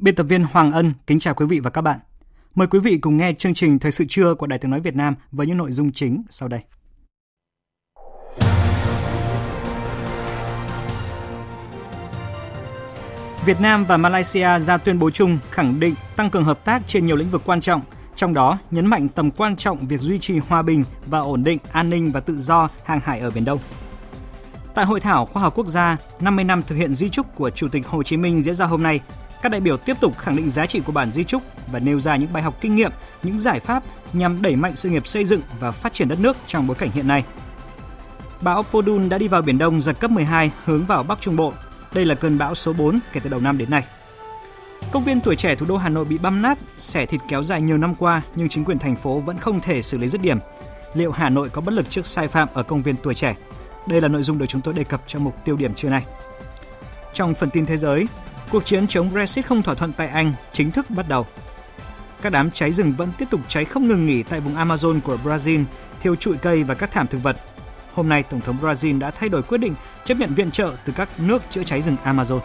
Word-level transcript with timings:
Biên 0.00 0.14
tập 0.14 0.22
viên 0.22 0.44
Hoàng 0.44 0.72
Ân 0.72 0.92
kính 1.06 1.18
chào 1.18 1.34
quý 1.34 1.46
vị 1.46 1.60
và 1.60 1.70
các 1.70 1.82
bạn. 1.82 1.98
Mời 2.54 2.68
quý 2.68 2.78
vị 2.78 2.98
cùng 2.98 3.16
nghe 3.16 3.32
chương 3.32 3.54
trình 3.54 3.78
Thời 3.78 3.92
sự 3.92 4.04
trưa 4.08 4.34
của 4.34 4.46
Đài 4.46 4.58
Tiếng 4.58 4.70
Nói 4.70 4.80
Việt 4.80 4.96
Nam 4.96 5.14
với 5.32 5.46
những 5.46 5.56
nội 5.56 5.72
dung 5.72 5.92
chính 5.92 6.22
sau 6.30 6.48
đây. 6.48 6.60
Việt 13.44 13.60
Nam 13.60 13.84
và 13.84 13.96
Malaysia 13.96 14.58
ra 14.58 14.76
tuyên 14.76 14.98
bố 14.98 15.10
chung 15.10 15.38
khẳng 15.50 15.80
định 15.80 15.94
tăng 16.16 16.30
cường 16.30 16.44
hợp 16.44 16.64
tác 16.64 16.82
trên 16.86 17.06
nhiều 17.06 17.16
lĩnh 17.16 17.30
vực 17.30 17.42
quan 17.44 17.60
trọng, 17.60 17.80
trong 18.16 18.34
đó 18.34 18.58
nhấn 18.70 18.86
mạnh 18.86 19.08
tầm 19.08 19.30
quan 19.30 19.56
trọng 19.56 19.86
việc 19.86 20.00
duy 20.00 20.18
trì 20.18 20.38
hòa 20.38 20.62
bình 20.62 20.84
và 21.06 21.18
ổn 21.18 21.44
định 21.44 21.58
an 21.72 21.90
ninh 21.90 22.12
và 22.12 22.20
tự 22.20 22.36
do 22.38 22.68
hàng 22.84 23.00
hải 23.04 23.20
ở 23.20 23.30
Biển 23.30 23.44
Đông. 23.44 23.58
Tại 24.74 24.84
hội 24.84 25.00
thảo 25.00 25.26
khoa 25.26 25.42
học 25.42 25.54
quốc 25.56 25.66
gia 25.66 25.96
50 26.20 26.44
năm 26.44 26.62
thực 26.66 26.76
hiện 26.76 26.94
di 26.94 27.08
trúc 27.08 27.34
của 27.34 27.50
Chủ 27.50 27.68
tịch 27.68 27.86
Hồ 27.86 28.02
Chí 28.02 28.16
Minh 28.16 28.42
diễn 28.42 28.54
ra 28.54 28.66
hôm 28.66 28.82
nay, 28.82 29.00
các 29.42 29.48
đại 29.48 29.60
biểu 29.60 29.76
tiếp 29.76 29.96
tục 30.00 30.18
khẳng 30.18 30.36
định 30.36 30.50
giá 30.50 30.66
trị 30.66 30.80
của 30.80 30.92
bản 30.92 31.12
di 31.12 31.24
trúc 31.24 31.42
và 31.72 31.78
nêu 31.78 32.00
ra 32.00 32.16
những 32.16 32.32
bài 32.32 32.42
học 32.42 32.54
kinh 32.60 32.74
nghiệm, 32.74 32.92
những 33.22 33.38
giải 33.38 33.60
pháp 33.60 33.82
nhằm 34.12 34.42
đẩy 34.42 34.56
mạnh 34.56 34.76
sự 34.76 34.88
nghiệp 34.88 35.06
xây 35.06 35.24
dựng 35.24 35.40
và 35.60 35.72
phát 35.72 35.92
triển 35.92 36.08
đất 36.08 36.20
nước 36.20 36.36
trong 36.46 36.66
bối 36.66 36.76
cảnh 36.76 36.90
hiện 36.90 37.08
nay. 37.08 37.24
Bão 38.40 38.62
Podun 38.62 39.08
đã 39.08 39.18
đi 39.18 39.28
vào 39.28 39.42
Biển 39.42 39.58
Đông 39.58 39.80
giật 39.80 40.00
cấp 40.00 40.10
12 40.10 40.50
hướng 40.64 40.86
vào 40.86 41.02
Bắc 41.02 41.20
Trung 41.20 41.36
Bộ. 41.36 41.52
Đây 41.94 42.04
là 42.04 42.14
cơn 42.14 42.38
bão 42.38 42.54
số 42.54 42.72
4 42.72 42.98
kể 43.12 43.20
từ 43.20 43.30
đầu 43.30 43.40
năm 43.40 43.58
đến 43.58 43.70
nay. 43.70 43.84
Công 44.92 45.04
viên 45.04 45.20
tuổi 45.20 45.36
trẻ 45.36 45.54
thủ 45.54 45.66
đô 45.66 45.76
Hà 45.76 45.88
Nội 45.88 46.04
bị 46.04 46.18
băm 46.18 46.42
nát, 46.42 46.58
xẻ 46.76 47.06
thịt 47.06 47.20
kéo 47.28 47.44
dài 47.44 47.62
nhiều 47.62 47.78
năm 47.78 47.94
qua 47.94 48.22
nhưng 48.34 48.48
chính 48.48 48.64
quyền 48.64 48.78
thành 48.78 48.96
phố 48.96 49.20
vẫn 49.20 49.38
không 49.38 49.60
thể 49.60 49.82
xử 49.82 49.98
lý 49.98 50.08
dứt 50.08 50.20
điểm. 50.20 50.38
Liệu 50.94 51.10
Hà 51.10 51.28
Nội 51.28 51.48
có 51.48 51.60
bất 51.60 51.74
lực 51.74 51.90
trước 51.90 52.06
sai 52.06 52.28
phạm 52.28 52.48
ở 52.54 52.62
công 52.62 52.82
viên 52.82 52.96
tuổi 52.96 53.14
trẻ? 53.14 53.36
Đây 53.86 54.00
là 54.00 54.08
nội 54.08 54.22
dung 54.22 54.38
được 54.38 54.46
chúng 54.48 54.60
tôi 54.60 54.74
đề 54.74 54.84
cập 54.84 55.02
trong 55.06 55.24
mục 55.24 55.44
tiêu 55.44 55.56
điểm 55.56 55.74
trưa 55.74 55.88
nay. 55.88 56.04
Trong 57.14 57.34
phần 57.34 57.50
tin 57.50 57.66
thế 57.66 57.76
giới, 57.76 58.06
Cuộc 58.50 58.66
chiến 58.66 58.86
chống 58.86 59.12
Brexit 59.12 59.46
không 59.46 59.62
thỏa 59.62 59.74
thuận 59.74 59.92
tại 59.92 60.08
Anh 60.08 60.34
chính 60.52 60.70
thức 60.70 60.90
bắt 60.90 61.08
đầu. 61.08 61.26
Các 62.22 62.30
đám 62.32 62.50
cháy 62.50 62.72
rừng 62.72 62.92
vẫn 62.92 63.10
tiếp 63.18 63.26
tục 63.30 63.40
cháy 63.48 63.64
không 63.64 63.88
ngừng 63.88 64.06
nghỉ 64.06 64.22
tại 64.22 64.40
vùng 64.40 64.54
Amazon 64.54 65.00
của 65.00 65.18
Brazil, 65.24 65.64
thiêu 66.00 66.16
trụi 66.16 66.36
cây 66.36 66.64
và 66.64 66.74
các 66.74 66.90
thảm 66.92 67.06
thực 67.06 67.22
vật. 67.22 67.36
Hôm 67.94 68.08
nay, 68.08 68.22
Tổng 68.22 68.40
thống 68.40 68.56
Brazil 68.62 68.98
đã 68.98 69.10
thay 69.10 69.28
đổi 69.28 69.42
quyết 69.42 69.58
định 69.58 69.74
chấp 70.04 70.14
nhận 70.18 70.34
viện 70.34 70.50
trợ 70.50 70.76
từ 70.84 70.92
các 70.96 71.20
nước 71.20 71.42
chữa 71.50 71.64
cháy 71.64 71.82
rừng 71.82 71.96
Amazon. 72.04 72.40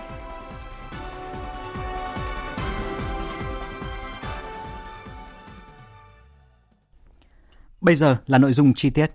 Bây 7.82 7.96
giờ 7.96 8.18
là 8.28 8.38
nội 8.38 8.54
dung 8.54 8.74
chi 8.74 8.90
tiết. 8.90 9.12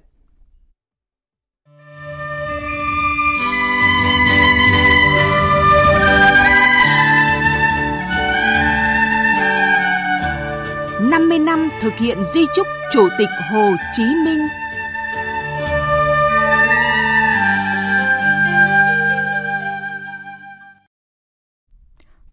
Thực 11.91 11.99
hiện 11.99 12.19
di 12.35 12.41
trúc 12.55 12.67
Chủ 12.93 13.09
tịch 13.19 13.29
Hồ 13.51 13.71
Chí 13.93 14.03
Minh. 14.03 14.39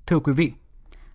Thưa 0.06 0.19
quý 0.19 0.34
vị, 0.34 0.51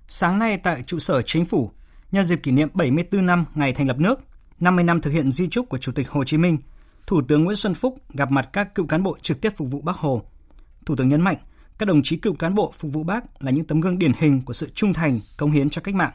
sáng 0.09 0.39
nay 0.39 0.59
tại 0.63 0.83
trụ 0.87 0.99
sở 0.99 1.23
chính 1.23 1.45
phủ, 1.45 1.71
nhân 2.13 2.25
dịp 2.25 2.41
kỷ 2.43 2.51
niệm 2.51 2.69
74 2.75 3.27
năm 3.27 3.45
ngày 3.55 3.73
thành 3.73 3.89
lập 3.89 3.99
nước, 3.99 4.21
50 4.61 4.85
năm 4.85 5.01
thực 5.01 5.11
hiện 5.11 5.33
di 5.33 5.49
trúc 5.49 5.69
của 5.69 5.79
Chủ 5.79 5.93
tịch 5.93 6.11
Hồ 6.11 6.25
Chí 6.25 6.37
Minh, 6.37 6.59
Thủ 7.07 7.23
tướng 7.29 7.45
Nguyễn 7.45 7.57
Xuân 7.57 7.75
Phúc 7.75 7.99
gặp 8.15 8.31
mặt 8.31 8.49
các 8.53 8.75
cựu 8.75 8.87
cán 8.87 9.03
bộ 9.03 9.17
trực 9.23 9.41
tiếp 9.41 9.53
phục 9.57 9.69
vụ 9.71 9.81
Bác 9.81 9.97
Hồ. 9.97 10.23
Thủ 10.87 10.97
tướng 10.97 11.09
nhấn 11.09 11.21
mạnh, 11.21 11.37
các 11.79 11.87
đồng 11.87 12.03
chí 12.03 12.17
cựu 12.17 12.35
cán 12.35 12.55
bộ 12.55 12.73
phục 12.79 12.93
vụ 12.93 13.03
Bác 13.03 13.43
là 13.43 13.51
những 13.51 13.65
tấm 13.65 13.81
gương 13.81 13.99
điển 13.99 14.13
hình 14.19 14.43
của 14.43 14.53
sự 14.53 14.71
trung 14.75 14.93
thành, 14.93 15.19
công 15.39 15.51
hiến 15.51 15.71
cho 15.71 15.83
cách 15.83 15.95
mạng, 15.95 16.13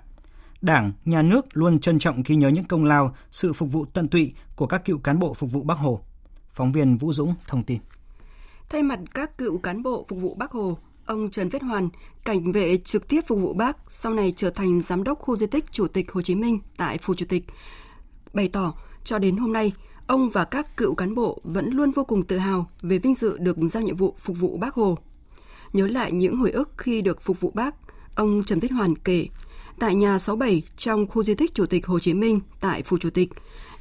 Đảng, 0.62 0.94
Nhà 1.06 1.22
nước 1.22 1.46
luôn 1.54 1.80
trân 1.80 2.00
trọng 2.00 2.24
ghi 2.26 2.36
nhớ 2.36 2.50
những 2.50 2.64
công 2.64 2.86
lao, 2.86 3.16
sự 3.32 3.54
phục 3.54 3.72
vụ 3.72 3.86
tận 3.86 4.08
tụy 4.08 4.34
của 4.56 4.68
các 4.68 4.86
cựu 4.86 4.98
cán 4.98 5.20
bộ 5.20 5.34
phục 5.34 5.52
vụ 5.52 5.64
Bắc 5.64 5.78
Hồ. 5.78 6.02
Phóng 6.52 6.72
viên 6.72 6.98
Vũ 6.98 7.14
Dũng 7.14 7.36
thông 7.48 7.64
tin. 7.64 7.80
Thay 8.70 8.84
mặt 8.84 9.00
các 9.14 9.38
cựu 9.38 9.58
cán 9.58 9.84
bộ 9.84 10.06
phục 10.08 10.20
vụ 10.20 10.36
Bắc 10.36 10.52
Hồ, 10.52 10.78
ông 11.06 11.30
Trần 11.30 11.50
Viết 11.50 11.64
Hoàn, 11.64 11.90
cảnh 12.26 12.52
vệ 12.52 12.78
trực 12.78 13.08
tiếp 13.08 13.22
phục 13.28 13.40
vụ 13.40 13.54
Bác, 13.54 13.78
sau 13.90 14.14
này 14.14 14.34
trở 14.36 14.50
thành 14.50 14.82
giám 14.82 15.04
đốc 15.04 15.20
khu 15.20 15.36
di 15.36 15.48
tích 15.48 15.66
Chủ 15.72 15.88
tịch 15.88 16.12
Hồ 16.12 16.22
Chí 16.22 16.36
Minh 16.36 16.60
tại 16.78 16.98
Phủ 16.98 17.14
Chủ 17.14 17.26
tịch, 17.30 17.44
bày 18.34 18.48
tỏ 18.48 18.74
cho 19.04 19.20
đến 19.20 19.38
hôm 19.38 19.54
nay, 19.54 19.72
ông 20.08 20.30
và 20.30 20.46
các 20.46 20.78
cựu 20.78 20.96
cán 20.96 21.16
bộ 21.16 21.42
vẫn 21.44 21.70
luôn 21.70 21.92
vô 21.92 22.04
cùng 22.04 22.24
tự 22.24 22.38
hào 22.38 22.70
về 22.82 23.00
vinh 23.00 23.16
dự 23.16 23.38
được 23.38 23.58
giao 23.58 23.84
nhiệm 23.84 23.96
vụ 23.96 24.16
phục 24.20 24.40
vụ 24.40 24.58
Bác 24.58 24.74
Hồ. 24.74 24.98
Nhớ 25.74 25.88
lại 25.88 26.12
những 26.12 26.38
hồi 26.38 26.52
ức 26.52 26.72
khi 26.78 27.02
được 27.02 27.22
phục 27.22 27.42
vụ 27.42 27.52
Bác, 27.54 27.76
ông 28.16 28.44
Trần 28.44 28.60
Viết 28.60 28.72
Hoàn 28.72 28.96
kể 28.96 29.28
tại 29.80 29.96
nhà 29.96 30.20
67 30.20 30.62
trong 30.78 31.08
khu 31.08 31.24
di 31.24 31.36
tích 31.36 31.54
Chủ 31.54 31.66
tịch 31.66 31.88
Hồ 31.88 32.00
Chí 32.00 32.14
Minh 32.14 32.40
tại 32.60 32.84
Phủ 32.84 32.98
Chủ 32.98 33.10
tịch. 33.10 33.30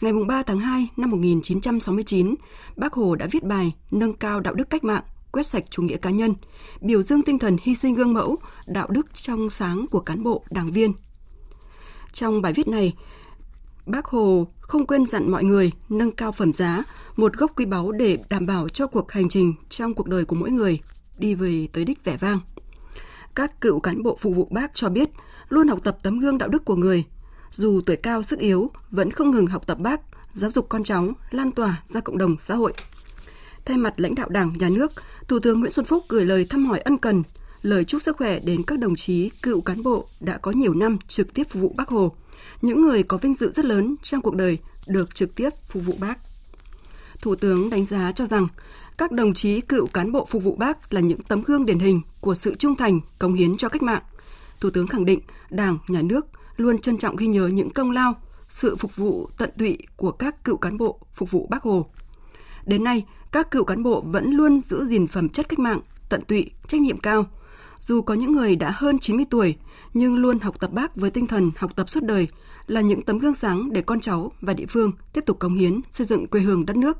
Ngày 0.01 0.12
3 0.29 0.43
tháng 0.43 0.61
2 0.61 0.89
năm 0.97 1.11
1969, 1.11 2.34
Bác 2.77 2.93
Hồ 2.93 3.15
đã 3.15 3.27
viết 3.31 3.45
bài 3.45 3.73
nâng 3.91 4.12
cao 4.12 4.41
đạo 4.41 4.55
đức 4.55 4.71
cách 4.71 4.84
mạng, 4.84 5.03
quét 5.33 5.47
sạch 5.47 5.65
chủ 5.71 5.83
nghĩa 5.83 5.97
cá 5.97 6.11
nhân, 6.11 6.34
biểu 6.81 7.03
dương 7.03 7.23
tinh 7.23 7.39
thần 7.39 7.57
hy 7.62 7.75
sinh 7.75 7.95
gương 7.95 8.12
mẫu, 8.12 8.37
đạo 8.67 8.89
đức 8.91 9.15
trong 9.15 9.51
sáng 9.51 9.87
của 9.91 10.01
cán 10.01 10.23
bộ, 10.23 10.45
đảng 10.51 10.71
viên. 10.71 10.93
Trong 12.13 12.43
bài 12.43 12.53
viết 12.53 12.69
này, 12.69 12.95
Bác 13.87 14.07
Hồ 14.07 14.47
không 14.61 14.87
quên 14.87 15.07
dặn 15.07 15.31
mọi 15.31 15.45
người 15.45 15.73
nâng 15.89 16.13
cao 16.13 16.33
phẩm 16.33 16.53
giá, 16.55 16.83
một 17.17 17.33
gốc 17.37 17.59
quý 17.59 17.65
báu 17.65 17.93
để 17.93 18.19
đảm 18.31 18.47
bảo 18.47 18.69
cho 18.69 18.87
cuộc 18.87 19.13
hành 19.13 19.28
trình 19.28 19.55
trong 19.69 19.95
cuộc 19.95 20.09
đời 20.09 20.25
của 20.25 20.37
mỗi 20.37 20.51
người 20.51 20.78
đi 21.19 21.34
về 21.34 21.69
tới 21.73 21.84
đích 21.84 22.05
vẻ 22.05 22.17
vang. 22.21 22.39
Các 23.34 23.61
cựu 23.61 23.81
cán 23.81 24.03
bộ 24.03 24.17
phục 24.21 24.37
vụ 24.37 24.49
bác 24.51 24.75
cho 24.75 24.89
biết 24.89 25.11
luôn 25.49 25.69
học 25.69 25.79
tập 25.84 25.99
tấm 26.03 26.19
gương 26.19 26.39
đạo 26.39 26.49
đức 26.49 26.65
của 26.65 26.77
người. 26.77 27.05
Dù 27.51 27.81
tuổi 27.87 27.97
cao 27.97 28.23
sức 28.23 28.39
yếu, 28.39 28.71
vẫn 28.91 29.11
không 29.11 29.31
ngừng 29.31 29.47
học 29.47 29.67
tập 29.67 29.79
bác, 29.79 30.01
giáo 30.33 30.51
dục 30.51 30.67
con 30.69 30.84
cháu, 30.84 31.12
lan 31.31 31.51
tỏa 31.51 31.83
ra 31.84 32.01
cộng 32.01 32.19
đồng 32.19 32.37
xã 32.41 32.55
hội. 32.55 32.73
Thay 33.65 33.77
mặt 33.77 33.95
lãnh 33.97 34.15
đạo 34.15 34.29
Đảng, 34.29 34.53
Nhà 34.59 34.69
nước, 34.69 34.93
Thủ 35.29 35.39
tướng 35.39 35.61
Nguyễn 35.61 35.73
Xuân 35.73 35.87
Phúc 35.87 36.05
gửi 36.09 36.25
lời 36.25 36.47
thăm 36.51 36.67
hỏi 36.67 36.79
ân 36.79 36.99
cần, 36.99 37.23
lời 37.62 37.84
chúc 37.84 38.03
sức 38.03 38.17
khỏe 38.17 38.39
đến 38.39 38.62
các 38.62 38.79
đồng 38.79 38.95
chí 38.95 39.31
cựu 39.43 39.61
cán 39.61 39.83
bộ 39.83 40.09
đã 40.21 40.39
có 40.39 40.51
nhiều 40.51 40.75
năm 40.75 40.99
trực 41.09 41.34
tiếp 41.34 41.45
phục 41.51 41.63
vụ 41.63 41.73
Bác 41.77 41.89
Hồ, 41.89 42.17
những 42.63 42.83
người 42.83 43.03
có 43.03 43.17
vinh 43.17 43.34
dự 43.34 43.53
rất 43.53 43.65
lớn 43.65 43.97
trong 44.03 44.23
cuộc 44.23 44.34
đời 44.34 44.59
được 44.87 45.15
trực 45.15 45.34
tiếp 45.34 45.51
phục 45.69 45.84
vụ 45.87 45.95
Bác. 46.01 46.19
Thủ 47.23 47.34
tướng 47.34 47.71
đánh 47.71 47.87
giá 47.87 48.13
cho 48.13 48.27
rằng 48.27 48.49
các 48.99 49.13
đồng 49.13 49.34
chí 49.34 49.61
cựu 49.61 49.87
cán 49.87 50.13
bộ 50.13 50.27
phục 50.31 50.43
vụ 50.43 50.57
Bác 50.57 50.93
là 50.93 51.01
những 51.01 51.21
tấm 51.28 51.43
gương 51.43 51.66
điển 51.66 51.78
hình 51.78 52.01
của 52.21 52.34
sự 52.34 52.54
trung 52.54 52.77
thành, 52.77 53.01
cống 53.19 53.34
hiến 53.34 53.57
cho 53.57 53.69
cách 53.69 53.83
mạng, 53.83 54.03
Thủ 54.61 54.71
tướng 54.71 54.87
khẳng 54.87 55.05
định 55.05 55.21
Đảng, 55.51 55.79
Nhà 55.89 56.03
nước 56.03 56.27
luôn 56.57 56.79
trân 56.79 56.99
trọng 56.99 57.17
ghi 57.17 57.27
nhớ 57.27 57.47
những 57.47 57.71
công 57.71 57.91
lao, 57.91 58.15
sự 58.49 58.77
phục 58.77 58.97
vụ 58.97 59.29
tận 59.39 59.51
tụy 59.59 59.79
của 59.97 60.11
các 60.11 60.45
cựu 60.45 60.57
cán 60.57 60.79
bộ 60.79 61.01
phục 61.15 61.31
vụ 61.31 61.47
Bác 61.51 61.63
Hồ. 61.63 61.87
Đến 62.67 62.85
nay, 62.85 63.05
các 63.33 63.51
cựu 63.51 63.65
cán 63.65 63.83
bộ 63.83 64.01
vẫn 64.01 64.31
luôn 64.31 64.61
giữ 64.61 64.87
gìn 64.89 65.07
phẩm 65.07 65.29
chất 65.29 65.49
cách 65.49 65.59
mạng, 65.59 65.81
tận 66.09 66.23
tụy, 66.23 66.51
trách 66.69 66.81
nhiệm 66.81 66.99
cao. 66.99 67.27
Dù 67.79 68.03
có 68.03 68.15
những 68.15 68.33
người 68.33 68.57
đã 68.57 68.71
hơn 68.75 68.99
90 68.99 69.27
tuổi, 69.31 69.57
nhưng 69.95 70.17
luôn 70.17 70.39
học 70.39 70.61
tập 70.61 70.73
bác 70.73 70.97
với 70.97 71.11
tinh 71.11 71.27
thần 71.27 71.51
học 71.57 71.77
tập 71.77 71.91
suốt 71.91 72.03
đời 72.03 72.29
là 72.67 72.81
những 72.81 73.03
tấm 73.03 73.19
gương 73.19 73.35
sáng 73.35 73.73
để 73.73 73.83
con 73.83 74.01
cháu 74.01 74.33
và 74.41 74.55
địa 74.55 74.67
phương 74.69 74.93
tiếp 75.13 75.21
tục 75.27 75.39
cống 75.39 75.55
hiến 75.55 75.81
xây 75.93 76.07
dựng 76.07 76.27
quê 76.27 76.41
hương 76.41 76.67
đất 76.67 76.77
nước. 76.77 76.99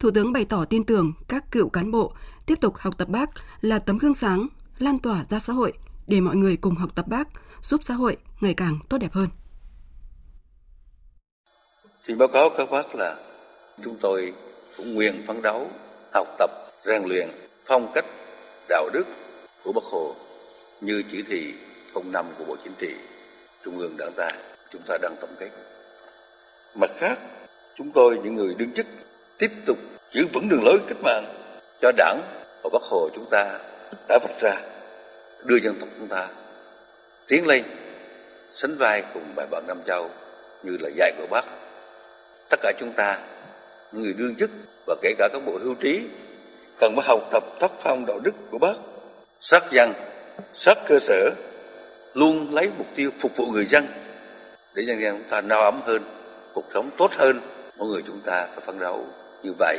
Thủ 0.00 0.10
tướng 0.10 0.32
bày 0.32 0.44
tỏ 0.44 0.64
tin 0.64 0.84
tưởng 0.84 1.12
các 1.28 1.52
cựu 1.52 1.68
cán 1.68 1.90
bộ 1.90 2.12
tiếp 2.46 2.58
tục 2.60 2.76
học 2.76 2.98
tập 2.98 3.08
bác 3.08 3.30
là 3.60 3.78
tấm 3.78 3.98
gương 3.98 4.14
sáng, 4.14 4.46
lan 4.78 4.98
tỏa 4.98 5.24
ra 5.30 5.38
xã 5.38 5.52
hội 5.52 5.72
để 6.10 6.20
mọi 6.20 6.36
người 6.36 6.56
cùng 6.56 6.74
học 6.74 6.90
tập 6.94 7.04
bác, 7.08 7.28
giúp 7.62 7.80
xã 7.84 7.94
hội 7.94 8.16
ngày 8.40 8.54
càng 8.56 8.78
tốt 8.88 8.98
đẹp 8.98 9.12
hơn. 9.12 9.28
Xin 12.06 12.18
báo 12.18 12.28
cáo 12.28 12.50
các 12.58 12.70
bác 12.70 12.94
là 12.94 13.16
chúng 13.84 13.96
tôi 14.00 14.32
cũng 14.76 14.94
nguyện 14.94 15.22
phấn 15.26 15.42
đấu, 15.42 15.70
học 16.14 16.26
tập, 16.38 16.50
rèn 16.84 17.02
luyện, 17.04 17.28
phong 17.64 17.92
cách 17.94 18.04
đạo 18.68 18.88
đức 18.92 19.04
của 19.64 19.72
Bác 19.72 19.84
Hồ 19.84 20.14
như 20.80 21.02
chỉ 21.10 21.22
thị 21.22 21.54
05 22.04 22.26
của 22.38 22.44
Bộ 22.44 22.56
Chính 22.64 22.72
trị, 22.78 22.94
Trung 23.64 23.78
ương 23.78 23.96
Đảng 23.98 24.12
ta, 24.16 24.28
chúng 24.72 24.82
ta 24.86 24.98
đang 25.02 25.16
tổng 25.20 25.34
kết. 25.38 25.50
Mặt 26.74 26.90
khác, 26.98 27.18
chúng 27.76 27.92
tôi 27.92 28.18
những 28.24 28.34
người 28.34 28.54
đương 28.58 28.72
chức 28.76 28.86
tiếp 29.38 29.50
tục 29.66 29.78
giữ 30.12 30.26
vững 30.32 30.48
đường 30.48 30.64
lối 30.64 30.78
cách 30.88 31.02
mạng 31.02 31.24
cho 31.80 31.92
đảng 31.96 32.20
và 32.62 32.70
Bác 32.72 32.82
Hồ 32.82 33.08
chúng 33.14 33.26
ta 33.30 33.58
đã 34.08 34.18
vạch 34.22 34.40
ra, 34.40 34.79
đưa 35.44 35.56
dân 35.56 35.74
tộc 35.80 35.88
chúng 35.98 36.08
ta 36.08 36.28
tiến 37.28 37.46
lên, 37.46 37.64
sánh 38.54 38.76
vai 38.76 39.02
cùng 39.14 39.22
bài 39.36 39.46
bạn 39.50 39.64
Nam 39.66 39.78
Châu 39.86 40.10
như 40.62 40.76
là 40.80 40.90
dạy 40.96 41.12
của 41.18 41.26
Bác. 41.30 41.44
Tất 42.50 42.60
cả 42.62 42.72
chúng 42.78 42.92
ta, 42.92 43.18
những 43.92 44.02
người 44.02 44.12
đương 44.12 44.34
chức 44.36 44.50
và 44.86 44.96
kể 45.02 45.14
cả 45.18 45.28
các 45.32 45.42
bộ 45.46 45.58
hưu 45.62 45.74
trí 45.74 46.00
cần 46.80 46.94
phải 46.96 47.04
học 47.08 47.28
tập 47.32 47.44
tác 47.60 47.70
phong 47.80 48.06
đạo 48.06 48.18
đức 48.22 48.34
của 48.50 48.58
Bác, 48.58 48.74
sát 49.40 49.62
dân, 49.70 49.92
sát 50.54 50.78
cơ 50.86 50.98
sở, 51.00 51.30
luôn 52.14 52.54
lấy 52.54 52.70
mục 52.78 52.86
tiêu 52.94 53.10
phục 53.20 53.36
vụ 53.36 53.46
người 53.46 53.64
dân 53.64 53.86
để 54.74 54.84
nhân 54.86 55.02
dân 55.02 55.18
chúng 55.18 55.30
ta 55.30 55.40
no 55.40 55.60
ấm 55.60 55.80
hơn, 55.84 56.02
cuộc 56.54 56.64
sống 56.74 56.90
tốt 56.98 57.10
hơn. 57.12 57.40
Mọi 57.76 57.88
người 57.88 58.02
chúng 58.06 58.20
ta 58.20 58.46
phải 58.46 58.60
phấn 58.66 58.78
đấu 58.78 59.06
như 59.42 59.52
vậy 59.58 59.78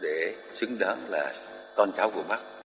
để 0.00 0.34
xứng 0.56 0.78
đáng 0.78 0.98
là 1.08 1.32
con 1.74 1.92
cháu 1.96 2.10
của 2.10 2.22
Bác. 2.28 2.57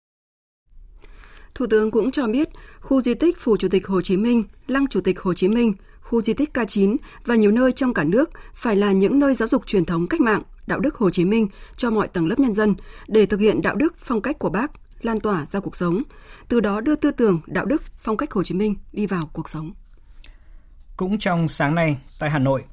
Thủ 1.61 1.67
tướng 1.67 1.91
cũng 1.91 2.11
cho 2.11 2.27
biết, 2.27 2.49
khu 2.79 3.01
di 3.01 3.13
tích 3.13 3.37
Phủ 3.39 3.57
Chủ 3.57 3.67
tịch 3.67 3.87
Hồ 3.87 4.01
Chí 4.01 4.17
Minh, 4.17 4.43
Lăng 4.67 4.87
Chủ 4.87 5.01
tịch 5.01 5.19
Hồ 5.19 5.33
Chí 5.33 5.47
Minh, 5.47 5.73
khu 6.01 6.21
di 6.21 6.33
tích 6.33 6.49
K9 6.53 6.97
và 7.25 7.35
nhiều 7.35 7.51
nơi 7.51 7.71
trong 7.71 7.93
cả 7.93 8.03
nước 8.03 8.29
phải 8.53 8.75
là 8.75 8.91
những 8.91 9.19
nơi 9.19 9.35
giáo 9.35 9.47
dục 9.47 9.65
truyền 9.65 9.85
thống 9.85 10.07
cách 10.07 10.21
mạng, 10.21 10.41
đạo 10.67 10.79
đức 10.79 10.95
Hồ 10.95 11.09
Chí 11.09 11.25
Minh 11.25 11.47
cho 11.75 11.91
mọi 11.91 12.07
tầng 12.07 12.27
lớp 12.27 12.39
nhân 12.39 12.53
dân 12.53 12.75
để 13.07 13.25
thực 13.25 13.39
hiện 13.39 13.61
đạo 13.61 13.75
đức 13.75 13.95
phong 13.97 14.21
cách 14.21 14.39
của 14.39 14.49
Bác 14.49 14.71
lan 15.01 15.19
tỏa 15.19 15.45
ra 15.45 15.59
cuộc 15.59 15.75
sống, 15.75 16.01
từ 16.47 16.59
đó 16.59 16.81
đưa 16.81 16.95
tư 16.95 17.11
tưởng, 17.11 17.41
đạo 17.47 17.65
đức, 17.65 17.83
phong 18.01 18.17
cách 18.17 18.31
Hồ 18.31 18.43
Chí 18.43 18.55
Minh 18.55 18.75
đi 18.93 19.05
vào 19.05 19.21
cuộc 19.33 19.49
sống. 19.49 19.73
Cũng 20.97 21.19
trong 21.19 21.47
sáng 21.47 21.75
nay 21.75 21.97
tại 22.19 22.29
Hà 22.29 22.39
Nội, 22.39 22.63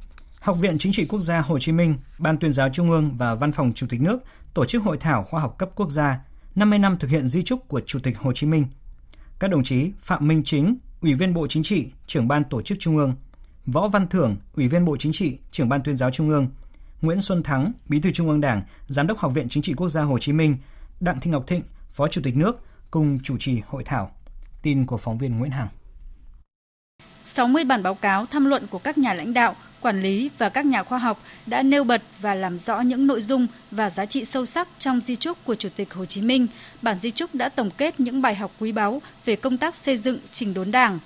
Học 0.40 0.58
viện 0.60 0.78
Chính 0.78 0.92
trị 0.92 1.06
Quốc 1.08 1.20
gia 1.20 1.40
Hồ 1.40 1.58
Chí 1.58 1.72
Minh, 1.72 1.94
Ban 2.18 2.38
tuyên 2.38 2.52
giáo 2.52 2.68
Trung 2.72 2.90
ương 2.90 3.16
và 3.18 3.34
Văn 3.34 3.52
phòng 3.52 3.72
Chủ 3.74 3.86
tịch 3.90 4.00
nước 4.00 4.18
tổ 4.54 4.64
chức 4.64 4.82
hội 4.82 4.96
thảo 5.00 5.24
khoa 5.30 5.40
học 5.40 5.58
cấp 5.58 5.70
quốc 5.74 5.90
gia 5.90 6.18
50 6.54 6.78
năm 6.78 6.96
thực 6.98 7.10
hiện 7.10 7.28
di 7.28 7.42
trúc 7.42 7.68
của 7.68 7.80
Chủ 7.86 7.98
tịch 8.02 8.18
Hồ 8.18 8.32
Chí 8.32 8.46
Minh. 8.46 8.66
Các 9.40 9.50
đồng 9.50 9.64
chí 9.64 9.92
Phạm 10.00 10.28
Minh 10.28 10.42
Chính, 10.44 10.76
Ủy 11.00 11.14
viên 11.14 11.34
Bộ 11.34 11.46
Chính 11.46 11.62
trị, 11.62 11.86
trưởng 12.06 12.28
ban 12.28 12.44
tổ 12.44 12.62
chức 12.62 12.78
Trung 12.80 12.96
ương, 12.96 13.14
Võ 13.66 13.88
Văn 13.88 14.08
Thưởng, 14.08 14.36
Ủy 14.56 14.68
viên 14.68 14.84
Bộ 14.84 14.96
Chính 14.96 15.12
trị, 15.12 15.38
trưởng 15.50 15.68
ban 15.68 15.82
tuyên 15.82 15.96
giáo 15.96 16.10
Trung 16.10 16.28
ương, 16.28 16.48
Nguyễn 17.02 17.20
Xuân 17.20 17.42
Thắng, 17.42 17.72
Bí 17.88 18.00
thư 18.00 18.10
Trung 18.10 18.28
ương 18.28 18.40
Đảng, 18.40 18.62
Giám 18.88 19.06
đốc 19.06 19.18
Học 19.18 19.32
viện 19.34 19.48
Chính 19.48 19.62
trị 19.62 19.74
Quốc 19.74 19.88
gia 19.88 20.02
Hồ 20.02 20.18
Chí 20.18 20.32
Minh, 20.32 20.56
Đặng 21.00 21.20
Thị 21.20 21.30
Ngọc 21.30 21.46
Thịnh, 21.46 21.62
Phó 21.90 22.08
Chủ 22.08 22.20
tịch 22.24 22.36
nước 22.36 22.60
cùng 22.90 23.18
chủ 23.22 23.36
trì 23.38 23.60
hội 23.66 23.84
thảo. 23.84 24.10
Tin 24.62 24.86
của 24.86 24.96
phóng 24.96 25.18
viên 25.18 25.38
Nguyễn 25.38 25.50
Hằng. 25.50 25.68
60 27.24 27.64
bản 27.64 27.82
báo 27.82 27.94
cáo 27.94 28.26
tham 28.26 28.44
luận 28.44 28.66
của 28.70 28.78
các 28.78 28.98
nhà 28.98 29.14
lãnh 29.14 29.34
đạo, 29.34 29.54
quản 29.80 30.02
lý 30.02 30.30
và 30.38 30.48
các 30.48 30.66
nhà 30.66 30.82
khoa 30.82 30.98
học 30.98 31.22
đã 31.46 31.62
nêu 31.62 31.84
bật 31.84 32.02
và 32.20 32.34
làm 32.34 32.58
rõ 32.58 32.80
những 32.80 33.06
nội 33.06 33.20
dung 33.20 33.46
và 33.70 33.90
giá 33.90 34.06
trị 34.06 34.24
sâu 34.24 34.46
sắc 34.46 34.68
trong 34.78 35.00
di 35.00 35.16
trúc 35.16 35.44
của 35.44 35.54
Chủ 35.54 35.68
tịch 35.76 35.94
Hồ 35.94 36.04
Chí 36.04 36.20
Minh. 36.20 36.46
Bản 36.82 36.98
di 36.98 37.10
trúc 37.10 37.34
đã 37.34 37.48
tổng 37.48 37.70
kết 37.70 38.00
những 38.00 38.22
bài 38.22 38.34
học 38.34 38.52
quý 38.60 38.72
báu 38.72 39.02
về 39.24 39.36
công 39.36 39.56
tác 39.56 39.76
xây 39.76 39.96
dựng 39.96 40.18
trình 40.32 40.54
đốn 40.54 40.70
Đảng. 40.70 40.98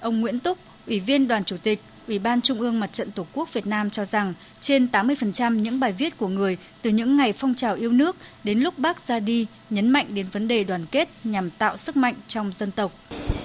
Ông 0.00 0.20
Nguyễn 0.20 0.38
Túc, 0.38 0.58
Ủy 0.86 1.00
viên 1.00 1.28
Đoàn 1.28 1.44
Chủ 1.44 1.56
tịch, 1.56 1.80
Ủy 2.08 2.18
ban 2.18 2.40
Trung 2.40 2.60
ương 2.60 2.80
Mặt 2.80 2.92
trận 2.92 3.10
Tổ 3.10 3.26
quốc 3.32 3.52
Việt 3.52 3.66
Nam 3.66 3.90
cho 3.90 4.04
rằng 4.04 4.34
trên 4.60 4.88
80% 4.92 5.54
những 5.54 5.80
bài 5.80 5.92
viết 5.92 6.18
của 6.18 6.28
người 6.28 6.56
từ 6.82 6.90
những 6.90 7.16
ngày 7.16 7.32
phong 7.32 7.54
trào 7.54 7.74
yêu 7.74 7.92
nước 7.92 8.16
đến 8.44 8.60
lúc 8.60 8.78
bác 8.78 9.08
ra 9.08 9.20
đi 9.20 9.46
nhấn 9.70 9.90
mạnh 9.90 10.06
đến 10.14 10.26
vấn 10.32 10.48
đề 10.48 10.64
đoàn 10.64 10.86
kết 10.90 11.08
nhằm 11.24 11.50
tạo 11.50 11.76
sức 11.76 11.96
mạnh 11.96 12.14
trong 12.28 12.52
dân 12.52 12.70
tộc. 12.70 12.92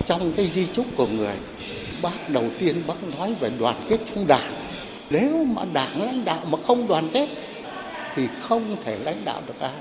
Trong 0.06 0.32
cái 0.38 0.48
di 0.48 0.68
trúc 0.74 0.86
của 0.98 1.08
người, 1.08 1.36
bác 2.02 2.30
đầu 2.30 2.46
tiên 2.60 2.84
bác 2.88 3.04
nói 3.18 3.36
về 3.40 3.52
đoàn 3.60 3.76
kết 3.90 3.98
trong 4.06 4.28
đảng. 4.28 4.54
Nếu 5.10 5.44
mà 5.44 5.62
đảng 5.74 6.02
lãnh 6.02 6.26
đạo 6.26 6.42
mà 6.50 6.58
không 6.68 6.88
đoàn 6.88 7.10
kết 7.14 7.30
thì 8.16 8.28
không 8.42 8.76
thể 8.84 8.98
lãnh 9.04 9.26
đạo 9.26 9.42
được 9.48 9.60
ai. 9.60 9.72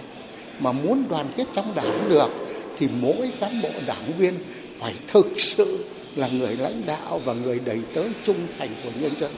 Mà 0.59 0.73
muốn 0.73 1.09
đoàn 1.09 1.27
kết 1.37 1.45
trong 1.53 1.75
đảng 1.75 2.09
được 2.09 2.31
thì 2.79 2.89
mỗi 3.01 3.31
cán 3.41 3.63
bộ 3.63 3.71
đảng 3.87 4.19
viên 4.19 4.35
phải 4.79 4.95
thực 5.07 5.27
sự 5.37 5.85
là 6.17 6.29
người 6.29 6.57
lãnh 6.57 6.87
đạo 6.87 7.21
và 7.25 7.33
người 7.33 7.61
đầy 7.65 7.81
tớ 7.95 8.03
trung 8.25 8.47
thành 8.59 8.69
của 8.85 8.91
nhân 9.01 9.13
dân. 9.19 9.33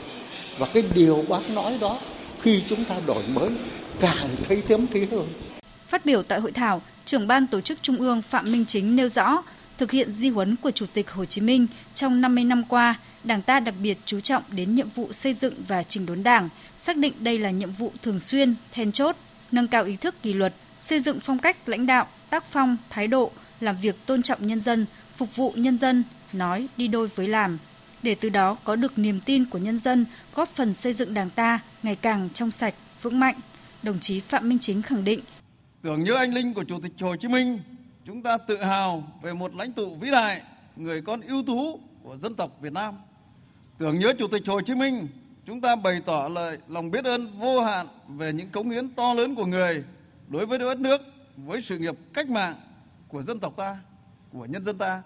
Và 0.58 0.66
cái 0.74 0.82
điều 0.94 1.24
bác 1.28 1.50
nói 1.54 1.78
đó 1.80 1.98
khi 2.40 2.62
chúng 2.68 2.84
ta 2.84 2.94
đổi 3.06 3.22
mới 3.28 3.48
càng 4.00 4.36
thấy 4.48 4.62
thấm 4.68 4.86
thí 4.86 5.00
hơn. 5.10 5.26
Phát 5.88 6.04
biểu 6.06 6.22
tại 6.22 6.40
hội 6.40 6.52
thảo, 6.52 6.82
trưởng 7.04 7.26
ban 7.26 7.46
tổ 7.46 7.60
chức 7.60 7.78
Trung 7.82 7.96
ương 7.96 8.22
Phạm 8.22 8.52
Minh 8.52 8.64
Chính 8.68 8.96
nêu 8.96 9.08
rõ, 9.08 9.42
thực 9.80 9.90
hiện 9.90 10.12
di 10.12 10.28
huấn 10.28 10.56
của 10.56 10.70
Chủ 10.70 10.86
tịch 10.92 11.10
Hồ 11.10 11.24
Chí 11.24 11.40
Minh 11.40 11.66
trong 11.94 12.20
50 12.20 12.44
năm 12.44 12.64
qua, 12.68 12.98
Đảng 13.24 13.42
ta 13.42 13.60
đặc 13.60 13.74
biệt 13.82 13.98
chú 14.06 14.20
trọng 14.20 14.42
đến 14.50 14.74
nhiệm 14.74 14.88
vụ 14.94 15.12
xây 15.12 15.34
dựng 15.34 15.54
và 15.68 15.82
chỉnh 15.82 16.06
đốn 16.06 16.22
Đảng, 16.22 16.48
xác 16.78 16.96
định 16.96 17.12
đây 17.20 17.38
là 17.38 17.50
nhiệm 17.50 17.72
vụ 17.72 17.92
thường 18.02 18.20
xuyên, 18.20 18.54
then 18.72 18.92
chốt, 18.92 19.16
nâng 19.52 19.68
cao 19.68 19.84
ý 19.84 19.96
thức 19.96 20.14
kỷ 20.22 20.32
luật, 20.32 20.54
xây 20.80 21.00
dựng 21.00 21.20
phong 21.20 21.38
cách 21.38 21.68
lãnh 21.68 21.86
đạo, 21.86 22.06
tác 22.30 22.44
phong, 22.50 22.76
thái 22.90 23.06
độ, 23.06 23.30
làm 23.60 23.76
việc 23.82 24.06
tôn 24.06 24.22
trọng 24.22 24.46
nhân 24.46 24.60
dân, 24.60 24.86
phục 25.16 25.36
vụ 25.36 25.52
nhân 25.56 25.78
dân, 25.78 26.04
nói 26.32 26.68
đi 26.76 26.88
đôi 26.88 27.06
với 27.06 27.28
làm, 27.28 27.58
để 28.02 28.14
từ 28.14 28.28
đó 28.28 28.56
có 28.64 28.76
được 28.76 28.98
niềm 28.98 29.20
tin 29.20 29.44
của 29.44 29.58
nhân 29.58 29.76
dân, 29.76 30.06
góp 30.34 30.48
phần 30.54 30.74
xây 30.74 30.92
dựng 30.92 31.14
Đảng 31.14 31.30
ta 31.30 31.58
ngày 31.82 31.96
càng 31.96 32.28
trong 32.34 32.50
sạch, 32.50 32.74
vững 33.02 33.20
mạnh. 33.20 33.40
Đồng 33.82 34.00
chí 34.00 34.20
Phạm 34.20 34.48
Minh 34.48 34.58
Chính 34.58 34.82
khẳng 34.82 35.04
định, 35.04 35.20
Tưởng 35.82 36.04
nhớ 36.04 36.14
anh 36.14 36.34
linh 36.34 36.54
của 36.54 36.64
Chủ 36.64 36.78
tịch 36.82 36.92
Hồ 37.00 37.16
Chí 37.16 37.28
Minh, 37.28 37.58
chúng 38.10 38.22
ta 38.22 38.38
tự 38.38 38.62
hào 38.62 39.04
về 39.22 39.32
một 39.32 39.54
lãnh 39.54 39.72
tụ 39.72 39.94
vĩ 39.94 40.10
đại, 40.10 40.42
người 40.76 41.02
con 41.02 41.20
ưu 41.20 41.42
tú 41.46 41.80
của 42.02 42.16
dân 42.16 42.34
tộc 42.34 42.50
Việt 42.60 42.72
Nam. 42.72 42.94
Tưởng 43.78 43.98
nhớ 43.98 44.12
Chủ 44.18 44.28
tịch 44.28 44.42
Hồ 44.46 44.60
Chí 44.60 44.74
Minh, 44.74 45.08
chúng 45.46 45.60
ta 45.60 45.76
bày 45.76 46.00
tỏ 46.06 46.28
lời 46.28 46.58
lòng 46.68 46.90
biết 46.90 47.04
ơn 47.04 47.38
vô 47.38 47.60
hạn 47.60 47.86
về 48.08 48.32
những 48.32 48.48
cống 48.48 48.70
hiến 48.70 48.88
to 48.88 49.12
lớn 49.12 49.34
của 49.34 49.46
người 49.46 49.84
đối 50.28 50.46
với 50.46 50.58
đất 50.58 50.80
nước, 50.80 51.00
với 51.36 51.62
sự 51.62 51.78
nghiệp 51.78 51.94
cách 52.12 52.30
mạng 52.30 52.54
của 53.08 53.22
dân 53.22 53.40
tộc 53.40 53.56
ta, 53.56 53.78
của 54.32 54.44
nhân 54.44 54.64
dân 54.64 54.78
ta. 54.78 55.02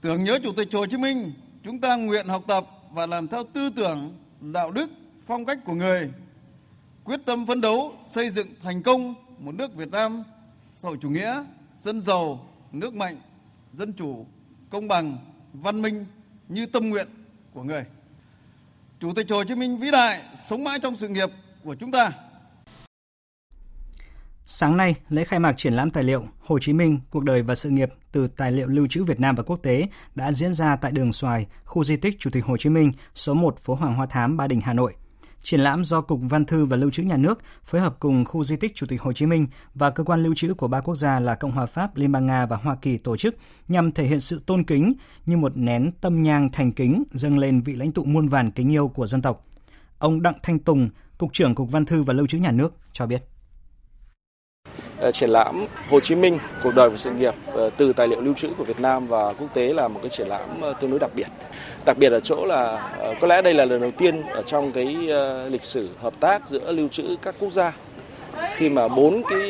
Tưởng 0.00 0.24
nhớ 0.24 0.38
Chủ 0.42 0.52
tịch 0.56 0.68
Hồ 0.72 0.86
Chí 0.86 0.96
Minh, 0.96 1.32
chúng 1.64 1.80
ta 1.80 1.96
nguyện 1.96 2.28
học 2.28 2.44
tập 2.48 2.66
và 2.90 3.06
làm 3.06 3.28
theo 3.28 3.44
tư 3.52 3.70
tưởng, 3.76 4.18
đạo 4.40 4.70
đức, 4.70 4.90
phong 5.26 5.44
cách 5.44 5.58
của 5.64 5.74
người, 5.74 6.10
quyết 7.04 7.20
tâm 7.24 7.46
phấn 7.46 7.60
đấu 7.60 7.92
xây 8.10 8.30
dựng 8.30 8.48
thành 8.62 8.82
công 8.82 9.14
một 9.38 9.54
nước 9.54 9.74
Việt 9.74 9.90
Nam 9.90 10.22
xã 10.74 10.88
hội 10.88 10.98
chủ 11.02 11.10
nghĩa, 11.10 11.44
dân 11.82 12.02
giàu, 12.02 12.48
nước 12.72 12.94
mạnh, 12.94 13.16
dân 13.72 13.92
chủ, 13.92 14.26
công 14.70 14.88
bằng, 14.88 15.18
văn 15.52 15.82
minh 15.82 16.06
như 16.48 16.66
tâm 16.66 16.90
nguyện 16.90 17.08
của 17.54 17.62
người. 17.62 17.84
Chủ 19.00 19.12
tịch 19.16 19.26
Hồ 19.30 19.44
Chí 19.44 19.54
Minh 19.54 19.78
vĩ 19.78 19.90
đại 19.90 20.22
sống 20.48 20.64
mãi 20.64 20.78
trong 20.82 20.96
sự 20.96 21.08
nghiệp 21.08 21.28
của 21.64 21.74
chúng 21.74 21.92
ta. 21.92 22.12
Sáng 24.44 24.76
nay, 24.76 24.94
lễ 25.08 25.24
khai 25.24 25.38
mạc 25.38 25.52
triển 25.56 25.74
lãm 25.74 25.90
tài 25.90 26.04
liệu 26.04 26.24
Hồ 26.40 26.58
Chí 26.58 26.72
Minh, 26.72 27.00
cuộc 27.10 27.24
đời 27.24 27.42
và 27.42 27.54
sự 27.54 27.70
nghiệp 27.70 27.92
từ 28.12 28.28
tài 28.28 28.52
liệu 28.52 28.66
lưu 28.66 28.86
trữ 28.90 29.04
Việt 29.04 29.20
Nam 29.20 29.34
và 29.34 29.42
quốc 29.42 29.60
tế 29.62 29.86
đã 30.14 30.32
diễn 30.32 30.54
ra 30.54 30.76
tại 30.76 30.92
đường 30.92 31.12
Xoài, 31.12 31.46
khu 31.64 31.84
di 31.84 31.96
tích 31.96 32.16
Chủ 32.18 32.30
tịch 32.30 32.44
Hồ 32.44 32.56
Chí 32.56 32.70
Minh, 32.70 32.92
số 33.14 33.34
1 33.34 33.58
phố 33.58 33.74
Hoàng 33.74 33.94
Hoa 33.94 34.06
Thám, 34.06 34.36
Ba 34.36 34.46
Đình, 34.46 34.60
Hà 34.60 34.72
Nội. 34.72 34.94
Triển 35.42 35.60
lãm 35.60 35.84
do 35.84 36.00
Cục 36.00 36.20
Văn 36.22 36.44
thư 36.44 36.64
và 36.64 36.76
Lưu 36.76 36.90
trữ 36.90 37.02
Nhà 37.02 37.16
nước 37.16 37.38
phối 37.64 37.80
hợp 37.80 37.96
cùng 38.00 38.24
khu 38.24 38.44
di 38.44 38.56
tích 38.56 38.74
Chủ 38.74 38.86
tịch 38.86 39.02
Hồ 39.02 39.12
Chí 39.12 39.26
Minh 39.26 39.46
và 39.74 39.90
cơ 39.90 40.04
quan 40.04 40.22
lưu 40.22 40.34
trữ 40.34 40.54
của 40.54 40.68
ba 40.68 40.80
quốc 40.80 40.94
gia 40.94 41.20
là 41.20 41.34
Cộng 41.34 41.50
hòa 41.50 41.66
Pháp, 41.66 41.96
Liên 41.96 42.12
bang 42.12 42.26
Nga 42.26 42.46
và 42.46 42.56
Hoa 42.56 42.76
Kỳ 42.82 42.98
tổ 42.98 43.16
chức 43.16 43.36
nhằm 43.68 43.92
thể 43.92 44.04
hiện 44.04 44.20
sự 44.20 44.42
tôn 44.46 44.64
kính 44.64 44.92
như 45.26 45.36
một 45.36 45.56
nén 45.56 45.90
tâm 46.00 46.22
nhang 46.22 46.48
thành 46.52 46.72
kính 46.72 47.02
dâng 47.10 47.38
lên 47.38 47.60
vị 47.60 47.74
lãnh 47.74 47.92
tụ 47.92 48.04
muôn 48.04 48.28
vàn 48.28 48.50
kính 48.50 48.72
yêu 48.72 48.88
của 48.88 49.06
dân 49.06 49.22
tộc. 49.22 49.46
Ông 49.98 50.22
Đặng 50.22 50.38
Thanh 50.42 50.58
Tùng, 50.58 50.88
Cục 51.18 51.32
trưởng 51.32 51.54
Cục 51.54 51.70
Văn 51.70 51.84
thư 51.86 52.02
và 52.02 52.14
Lưu 52.14 52.26
trữ 52.26 52.38
Nhà 52.38 52.50
nước 52.50 52.74
cho 52.92 53.06
biết 53.06 53.31
Ờ, 55.02 55.10
triển 55.10 55.30
lãm 55.30 55.66
Hồ 55.90 56.00
Chí 56.00 56.14
Minh 56.14 56.38
cuộc 56.62 56.74
đời 56.74 56.88
và 56.88 56.96
sự 56.96 57.10
nghiệp 57.10 57.34
ờ, 57.54 57.70
từ 57.76 57.92
tài 57.92 58.08
liệu 58.08 58.20
lưu 58.20 58.34
trữ 58.34 58.48
của 58.58 58.64
Việt 58.64 58.80
Nam 58.80 59.06
và 59.06 59.32
quốc 59.32 59.48
tế 59.54 59.72
là 59.72 59.88
một 59.88 60.00
cái 60.02 60.10
triển 60.10 60.28
lãm 60.28 60.60
ờ, 60.60 60.74
tương 60.80 60.90
đối 60.90 60.98
đặc 60.98 61.10
biệt. 61.14 61.26
Đặc 61.84 61.98
biệt 61.98 62.12
ở 62.12 62.20
chỗ 62.20 62.46
là 62.46 62.90
có 63.20 63.26
lẽ 63.26 63.42
đây 63.42 63.54
là 63.54 63.64
lần 63.64 63.80
đầu 63.80 63.90
tiên 63.90 64.22
ở 64.22 64.42
trong 64.42 64.72
cái 64.72 64.96
lịch 65.50 65.62
sử 65.62 65.88
hợp 66.00 66.12
tác 66.20 66.48
giữa 66.48 66.72
lưu 66.72 66.88
trữ 66.88 67.16
các 67.22 67.34
quốc 67.38 67.52
gia 67.52 67.72
khi 68.50 68.68
mà 68.68 68.88
bốn 68.88 69.22
cái 69.28 69.40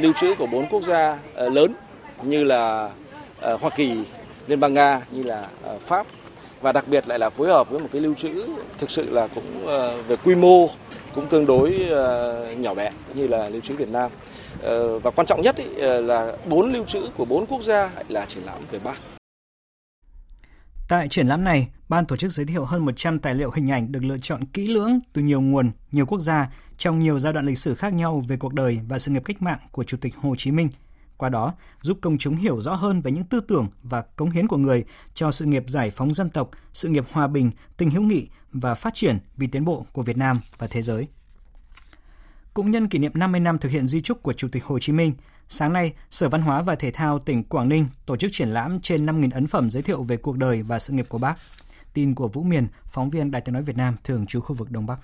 lưu 0.00 0.12
trữ 0.20 0.34
của 0.34 0.46
bốn 0.46 0.66
quốc 0.66 0.82
gia 0.82 1.18
lớn 1.34 1.74
như 2.22 2.44
là 2.44 2.90
Hoa 3.40 3.70
Kỳ, 3.76 3.96
Liên 4.46 4.60
bang 4.60 4.74
Nga 4.74 5.00
như 5.10 5.22
là 5.22 5.46
Pháp 5.86 6.06
và 6.60 6.72
đặc 6.72 6.84
biệt 6.88 7.08
lại 7.08 7.18
là 7.18 7.30
phối 7.30 7.48
hợp 7.48 7.70
với 7.70 7.80
một 7.80 7.88
cái 7.92 8.00
lưu 8.00 8.14
trữ 8.14 8.44
thực 8.78 8.90
sự 8.90 9.10
là 9.10 9.28
cũng 9.34 9.66
về 10.08 10.16
quy 10.24 10.34
mô 10.34 10.68
cũng 11.14 11.26
tương 11.26 11.46
đối 11.46 11.86
nhỏ 12.58 12.74
bé 12.74 12.90
như 13.14 13.26
là 13.26 13.48
lưu 13.48 13.60
trữ 13.60 13.74
Việt 13.74 13.88
Nam 13.88 14.10
Ờ, 14.62 14.98
và 14.98 15.10
quan 15.10 15.26
trọng 15.26 15.42
nhất 15.42 15.56
ý, 15.56 15.64
ờ, 15.80 16.00
là 16.00 16.36
bốn 16.48 16.72
lưu 16.72 16.84
trữ 16.84 17.00
của 17.16 17.24
bốn 17.24 17.46
quốc 17.46 17.62
gia 17.62 17.90
là 18.08 18.26
triển 18.26 18.42
lãm 18.44 18.62
về 18.70 18.78
Bác. 18.78 18.96
Tại 20.88 21.08
triển 21.08 21.26
lãm 21.26 21.44
này, 21.44 21.68
ban 21.88 22.06
tổ 22.06 22.16
chức 22.16 22.32
giới 22.32 22.46
thiệu 22.46 22.64
hơn 22.64 22.84
100 22.84 23.18
tài 23.18 23.34
liệu 23.34 23.50
hình 23.50 23.70
ảnh 23.70 23.92
được 23.92 24.00
lựa 24.04 24.18
chọn 24.18 24.44
kỹ 24.44 24.66
lưỡng 24.66 25.00
từ 25.12 25.22
nhiều 25.22 25.40
nguồn, 25.40 25.70
nhiều 25.92 26.06
quốc 26.06 26.20
gia 26.20 26.50
trong 26.78 26.98
nhiều 26.98 27.18
giai 27.18 27.32
đoạn 27.32 27.46
lịch 27.46 27.58
sử 27.58 27.74
khác 27.74 27.92
nhau 27.92 28.24
về 28.28 28.36
cuộc 28.36 28.54
đời 28.54 28.80
và 28.88 28.98
sự 28.98 29.10
nghiệp 29.10 29.22
cách 29.24 29.42
mạng 29.42 29.58
của 29.72 29.84
Chủ 29.84 29.96
tịch 30.00 30.14
Hồ 30.16 30.34
Chí 30.38 30.50
Minh. 30.50 30.68
qua 31.16 31.28
đó 31.28 31.54
giúp 31.82 31.98
công 32.00 32.18
chúng 32.18 32.36
hiểu 32.36 32.60
rõ 32.60 32.74
hơn 32.74 33.00
về 33.00 33.12
những 33.12 33.24
tư 33.24 33.40
tưởng 33.40 33.68
và 33.82 34.02
cống 34.02 34.30
hiến 34.30 34.48
của 34.48 34.56
người 34.56 34.84
cho 35.14 35.30
sự 35.30 35.44
nghiệp 35.44 35.64
giải 35.68 35.90
phóng 35.90 36.14
dân 36.14 36.30
tộc, 36.30 36.50
sự 36.72 36.88
nghiệp 36.88 37.04
hòa 37.12 37.26
bình, 37.26 37.50
tình 37.76 37.90
hữu 37.90 38.02
nghị 38.02 38.28
và 38.52 38.74
phát 38.74 38.94
triển 38.94 39.18
vì 39.36 39.46
tiến 39.46 39.64
bộ 39.64 39.86
của 39.92 40.02
Việt 40.02 40.16
Nam 40.16 40.40
và 40.58 40.66
thế 40.66 40.82
giới. 40.82 41.06
Cũng 42.54 42.70
nhân 42.70 42.88
kỷ 42.88 42.98
niệm 42.98 43.12
50 43.14 43.40
năm 43.40 43.58
thực 43.58 43.68
hiện 43.68 43.86
di 43.86 44.00
trúc 44.00 44.22
của 44.22 44.32
Chủ 44.32 44.48
tịch 44.52 44.64
Hồ 44.64 44.78
Chí 44.78 44.92
Minh, 44.92 45.12
sáng 45.48 45.72
nay, 45.72 45.92
Sở 46.10 46.28
Văn 46.28 46.42
hóa 46.42 46.62
và 46.62 46.74
Thể 46.74 46.90
thao 46.90 47.18
tỉnh 47.18 47.44
Quảng 47.44 47.68
Ninh 47.68 47.86
tổ 48.06 48.16
chức 48.16 48.30
triển 48.32 48.48
lãm 48.48 48.80
trên 48.80 49.06
5.000 49.06 49.30
ấn 49.34 49.46
phẩm 49.46 49.70
giới 49.70 49.82
thiệu 49.82 50.02
về 50.02 50.16
cuộc 50.16 50.36
đời 50.36 50.62
và 50.62 50.78
sự 50.78 50.92
nghiệp 50.92 51.06
của 51.08 51.18
bác. 51.18 51.34
Tin 51.94 52.14
của 52.14 52.28
Vũ 52.28 52.42
Miền, 52.42 52.66
phóng 52.86 53.10
viên 53.10 53.30
Đài 53.30 53.42
tiếng 53.42 53.52
nói 53.52 53.62
Việt 53.62 53.76
Nam 53.76 53.96
thường 54.04 54.26
trú 54.26 54.40
khu 54.40 54.54
vực 54.54 54.70
Đông 54.70 54.86
Bắc. 54.86 55.00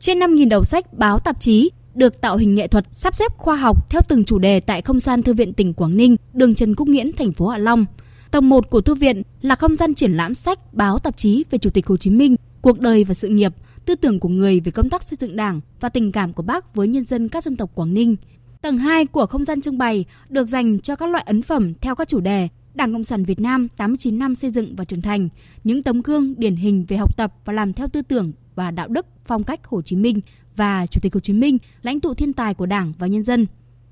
Trên 0.00 0.18
5.000 0.18 0.48
đầu 0.48 0.64
sách, 0.64 0.94
báo, 0.94 1.18
tạp 1.18 1.40
chí 1.40 1.70
được 1.94 2.20
tạo 2.20 2.36
hình 2.36 2.54
nghệ 2.54 2.68
thuật 2.68 2.86
sắp 2.92 3.14
xếp 3.14 3.36
khoa 3.36 3.56
học 3.56 3.90
theo 3.90 4.02
từng 4.08 4.24
chủ 4.24 4.38
đề 4.38 4.60
tại 4.60 4.82
không 4.82 5.00
gian 5.00 5.22
thư 5.22 5.34
viện 5.34 5.52
tỉnh 5.52 5.74
Quảng 5.74 5.96
Ninh, 5.96 6.16
đường 6.32 6.54
Trần 6.54 6.74
Quốc 6.74 6.88
Nghiễn, 6.88 7.12
thành 7.12 7.32
phố 7.32 7.48
Hạ 7.48 7.58
Long. 7.58 7.86
Tầng 8.30 8.48
1 8.48 8.70
của 8.70 8.80
thư 8.80 8.94
viện 8.94 9.22
là 9.42 9.54
không 9.54 9.76
gian 9.76 9.94
triển 9.94 10.12
lãm 10.12 10.34
sách, 10.34 10.74
báo, 10.74 10.98
tạp 10.98 11.16
chí 11.16 11.44
về 11.50 11.58
Chủ 11.58 11.70
tịch 11.70 11.86
Hồ 11.86 11.96
Chí 11.96 12.10
Minh, 12.10 12.36
cuộc 12.62 12.80
đời 12.80 13.04
và 13.04 13.14
sự 13.14 13.28
nghiệp, 13.28 13.52
tư 13.84 13.94
tưởng 13.94 14.20
của 14.20 14.28
người 14.28 14.60
về 14.60 14.72
công 14.72 14.90
tác 14.90 15.02
xây 15.02 15.16
dựng 15.20 15.36
Đảng 15.36 15.60
và 15.80 15.88
tình 15.88 16.12
cảm 16.12 16.32
của 16.32 16.42
Bác 16.42 16.74
với 16.74 16.88
nhân 16.88 17.04
dân 17.04 17.28
các 17.28 17.44
dân 17.44 17.56
tộc 17.56 17.70
Quảng 17.74 17.94
Ninh. 17.94 18.16
Tầng 18.62 18.78
2 18.78 19.06
của 19.06 19.26
không 19.26 19.44
gian 19.44 19.60
trưng 19.60 19.78
bày 19.78 20.04
được 20.28 20.48
dành 20.48 20.80
cho 20.80 20.96
các 20.96 21.08
loại 21.08 21.24
ấn 21.26 21.42
phẩm 21.42 21.74
theo 21.80 21.94
các 21.94 22.08
chủ 22.08 22.20
đề 22.20 22.48
Đảng 22.74 22.92
Cộng 22.92 23.04
sản 23.04 23.24
Việt 23.24 23.40
Nam 23.40 23.68
89 23.76 24.18
năm 24.18 24.34
xây 24.34 24.50
dựng 24.50 24.76
và 24.76 24.84
trưởng 24.84 25.02
thành, 25.02 25.28
những 25.64 25.82
tấm 25.82 26.02
gương 26.02 26.34
điển 26.38 26.56
hình 26.56 26.84
về 26.88 26.96
học 26.96 27.16
tập 27.16 27.34
và 27.44 27.52
làm 27.52 27.72
theo 27.72 27.88
tư 27.88 28.02
tưởng 28.02 28.32
và 28.54 28.70
đạo 28.70 28.88
đức 28.88 29.06
phong 29.26 29.44
cách 29.44 29.66
Hồ 29.66 29.82
Chí 29.82 29.96
Minh 29.96 30.20
và 30.56 30.86
Chủ 30.86 31.00
tịch 31.02 31.14
Hồ 31.14 31.20
Chí 31.20 31.32
Minh, 31.32 31.58
lãnh 31.82 32.00
tụ 32.00 32.14
thiên 32.14 32.32
tài 32.32 32.54
của 32.54 32.66
Đảng 32.66 32.92
và 32.98 33.06
nhân 33.06 33.24
dân. 33.24 33.46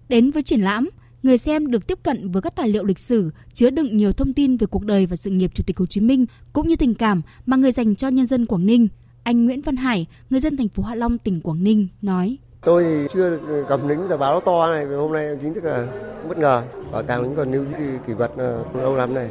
Đến 0.08 0.30
với 0.30 0.42
triển 0.42 0.60
lãm, 0.60 0.88
người 1.22 1.38
xem 1.38 1.70
được 1.70 1.86
tiếp 1.86 1.98
cận 2.02 2.30
với 2.30 2.42
các 2.42 2.56
tài 2.56 2.68
liệu 2.68 2.84
lịch 2.84 2.98
sử 2.98 3.30
chứa 3.54 3.70
đựng 3.70 3.96
nhiều 3.96 4.12
thông 4.12 4.32
tin 4.32 4.56
về 4.56 4.66
cuộc 4.66 4.84
đời 4.84 5.06
và 5.06 5.16
sự 5.16 5.30
nghiệp 5.30 5.50
Chủ 5.54 5.64
tịch 5.66 5.78
Hồ 5.78 5.86
Chí 5.86 6.00
Minh 6.00 6.26
cũng 6.52 6.68
như 6.68 6.76
tình 6.76 6.94
cảm 6.94 7.22
mà 7.46 7.56
người 7.56 7.72
dành 7.72 7.96
cho 7.96 8.08
nhân 8.08 8.26
dân 8.26 8.46
Quảng 8.46 8.66
Ninh. 8.66 8.88
Anh 9.24 9.44
Nguyễn 9.44 9.62
Văn 9.62 9.76
Hải, 9.76 10.06
người 10.30 10.40
dân 10.40 10.56
thành 10.56 10.68
phố 10.68 10.82
Hạ 10.82 10.94
Long, 10.94 11.18
tỉnh 11.18 11.40
Quảng 11.40 11.64
Ninh 11.64 11.88
nói: 12.02 12.38
Tôi 12.64 12.84
thì 12.84 13.06
chưa 13.12 13.30
được 13.30 13.64
cầm 13.68 13.88
lính 13.88 14.06
tờ 14.08 14.16
báo 14.16 14.40
to 14.40 14.72
này, 14.72 14.84
hôm 14.84 15.12
nay 15.12 15.36
chính 15.42 15.54
thức 15.54 15.64
là 15.64 15.86
bất 16.28 16.38
ngờ. 16.38 16.62
Bảo 16.92 17.02
tàng 17.02 17.22
vẫn 17.22 17.36
còn 17.36 17.52
lưu 17.52 17.64
giữ 17.64 17.98
kỷ 18.06 18.12
vật 18.12 18.30
ờ, 18.36 18.64
lâu 18.74 18.96
lắm 18.96 19.14
này. 19.14 19.28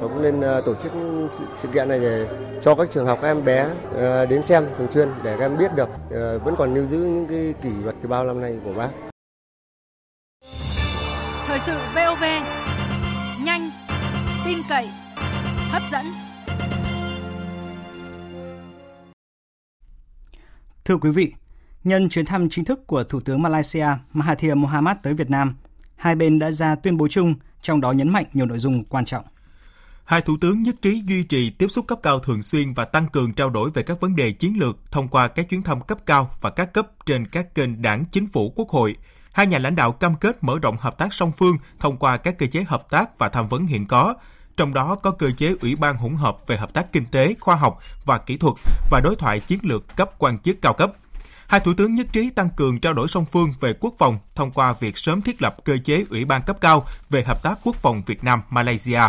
Và 0.00 0.08
cũng 0.08 0.22
nên 0.22 0.40
ờ, 0.40 0.60
tổ 0.60 0.74
chức 0.74 0.92
sự, 1.30 1.44
sự 1.58 1.68
kiện 1.68 1.88
này 1.88 2.00
để 2.00 2.28
cho 2.62 2.74
các 2.74 2.90
trường 2.90 3.06
học 3.06 3.18
các 3.22 3.28
em 3.28 3.44
bé 3.44 3.66
ờ, 3.94 4.26
đến 4.26 4.42
xem 4.42 4.66
thường 4.78 4.88
xuyên 4.94 5.08
để 5.24 5.36
các 5.38 5.44
em 5.44 5.58
biết 5.58 5.74
được 5.76 5.88
vẫn 6.44 6.54
còn 6.58 6.74
lưu 6.74 6.86
giữ 6.86 6.98
những 6.98 7.26
cái 7.26 7.54
kỷ 7.62 7.70
vật 7.70 7.94
từ 8.02 8.08
bao 8.08 8.24
năm 8.24 8.40
nay 8.40 8.56
của 8.64 8.72
bác. 8.72 8.90
Thời 11.46 11.58
sự 11.66 11.72
VOV, 11.94 12.24
nhanh, 13.44 13.70
tin 14.46 14.58
cậy, 14.68 14.88
hấp 15.72 15.82
dẫn. 15.92 16.29
Thưa 20.90 20.96
quý 20.96 21.10
vị, 21.10 21.32
nhân 21.84 22.08
chuyến 22.08 22.26
thăm 22.26 22.48
chính 22.50 22.64
thức 22.64 22.86
của 22.86 23.04
Thủ 23.04 23.20
tướng 23.20 23.42
Malaysia 23.42 23.86
Mahathir 24.12 24.54
Mohamad 24.54 24.96
tới 25.02 25.14
Việt 25.14 25.30
Nam, 25.30 25.56
hai 25.96 26.14
bên 26.14 26.38
đã 26.38 26.50
ra 26.50 26.74
tuyên 26.74 26.96
bố 26.96 27.08
chung, 27.08 27.34
trong 27.62 27.80
đó 27.80 27.92
nhấn 27.92 28.08
mạnh 28.08 28.24
nhiều 28.32 28.46
nội 28.46 28.58
dung 28.58 28.84
quan 28.84 29.04
trọng. 29.04 29.24
Hai 30.04 30.20
thủ 30.20 30.36
tướng 30.40 30.62
nhất 30.62 30.74
trí 30.82 31.02
duy 31.06 31.22
trì 31.22 31.50
tiếp 31.50 31.68
xúc 31.68 31.86
cấp 31.86 31.98
cao 32.02 32.18
thường 32.18 32.42
xuyên 32.42 32.72
và 32.72 32.84
tăng 32.84 33.08
cường 33.08 33.32
trao 33.32 33.50
đổi 33.50 33.70
về 33.70 33.82
các 33.82 34.00
vấn 34.00 34.16
đề 34.16 34.32
chiến 34.32 34.58
lược 34.58 34.92
thông 34.92 35.08
qua 35.08 35.28
các 35.28 35.48
chuyến 35.48 35.62
thăm 35.62 35.80
cấp 35.80 35.98
cao 36.06 36.30
và 36.40 36.50
các 36.50 36.72
cấp 36.72 36.88
trên 37.06 37.26
các 37.26 37.54
kênh 37.54 37.82
đảng, 37.82 38.04
chính 38.12 38.26
phủ, 38.26 38.52
quốc 38.56 38.68
hội. 38.68 38.96
Hai 39.32 39.46
nhà 39.46 39.58
lãnh 39.58 39.76
đạo 39.76 39.92
cam 39.92 40.14
kết 40.14 40.44
mở 40.44 40.58
rộng 40.62 40.76
hợp 40.80 40.98
tác 40.98 41.12
song 41.12 41.32
phương 41.32 41.56
thông 41.78 41.96
qua 41.96 42.16
các 42.16 42.38
cơ 42.38 42.46
chế 42.46 42.64
hợp 42.68 42.90
tác 42.90 43.18
và 43.18 43.28
tham 43.28 43.48
vấn 43.48 43.66
hiện 43.66 43.86
có, 43.86 44.14
trong 44.60 44.74
đó 44.74 44.94
có 44.94 45.10
cơ 45.10 45.30
chế 45.36 45.54
Ủy 45.60 45.76
ban 45.76 45.96
hỗn 45.96 46.14
hợp 46.14 46.38
về 46.46 46.56
hợp 46.56 46.72
tác 46.72 46.92
kinh 46.92 47.06
tế, 47.06 47.34
khoa 47.40 47.54
học 47.54 47.78
và 48.04 48.18
kỹ 48.18 48.36
thuật 48.36 48.54
và 48.90 49.00
đối 49.04 49.16
thoại 49.16 49.40
chiến 49.40 49.58
lược 49.62 49.96
cấp 49.96 50.10
quan 50.18 50.38
chức 50.38 50.62
cao 50.62 50.74
cấp. 50.74 50.92
Hai 51.46 51.60
thủ 51.60 51.72
tướng 51.76 51.94
nhất 51.94 52.06
trí 52.12 52.30
tăng 52.30 52.50
cường 52.56 52.80
trao 52.80 52.92
đổi 52.92 53.08
song 53.08 53.24
phương 53.24 53.52
về 53.60 53.74
quốc 53.80 53.94
phòng 53.98 54.18
thông 54.34 54.50
qua 54.50 54.72
việc 54.72 54.98
sớm 54.98 55.22
thiết 55.22 55.42
lập 55.42 55.56
cơ 55.64 55.78
chế 55.84 56.04
Ủy 56.10 56.24
ban 56.24 56.42
cấp 56.42 56.56
cao 56.60 56.86
về 57.10 57.22
hợp 57.22 57.42
tác 57.42 57.58
quốc 57.64 57.76
phòng 57.76 58.02
Việt 58.06 58.24
Nam 58.24 58.42
Malaysia. 58.50 59.00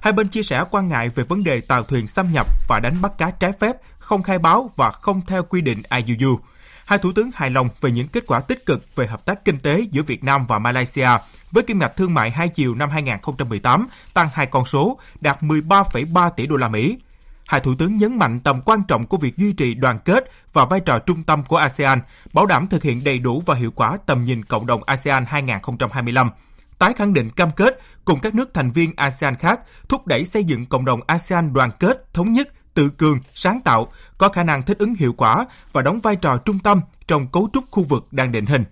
Hai 0.00 0.12
bên 0.12 0.28
chia 0.28 0.42
sẻ 0.42 0.64
quan 0.70 0.88
ngại 0.88 1.08
về 1.08 1.24
vấn 1.24 1.44
đề 1.44 1.60
tàu 1.60 1.82
thuyền 1.82 2.08
xâm 2.08 2.30
nhập 2.32 2.46
và 2.68 2.80
đánh 2.80 3.02
bắt 3.02 3.12
cá 3.18 3.30
trái 3.30 3.52
phép, 3.60 3.76
không 3.98 4.22
khai 4.22 4.38
báo 4.38 4.70
và 4.76 4.90
không 4.90 5.20
theo 5.26 5.42
quy 5.42 5.60
định 5.60 5.82
IUU. 5.90 6.40
Hai 6.86 6.98
thủ 6.98 7.12
tướng 7.12 7.30
hài 7.34 7.50
lòng 7.50 7.68
về 7.80 7.90
những 7.90 8.08
kết 8.08 8.24
quả 8.26 8.40
tích 8.40 8.66
cực 8.66 8.96
về 8.96 9.06
hợp 9.06 9.24
tác 9.24 9.44
kinh 9.44 9.58
tế 9.58 9.80
giữa 9.90 10.02
Việt 10.02 10.24
Nam 10.24 10.46
và 10.46 10.58
Malaysia, 10.58 11.08
với 11.50 11.62
kim 11.62 11.78
ngạch 11.78 11.96
thương 11.96 12.14
mại 12.14 12.30
hai 12.30 12.48
chiều 12.48 12.74
năm 12.74 12.90
2018 12.90 13.88
tăng 14.14 14.28
hai 14.32 14.46
con 14.46 14.64
số, 14.64 14.98
đạt 15.20 15.42
13,3 15.42 16.30
tỷ 16.30 16.46
đô 16.46 16.56
la 16.56 16.68
Mỹ. 16.68 16.98
Hai 17.46 17.60
thủ 17.60 17.74
tướng 17.78 17.96
nhấn 17.96 18.18
mạnh 18.18 18.40
tầm 18.40 18.60
quan 18.64 18.82
trọng 18.88 19.06
của 19.06 19.16
việc 19.16 19.36
duy 19.36 19.52
trì 19.52 19.74
đoàn 19.74 19.98
kết 20.04 20.30
và 20.52 20.64
vai 20.64 20.80
trò 20.80 20.98
trung 20.98 21.22
tâm 21.22 21.42
của 21.44 21.56
ASEAN, 21.56 22.00
bảo 22.32 22.46
đảm 22.46 22.66
thực 22.66 22.82
hiện 22.82 23.04
đầy 23.04 23.18
đủ 23.18 23.42
và 23.46 23.54
hiệu 23.54 23.70
quả 23.70 23.98
tầm 24.06 24.24
nhìn 24.24 24.44
cộng 24.44 24.66
đồng 24.66 24.84
ASEAN 24.84 25.24
2025 25.28 26.30
tái 26.78 26.92
khẳng 26.96 27.12
định 27.12 27.30
cam 27.30 27.50
kết 27.50 27.80
cùng 28.04 28.20
các 28.20 28.34
nước 28.34 28.54
thành 28.54 28.70
viên 28.70 28.92
ASEAN 28.96 29.36
khác 29.36 29.60
thúc 29.88 30.06
đẩy 30.06 30.24
xây 30.24 30.44
dựng 30.44 30.66
cộng 30.66 30.84
đồng 30.84 31.00
ASEAN 31.06 31.52
đoàn 31.52 31.70
kết, 31.78 32.14
thống 32.14 32.32
nhất, 32.32 32.48
tự 32.76 32.88
cường, 32.88 33.18
sáng 33.34 33.60
tạo, 33.60 33.92
có 34.18 34.28
khả 34.28 34.42
năng 34.42 34.62
thích 34.62 34.78
ứng 34.78 34.94
hiệu 34.94 35.12
quả 35.12 35.46
và 35.72 35.82
đóng 35.82 36.00
vai 36.00 36.16
trò 36.16 36.36
trung 36.36 36.58
tâm 36.58 36.80
trong 37.06 37.26
cấu 37.26 37.48
trúc 37.52 37.64
khu 37.70 37.82
vực 37.82 38.06
đang 38.10 38.32
định 38.32 38.46
hình. 38.46 38.64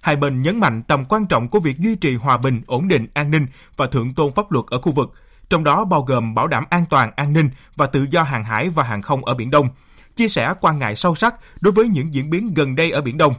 Hai 0.00 0.16
bên 0.16 0.42
nhấn 0.42 0.60
mạnh 0.60 0.82
tầm 0.82 1.04
quan 1.04 1.26
trọng 1.26 1.48
của 1.48 1.60
việc 1.60 1.78
duy 1.78 1.96
trì 1.96 2.16
hòa 2.16 2.36
bình, 2.36 2.62
ổn 2.66 2.88
định, 2.88 3.06
an 3.14 3.30
ninh 3.30 3.46
và 3.76 3.86
thượng 3.86 4.14
tôn 4.14 4.32
pháp 4.34 4.52
luật 4.52 4.66
ở 4.70 4.80
khu 4.80 4.92
vực, 4.92 5.14
trong 5.48 5.64
đó 5.64 5.84
bao 5.84 6.02
gồm 6.02 6.34
bảo 6.34 6.46
đảm 6.46 6.64
an 6.70 6.84
toàn, 6.90 7.10
an 7.16 7.32
ninh 7.32 7.50
và 7.76 7.86
tự 7.86 8.06
do 8.10 8.22
hàng 8.22 8.44
hải 8.44 8.68
và 8.68 8.82
hàng 8.82 9.02
không 9.02 9.24
ở 9.24 9.34
Biển 9.34 9.50
Đông, 9.50 9.68
chia 10.16 10.28
sẻ 10.28 10.54
quan 10.60 10.78
ngại 10.78 10.96
sâu 10.96 11.14
sắc 11.14 11.34
đối 11.60 11.72
với 11.72 11.88
những 11.88 12.14
diễn 12.14 12.30
biến 12.30 12.54
gần 12.54 12.76
đây 12.76 12.90
ở 12.90 13.00
Biển 13.00 13.18
Đông. 13.18 13.34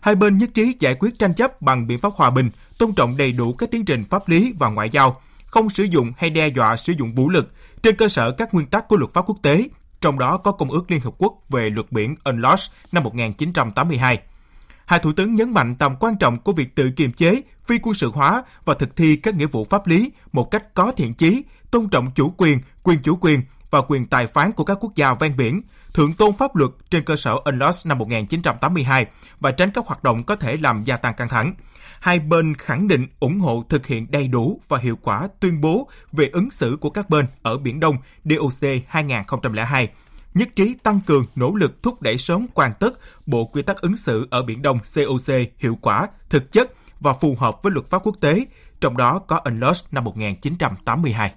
Hai 0.00 0.14
bên 0.14 0.38
nhất 0.38 0.50
trí 0.54 0.76
giải 0.80 0.94
quyết 0.94 1.18
tranh 1.18 1.34
chấp 1.34 1.62
bằng 1.62 1.86
biện 1.86 2.00
pháp 2.00 2.12
hòa 2.14 2.30
bình, 2.30 2.50
tôn 2.78 2.92
trọng 2.92 3.16
đầy 3.16 3.32
đủ 3.32 3.52
các 3.52 3.70
tiến 3.70 3.84
trình 3.84 4.04
pháp 4.04 4.28
lý 4.28 4.54
và 4.58 4.68
ngoại 4.68 4.90
giao, 4.90 5.20
không 5.50 5.70
sử 5.70 5.84
dụng 5.84 6.12
hay 6.16 6.30
đe 6.30 6.48
dọa 6.48 6.76
sử 6.76 6.92
dụng 6.92 7.14
vũ 7.14 7.30
lực 7.30 7.48
trên 7.82 7.96
cơ 7.96 8.08
sở 8.08 8.30
các 8.30 8.54
nguyên 8.54 8.66
tắc 8.66 8.88
của 8.88 8.96
luật 8.96 9.12
pháp 9.12 9.24
quốc 9.26 9.36
tế, 9.42 9.68
trong 10.00 10.18
đó 10.18 10.36
có 10.36 10.52
Công 10.52 10.70
ước 10.70 10.90
Liên 10.90 11.00
Hợp 11.00 11.14
Quốc 11.18 11.34
về 11.48 11.70
luật 11.70 11.92
biển 11.92 12.14
UNCLOS 12.24 12.70
năm 12.92 13.04
1982. 13.04 14.20
Hai 14.86 14.98
thủ 14.98 15.12
tướng 15.12 15.34
nhấn 15.34 15.50
mạnh 15.50 15.76
tầm 15.78 15.96
quan 16.00 16.16
trọng 16.16 16.38
của 16.38 16.52
việc 16.52 16.74
tự 16.74 16.90
kiềm 16.90 17.12
chế, 17.12 17.42
phi 17.64 17.78
quân 17.82 17.94
sự 17.94 18.10
hóa 18.10 18.42
và 18.64 18.74
thực 18.74 18.96
thi 18.96 19.16
các 19.16 19.34
nghĩa 19.34 19.46
vụ 19.46 19.66
pháp 19.70 19.86
lý 19.86 20.12
một 20.32 20.50
cách 20.50 20.74
có 20.74 20.92
thiện 20.96 21.14
chí, 21.14 21.42
tôn 21.70 21.88
trọng 21.88 22.06
chủ 22.14 22.34
quyền, 22.36 22.58
quyền 22.82 23.02
chủ 23.02 23.18
quyền 23.20 23.40
và 23.70 23.80
quyền 23.88 24.06
tài 24.06 24.26
phán 24.26 24.52
của 24.52 24.64
các 24.64 24.78
quốc 24.80 24.92
gia 24.94 25.14
ven 25.14 25.36
biển, 25.36 25.62
thượng 25.94 26.12
tôn 26.12 26.32
pháp 26.32 26.56
luật 26.56 26.70
trên 26.90 27.04
cơ 27.04 27.16
sở 27.16 27.36
UNLOS 27.44 27.86
năm 27.86 27.98
1982 27.98 29.06
và 29.40 29.50
tránh 29.50 29.70
các 29.70 29.86
hoạt 29.86 30.02
động 30.02 30.22
có 30.24 30.36
thể 30.36 30.56
làm 30.56 30.82
gia 30.84 30.96
tăng 30.96 31.14
căng 31.14 31.28
thẳng. 31.28 31.54
Hai 32.00 32.18
bên 32.18 32.54
khẳng 32.54 32.88
định 32.88 33.06
ủng 33.20 33.40
hộ 33.40 33.64
thực 33.68 33.86
hiện 33.86 34.06
đầy 34.10 34.28
đủ 34.28 34.60
và 34.68 34.78
hiệu 34.78 34.98
quả 35.02 35.28
tuyên 35.40 35.60
bố 35.60 35.88
về 36.12 36.30
ứng 36.32 36.50
xử 36.50 36.78
của 36.80 36.90
các 36.90 37.10
bên 37.10 37.26
ở 37.42 37.58
Biển 37.58 37.80
Đông 37.80 37.96
DOC 38.24 38.68
2002 38.88 39.88
nhất 40.34 40.48
trí 40.56 40.74
tăng 40.82 41.00
cường 41.06 41.26
nỗ 41.34 41.54
lực 41.54 41.82
thúc 41.82 42.02
đẩy 42.02 42.18
sớm 42.18 42.46
hoàn 42.54 42.74
tất 42.80 42.90
Bộ 43.26 43.44
Quy 43.44 43.62
tắc 43.62 43.80
ứng 43.80 43.96
xử 43.96 44.28
ở 44.30 44.42
Biển 44.42 44.62
Đông 44.62 44.78
COC 44.94 45.34
hiệu 45.58 45.78
quả, 45.82 46.08
thực 46.28 46.52
chất 46.52 46.70
và 47.00 47.12
phù 47.12 47.36
hợp 47.38 47.62
với 47.62 47.72
luật 47.72 47.86
pháp 47.86 48.02
quốc 48.04 48.16
tế, 48.20 48.44
trong 48.80 48.96
đó 48.96 49.18
có 49.18 49.40
UNLOS 49.44 49.84
năm 49.90 50.04
1982. 50.04 51.32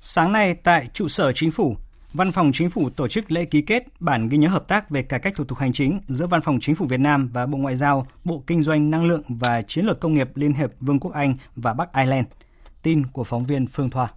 Sáng 0.00 0.32
nay 0.32 0.54
tại 0.54 0.88
trụ 0.94 1.08
sở 1.08 1.32
chính 1.32 1.50
phủ, 1.50 1.76
Văn 2.14 2.32
phòng 2.32 2.50
Chính 2.52 2.70
phủ 2.70 2.90
tổ 2.90 3.08
chức 3.08 3.32
lễ 3.32 3.44
ký 3.44 3.62
kết 3.62 4.00
bản 4.00 4.28
ghi 4.28 4.38
nhớ 4.38 4.48
hợp 4.48 4.68
tác 4.68 4.90
về 4.90 5.02
cải 5.02 5.20
cách 5.20 5.34
thủ 5.36 5.44
tục 5.44 5.58
hành 5.58 5.72
chính 5.72 6.00
giữa 6.08 6.26
Văn 6.26 6.40
phòng 6.40 6.58
Chính 6.60 6.74
phủ 6.74 6.86
Việt 6.86 7.00
Nam 7.00 7.30
và 7.32 7.46
Bộ 7.46 7.58
Ngoại 7.58 7.76
giao, 7.76 8.06
Bộ 8.24 8.42
Kinh 8.46 8.62
doanh 8.62 8.90
Năng 8.90 9.04
lượng 9.04 9.22
và 9.28 9.62
Chiến 9.62 9.86
lược 9.86 10.00
Công 10.00 10.14
nghiệp 10.14 10.36
Liên 10.36 10.52
hiệp 10.52 10.70
Vương 10.80 11.00
quốc 11.00 11.12
Anh 11.12 11.34
và 11.56 11.74
Bắc 11.74 11.94
Ireland. 11.94 12.26
Tin 12.82 13.06
của 13.06 13.24
phóng 13.24 13.46
viên 13.46 13.66
Phương 13.66 13.90
Thoa. 13.90 14.08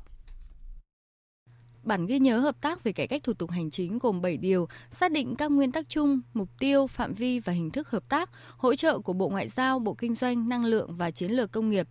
Bản 1.84 2.06
ghi 2.06 2.20
nhớ 2.20 2.40
hợp 2.40 2.62
tác 2.62 2.84
về 2.84 2.92
cải 2.92 3.08
cách 3.08 3.24
thủ 3.24 3.34
tục 3.34 3.52
hành 3.52 3.72
chính 3.72 4.00
gồm 4.00 4.22
7 4.22 4.38
điều, 4.38 4.68
xác 4.92 5.12
định 5.12 5.36
các 5.36 5.52
nguyên 5.52 5.72
tắc 5.72 5.90
chung, 5.90 6.22
mục 6.34 6.50
tiêu, 6.60 6.88
phạm 6.88 7.14
vi 7.14 7.40
và 7.40 7.54
hình 7.54 7.72
thức 7.72 7.90
hợp 7.90 8.04
tác, 8.10 8.30
hỗ 8.58 8.76
trợ 8.76 9.00
của 9.00 9.14
Bộ 9.14 9.30
Ngoại 9.30 9.50
giao, 9.50 9.80
Bộ 9.80 9.94
Kinh 9.94 10.16
doanh, 10.16 10.50
Năng 10.50 10.66
lượng 10.66 10.96
và 10.96 11.12
Chiến 11.12 11.32
lược 11.32 11.52
Công 11.52 11.70
nghiệp, 11.70 11.88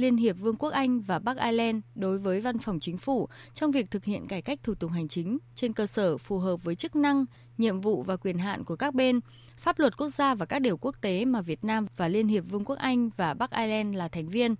Liên 0.00 0.16
hiệp 0.16 0.36
Vương 0.38 0.56
quốc 0.56 0.70
Anh 0.70 1.00
và 1.00 1.18
Bắc 1.18 1.36
Ireland 1.38 1.76
đối 1.94 2.18
với 2.18 2.40
Văn 2.40 2.58
phòng 2.58 2.80
Chính 2.80 2.98
phủ 2.98 3.28
trong 3.54 3.70
việc 3.70 3.90
thực 3.90 4.04
hiện 4.04 4.26
cải 4.26 4.42
cách 4.42 4.58
thủ 4.62 4.74
tục 4.74 4.90
hành 4.90 5.08
chính 5.08 5.38
trên 5.54 5.72
cơ 5.72 5.86
sở 5.86 6.18
phù 6.18 6.38
hợp 6.38 6.56
với 6.64 6.74
chức 6.74 6.96
năng, 6.96 7.24
nhiệm 7.58 7.80
vụ 7.80 8.02
và 8.02 8.16
quyền 8.16 8.38
hạn 8.38 8.64
của 8.64 8.76
các 8.76 8.94
bên, 8.94 9.20
pháp 9.58 9.78
luật 9.78 9.96
quốc 9.96 10.08
gia 10.08 10.34
và 10.34 10.46
các 10.46 10.58
điều 10.58 10.76
quốc 10.76 10.96
tế 11.00 11.24
mà 11.24 11.40
Việt 11.40 11.64
Nam 11.64 11.86
và 11.96 12.08
Liên 12.08 12.28
hiệp 12.28 12.44
Vương 12.50 12.64
quốc 12.64 12.78
Anh 12.78 13.10
và 13.16 13.34
Bắc 13.34 13.50
Ireland 13.50 13.96
là 13.96 14.08
thành 14.08 14.28
viên. 14.28 14.54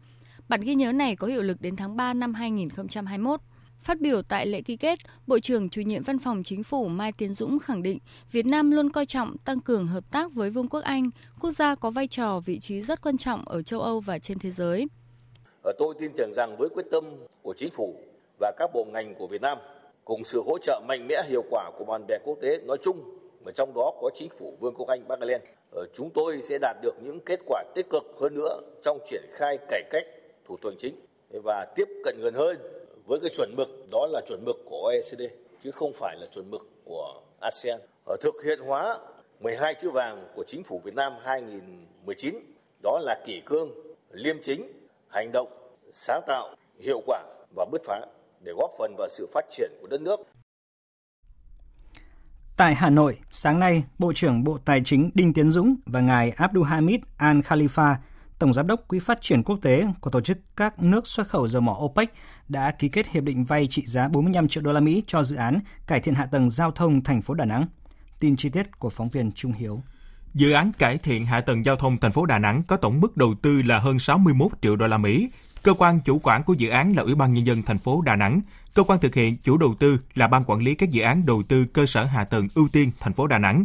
Bản 0.49 0.61
ghi 0.61 0.75
nhớ 0.75 0.93
này 0.93 1.17
có 1.17 1.27
hiệu 1.27 1.43
lực 1.43 1.61
đến 1.61 1.77
tháng 1.77 1.97
3 1.97 2.15
năm 2.15 2.35
2021. 2.35 3.41
Phát 3.83 4.01
biểu 4.01 4.23
tại 4.23 4.47
lễ 4.47 4.63
ký 4.63 4.77
kết, 4.77 4.99
Bộ 5.27 5.39
trưởng 5.41 5.69
chủ 5.69 5.81
nhiệm 5.81 6.03
Văn 6.03 6.19
phòng 6.19 6.43
Chính 6.43 6.63
phủ 6.63 6.89
Mai 6.89 7.13
Tiến 7.13 7.35
Dũng 7.35 7.59
khẳng 7.59 7.83
định 7.83 7.99
Việt 8.33 8.47
Nam 8.47 8.71
luôn 8.71 8.91
coi 8.91 9.07
trọng 9.07 9.39
tăng 9.39 9.61
cường 9.61 9.87
hợp 9.87 10.11
tác 10.11 10.33
với 10.33 10.51
Vương 10.51 10.69
quốc 10.69 10.81
Anh, 10.81 11.11
quốc 11.41 11.51
gia 11.51 11.75
có 11.75 11.91
vai 11.91 12.07
trò 12.07 12.41
vị 12.41 12.59
trí 12.59 12.83
rất 12.83 13.01
quan 13.03 13.19
trọng 13.19 13.49
ở 13.49 13.63
châu 13.63 13.81
Âu 13.81 14.01
và 14.01 14.19
trên 14.19 14.39
thế 14.39 14.51
giới. 14.51 14.87
Ờ, 15.63 15.73
tôi 15.79 15.95
tin 15.99 16.13
tưởng 16.17 16.33
rằng 16.33 16.57
với 16.59 16.69
quyết 16.69 16.87
tâm 16.91 17.05
của 17.43 17.55
chính 17.57 17.71
phủ 17.71 17.95
và 18.41 18.53
các 18.57 18.71
bộ 18.75 18.85
ngành 18.85 19.15
của 19.15 19.27
Việt 19.27 19.43
Nam 19.43 19.59
cùng 20.05 20.25
sự 20.25 20.43
hỗ 20.47 20.59
trợ 20.59 20.81
mạnh 20.89 21.07
mẽ 21.09 21.23
hiệu 21.29 21.45
quả 21.51 21.71
của 21.79 21.85
bạn 21.85 22.07
bè 22.09 22.19
quốc 22.25 22.39
tế 22.41 22.59
nói 22.59 22.79
chung 22.83 23.19
mà 23.45 23.53
trong 23.53 23.75
đó 23.75 23.93
có 24.01 24.11
chính 24.15 24.29
phủ 24.39 24.57
Vương 24.61 24.75
quốc 24.75 24.89
Anh 24.89 25.09
Bắc 25.09 25.21
Ireland, 25.21 25.45
ờ, 25.71 25.87
chúng 25.95 26.11
tôi 26.11 26.41
sẽ 26.43 26.59
đạt 26.59 26.77
được 26.83 26.95
những 27.03 27.21
kết 27.21 27.41
quả 27.47 27.63
tích 27.75 27.87
cực 27.91 28.05
hơn 28.21 28.35
nữa 28.35 28.61
trong 28.83 28.99
triển 29.07 29.25
khai 29.33 29.59
cải 29.69 29.83
cách 29.91 30.07
thủ 30.45 30.57
tục 30.57 30.71
hành 30.71 30.79
chính 30.79 30.95
và 31.45 31.67
tiếp 31.77 31.89
cận 32.05 32.17
gần 32.21 32.35
hơn 32.35 32.57
với 33.07 33.21
cái 33.21 33.31
chuẩn 33.37 33.55
mực 33.57 33.69
đó 33.91 34.07
là 34.11 34.21
chuẩn 34.29 34.45
mực 34.45 34.57
của 34.65 34.77
OECD 34.83 35.23
chứ 35.65 35.71
không 35.71 35.93
phải 35.93 36.17
là 36.21 36.27
chuẩn 36.27 36.51
mực 36.51 36.69
của 36.85 37.21
ASEAN. 37.41 37.81
Ở 37.81 37.87
ờ, 38.05 38.17
thực 38.21 38.35
hiện 38.45 38.59
hóa 38.61 38.99
12 39.41 39.75
chữ 39.75 39.91
vàng 39.91 40.29
của 40.35 40.45
chính 40.47 40.65
phủ 40.65 40.81
Việt 40.85 40.95
Nam 40.95 41.13
2019 41.23 42.35
đó 42.83 42.99
là 43.03 43.23
kỷ 43.27 43.43
cương, 43.47 43.71
liêm 44.11 44.43
chính, 44.43 44.80
hành 45.11 45.33
động, 45.33 45.49
sáng 45.93 46.21
tạo, 46.27 46.55
hiệu 46.81 47.03
quả 47.07 47.23
và 47.57 47.67
bứt 47.73 47.83
phá 47.87 48.01
để 48.41 48.53
góp 48.57 48.71
phần 48.79 48.95
vào 48.99 49.09
sự 49.11 49.29
phát 49.35 49.45
triển 49.51 49.71
của 49.81 49.87
đất 49.87 50.01
nước. 50.01 50.21
Tại 52.57 52.75
Hà 52.75 52.91
Nội, 52.91 53.19
sáng 53.31 53.61
nay, 53.61 53.85
Bộ 53.99 54.13
trưởng 54.13 54.45
Bộ 54.45 54.59
Tài 54.65 54.81
chính 54.85 55.11
Đinh 55.15 55.33
Tiến 55.33 55.51
Dũng 55.51 55.77
và 55.87 56.01
ngài 56.01 56.31
Abdulhamid 56.31 57.01
Al 57.17 57.41
Khalifa, 57.41 57.95
Tổng 58.39 58.55
giám 58.55 58.67
đốc 58.67 58.89
Quỹ 58.89 58.99
phát 58.99 59.23
triển 59.23 59.43
quốc 59.43 59.59
tế 59.63 59.87
của 60.01 60.11
tổ 60.11 60.21
chức 60.21 60.39
các 60.57 60.83
nước 60.83 61.07
xuất 61.07 61.29
khẩu 61.29 61.49
dầu 61.49 61.63
mỏ 61.63 61.79
OPEC 61.81 62.13
đã 62.49 62.71
ký 62.71 62.89
kết 62.89 63.09
hiệp 63.09 63.25
định 63.25 63.45
vay 63.45 63.67
trị 63.67 63.83
giá 63.87 64.09
45 64.09 64.49
triệu 64.49 64.63
đô 64.63 64.73
la 64.73 64.81
Mỹ 64.81 65.05
cho 65.07 65.23
dự 65.23 65.37
án 65.37 65.61
cải 65.87 66.01
thiện 66.01 66.15
hạ 66.15 66.27
tầng 66.27 66.51
giao 66.51 66.71
thông 66.71 67.05
thành 67.05 67.23
phố 67.23 67.35
Đà 67.35 67.45
Nẵng. 67.45 67.67
Tin 68.21 68.37
chi 68.37 68.49
tiết 68.49 68.79
của 68.79 68.91
phóng 68.91 69.09
viên 69.09 69.33
Trung 69.33 69.53
Hiếu. 69.53 69.83
Dự 70.35 70.53
án 70.53 70.73
cải 70.79 70.99
thiện 70.99 71.27
hạ 71.27 71.41
tầng 71.41 71.65
giao 71.65 71.77
thông 71.77 71.99
thành 71.99 72.13
phố 72.13 72.27
Đà 72.27 72.39
Nẵng 72.39 72.63
có 72.63 72.77
tổng 72.77 73.01
mức 73.01 73.17
đầu 73.17 73.35
tư 73.43 73.63
là 73.63 73.79
hơn 73.79 73.99
61 73.99 74.53
triệu 74.61 74.77
đô 74.77 74.87
la 74.87 74.99
Mỹ. 74.99 75.31
Cơ 75.63 75.75
quan 75.75 76.01
chủ 76.01 76.21
quản 76.23 76.43
của 76.43 76.55
dự 76.55 76.69
án 76.69 76.97
là 76.97 77.03
Ủy 77.03 77.15
ban 77.15 77.35
nhân 77.35 77.47
dân 77.47 77.63
thành 77.63 77.79
phố 77.79 78.03
Đà 78.03 78.17
Nẵng. 78.17 78.41
Cơ 78.75 78.83
quan 78.83 79.01
thực 79.01 79.15
hiện 79.15 79.37
chủ 79.37 79.57
đầu 79.57 79.75
tư 79.79 80.01
là 80.15 80.29
ban 80.29 80.45
quản 80.45 80.61
lý 80.61 80.75
các 80.75 80.91
dự 80.91 81.03
án 81.03 81.27
đầu 81.27 81.43
tư 81.43 81.65
cơ 81.65 81.87
sở 81.87 82.05
hạ 82.05 82.25
tầng 82.25 82.49
ưu 82.55 82.69
tiên 82.69 82.93
thành 83.01 83.13
phố 83.13 83.27
Đà 83.27 83.39
Nẵng. 83.39 83.65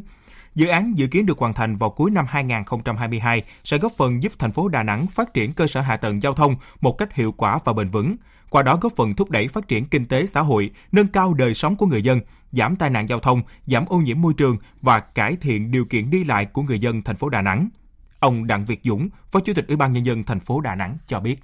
Dự 0.56 0.68
án 0.68 0.98
dự 0.98 1.08
kiến 1.08 1.26
được 1.26 1.40
hoàn 1.40 1.54
thành 1.54 1.78
vào 1.78 1.90
cuối 1.90 2.12
năm 2.12 2.26
2022 2.30 3.44
sẽ 3.64 3.78
góp 3.78 3.94
phần 3.98 4.24
giúp 4.24 4.34
thành 4.40 4.52
phố 4.52 4.68
Đà 4.68 4.84
Nẵng 4.84 5.08
phát 5.08 5.34
triển 5.34 5.54
cơ 5.54 5.68
sở 5.68 5.82
hạ 5.82 5.98
tầng 5.98 6.22
giao 6.22 6.34
thông 6.34 6.56
một 6.82 6.98
cách 6.98 7.14
hiệu 7.14 7.32
quả 7.32 7.60
và 7.66 7.74
bền 7.74 7.90
vững. 7.90 8.16
Qua 8.50 8.64
đó 8.64 8.78
góp 8.82 8.94
phần 8.96 9.14
thúc 9.14 9.30
đẩy 9.30 9.48
phát 9.48 9.68
triển 9.68 9.86
kinh 9.86 10.06
tế 10.06 10.26
xã 10.26 10.42
hội, 10.42 10.72
nâng 10.92 11.08
cao 11.08 11.34
đời 11.34 11.54
sống 11.54 11.76
của 11.76 11.86
người 11.86 12.02
dân, 12.02 12.20
giảm 12.56 12.76
tai 12.76 12.90
nạn 12.90 13.10
giao 13.10 13.20
thông, 13.20 13.42
giảm 13.66 13.86
ô 13.86 13.98
nhiễm 13.98 14.22
môi 14.22 14.34
trường 14.34 14.58
và 14.82 15.00
cải 15.00 15.36
thiện 15.42 15.72
điều 15.72 15.86
kiện 15.86 16.10
đi 16.10 16.24
lại 16.24 16.46
của 16.46 16.62
người 16.62 16.80
dân 16.80 17.02
thành 17.02 17.16
phố 17.16 17.30
Đà 17.30 17.42
Nẵng. 17.42 17.70
Ông 18.20 18.48
Đặng 18.48 18.66
Việt 18.66 18.80
Dũng, 18.84 19.10
Phó 19.32 19.40
Chủ 19.40 19.54
tịch 19.54 19.68
Ủy 19.68 19.78
ban 19.78 19.94
nhân 19.94 20.06
dân 20.06 20.24
thành 20.24 20.40
phố 20.40 20.62
Đà 20.62 20.76
Nẵng 20.76 20.98
cho 21.06 21.20
biết. 21.20 21.40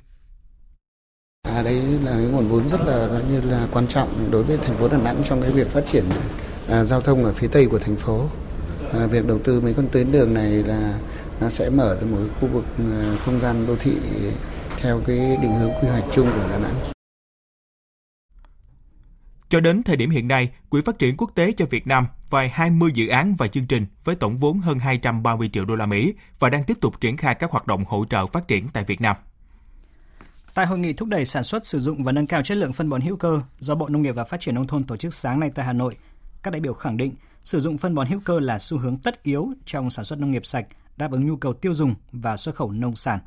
À, 1.43 1.61
đấy 1.63 1.81
là 2.03 2.11
cái 2.11 2.25
nguồn 2.25 2.47
vốn 2.47 2.69
rất 2.69 2.81
là 2.87 3.21
như 3.29 3.41
là 3.41 3.67
quan 3.71 3.87
trọng 3.87 4.31
đối 4.31 4.43
với 4.43 4.57
thành 4.57 4.77
phố 4.77 4.87
Đà 4.87 4.97
Nẵng 4.97 5.23
trong 5.23 5.41
cái 5.41 5.51
việc 5.51 5.67
phát 5.67 5.85
triển 5.85 6.03
à, 6.69 6.83
giao 6.83 7.01
thông 7.01 7.23
ở 7.23 7.33
phía 7.33 7.47
tây 7.47 7.65
của 7.65 7.79
thành 7.79 7.95
phố. 7.95 8.29
À, 8.93 9.07
việc 9.07 9.25
đầu 9.27 9.39
tư 9.39 9.61
mấy 9.61 9.73
con 9.73 9.87
tuyến 9.91 10.11
đường 10.11 10.33
này 10.33 10.51
là 10.51 10.99
nó 11.41 11.49
sẽ 11.49 11.69
mở 11.69 11.97
ra 12.01 12.07
một 12.07 12.17
khu 12.39 12.47
vực 12.47 12.65
à, 12.77 13.15
không 13.25 13.39
gian 13.39 13.67
đô 13.67 13.75
thị 13.75 13.97
theo 14.77 15.01
cái 15.07 15.17
định 15.17 15.53
hướng 15.53 15.71
quy 15.81 15.87
hoạch 15.87 16.05
chung 16.11 16.27
của 16.31 16.49
Đà 16.51 16.57
Nẵng. 16.57 16.75
Cho 19.51 19.59
đến 19.59 19.83
thời 19.83 19.95
điểm 19.95 20.09
hiện 20.09 20.27
nay, 20.27 20.49
Quỹ 20.69 20.81
phát 20.81 20.99
triển 20.99 21.15
quốc 21.17 21.31
tế 21.35 21.51
cho 21.51 21.65
Việt 21.65 21.87
Nam 21.87 22.07
vài 22.29 22.49
20 22.49 22.91
dự 22.93 23.07
án 23.07 23.35
và 23.37 23.47
chương 23.47 23.65
trình 23.65 23.85
với 24.03 24.15
tổng 24.15 24.37
vốn 24.37 24.59
hơn 24.59 24.79
230 24.79 25.49
triệu 25.53 25.65
đô 25.65 25.75
la 25.75 25.85
Mỹ 25.85 26.13
và 26.39 26.49
đang 26.49 26.63
tiếp 26.63 26.77
tục 26.81 27.01
triển 27.01 27.17
khai 27.17 27.35
các 27.35 27.51
hoạt 27.51 27.67
động 27.67 27.85
hỗ 27.87 28.05
trợ 28.05 28.27
phát 28.27 28.47
triển 28.47 28.67
tại 28.73 28.83
Việt 28.83 29.01
Nam. 29.01 29.15
Tại 30.53 30.65
hội 30.65 30.79
nghị 30.79 30.93
thúc 30.93 31.07
đẩy 31.07 31.25
sản 31.25 31.43
xuất, 31.43 31.65
sử 31.65 31.79
dụng 31.79 32.03
và 32.03 32.11
nâng 32.11 32.27
cao 32.27 32.41
chất 32.43 32.57
lượng 32.57 32.73
phân 32.73 32.89
bón 32.89 33.01
hữu 33.01 33.15
cơ 33.15 33.41
do 33.59 33.75
Bộ 33.75 33.87
Nông 33.87 34.01
nghiệp 34.01 34.11
và 34.11 34.23
Phát 34.23 34.39
triển 34.39 34.55
nông 34.55 34.67
thôn 34.67 34.83
tổ 34.83 34.97
chức 34.97 35.13
sáng 35.13 35.39
nay 35.39 35.51
tại 35.55 35.65
Hà 35.65 35.73
Nội, 35.73 35.95
các 36.43 36.51
đại 36.51 36.61
biểu 36.61 36.73
khẳng 36.73 36.97
định 36.97 37.13
sử 37.43 37.59
dụng 37.59 37.77
phân 37.77 37.95
bón 37.95 38.07
hữu 38.07 38.19
cơ 38.25 38.39
là 38.39 38.59
xu 38.59 38.77
hướng 38.77 38.97
tất 38.97 39.23
yếu 39.23 39.53
trong 39.65 39.89
sản 39.89 40.05
xuất 40.05 40.19
nông 40.19 40.31
nghiệp 40.31 40.45
sạch, 40.45 40.67
đáp 40.97 41.11
ứng 41.11 41.27
nhu 41.27 41.35
cầu 41.35 41.53
tiêu 41.53 41.73
dùng 41.73 41.95
và 42.11 42.37
xuất 42.37 42.55
khẩu 42.55 42.71
nông 42.71 42.95
sản. 42.95 43.19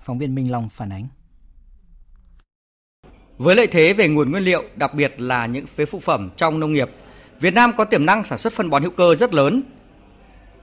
Phóng 0.00 0.18
viên 0.18 0.34
Minh 0.34 0.50
Long 0.50 0.68
phản 0.68 0.92
ánh. 0.92 1.08
Với 3.40 3.56
lợi 3.56 3.66
thế 3.66 3.92
về 3.92 4.08
nguồn 4.08 4.30
nguyên 4.30 4.42
liệu, 4.42 4.64
đặc 4.76 4.94
biệt 4.94 5.14
là 5.20 5.46
những 5.46 5.66
phế 5.66 5.84
phụ 5.84 6.00
phẩm 6.00 6.30
trong 6.36 6.60
nông 6.60 6.72
nghiệp, 6.72 6.90
Việt 7.40 7.54
Nam 7.54 7.72
có 7.76 7.84
tiềm 7.84 8.06
năng 8.06 8.24
sản 8.24 8.38
xuất 8.38 8.52
phân 8.52 8.70
bón 8.70 8.82
hữu 8.82 8.90
cơ 8.90 9.14
rất 9.14 9.34
lớn. 9.34 9.62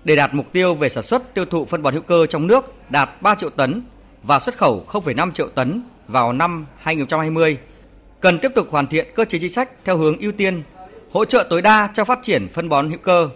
Để 0.03 0.15
đạt 0.15 0.33
mục 0.33 0.45
tiêu 0.51 0.73
về 0.73 0.89
sản 0.89 1.03
xuất 1.03 1.33
tiêu 1.33 1.45
thụ 1.45 1.65
phân 1.65 1.81
bón 1.81 1.93
hữu 1.93 2.01
cơ 2.03 2.25
trong 2.25 2.47
nước 2.47 2.73
đạt 2.89 3.21
3 3.21 3.35
triệu 3.35 3.49
tấn 3.49 3.81
và 4.23 4.39
xuất 4.39 4.57
khẩu 4.57 4.85
0,5 4.87 5.31
triệu 5.31 5.49
tấn 5.49 5.81
vào 6.07 6.33
năm 6.33 6.65
2020, 6.77 7.57
cần 8.19 8.39
tiếp 8.39 8.51
tục 8.55 8.67
hoàn 8.71 8.87
thiện 8.87 9.07
cơ 9.15 9.25
chế 9.25 9.39
chính 9.39 9.51
sách 9.51 9.69
theo 9.85 9.97
hướng 9.97 10.17
ưu 10.17 10.31
tiên, 10.31 10.63
hỗ 11.11 11.25
trợ 11.25 11.47
tối 11.49 11.61
đa 11.61 11.89
cho 11.93 12.05
phát 12.05 12.19
triển 12.23 12.47
phân 12.53 12.69
bón 12.69 12.89
hữu 12.89 12.99
cơ. 12.99 13.29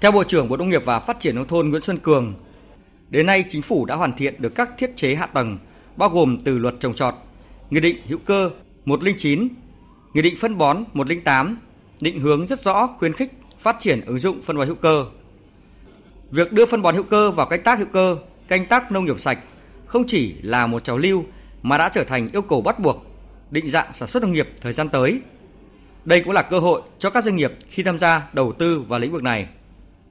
Theo 0.00 0.12
Bộ 0.12 0.24
trưởng 0.24 0.48
Bộ 0.48 0.56
Nông 0.56 0.68
nghiệp 0.68 0.82
và 0.84 1.00
Phát 1.00 1.20
triển 1.20 1.34
nông 1.34 1.48
thôn 1.48 1.68
Nguyễn 1.68 1.82
Xuân 1.82 1.98
Cường, 1.98 2.34
đến 3.08 3.26
nay 3.26 3.44
chính 3.48 3.62
phủ 3.62 3.84
đã 3.84 3.94
hoàn 3.94 4.16
thiện 4.16 4.34
được 4.38 4.54
các 4.54 4.70
thiết 4.78 4.96
chế 4.96 5.14
hạ 5.14 5.26
tầng 5.26 5.58
bao 5.96 6.08
gồm 6.08 6.38
từ 6.44 6.58
luật 6.58 6.74
trồng 6.80 6.94
trọt, 6.94 7.14
Nghị 7.70 7.80
định 7.80 7.96
hữu 8.08 8.18
cơ 8.18 8.50
109, 8.84 9.48
Nghị 10.14 10.22
định 10.22 10.36
phân 10.40 10.58
bón 10.58 10.84
108 10.92 11.58
định 12.00 12.20
hướng 12.20 12.46
rất 12.46 12.64
rõ 12.64 12.86
khuyến 12.86 13.12
khích 13.12 13.32
phát 13.60 13.76
triển 13.80 14.00
ứng 14.00 14.18
dụng 14.18 14.42
phân 14.42 14.56
bón 14.56 14.66
hữu 14.66 14.76
cơ. 14.76 15.06
Việc 16.30 16.52
đưa 16.52 16.66
phân 16.66 16.82
bón 16.82 16.94
hữu 16.94 17.04
cơ 17.04 17.30
vào 17.30 17.46
canh 17.46 17.62
tác 17.62 17.78
hữu 17.78 17.88
cơ, 17.92 18.16
canh 18.48 18.66
tác 18.66 18.92
nông 18.92 19.04
nghiệp 19.04 19.20
sạch 19.20 19.38
không 19.86 20.06
chỉ 20.06 20.34
là 20.42 20.66
một 20.66 20.84
trào 20.84 20.98
lưu 20.98 21.24
mà 21.62 21.78
đã 21.78 21.88
trở 21.88 22.04
thành 22.04 22.28
yêu 22.32 22.42
cầu 22.42 22.62
bắt 22.62 22.78
buộc 22.78 23.06
định 23.50 23.68
dạng 23.68 23.92
sản 23.94 24.08
xuất 24.08 24.22
nông 24.22 24.32
nghiệp 24.32 24.48
thời 24.60 24.72
gian 24.72 24.88
tới. 24.88 25.20
Đây 26.04 26.20
cũng 26.20 26.32
là 26.32 26.42
cơ 26.42 26.58
hội 26.58 26.82
cho 26.98 27.10
các 27.10 27.24
doanh 27.24 27.36
nghiệp 27.36 27.52
khi 27.70 27.82
tham 27.82 27.98
gia 27.98 28.28
đầu 28.32 28.52
tư 28.52 28.84
vào 28.88 29.00
lĩnh 29.00 29.12
vực 29.12 29.22
này. 29.22 29.48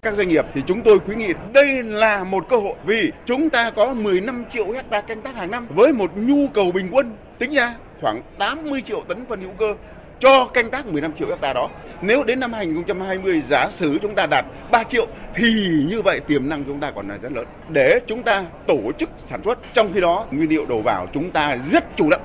Các 0.02 0.14
doanh 0.14 0.28
nghiệp 0.28 0.46
thì 0.54 0.62
chúng 0.68 0.82
tôi 0.82 1.00
khuyến 1.00 1.18
nghị 1.18 1.34
đây 1.54 1.84
là 1.84 2.24
một 2.24 2.50
cơ 2.50 2.58
hội 2.58 2.74
vì 2.86 3.12
chúng 3.26 3.50
ta 3.50 3.72
có 3.72 3.94
15 3.94 4.46
triệu 4.50 4.72
hecta 4.72 5.02
canh 5.02 5.22
tác 5.22 5.36
hàng 5.36 5.52
năm 5.52 5.68
với 5.70 5.94
một 5.94 6.12
nhu 6.16 6.48
cầu 6.54 6.72
bình 6.72 6.90
quân 6.92 7.16
tính 7.40 7.54
ra 7.54 7.76
khoảng 8.02 8.22
80 8.38 8.82
triệu 8.82 9.04
tấn 9.08 9.26
phân 9.30 9.42
hữu 9.42 9.52
cơ 9.58 9.74
cho 10.20 10.46
canh 10.54 10.72
tác 10.72 10.86
15 10.86 11.14
triệu 11.14 11.28
hecta 11.28 11.54
đó. 11.54 11.70
Nếu 12.02 12.24
đến 12.24 12.40
năm 12.40 12.54
2020 12.54 13.42
giá 13.50 13.68
sử 13.70 13.98
chúng 14.02 14.16
ta 14.16 14.26
đạt 14.26 14.46
3 14.72 14.84
triệu 14.84 15.08
thì 15.34 15.70
như 15.90 16.02
vậy 16.02 16.20
tiềm 16.20 16.50
năng 16.50 16.64
chúng 16.64 16.80
ta 16.80 16.92
còn 16.96 17.08
là 17.08 17.18
rất 17.18 17.32
lớn. 17.32 17.46
Để 17.70 18.00
chúng 18.08 18.24
ta 18.24 18.44
tổ 18.68 18.80
chức 18.98 19.10
sản 19.18 19.42
xuất, 19.44 19.60
trong 19.74 19.94
khi 19.94 20.02
đó 20.02 20.26
nguyên 20.32 20.50
liệu 20.50 20.66
đầu 20.66 20.82
vào 20.82 21.08
chúng 21.14 21.32
ta 21.32 21.58
rất 21.72 21.98
chủ 21.98 22.10
động 22.10 22.22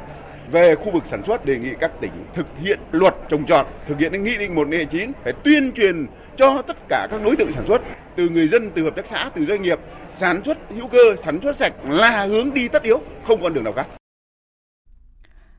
về 0.50 0.74
khu 0.74 0.92
vực 0.92 1.02
sản 1.06 1.22
xuất 1.26 1.44
đề 1.44 1.58
nghị 1.58 1.70
các 1.80 1.92
tỉnh 2.00 2.12
thực 2.34 2.46
hiện 2.60 2.80
luật 2.92 3.14
trồng 3.28 3.46
trọt, 3.46 3.66
thực 3.88 3.98
hiện 3.98 4.24
nghị 4.24 4.36
định 4.36 4.54
129 4.54 5.12
phải 5.24 5.32
tuyên 5.44 5.72
truyền 5.72 6.06
cho 6.36 6.62
tất 6.62 6.76
cả 6.88 7.08
các 7.10 7.22
đối 7.24 7.36
tượng 7.36 7.52
sản 7.52 7.64
xuất 7.66 7.82
từ 8.16 8.28
người 8.28 8.48
dân, 8.48 8.70
từ 8.74 8.82
hợp 8.82 8.96
tác 8.96 9.06
xã, 9.06 9.30
từ 9.34 9.46
doanh 9.46 9.62
nghiệp 9.62 9.78
sản 10.18 10.42
xuất 10.44 10.58
hữu 10.76 10.88
cơ, 10.88 11.16
sản 11.24 11.40
xuất 11.42 11.56
sạch 11.56 11.72
là 11.84 12.26
hướng 12.26 12.54
đi 12.54 12.68
tất 12.68 12.82
yếu, 12.82 13.00
không 13.26 13.42
còn 13.42 13.54
đường 13.54 13.64
nào 13.64 13.72
khác. 13.72 13.86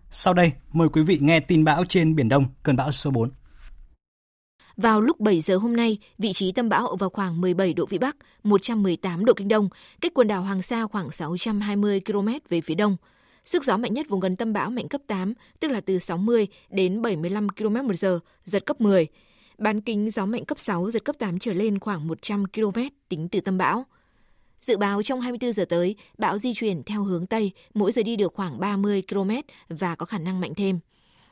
Sau 0.10 0.34
đây, 0.34 0.52
mời 0.72 0.90
quý 0.90 1.02
vị 1.02 1.18
nghe 1.22 1.40
tin 1.40 1.64
bão 1.64 1.84
trên 1.90 2.16
Biển 2.16 2.30
Đông, 2.30 2.46
cơn 2.64 2.76
bão 2.76 2.92
số 2.92 3.12
4. 3.12 3.30
Vào 4.78 5.02
lúc 5.02 5.20
7 5.20 5.42
giờ 5.42 5.58
hôm 5.58 5.76
nay, 5.76 5.98
vị 6.18 6.34
trí 6.34 6.52
tâm 6.52 6.70
bão 6.70 6.88
ở 6.88 6.96
vào 6.96 7.10
khoảng 7.10 7.42
17 7.42 7.74
độ 7.74 7.86
Vĩ 7.86 7.98
Bắc, 7.98 8.16
118 8.44 9.26
độ 9.26 9.34
Kinh 9.34 9.48
Đông, 9.48 9.70
cách 10.02 10.12
quần 10.16 10.28
đảo 10.28 10.42
Hoàng 10.42 10.62
Sa 10.62 10.88
khoảng 10.88 11.12
620 11.12 12.02
km 12.06 12.28
về 12.50 12.62
phía 12.62 12.76
đông. 12.76 12.98
Sức 13.46 13.64
gió 13.64 13.78
mạnh 13.78 13.94
nhất 13.94 14.10
vùng 14.10 14.20
gần 14.20 14.36
tâm 14.36 14.54
bão 14.54 14.70
mạnh 14.70 14.88
cấp 14.88 15.02
8, 15.08 15.34
tức 15.60 15.68
là 15.68 15.82
từ 15.82 16.00
60 16.00 16.48
đến 16.70 17.02
75 17.02 17.50
km 17.50 17.74
một 17.74 17.94
giờ, 17.94 18.20
giật 18.44 18.66
cấp 18.66 18.82
10. 18.82 19.08
Bán 19.58 19.82
kính 19.82 20.10
gió 20.12 20.26
mạnh 20.26 20.46
cấp 20.46 20.60
6, 20.60 20.90
giật 20.90 21.06
cấp 21.06 21.16
8 21.20 21.40
trở 21.40 21.54
lên 21.54 21.80
khoảng 21.80 22.08
100 22.08 22.46
km 22.54 22.80
tính 23.10 23.28
từ 23.30 23.42
tâm 23.42 23.58
bão. 23.58 23.86
Dự 24.60 24.78
báo 24.78 25.04
trong 25.04 25.22
24 25.22 25.54
giờ 25.54 25.66
tới, 25.66 25.96
bão 26.18 26.38
di 26.38 26.54
chuyển 26.54 26.84
theo 26.84 27.04
hướng 27.04 27.26
Tây, 27.26 27.52
mỗi 27.74 27.92
giờ 27.92 28.04
đi 28.04 28.16
được 28.16 28.34
khoảng 28.34 28.60
30 28.60 29.04
km 29.10 29.32
và 29.70 29.96
có 29.96 30.06
khả 30.06 30.18
năng 30.18 30.40
mạnh 30.40 30.54
thêm. 30.56 30.80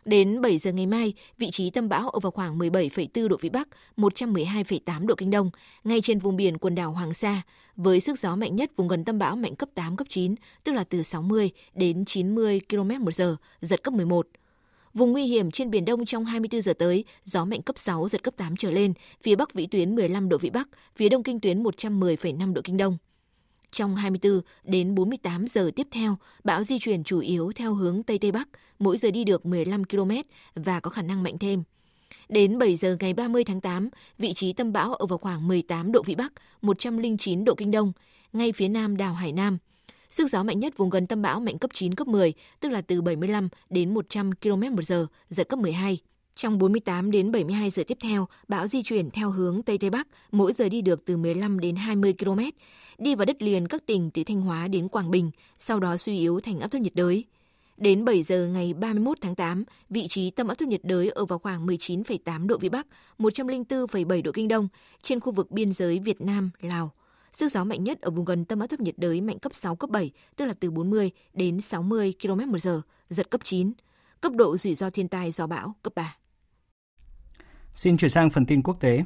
Đến 0.06 0.42
7 0.42 0.58
giờ 0.58 0.72
ngày 0.72 0.86
mai, 0.86 1.14
vị 1.38 1.52
trí 1.52 1.70
tâm 1.70 1.90
bão 1.90 2.10
ở 2.10 2.20
vào 2.20 2.32
khoảng 2.32 2.60
17,4 2.60 3.28
độ 3.28 3.38
Vĩ 3.42 3.50
Bắc, 3.50 3.68
112,8 3.98 5.08
độ 5.08 5.16
Kinh 5.16 5.32
Đông, 5.32 5.50
ngay 5.84 6.02
trên 6.02 6.20
vùng 6.20 6.36
biển 6.36 6.58
quần 6.58 6.76
đảo 6.76 6.92
Hoàng 6.92 7.14
Sa, 7.14 7.42
với 7.76 8.00
sức 8.00 8.20
gió 8.20 8.36
mạnh 8.36 8.56
nhất 8.56 8.72
vùng 8.76 8.88
gần 8.88 9.06
tâm 9.06 9.20
bão 9.20 9.36
mạnh 9.36 9.56
cấp 9.56 9.70
8, 9.76 9.98
cấp 9.98 10.08
9, 10.10 10.36
tức 10.64 10.72
là 10.72 10.84
từ 10.84 11.04
60 11.04 11.52
đến 11.76 12.06
90 12.06 12.62
km 12.70 13.06
một 13.06 13.14
giờ, 13.14 13.36
giật 13.62 13.84
cấp 13.84 13.94
11. 13.94 14.28
Vùng 14.94 15.12
nguy 15.12 15.24
hiểm 15.24 15.52
trên 15.52 15.70
Biển 15.72 15.86
Đông 15.86 16.06
trong 16.06 16.26
24 16.26 16.62
giờ 16.62 16.74
tới, 16.74 17.06
gió 17.24 17.46
mạnh 17.46 17.62
cấp 17.62 17.78
6, 17.78 18.08
giật 18.08 18.24
cấp 18.24 18.34
8 18.38 18.56
trở 18.56 18.72
lên, 18.72 18.94
phía 19.24 19.36
Bắc 19.36 19.54
vĩ 19.54 19.68
tuyến 19.68 19.96
15 19.96 20.30
độ 20.30 20.38
Vĩ 20.38 20.50
Bắc, 20.50 20.68
phía 20.96 21.10
Đông 21.10 21.24
kinh 21.24 21.40
tuyến 21.40 21.64
110,5 21.64 22.54
độ 22.54 22.62
Kinh 22.64 22.78
Đông. 22.78 22.98
Trong 23.72 23.96
24 23.96 24.42
đến 24.64 24.96
48 24.96 25.48
giờ 25.48 25.72
tiếp 25.76 25.88
theo, 25.92 26.18
bão 26.44 26.64
di 26.64 26.80
chuyển 26.80 27.04
chủ 27.04 27.20
yếu 27.20 27.52
theo 27.56 27.74
hướng 27.74 28.04
Tây 28.04 28.18
Tây 28.18 28.32
Bắc, 28.32 28.50
mỗi 28.84 28.98
giờ 28.98 29.12
đi 29.12 29.24
được 29.24 29.46
15 29.46 29.84
km 29.84 30.12
và 30.56 30.80
có 30.80 30.90
khả 30.90 31.02
năng 31.02 31.24
mạnh 31.24 31.38
thêm. 31.38 31.64
Đến 32.30 32.58
7 32.58 32.76
giờ 32.76 32.98
ngày 33.00 33.14
30 33.14 33.44
tháng 33.44 33.62
8, 33.62 33.90
vị 34.18 34.34
trí 34.34 34.54
tâm 34.54 34.74
bão 34.74 34.94
ở 34.94 35.06
vào 35.06 35.18
khoảng 35.18 35.48
18 35.48 35.92
độ 35.92 36.04
Vĩ 36.04 36.16
Bắc, 36.16 36.34
109 36.62 37.46
độ 37.46 37.56
Kinh 37.56 37.72
Đông, 37.72 37.92
ngay 38.34 38.52
phía 38.52 38.68
nam 38.68 38.98
đảo 38.98 39.14
Hải 39.14 39.32
Nam. 39.32 39.58
Sức 40.10 40.28
gió 40.30 40.44
mạnh 40.44 40.60
nhất 40.60 40.78
vùng 40.78 40.90
gần 40.90 41.08
tâm 41.08 41.22
bão 41.22 41.40
mạnh 41.40 41.58
cấp 41.58 41.72
9, 41.74 41.96
cấp 41.96 42.08
10, 42.08 42.34
tức 42.60 42.70
là 42.70 42.82
từ 42.82 43.02
75 43.02 43.50
đến 43.70 43.94
100 43.94 44.32
km 44.42 44.76
một 44.76 44.84
giờ, 44.84 45.08
giật 45.30 45.50
cấp 45.50 45.60
12. 45.60 45.98
Trong 46.36 46.58
48 46.58 47.12
đến 47.12 47.32
72 47.32 47.70
giờ 47.70 47.84
tiếp 47.88 47.98
theo, 48.02 48.28
bão 48.48 48.68
di 48.68 48.84
chuyển 48.84 49.12
theo 49.12 49.32
hướng 49.32 49.64
Tây 49.64 49.78
Tây 49.78 49.90
Bắc, 49.90 50.08
mỗi 50.32 50.54
giờ 50.54 50.70
đi 50.70 50.82
được 50.82 51.06
từ 51.06 51.18
15 51.18 51.60
đến 51.60 51.76
20 51.76 52.14
km, 52.20 52.40
đi 52.98 53.16
vào 53.16 53.26
đất 53.26 53.42
liền 53.42 53.68
các 53.68 53.86
tỉnh 53.86 54.12
từ 54.12 54.24
Thanh 54.24 54.42
Hóa 54.42 54.68
đến 54.68 54.88
Quảng 54.88 55.12
Bình, 55.12 55.32
sau 55.60 55.80
đó 55.80 55.98
suy 55.98 56.18
yếu 56.20 56.40
thành 56.40 56.60
áp 56.60 56.68
thấp 56.68 56.82
nhiệt 56.82 56.96
đới. 56.96 57.26
Đến 57.84 58.06
7 58.06 58.24
giờ 58.24 58.48
ngày 58.48 58.74
31 58.74 59.18
tháng 59.22 59.36
8, 59.36 59.64
vị 59.90 60.08
trí 60.08 60.32
tâm 60.32 60.48
áp 60.48 60.56
thấp 60.56 60.70
nhiệt 60.70 60.84
đới 60.84 61.10
ở 61.10 61.26
vào 61.26 61.40
khoảng 61.40 61.68
19,8 61.68 62.48
độ 62.48 62.58
Vĩ 62.58 62.70
Bắc, 62.70 62.88
104,7 63.20 64.22
độ 64.24 64.32
Kinh 64.32 64.48
Đông, 64.48 64.68
trên 65.02 65.20
khu 65.20 65.32
vực 65.32 65.52
biên 65.52 65.74
giới 65.74 66.00
Việt 66.00 66.22
Nam, 66.22 66.52
Lào. 66.62 66.92
Sức 67.32 67.52
gió 67.52 67.64
mạnh 67.64 67.84
nhất 67.84 68.02
ở 68.02 68.12
vùng 68.12 68.26
gần 68.26 68.46
tâm 68.46 68.60
áp 68.60 68.68
thấp 68.68 68.80
nhiệt 68.80 68.98
đới 68.98 69.22
mạnh 69.22 69.40
cấp 69.40 69.54
6, 69.56 69.76
cấp 69.76 69.90
7, 69.90 70.12
tức 70.36 70.46
là 70.46 70.54
từ 70.60 70.72
40 70.72 71.12
đến 71.34 71.62
60 71.62 72.14
km 72.22 72.52
một 72.52 72.58
giờ, 72.58 72.82
giật 73.10 73.32
cấp 73.32 73.42
9. 73.44 73.72
Cấp 74.22 74.34
độ 74.34 74.58
rủi 74.58 74.76
ro 74.76 74.90
thiên 74.90 75.08
tai 75.08 75.32
do 75.32 75.48
bão 75.48 75.76
cấp 75.84 75.94
3. 75.96 76.16
Xin 77.74 77.98
chuyển 77.98 78.10
sang 78.10 78.30
phần 78.30 78.46
tin 78.46 78.62
quốc 78.62 78.78
tế. 78.80 79.04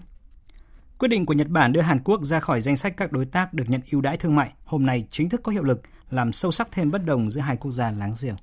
Quyết 0.97 1.07
định 1.07 1.25
của 1.25 1.33
Nhật 1.33 1.47
Bản 1.47 1.73
đưa 1.73 1.81
Hàn 1.81 2.03
Quốc 2.03 2.23
ra 2.23 2.39
khỏi 2.39 2.61
danh 2.61 2.77
sách 2.77 2.97
các 2.97 3.11
đối 3.11 3.25
tác 3.25 3.53
được 3.53 3.65
nhận 3.67 3.81
ưu 3.91 4.01
đãi 4.01 4.17
thương 4.17 4.35
mại 4.35 4.53
hôm 4.65 4.85
nay 4.85 5.07
chính 5.11 5.29
thức 5.29 5.41
có 5.43 5.51
hiệu 5.51 5.63
lực, 5.63 5.81
làm 6.09 6.33
sâu 6.33 6.51
sắc 6.51 6.67
thêm 6.71 6.91
bất 6.91 7.05
đồng 7.05 7.29
giữa 7.29 7.41
hai 7.41 7.57
quốc 7.57 7.71
gia 7.71 7.91
láng 7.91 8.13
giềng. 8.21 8.35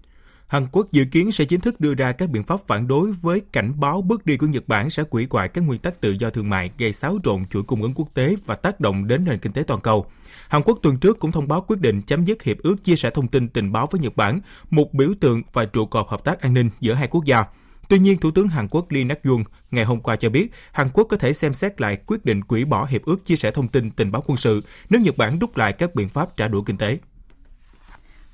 Hàn 0.54 0.66
Quốc 0.72 0.92
dự 0.92 1.04
kiến 1.04 1.32
sẽ 1.32 1.44
chính 1.44 1.60
thức 1.60 1.80
đưa 1.80 1.94
ra 1.94 2.12
các 2.12 2.30
biện 2.30 2.42
pháp 2.42 2.60
phản 2.66 2.88
đối 2.88 3.12
với 3.12 3.40
cảnh 3.52 3.72
báo 3.80 4.02
bước 4.02 4.26
đi 4.26 4.36
của 4.36 4.46
Nhật 4.46 4.68
Bản 4.68 4.90
sẽ 4.90 5.02
quỷ 5.10 5.26
hoại 5.30 5.48
các 5.48 5.60
nguyên 5.60 5.80
tắc 5.80 6.00
tự 6.00 6.10
do 6.10 6.30
thương 6.30 6.50
mại, 6.50 6.70
gây 6.78 6.92
xáo 6.92 7.18
trộn 7.22 7.44
chuỗi 7.46 7.62
cung 7.62 7.82
ứng 7.82 7.94
quốc 7.94 8.08
tế 8.14 8.36
và 8.46 8.54
tác 8.54 8.80
động 8.80 9.06
đến 9.06 9.24
nền 9.24 9.38
kinh 9.38 9.52
tế 9.52 9.62
toàn 9.62 9.80
cầu. 9.80 10.06
Hàn 10.48 10.62
Quốc 10.62 10.78
tuần 10.82 10.96
trước 10.98 11.18
cũng 11.18 11.32
thông 11.32 11.48
báo 11.48 11.60
quyết 11.60 11.80
định 11.80 12.02
chấm 12.02 12.24
dứt 12.24 12.42
hiệp 12.42 12.58
ước 12.58 12.84
chia 12.84 12.96
sẻ 12.96 13.10
thông 13.10 13.28
tin 13.28 13.48
tình 13.48 13.72
báo 13.72 13.88
với 13.90 14.00
Nhật 14.00 14.16
Bản, 14.16 14.40
một 14.70 14.94
biểu 14.94 15.08
tượng 15.20 15.42
và 15.52 15.64
trụ 15.64 15.86
cột 15.86 16.06
hợp 16.08 16.24
tác 16.24 16.40
an 16.40 16.54
ninh 16.54 16.70
giữa 16.80 16.94
hai 16.94 17.08
quốc 17.08 17.24
gia. 17.24 17.44
Tuy 17.88 17.98
nhiên, 17.98 18.18
Thủ 18.18 18.30
tướng 18.30 18.48
Hàn 18.48 18.68
Quốc 18.68 18.92
Lee 18.92 19.04
Nak-yoon 19.04 19.44
ngày 19.70 19.84
hôm 19.84 20.00
qua 20.00 20.16
cho 20.16 20.30
biết 20.30 20.48
Hàn 20.72 20.88
Quốc 20.92 21.04
có 21.04 21.16
thể 21.16 21.32
xem 21.32 21.54
xét 21.54 21.80
lại 21.80 21.98
quyết 22.06 22.24
định 22.24 22.44
quỷ 22.44 22.64
bỏ 22.64 22.84
hiệp 22.84 23.04
ước 23.04 23.24
chia 23.24 23.36
sẻ 23.36 23.50
thông 23.50 23.68
tin 23.68 23.90
tình 23.90 24.12
báo 24.12 24.22
quân 24.26 24.36
sự 24.36 24.60
nếu 24.90 25.00
Nhật 25.00 25.16
Bản 25.16 25.38
rút 25.38 25.56
lại 25.56 25.72
các 25.72 25.94
biện 25.94 26.08
pháp 26.08 26.36
trả 26.36 26.48
đũa 26.48 26.62
kinh 26.62 26.76
tế. 26.76 26.98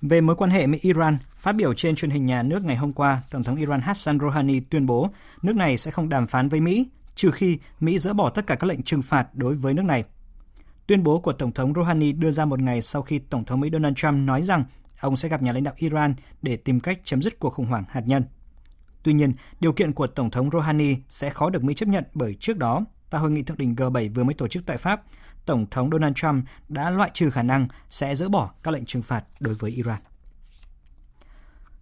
Về 0.02 0.20
mối 0.20 0.36
quan 0.36 0.50
hệ 0.50 0.66
Mỹ-Iran, 0.66 1.18
phát 1.36 1.56
biểu 1.56 1.74
trên 1.74 1.94
truyền 1.94 2.10
hình 2.10 2.26
nhà 2.26 2.42
nước 2.42 2.64
ngày 2.64 2.76
hôm 2.76 2.92
qua, 2.92 3.22
Tổng 3.30 3.44
thống 3.44 3.56
Iran 3.56 3.80
Hassan 3.80 4.18
Rouhani 4.20 4.60
tuyên 4.60 4.86
bố 4.86 5.10
nước 5.42 5.56
này 5.56 5.76
sẽ 5.76 5.90
không 5.90 6.08
đàm 6.08 6.26
phán 6.26 6.48
với 6.48 6.60
Mỹ, 6.60 6.88
trừ 7.14 7.30
khi 7.30 7.58
Mỹ 7.80 7.98
dỡ 7.98 8.12
bỏ 8.12 8.30
tất 8.30 8.46
cả 8.46 8.54
các 8.54 8.66
lệnh 8.66 8.82
trừng 8.82 9.02
phạt 9.02 9.34
đối 9.34 9.54
với 9.54 9.74
nước 9.74 9.84
này. 9.84 10.04
Tuyên 10.86 11.02
bố 11.02 11.20
của 11.20 11.32
Tổng 11.32 11.52
thống 11.52 11.74
Rouhani 11.74 12.12
đưa 12.12 12.30
ra 12.30 12.44
một 12.44 12.60
ngày 12.60 12.82
sau 12.82 13.02
khi 13.02 13.18
Tổng 13.18 13.44
thống 13.44 13.60
Mỹ 13.60 13.68
Donald 13.72 13.96
Trump 13.96 14.14
nói 14.14 14.42
rằng 14.42 14.64
ông 15.00 15.16
sẽ 15.16 15.28
gặp 15.28 15.42
nhà 15.42 15.52
lãnh 15.52 15.64
đạo 15.64 15.74
Iran 15.76 16.14
để 16.42 16.56
tìm 16.56 16.80
cách 16.80 17.00
chấm 17.04 17.22
dứt 17.22 17.38
cuộc 17.38 17.50
khủng 17.50 17.66
hoảng 17.66 17.84
hạt 17.88 18.02
nhân. 18.06 18.24
Tuy 19.02 19.12
nhiên, 19.12 19.32
điều 19.60 19.72
kiện 19.72 19.92
của 19.92 20.06
Tổng 20.06 20.30
thống 20.30 20.50
Rouhani 20.50 20.96
sẽ 21.08 21.30
khó 21.30 21.50
được 21.50 21.64
Mỹ 21.64 21.74
chấp 21.74 21.88
nhận 21.88 22.04
bởi 22.14 22.34
trước 22.40 22.56
đó, 22.56 22.84
tại 23.10 23.20
hội 23.20 23.30
nghị 23.30 23.42
thượng 23.42 23.58
đỉnh 23.58 23.74
G7 23.74 24.14
vừa 24.14 24.24
mới 24.24 24.34
tổ 24.34 24.48
chức 24.48 24.66
tại 24.66 24.76
Pháp, 24.76 25.02
Tổng 25.46 25.66
thống 25.70 25.90
Donald 25.92 26.14
Trump 26.16 26.44
đã 26.68 26.90
loại 26.90 27.10
trừ 27.14 27.30
khả 27.30 27.42
năng 27.42 27.68
sẽ 27.90 28.14
dỡ 28.14 28.28
bỏ 28.28 28.50
các 28.62 28.70
lệnh 28.70 28.84
trừng 28.84 29.02
phạt 29.02 29.24
đối 29.40 29.54
với 29.54 29.70
Iran. 29.70 29.98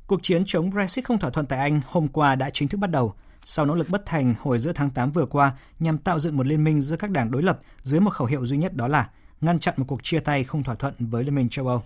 Cuộc 0.06 0.22
chiến 0.22 0.42
chống 0.46 0.70
Brexit 0.70 1.04
không 1.04 1.18
thỏa 1.18 1.30
thuận 1.30 1.46
tại 1.46 1.58
Anh 1.58 1.80
hôm 1.86 2.08
qua 2.08 2.34
đã 2.34 2.50
chính 2.50 2.68
thức 2.68 2.78
bắt 2.78 2.90
đầu, 2.90 3.14
sau 3.44 3.66
nỗ 3.66 3.74
lực 3.74 3.88
bất 3.90 4.06
thành 4.06 4.34
hồi 4.40 4.58
giữa 4.58 4.72
tháng 4.72 4.90
8 4.90 5.10
vừa 5.10 5.26
qua 5.26 5.52
nhằm 5.78 5.98
tạo 5.98 6.18
dựng 6.18 6.36
một 6.36 6.46
liên 6.46 6.64
minh 6.64 6.80
giữa 6.80 6.96
các 6.96 7.10
đảng 7.10 7.30
đối 7.30 7.42
lập 7.42 7.60
dưới 7.82 8.00
một 8.00 8.10
khẩu 8.10 8.26
hiệu 8.26 8.46
duy 8.46 8.56
nhất 8.56 8.74
đó 8.74 8.88
là 8.88 9.08
ngăn 9.40 9.58
chặn 9.58 9.74
một 9.76 9.84
cuộc 9.88 10.02
chia 10.02 10.20
tay 10.20 10.44
không 10.44 10.62
thỏa 10.62 10.74
thuận 10.74 10.94
với 10.98 11.24
Liên 11.24 11.34
minh 11.34 11.48
châu 11.48 11.68
Âu. 11.68 11.82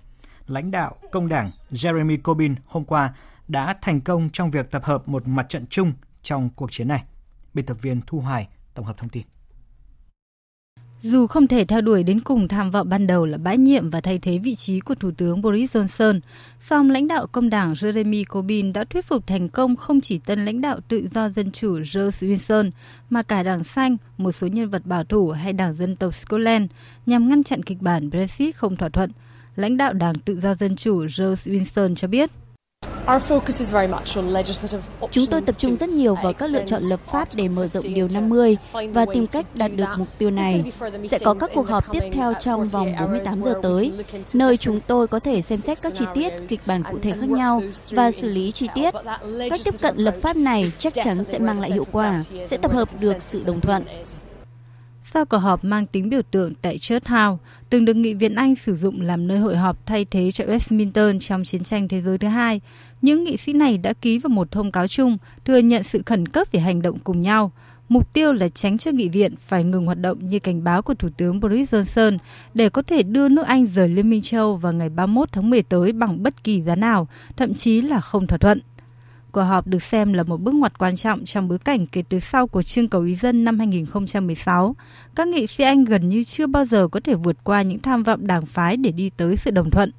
Lãnh 0.46 0.70
đạo 0.70 0.96
công 1.12 1.28
đảng 1.28 1.50
Jeremy 1.70 2.18
Corbyn 2.22 2.54
hôm 2.66 2.84
qua 2.84 3.14
đã 3.48 3.76
thành 3.80 4.00
công 4.00 4.30
trong 4.32 4.50
việc 4.50 4.70
tập 4.70 4.84
hợp 4.84 5.08
một 5.08 5.28
mặt 5.28 5.46
trận 5.48 5.66
chung 5.70 5.92
trong 6.22 6.50
cuộc 6.56 6.72
chiến 6.72 6.88
này. 6.88 7.04
Biên 7.54 7.66
tập 7.66 7.76
viên 7.80 8.00
Thu 8.06 8.20
Hoài 8.20 8.48
tổng 8.74 8.86
hợp 8.86 8.96
thông 8.96 9.08
tin. 9.08 9.22
Dù 11.02 11.26
không 11.26 11.46
thể 11.46 11.64
theo 11.64 11.80
đuổi 11.80 12.02
đến 12.02 12.20
cùng 12.20 12.48
tham 12.48 12.70
vọng 12.70 12.88
ban 12.88 13.06
đầu 13.06 13.26
là 13.26 13.38
bãi 13.38 13.58
nhiệm 13.58 13.90
và 13.90 14.00
thay 14.00 14.18
thế 14.18 14.38
vị 14.38 14.54
trí 14.54 14.80
của 14.80 14.94
Thủ 14.94 15.10
tướng 15.16 15.42
Boris 15.42 15.76
Johnson, 15.76 16.20
song 16.60 16.90
lãnh 16.90 17.08
đạo 17.08 17.26
công 17.26 17.50
đảng 17.50 17.72
Jeremy 17.72 18.24
Corbyn 18.28 18.72
đã 18.72 18.84
thuyết 18.84 19.06
phục 19.06 19.26
thành 19.26 19.48
công 19.48 19.76
không 19.76 20.00
chỉ 20.00 20.18
tân 20.18 20.44
lãnh 20.44 20.60
đạo 20.60 20.80
tự 20.88 21.08
do 21.14 21.28
dân 21.28 21.50
chủ 21.50 21.78
Joe 21.78 22.10
Wilson, 22.10 22.70
mà 23.10 23.22
cả 23.22 23.42
đảng 23.42 23.64
xanh, 23.64 23.96
một 24.16 24.32
số 24.32 24.46
nhân 24.46 24.68
vật 24.68 24.86
bảo 24.86 25.04
thủ 25.04 25.30
hay 25.30 25.52
đảng 25.52 25.76
dân 25.76 25.96
tộc 25.96 26.14
Scotland 26.14 26.70
nhằm 27.06 27.28
ngăn 27.28 27.42
chặn 27.44 27.62
kịch 27.62 27.78
bản 27.80 28.10
Brexit 28.10 28.56
không 28.56 28.76
thỏa 28.76 28.88
thuận. 28.88 29.10
Lãnh 29.56 29.76
đạo 29.76 29.92
đảng 29.92 30.14
tự 30.14 30.40
do 30.40 30.54
dân 30.54 30.76
chủ 30.76 31.04
Joe 31.04 31.34
Wilson 31.34 31.94
cho 31.94 32.08
biết. 32.08 32.30
Chúng 35.10 35.26
tôi 35.30 35.40
tập 35.40 35.54
trung 35.58 35.76
rất 35.76 35.88
nhiều 35.88 36.14
vào 36.22 36.32
các 36.32 36.50
lựa 36.50 36.64
chọn 36.66 36.82
lập 36.82 37.00
pháp 37.06 37.28
để 37.34 37.48
mở 37.48 37.68
rộng 37.68 37.84
Điều 37.94 38.08
50 38.14 38.56
và 38.72 39.06
tìm 39.12 39.26
cách 39.26 39.46
đạt 39.56 39.70
được 39.76 39.84
mục 39.98 40.08
tiêu 40.18 40.30
này. 40.30 40.72
Sẽ 41.10 41.18
có 41.18 41.34
các 41.34 41.50
cuộc 41.54 41.68
họp 41.68 41.92
tiếp 41.92 42.00
theo 42.12 42.32
trong 42.40 42.68
vòng 42.68 42.92
48 43.00 43.42
giờ 43.42 43.54
tới, 43.62 43.92
nơi 44.34 44.56
chúng 44.56 44.80
tôi 44.86 45.06
có 45.08 45.20
thể 45.20 45.40
xem 45.40 45.60
xét 45.60 45.78
các 45.82 45.94
chi 45.94 46.04
tiết, 46.14 46.32
kịch 46.48 46.60
bản 46.66 46.82
cụ 46.90 46.98
thể 47.02 47.12
khác 47.20 47.28
nhau 47.28 47.62
và 47.90 48.10
xử 48.10 48.28
lý 48.28 48.52
chi 48.52 48.68
tiết. 48.74 48.94
Cách 49.50 49.60
tiếp 49.64 49.74
cận 49.82 49.96
lập 49.96 50.14
pháp 50.22 50.36
này 50.36 50.72
chắc 50.78 50.92
chắn 50.94 51.24
sẽ 51.24 51.38
mang 51.38 51.60
lại 51.60 51.70
hiệu 51.72 51.84
quả, 51.92 52.20
sẽ 52.46 52.56
tập 52.56 52.74
hợp 52.74 53.00
được 53.00 53.22
sự 53.22 53.42
đồng 53.46 53.60
thuận. 53.60 53.84
Sau 55.14 55.24
cuộc 55.24 55.38
họp 55.38 55.64
mang 55.64 55.86
tính 55.86 56.08
biểu 56.08 56.22
tượng 56.30 56.54
tại 56.62 56.78
Church 56.78 57.06
House, 57.06 57.42
từng 57.72 57.84
được 57.84 57.96
Nghị 57.96 58.14
viện 58.14 58.34
Anh 58.34 58.56
sử 58.56 58.76
dụng 58.76 59.00
làm 59.00 59.28
nơi 59.28 59.38
hội 59.38 59.56
họp 59.56 59.86
thay 59.86 60.04
thế 60.04 60.30
cho 60.30 60.44
Westminster 60.44 61.18
trong 61.18 61.44
chiến 61.44 61.64
tranh 61.64 61.88
thế 61.88 62.00
giới 62.00 62.18
thứ 62.18 62.28
hai, 62.28 62.60
những 63.02 63.24
nghị 63.24 63.36
sĩ 63.36 63.52
này 63.52 63.78
đã 63.78 63.92
ký 63.92 64.18
vào 64.18 64.28
một 64.28 64.50
thông 64.50 64.72
cáo 64.72 64.88
chung 64.88 65.18
thừa 65.44 65.58
nhận 65.58 65.82
sự 65.82 66.02
khẩn 66.06 66.28
cấp 66.28 66.48
về 66.52 66.60
hành 66.60 66.82
động 66.82 66.98
cùng 67.04 67.20
nhau. 67.20 67.52
Mục 67.88 68.12
tiêu 68.12 68.32
là 68.32 68.48
tránh 68.48 68.78
cho 68.78 68.90
nghị 68.90 69.08
viện 69.08 69.34
phải 69.38 69.64
ngừng 69.64 69.86
hoạt 69.86 69.98
động 69.98 70.28
như 70.28 70.38
cảnh 70.38 70.64
báo 70.64 70.82
của 70.82 70.94
Thủ 70.94 71.08
tướng 71.16 71.40
Boris 71.40 71.74
Johnson 71.74 72.18
để 72.54 72.68
có 72.68 72.82
thể 72.82 73.02
đưa 73.02 73.28
nước 73.28 73.46
Anh 73.46 73.66
rời 73.66 73.88
Liên 73.88 74.10
minh 74.10 74.20
châu 74.20 74.56
vào 74.56 74.72
ngày 74.72 74.88
31 74.88 75.28
tháng 75.32 75.50
10 75.50 75.62
tới 75.62 75.92
bằng 75.92 76.22
bất 76.22 76.44
kỳ 76.44 76.62
giá 76.62 76.76
nào, 76.76 77.08
thậm 77.36 77.54
chí 77.54 77.80
là 77.80 78.00
không 78.00 78.26
thỏa 78.26 78.38
thuận. 78.38 78.60
Cuộc 79.32 79.42
họp 79.42 79.66
được 79.66 79.82
xem 79.82 80.12
là 80.12 80.22
một 80.22 80.40
bước 80.40 80.54
ngoặt 80.54 80.78
quan 80.78 80.96
trọng 80.96 81.24
trong 81.24 81.48
bối 81.48 81.58
cảnh 81.58 81.86
kể 81.86 82.02
từ 82.08 82.20
sau 82.20 82.46
cuộc 82.46 82.62
trưng 82.62 82.88
cầu 82.88 83.02
ý 83.02 83.14
dân 83.14 83.44
năm 83.44 83.58
2016. 83.58 84.76
Các 85.14 85.28
nghị 85.28 85.46
sĩ 85.46 85.64
Anh 85.64 85.84
gần 85.84 86.08
như 86.08 86.24
chưa 86.24 86.46
bao 86.46 86.64
giờ 86.64 86.88
có 86.88 87.00
thể 87.00 87.14
vượt 87.14 87.36
qua 87.44 87.62
những 87.62 87.78
tham 87.78 88.02
vọng 88.02 88.26
đảng 88.26 88.46
phái 88.46 88.76
để 88.76 88.92
đi 88.92 89.10
tới 89.16 89.36
sự 89.36 89.50
đồng 89.50 89.70
thuận. 89.70 89.92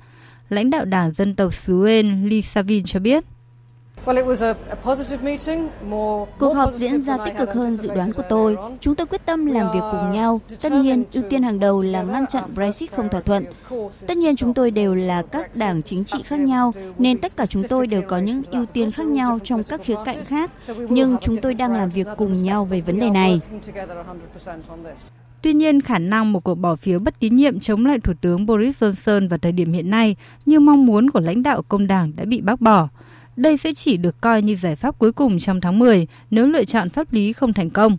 Lãnh 0.49 0.69
đạo 0.69 0.85
đảng 0.85 1.11
dân 1.11 1.35
tộc 1.35 1.53
xứ 1.53 1.73
Wales 1.73 2.29
Lee 2.29 2.41
Savin 2.41 2.83
cho 2.83 2.99
biết. 2.99 3.23
Cuộc 6.39 6.53
họp 6.53 6.73
diễn 6.73 7.01
ra 7.01 7.17
tích 7.25 7.33
cực 7.37 7.53
hơn 7.53 7.71
dự 7.71 7.89
đoán 7.95 8.13
của 8.13 8.23
tôi. 8.29 8.57
Chúng 8.79 8.95
tôi 8.95 9.07
quyết 9.07 9.25
tâm 9.25 9.45
làm 9.45 9.73
việc 9.73 9.79
cùng 9.91 10.11
nhau. 10.11 10.41
Tất 10.61 10.71
nhiên, 10.71 11.03
ưu 11.13 11.23
tiên 11.29 11.43
hàng 11.43 11.59
đầu 11.59 11.81
là 11.81 12.03
ngăn 12.03 12.27
chặn 12.27 12.43
Brexit 12.55 12.91
không 12.91 13.09
thỏa 13.09 13.21
thuận. 13.21 13.45
Tất 14.07 14.17
nhiên, 14.17 14.35
chúng 14.35 14.53
tôi 14.53 14.71
đều 14.71 14.95
là 14.95 15.21
các 15.21 15.55
đảng 15.55 15.81
chính 15.81 16.03
trị 16.05 16.21
khác 16.23 16.39
nhau, 16.39 16.73
nên 16.97 17.17
tất 17.17 17.37
cả 17.37 17.45
chúng 17.45 17.63
tôi 17.69 17.87
đều 17.87 18.01
có 18.07 18.17
những 18.17 18.41
ưu 18.51 18.65
tiên 18.65 18.91
khác 18.91 19.07
nhau 19.07 19.39
trong 19.43 19.63
các 19.63 19.81
khía 19.83 19.95
cạnh 20.05 20.23
khác. 20.23 20.51
Nhưng 20.89 21.17
chúng 21.21 21.37
tôi 21.37 21.53
đang 21.53 21.73
làm 21.73 21.89
việc 21.89 22.07
cùng 22.17 22.43
nhau 22.43 22.65
về 22.65 22.81
vấn 22.81 22.99
đề 22.99 23.09
này. 23.09 23.41
Tuy 25.41 25.53
nhiên, 25.53 25.81
khả 25.81 25.99
năng 25.99 26.31
một 26.31 26.43
cuộc 26.43 26.55
bỏ 26.55 26.75
phiếu 26.75 26.99
bất 26.99 27.19
tín 27.19 27.35
nhiệm 27.35 27.59
chống 27.59 27.85
lại 27.85 27.99
Thủ 27.99 28.13
tướng 28.21 28.45
Boris 28.45 28.83
Johnson 28.83 29.29
vào 29.29 29.39
thời 29.39 29.51
điểm 29.51 29.73
hiện 29.73 29.89
nay 29.89 30.15
như 30.45 30.59
mong 30.59 30.85
muốn 30.85 31.09
của 31.09 31.19
lãnh 31.19 31.43
đạo 31.43 31.61
công 31.61 31.87
đảng 31.87 32.11
đã 32.15 32.25
bị 32.25 32.41
bác 32.41 32.61
bỏ. 32.61 32.89
Đây 33.35 33.57
sẽ 33.57 33.73
chỉ 33.73 33.97
được 33.97 34.21
coi 34.21 34.41
như 34.41 34.55
giải 34.55 34.75
pháp 34.75 34.99
cuối 34.99 35.11
cùng 35.11 35.39
trong 35.39 35.61
tháng 35.61 35.79
10 35.79 36.07
nếu 36.31 36.47
lựa 36.47 36.65
chọn 36.65 36.89
pháp 36.89 37.13
lý 37.13 37.33
không 37.33 37.53
thành 37.53 37.69
công. 37.69 37.97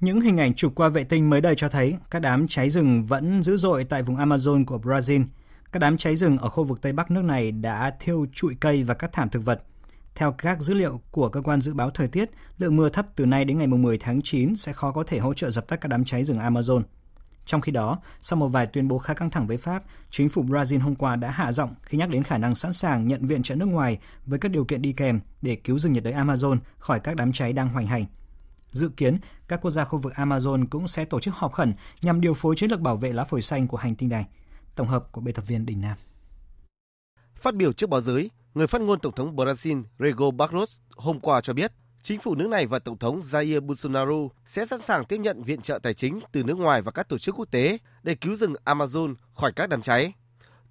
Những 0.00 0.20
hình 0.20 0.36
ảnh 0.36 0.54
chụp 0.54 0.72
qua 0.74 0.88
vệ 0.88 1.04
tinh 1.04 1.30
mới 1.30 1.40
đây 1.40 1.54
cho 1.56 1.68
thấy 1.68 1.96
các 2.10 2.22
đám 2.22 2.48
cháy 2.48 2.70
rừng 2.70 3.04
vẫn 3.04 3.42
dữ 3.42 3.56
dội 3.56 3.84
tại 3.84 4.02
vùng 4.02 4.16
Amazon 4.16 4.64
của 4.64 4.78
Brazil. 4.78 5.24
Các 5.72 5.78
đám 5.78 5.96
cháy 5.96 6.16
rừng 6.16 6.38
ở 6.38 6.48
khu 6.48 6.64
vực 6.64 6.82
Tây 6.82 6.92
Bắc 6.92 7.10
nước 7.10 7.22
này 7.24 7.52
đã 7.52 7.94
thiêu 8.00 8.26
trụi 8.32 8.54
cây 8.60 8.82
và 8.82 8.94
các 8.94 9.12
thảm 9.12 9.28
thực 9.28 9.44
vật. 9.44 9.62
Theo 10.14 10.32
các 10.32 10.60
dữ 10.60 10.74
liệu 10.74 11.00
của 11.10 11.28
cơ 11.28 11.40
quan 11.42 11.60
dự 11.60 11.74
báo 11.74 11.90
thời 11.90 12.08
tiết, 12.08 12.30
lượng 12.58 12.76
mưa 12.76 12.88
thấp 12.88 13.06
từ 13.16 13.26
nay 13.26 13.44
đến 13.44 13.58
ngày 13.58 13.66
10 13.66 13.98
tháng 13.98 14.20
9 14.24 14.56
sẽ 14.56 14.72
khó 14.72 14.92
có 14.92 15.04
thể 15.06 15.18
hỗ 15.18 15.34
trợ 15.34 15.50
dập 15.50 15.68
tắt 15.68 15.76
các 15.80 15.88
đám 15.88 16.04
cháy 16.04 16.24
rừng 16.24 16.38
Amazon. 16.38 16.82
Trong 17.44 17.60
khi 17.60 17.72
đó, 17.72 17.98
sau 18.20 18.36
một 18.36 18.48
vài 18.48 18.66
tuyên 18.66 18.88
bố 18.88 18.98
khá 18.98 19.14
căng 19.14 19.30
thẳng 19.30 19.46
với 19.46 19.56
Pháp, 19.56 19.82
chính 20.10 20.28
phủ 20.28 20.42
Brazil 20.42 20.80
hôm 20.80 20.94
qua 20.94 21.16
đã 21.16 21.30
hạ 21.30 21.52
giọng 21.52 21.74
khi 21.82 21.98
nhắc 21.98 22.08
đến 22.08 22.22
khả 22.22 22.38
năng 22.38 22.54
sẵn 22.54 22.72
sàng 22.72 23.06
nhận 23.06 23.26
viện 23.26 23.42
trợ 23.42 23.54
nước 23.54 23.66
ngoài 23.66 23.98
với 24.26 24.38
các 24.38 24.48
điều 24.48 24.64
kiện 24.64 24.82
đi 24.82 24.92
kèm 24.92 25.20
để 25.42 25.56
cứu 25.56 25.78
rừng 25.78 25.92
nhiệt 25.92 26.04
đới 26.04 26.12
Amazon 26.12 26.58
khỏi 26.78 27.00
các 27.00 27.16
đám 27.16 27.32
cháy 27.32 27.52
đang 27.52 27.68
hoành 27.68 27.86
hành. 27.86 28.06
Dự 28.70 28.88
kiến, 28.88 29.18
các 29.48 29.60
quốc 29.62 29.70
gia 29.70 29.84
khu 29.84 29.98
vực 29.98 30.12
Amazon 30.12 30.66
cũng 30.70 30.88
sẽ 30.88 31.04
tổ 31.04 31.20
chức 31.20 31.34
họp 31.34 31.52
khẩn 31.52 31.74
nhằm 32.02 32.20
điều 32.20 32.34
phối 32.34 32.56
chiến 32.56 32.70
lược 32.70 32.80
bảo 32.80 32.96
vệ 32.96 33.12
lá 33.12 33.24
phổi 33.24 33.42
xanh 33.42 33.68
của 33.68 33.76
hành 33.76 33.94
tinh 33.94 34.08
này. 34.08 34.26
Tổng 34.74 34.88
hợp 34.88 35.12
của 35.12 35.20
biên 35.20 35.34
tập 35.34 35.44
viên 35.46 35.66
Đình 35.66 35.80
Nam. 35.80 35.96
Phát 37.34 37.54
biểu 37.54 37.72
trước 37.72 37.90
báo 37.90 38.00
giới, 38.00 38.30
người 38.54 38.66
phát 38.66 38.80
ngôn 38.80 39.00
Tổng 39.00 39.12
thống 39.12 39.36
Brazil 39.36 39.84
Rego 39.98 40.30
Barros 40.30 40.80
hôm 40.96 41.20
qua 41.20 41.40
cho 41.40 41.52
biết 41.52 41.72
chính 42.02 42.20
phủ 42.20 42.34
nước 42.34 42.48
này 42.48 42.66
và 42.66 42.78
Tổng 42.78 42.98
thống 42.98 43.20
Jair 43.20 43.60
Bolsonaro 43.60 44.28
sẽ 44.44 44.66
sẵn 44.66 44.80
sàng 44.80 45.04
tiếp 45.04 45.16
nhận 45.16 45.42
viện 45.42 45.60
trợ 45.60 45.78
tài 45.82 45.94
chính 45.94 46.20
từ 46.32 46.42
nước 46.44 46.58
ngoài 46.58 46.82
và 46.82 46.92
các 46.92 47.08
tổ 47.08 47.18
chức 47.18 47.34
quốc 47.38 47.50
tế 47.50 47.78
để 48.02 48.14
cứu 48.14 48.36
rừng 48.36 48.54
Amazon 48.64 49.14
khỏi 49.34 49.52
các 49.56 49.68
đám 49.68 49.82
cháy. 49.82 50.12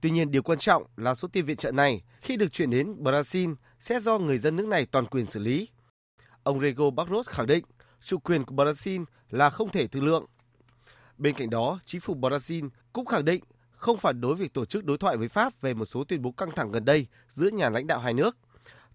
Tuy 0.01 0.11
nhiên, 0.11 0.31
điều 0.31 0.43
quan 0.43 0.59
trọng 0.59 0.83
là 0.97 1.15
số 1.15 1.27
tiền 1.27 1.45
viện 1.45 1.57
trợ 1.57 1.71
này 1.71 2.01
khi 2.21 2.37
được 2.37 2.51
chuyển 2.51 2.69
đến 2.69 3.03
Brazil 3.03 3.55
sẽ 3.79 3.99
do 3.99 4.17
người 4.19 4.37
dân 4.37 4.55
nước 4.55 4.67
này 4.67 4.85
toàn 4.85 5.05
quyền 5.05 5.25
xử 5.29 5.39
lý. 5.39 5.67
Ông 6.43 6.59
Rego 6.59 6.89
Barros 6.89 7.27
khẳng 7.27 7.47
định 7.47 7.65
chủ 8.03 8.17
quyền 8.17 8.43
của 8.43 8.55
Brazil 8.55 9.05
là 9.29 9.49
không 9.49 9.69
thể 9.69 9.87
thương 9.87 10.05
lượng. 10.05 10.25
Bên 11.17 11.35
cạnh 11.35 11.49
đó, 11.49 11.79
chính 11.85 12.01
phủ 12.01 12.15
Brazil 12.15 12.69
cũng 12.93 13.05
khẳng 13.05 13.25
định 13.25 13.43
không 13.71 13.97
phản 13.97 14.21
đối 14.21 14.35
việc 14.35 14.53
tổ 14.53 14.65
chức 14.65 14.85
đối 14.85 14.97
thoại 14.97 15.17
với 15.17 15.27
Pháp 15.27 15.61
về 15.61 15.73
một 15.73 15.85
số 15.85 16.03
tuyên 16.03 16.21
bố 16.21 16.31
căng 16.31 16.51
thẳng 16.51 16.71
gần 16.71 16.85
đây 16.85 17.07
giữa 17.29 17.49
nhà 17.49 17.69
lãnh 17.69 17.87
đạo 17.87 17.99
hai 17.99 18.13
nước. 18.13 18.37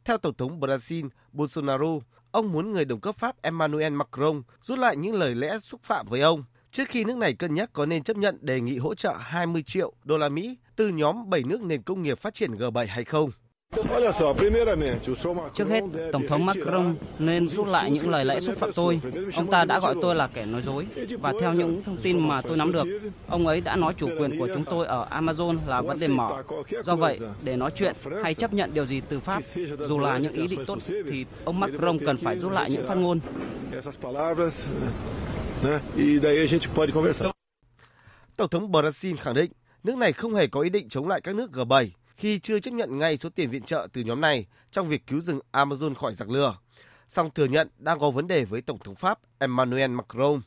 Theo 0.05 0.19
Tổng 0.19 0.35
thống 0.35 0.61
Brazil 0.61 1.09
Bolsonaro, 1.33 1.99
ông 2.37 2.53
muốn 2.53 2.73
người 2.73 2.85
đồng 2.85 3.01
cấp 3.01 3.17
Pháp 3.19 3.43
Emmanuel 3.43 3.93
Macron 3.93 4.43
rút 4.63 4.79
lại 4.79 4.97
những 4.97 5.15
lời 5.15 5.35
lẽ 5.35 5.59
xúc 5.59 5.81
phạm 5.85 6.07
với 6.09 6.21
ông 6.21 6.45
trước 6.71 6.89
khi 6.89 7.05
nước 7.05 7.17
này 7.17 7.35
cân 7.35 7.55
nhắc 7.55 7.71
có 7.73 7.87
nên 7.87 8.03
chấp 8.03 8.17
nhận 8.17 8.39
đề 8.41 8.61
nghị 8.61 8.79
hỗ 8.79 8.95
trợ 8.95 9.15
20 9.21 9.63
triệu 9.63 9.93
đô 10.05 10.17
la 10.17 10.29
Mỹ 10.29 10.57
từ 10.77 10.89
nhóm 10.89 11.31
7 11.31 11.43
nước 11.43 11.63
nền 11.63 11.83
công 11.83 12.03
nghiệp 12.03 12.19
phát 12.19 12.35
triển 12.35 12.53
G7 12.53 12.87
hay 12.89 13.05
không. 13.05 13.31
Trước 15.55 15.69
hết, 15.69 15.85
Tổng 16.13 16.27
thống 16.29 16.47
Macron 16.47 16.95
nên 17.19 17.49
rút 17.49 17.69
lại 17.69 17.91
những 17.91 18.11
lời 18.11 18.25
lẽ 18.25 18.41
xúc 18.41 18.57
phạm 18.57 18.73
tôi. 18.73 19.01
Ông 19.37 19.51
ta 19.51 19.65
đã 19.65 19.81
gọi 19.81 19.95
tôi 20.03 20.15
là 20.15 20.27
kẻ 20.27 20.47
nói 20.47 20.63
dối. 20.63 20.87
Và 21.21 21.33
theo 21.41 21.53
những 21.53 21.83
thông 21.83 21.97
tin 22.03 22.29
mà 22.29 22.41
tôi 22.43 22.57
nắm 22.57 22.73
được, 22.73 22.87
ông 23.29 23.47
ấy 23.47 23.61
đã 23.61 23.77
nói 23.77 23.95
chủ 23.97 24.09
quyền 24.19 24.39
của 24.39 24.49
chúng 24.55 24.65
tôi 24.65 24.87
ở 24.87 25.09
Amazon 25.11 25.59
là 25.67 25.81
vấn 25.81 25.99
đề 26.01 26.09
mở. 26.09 26.43
Do 26.85 26.97
vậy, 26.97 27.19
để 27.43 27.57
nói 27.57 27.71
chuyện 27.77 27.95
hay 28.23 28.35
chấp 28.35 28.53
nhận 28.53 28.75
điều 28.75 28.87
gì 28.87 29.01
từ 29.09 29.21
Pháp, 29.21 29.43
dù 29.89 29.99
là 29.99 30.19
những 30.19 30.33
ý 30.33 30.47
định 30.47 30.65
tốt, 30.67 30.79
thì 30.87 31.25
ông 31.45 31.61
Macron 31.61 31.99
cần 32.07 32.17
phải 32.17 32.39
rút 32.39 32.53
lại 32.53 32.71
những 32.71 32.87
phát 32.87 32.95
ngôn. 32.95 33.21
Tổng 38.37 38.49
thống 38.49 38.73
Brazil 38.73 39.17
khẳng 39.17 39.35
định 39.35 39.51
nước 39.85 39.97
này 39.97 40.13
không 40.13 40.35
hề 40.35 40.47
có 40.47 40.61
ý 40.61 40.71
định 40.71 40.89
chống 40.89 41.09
lại 41.09 41.21
các 41.21 41.35
nước 41.35 41.51
G7 41.53 41.87
khi 42.17 42.39
chưa 42.39 42.61
chấp 42.61 42.71
nhận 42.71 42.99
ngay 42.99 43.17
số 43.17 43.29
tiền 43.29 43.51
viện 43.51 43.63
trợ 43.63 43.89
từ 43.93 44.01
nhóm 44.01 44.21
này 44.21 44.47
trong 44.71 44.89
việc 44.89 45.07
cứu 45.07 45.21
rừng 45.21 45.41
Amazon 45.53 45.95
khỏi 45.95 46.15
giặc 46.15 46.29
lửa, 46.29 46.59
song 47.09 47.31
thừa 47.35 47.45
nhận 47.45 47.69
đang 47.79 47.99
có 47.99 48.11
vấn 48.11 48.27
đề 48.27 48.45
với 48.45 48.63
Tổng 48.63 48.79
thống 48.79 48.95
Pháp 48.95 49.19
Emmanuel 49.39 49.91
Macron. 49.91 50.41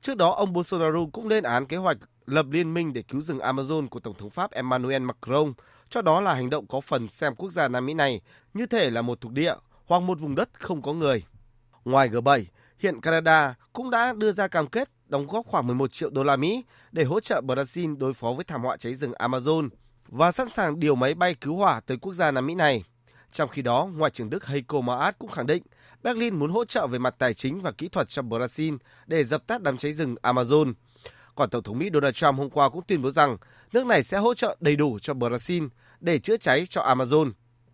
Trước 0.00 0.16
đó, 0.16 0.30
ông 0.30 0.52
Bolsonaro 0.52 0.98
cũng 1.12 1.28
lên 1.28 1.44
án 1.44 1.66
kế 1.66 1.76
hoạch 1.76 1.96
lập 2.26 2.46
liên 2.50 2.74
minh 2.74 2.92
để 2.92 3.02
cứu 3.02 3.22
rừng 3.22 3.38
Amazon 3.38 3.88
của 3.88 4.00
Tổng 4.00 4.14
thống 4.14 4.30
Pháp 4.30 4.50
Emmanuel 4.50 5.02
Macron, 5.02 5.52
cho 5.90 6.02
đó 6.02 6.20
là 6.20 6.34
hành 6.34 6.50
động 6.50 6.66
có 6.66 6.80
phần 6.80 7.08
xem 7.08 7.34
quốc 7.34 7.50
gia 7.50 7.68
Nam 7.68 7.86
Mỹ 7.86 7.94
này 7.94 8.20
như 8.54 8.66
thể 8.66 8.90
là 8.90 9.02
một 9.02 9.20
thuộc 9.20 9.32
địa 9.32 9.54
hoặc 9.86 10.02
một 10.02 10.20
vùng 10.20 10.34
đất 10.34 10.48
không 10.52 10.82
có 10.82 10.92
người. 10.92 11.24
Ngoài 11.84 12.08
G7, 12.08 12.44
hiện 12.78 13.00
Canada 13.00 13.54
cũng 13.72 13.90
đã 13.90 14.12
đưa 14.12 14.32
ra 14.32 14.48
cam 14.48 14.66
kết 14.66 14.88
đóng 15.06 15.26
góp 15.26 15.46
khoảng 15.46 15.66
11 15.66 15.92
triệu 15.92 16.10
đô 16.10 16.22
la 16.22 16.36
Mỹ 16.36 16.64
để 16.92 17.04
hỗ 17.04 17.20
trợ 17.20 17.40
Brazil 17.40 17.98
đối 17.98 18.14
phó 18.14 18.32
với 18.32 18.44
thảm 18.44 18.62
họa 18.62 18.76
cháy 18.76 18.94
rừng 18.94 19.12
Amazon 19.12 19.68
và 20.08 20.32
sẵn 20.32 20.48
sàng 20.48 20.80
điều 20.80 20.94
máy 20.94 21.14
bay 21.14 21.34
cứu 21.34 21.56
hỏa 21.56 21.80
tới 21.80 21.96
quốc 21.96 22.12
gia 22.12 22.30
Nam 22.30 22.46
Mỹ 22.46 22.54
này. 22.54 22.84
Trong 23.32 23.48
khi 23.48 23.62
đó, 23.62 23.88
Ngoại 23.94 24.10
trưởng 24.10 24.30
Đức 24.30 24.46
Heiko 24.46 24.80
Maas 24.80 25.14
cũng 25.18 25.30
khẳng 25.30 25.46
định 25.46 25.62
Berlin 26.02 26.34
muốn 26.38 26.50
hỗ 26.50 26.64
trợ 26.64 26.86
về 26.86 26.98
mặt 26.98 27.14
tài 27.18 27.34
chính 27.34 27.60
và 27.60 27.72
kỹ 27.72 27.88
thuật 27.88 28.08
cho 28.08 28.22
Brazil 28.22 28.78
để 29.06 29.24
dập 29.24 29.46
tắt 29.46 29.62
đám 29.62 29.76
cháy 29.76 29.92
rừng 29.92 30.14
Amazon. 30.22 30.72
Còn 31.34 31.50
Tổng 31.50 31.62
thống 31.62 31.78
Mỹ 31.78 31.90
Donald 31.92 32.14
Trump 32.14 32.38
hôm 32.38 32.50
qua 32.50 32.68
cũng 32.68 32.84
tuyên 32.86 33.02
bố 33.02 33.10
rằng 33.10 33.36
nước 33.72 33.86
này 33.86 34.02
sẽ 34.02 34.18
hỗ 34.18 34.34
trợ 34.34 34.56
đầy 34.60 34.76
đủ 34.76 34.98
cho 34.98 35.14
Brazil 35.14 35.68
để 36.00 36.18
chữa 36.18 36.36
cháy 36.36 36.66
cho 36.70 36.82
Amazon, 36.82 37.32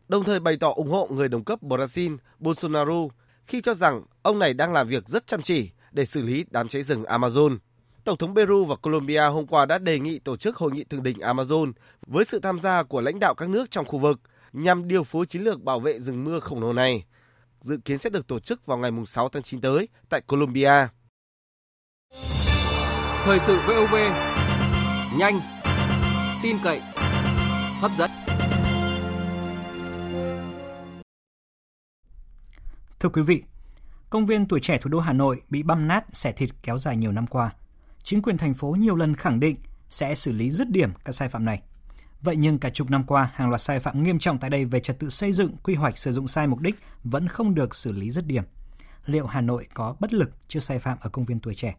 đồng 0.09 0.25
thời 0.25 0.41
bày 0.41 0.57
tỏ 0.61 0.73
ủng 0.73 0.91
hộ 0.91 1.09
người 1.11 1.29
đồng 1.29 1.45
cấp 1.45 1.63
Brazil 1.63 2.17
Bolsonaro 2.39 3.09
khi 3.47 3.61
cho 3.61 3.75
rằng 3.75 4.03
ông 4.23 4.39
này 4.39 4.55
đang 4.55 4.73
làm 4.73 4.89
việc 4.89 5.09
rất 5.09 5.27
chăm 5.27 5.43
chỉ 5.43 5.71
để 5.91 6.07
xử 6.07 6.23
lý 6.23 6.45
đám 6.51 6.69
cháy 6.69 6.83
rừng 6.83 7.03
Amazon. 7.03 7.59
Tổng 8.05 8.17
thống 8.17 8.35
Peru 8.35 8.65
và 8.65 8.77
Colombia 8.77 9.21
hôm 9.21 9.47
qua 9.47 9.67
đã 9.67 9.79
đề 9.79 9.99
nghị 9.99 10.19
tổ 10.19 10.37
chức 10.37 10.57
hội 10.57 10.73
nghị 10.73 10.85
thượng 10.85 11.03
đỉnh 11.03 11.19
Amazon 11.19 11.73
với 12.07 12.25
sự 12.25 12.41
tham 12.41 12.59
gia 12.59 12.83
của 12.83 13.01
lãnh 13.01 13.19
đạo 13.21 13.35
các 13.35 13.49
nước 13.49 13.71
trong 13.71 13.87
khu 13.87 13.99
vực 13.99 14.21
nhằm 14.53 14.89
điều 14.89 15.05
phối 15.05 15.27
chiến 15.27 15.43
lược 15.43 15.63
bảo 15.63 15.81
vệ 15.81 16.01
rừng 16.01 16.25
mưa 16.25 16.41
khổng 16.41 16.61
lồ 16.61 16.73
này. 16.73 17.05
Dự 17.61 17.79
kiến 17.85 17.99
sẽ 17.99 18.11
được 18.11 18.27
tổ 18.27 18.41
chức 18.41 18.67
vào 18.67 18.79
ngày 18.79 18.91
6 19.07 19.29
tháng 19.29 19.43
9 19.43 19.61
tới 19.61 19.89
tại 20.09 20.21
Colombia. 20.21 20.89
Thời 23.25 23.41
sự 23.41 23.59
VOV, 23.67 23.95
nhanh, 25.19 25.41
tin 26.43 26.57
cậy, 26.65 26.81
hấp 27.81 27.91
dẫn. 27.97 28.11
Thưa 33.01 33.09
quý 33.09 33.23
vị, 33.23 33.43
công 34.11 34.27
viên 34.27 34.49
tuổi 34.49 34.61
trẻ 34.61 34.79
thủ 34.79 34.91
đô 34.91 35.01
Hà 35.01 35.13
Nội 35.13 35.43
bị 35.51 35.63
băm 35.63 35.89
nát, 35.89 36.05
xẻ 36.13 36.33
thịt 36.33 36.51
kéo 36.63 36.79
dài 36.79 36.97
nhiều 36.97 37.13
năm 37.13 37.27
qua. 37.27 37.51
Chính 38.05 38.23
quyền 38.23 38.39
thành 38.39 38.55
phố 38.55 38.77
nhiều 38.79 38.97
lần 38.97 39.17
khẳng 39.17 39.41
định 39.41 39.57
sẽ 39.89 40.15
xử 40.15 40.33
lý 40.33 40.51
dứt 40.51 40.71
điểm 40.71 40.91
các 41.05 41.13
sai 41.13 41.29
phạm 41.29 41.45
này. 41.45 41.63
Vậy 42.23 42.37
nhưng 42.37 42.59
cả 42.59 42.71
chục 42.71 42.91
năm 42.91 43.05
qua, 43.05 43.31
hàng 43.35 43.49
loạt 43.49 43.61
sai 43.61 43.81
phạm 43.81 44.03
nghiêm 44.03 44.19
trọng 44.19 44.39
tại 44.39 44.51
đây 44.51 44.65
về 44.65 44.81
trật 44.81 44.99
tự 44.99 45.09
xây 45.09 45.33
dựng, 45.33 45.57
quy 45.63 45.75
hoạch 45.75 45.99
sử 45.99 46.13
dụng 46.13 46.29
sai 46.29 46.47
mục 46.47 46.61
đích 46.61 46.75
vẫn 47.05 47.29
không 47.29 47.55
được 47.55 47.75
xử 47.75 47.93
lý 47.93 48.11
dứt 48.11 48.27
điểm. 48.27 48.45
Liệu 49.07 49.27
Hà 49.27 49.41
Nội 49.41 49.67
có 49.75 49.97
bất 50.01 50.13
lực 50.13 50.31
trước 50.49 50.61
sai 50.61 50.79
phạm 50.79 50.99
ở 51.01 51.11
công 51.11 51.25
viên 51.25 51.41
tuổi 51.41 51.55
trẻ? 51.55 51.77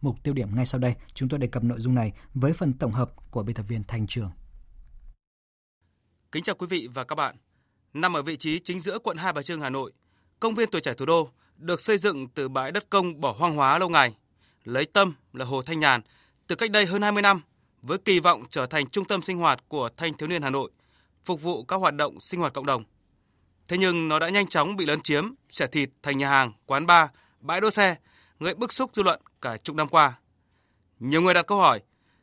Mục 0.00 0.16
tiêu 0.22 0.34
điểm 0.34 0.56
ngay 0.56 0.66
sau 0.66 0.78
đây, 0.78 0.94
chúng 1.14 1.28
tôi 1.28 1.38
đề 1.38 1.46
cập 1.46 1.64
nội 1.64 1.80
dung 1.80 1.94
này 1.94 2.12
với 2.34 2.52
phần 2.52 2.72
tổng 2.72 2.92
hợp 2.92 3.30
của 3.30 3.42
biên 3.42 3.56
tập 3.56 3.62
viên 3.68 3.84
Thành 3.84 4.06
Trường. 4.06 4.30
Kính 6.32 6.42
chào 6.42 6.54
quý 6.58 6.66
vị 6.66 6.88
và 6.94 7.04
các 7.04 7.14
bạn. 7.14 7.36
Nằm 7.94 8.16
ở 8.16 8.22
vị 8.22 8.36
trí 8.36 8.58
chính 8.58 8.80
giữa 8.80 8.98
quận 8.98 9.16
Hai 9.16 9.32
Bà 9.32 9.42
Trưng, 9.42 9.60
Hà 9.60 9.70
Nội, 9.70 9.92
công 10.40 10.54
viên 10.54 10.70
tuổi 10.70 10.80
trẻ 10.80 10.94
thủ 10.94 11.06
đô 11.06 11.30
được 11.56 11.80
xây 11.80 11.98
dựng 11.98 12.28
từ 12.28 12.48
bãi 12.48 12.72
đất 12.72 12.90
công 12.90 13.20
bỏ 13.20 13.34
hoang 13.38 13.56
hóa 13.56 13.78
lâu 13.78 13.88
ngày, 13.88 14.14
lấy 14.68 14.86
tâm 14.86 15.14
là 15.32 15.44
Hồ 15.44 15.62
Thanh 15.62 15.80
Nhàn 15.80 16.00
từ 16.46 16.56
cách 16.56 16.70
đây 16.70 16.86
hơn 16.86 17.02
20 17.02 17.22
năm 17.22 17.42
với 17.82 17.98
kỳ 17.98 18.20
vọng 18.20 18.44
trở 18.50 18.66
thành 18.66 18.90
trung 18.90 19.04
tâm 19.04 19.22
sinh 19.22 19.38
hoạt 19.38 19.64
của 19.68 19.88
thanh 19.96 20.14
thiếu 20.14 20.28
niên 20.28 20.42
Hà 20.42 20.50
Nội, 20.50 20.70
phục 21.24 21.42
vụ 21.42 21.64
các 21.64 21.76
hoạt 21.76 21.94
động 21.94 22.20
sinh 22.20 22.40
hoạt 22.40 22.52
cộng 22.52 22.66
đồng. 22.66 22.84
Thế 23.68 23.78
nhưng 23.78 24.08
nó 24.08 24.18
đã 24.18 24.28
nhanh 24.28 24.46
chóng 24.46 24.76
bị 24.76 24.86
lấn 24.86 25.00
chiếm, 25.00 25.34
xẻ 25.50 25.66
thịt 25.66 25.90
thành 26.02 26.18
nhà 26.18 26.30
hàng, 26.30 26.52
quán 26.66 26.86
bar, 26.86 27.08
bãi 27.40 27.60
đỗ 27.60 27.70
xe, 27.70 27.96
gây 28.40 28.54
bức 28.54 28.72
xúc 28.72 28.90
dư 28.94 29.02
luận 29.02 29.20
cả 29.42 29.56
chục 29.56 29.76
năm 29.76 29.88
qua. 29.88 30.18
Nhiều 30.98 31.22
người 31.22 31.34
đặt 31.34 31.46
câu 31.46 31.58
hỏi, 31.58 31.80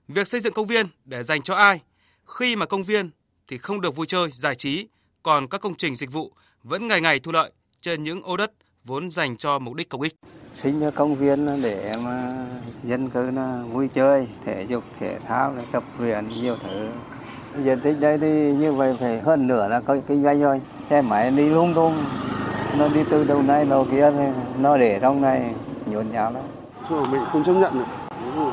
việc 0.08 0.27
xây 0.27 0.41
dựng 0.41 0.53
công 0.53 0.67
viên 0.67 0.88
để 1.05 1.23
dành 1.23 1.41
cho 1.41 1.55
ai 1.55 1.81
khi 2.25 2.55
mà 2.55 2.65
công 2.65 2.84
viên 2.84 3.12
thì 3.47 3.58
không 3.58 3.81
được 3.81 3.95
vui 3.95 4.05
chơi, 4.05 4.29
giải 4.34 4.55
trí, 4.55 4.88
còn 5.23 5.47
các 5.47 5.62
công 5.62 5.75
trình 5.75 5.95
dịch 5.95 6.12
vụ 6.12 6.34
vẫn 6.63 6.88
ngày 6.88 7.01
ngày 7.01 7.19
thu 7.19 7.31
lợi 7.31 7.51
trên 7.81 8.03
những 8.03 8.21
ô 8.21 8.38
đất 8.38 8.51
vốn 8.87 9.11
dành 9.11 9.37
cho 9.37 9.59
mục 9.59 9.73
đích 9.73 9.89
công 9.89 10.01
ích. 10.01 10.13
Sinh 10.55 10.79
ra 10.79 10.89
công 10.91 11.15
viên 11.15 11.61
để 11.63 11.93
mà 12.03 12.45
dân 12.83 13.09
cư 13.09 13.31
là 13.31 13.63
vui 13.71 13.87
chơi, 13.87 14.27
thể 14.45 14.65
dục, 14.69 14.83
thể 14.99 15.19
thao, 15.27 15.53
tập 15.71 15.83
luyện 15.99 16.27
nhiều 16.29 16.55
thứ. 16.63 16.87
Diện 17.63 17.79
tích 17.83 17.99
đây 17.99 18.17
thì 18.17 18.53
như 18.53 18.73
vậy 18.73 18.95
phải 18.99 19.19
hơn 19.19 19.47
nửa 19.47 19.67
là 19.67 19.79
có 19.79 19.97
kinh 20.07 20.23
doanh 20.23 20.41
rồi. 20.41 20.61
Xe 20.89 21.01
máy 21.01 21.31
đi 21.31 21.49
lung 21.49 21.73
tung, 21.73 21.93
nó 22.77 22.87
đi 22.87 22.99
từ 23.09 23.23
đầu 23.23 23.41
này 23.41 23.65
đầu 23.65 23.87
kia 23.91 24.11
nó 24.59 24.77
để 24.77 24.99
trong 25.01 25.21
này 25.21 25.53
nhốn 25.85 26.05
nháo 26.11 26.31
lắm. 26.31 26.43
Chỗ 26.89 27.05
mình 27.05 27.21
không 27.31 27.43
chấp 27.43 27.53
nhận 27.53 27.79
được. 27.79 27.85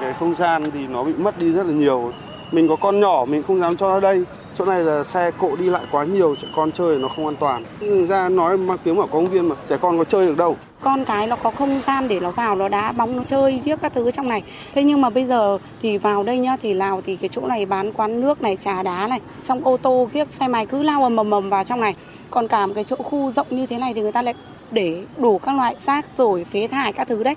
Cái 0.00 0.14
không 0.14 0.34
gian 0.34 0.70
thì 0.70 0.86
nó 0.86 1.04
bị 1.04 1.12
mất 1.14 1.38
đi 1.38 1.52
rất 1.52 1.66
là 1.66 1.72
nhiều. 1.72 2.12
Mình 2.52 2.68
có 2.68 2.76
con 2.76 3.00
nhỏ 3.00 3.24
mình 3.28 3.42
không 3.42 3.60
dám 3.60 3.76
cho 3.76 3.88
nó 3.88 4.00
đây 4.00 4.24
chỗ 4.54 4.64
này 4.64 4.84
là 4.84 5.04
xe 5.04 5.30
cộ 5.38 5.56
đi 5.56 5.64
lại 5.64 5.84
quá 5.90 6.04
nhiều 6.04 6.34
trẻ 6.34 6.48
con 6.56 6.72
chơi 6.72 6.98
nó 6.98 7.08
không 7.08 7.26
an 7.26 7.36
toàn. 7.36 7.64
Ra 8.08 8.28
nói 8.28 8.56
mang 8.56 8.78
tiếng 8.84 8.96
ở 8.96 9.06
công 9.12 9.30
viên 9.30 9.48
mà 9.48 9.56
trẻ 9.68 9.76
con 9.80 9.98
có 9.98 10.04
chơi 10.04 10.26
được 10.26 10.36
đâu. 10.36 10.56
Con 10.80 11.04
cái 11.04 11.26
nó 11.26 11.36
có 11.36 11.50
không 11.50 11.80
gian 11.86 12.08
để 12.08 12.20
nó 12.20 12.30
vào 12.30 12.56
nó 12.56 12.68
đá 12.68 12.92
bóng 12.92 13.16
nó 13.16 13.22
chơi 13.26 13.60
tiếp 13.64 13.76
các 13.82 13.92
thứ 13.92 14.10
trong 14.10 14.28
này. 14.28 14.42
Thế 14.74 14.84
nhưng 14.84 15.00
mà 15.00 15.10
bây 15.10 15.24
giờ 15.24 15.58
thì 15.82 15.98
vào 15.98 16.22
đây 16.22 16.38
nhá 16.38 16.56
thì 16.62 16.74
nào 16.74 17.02
thì 17.06 17.16
cái 17.16 17.30
chỗ 17.32 17.46
này 17.46 17.66
bán 17.66 17.92
quán 17.92 18.20
nước 18.20 18.42
này 18.42 18.56
trà 18.56 18.82
đá 18.82 19.06
này 19.06 19.20
xong 19.42 19.64
ô 19.64 19.76
tô 19.76 20.08
kiếp 20.12 20.32
xe 20.32 20.48
máy 20.48 20.66
cứ 20.66 20.82
lao 20.82 21.02
ầm 21.02 21.16
ầm 21.16 21.50
vào 21.50 21.64
trong 21.64 21.80
này. 21.80 21.96
Còn 22.30 22.48
cả 22.48 22.66
một 22.66 22.72
cái 22.74 22.84
chỗ 22.84 22.96
khu 22.96 23.30
rộng 23.30 23.46
như 23.50 23.66
thế 23.66 23.78
này 23.78 23.94
thì 23.94 24.02
người 24.02 24.12
ta 24.12 24.22
lại 24.22 24.34
để 24.70 25.04
đủ 25.18 25.38
các 25.38 25.56
loại 25.56 25.76
rác 25.86 26.06
rồi 26.18 26.46
phế 26.52 26.68
thải 26.68 26.92
các 26.92 27.08
thứ 27.08 27.22
đấy. 27.22 27.34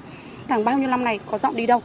Hàng 0.47 0.65
bao 0.65 0.79
nhiêu 0.79 0.89
năm 0.89 1.03
này 1.03 1.19
có 1.31 1.37
dọn 1.37 1.55
đi 1.55 1.65
đâu? 1.65 1.81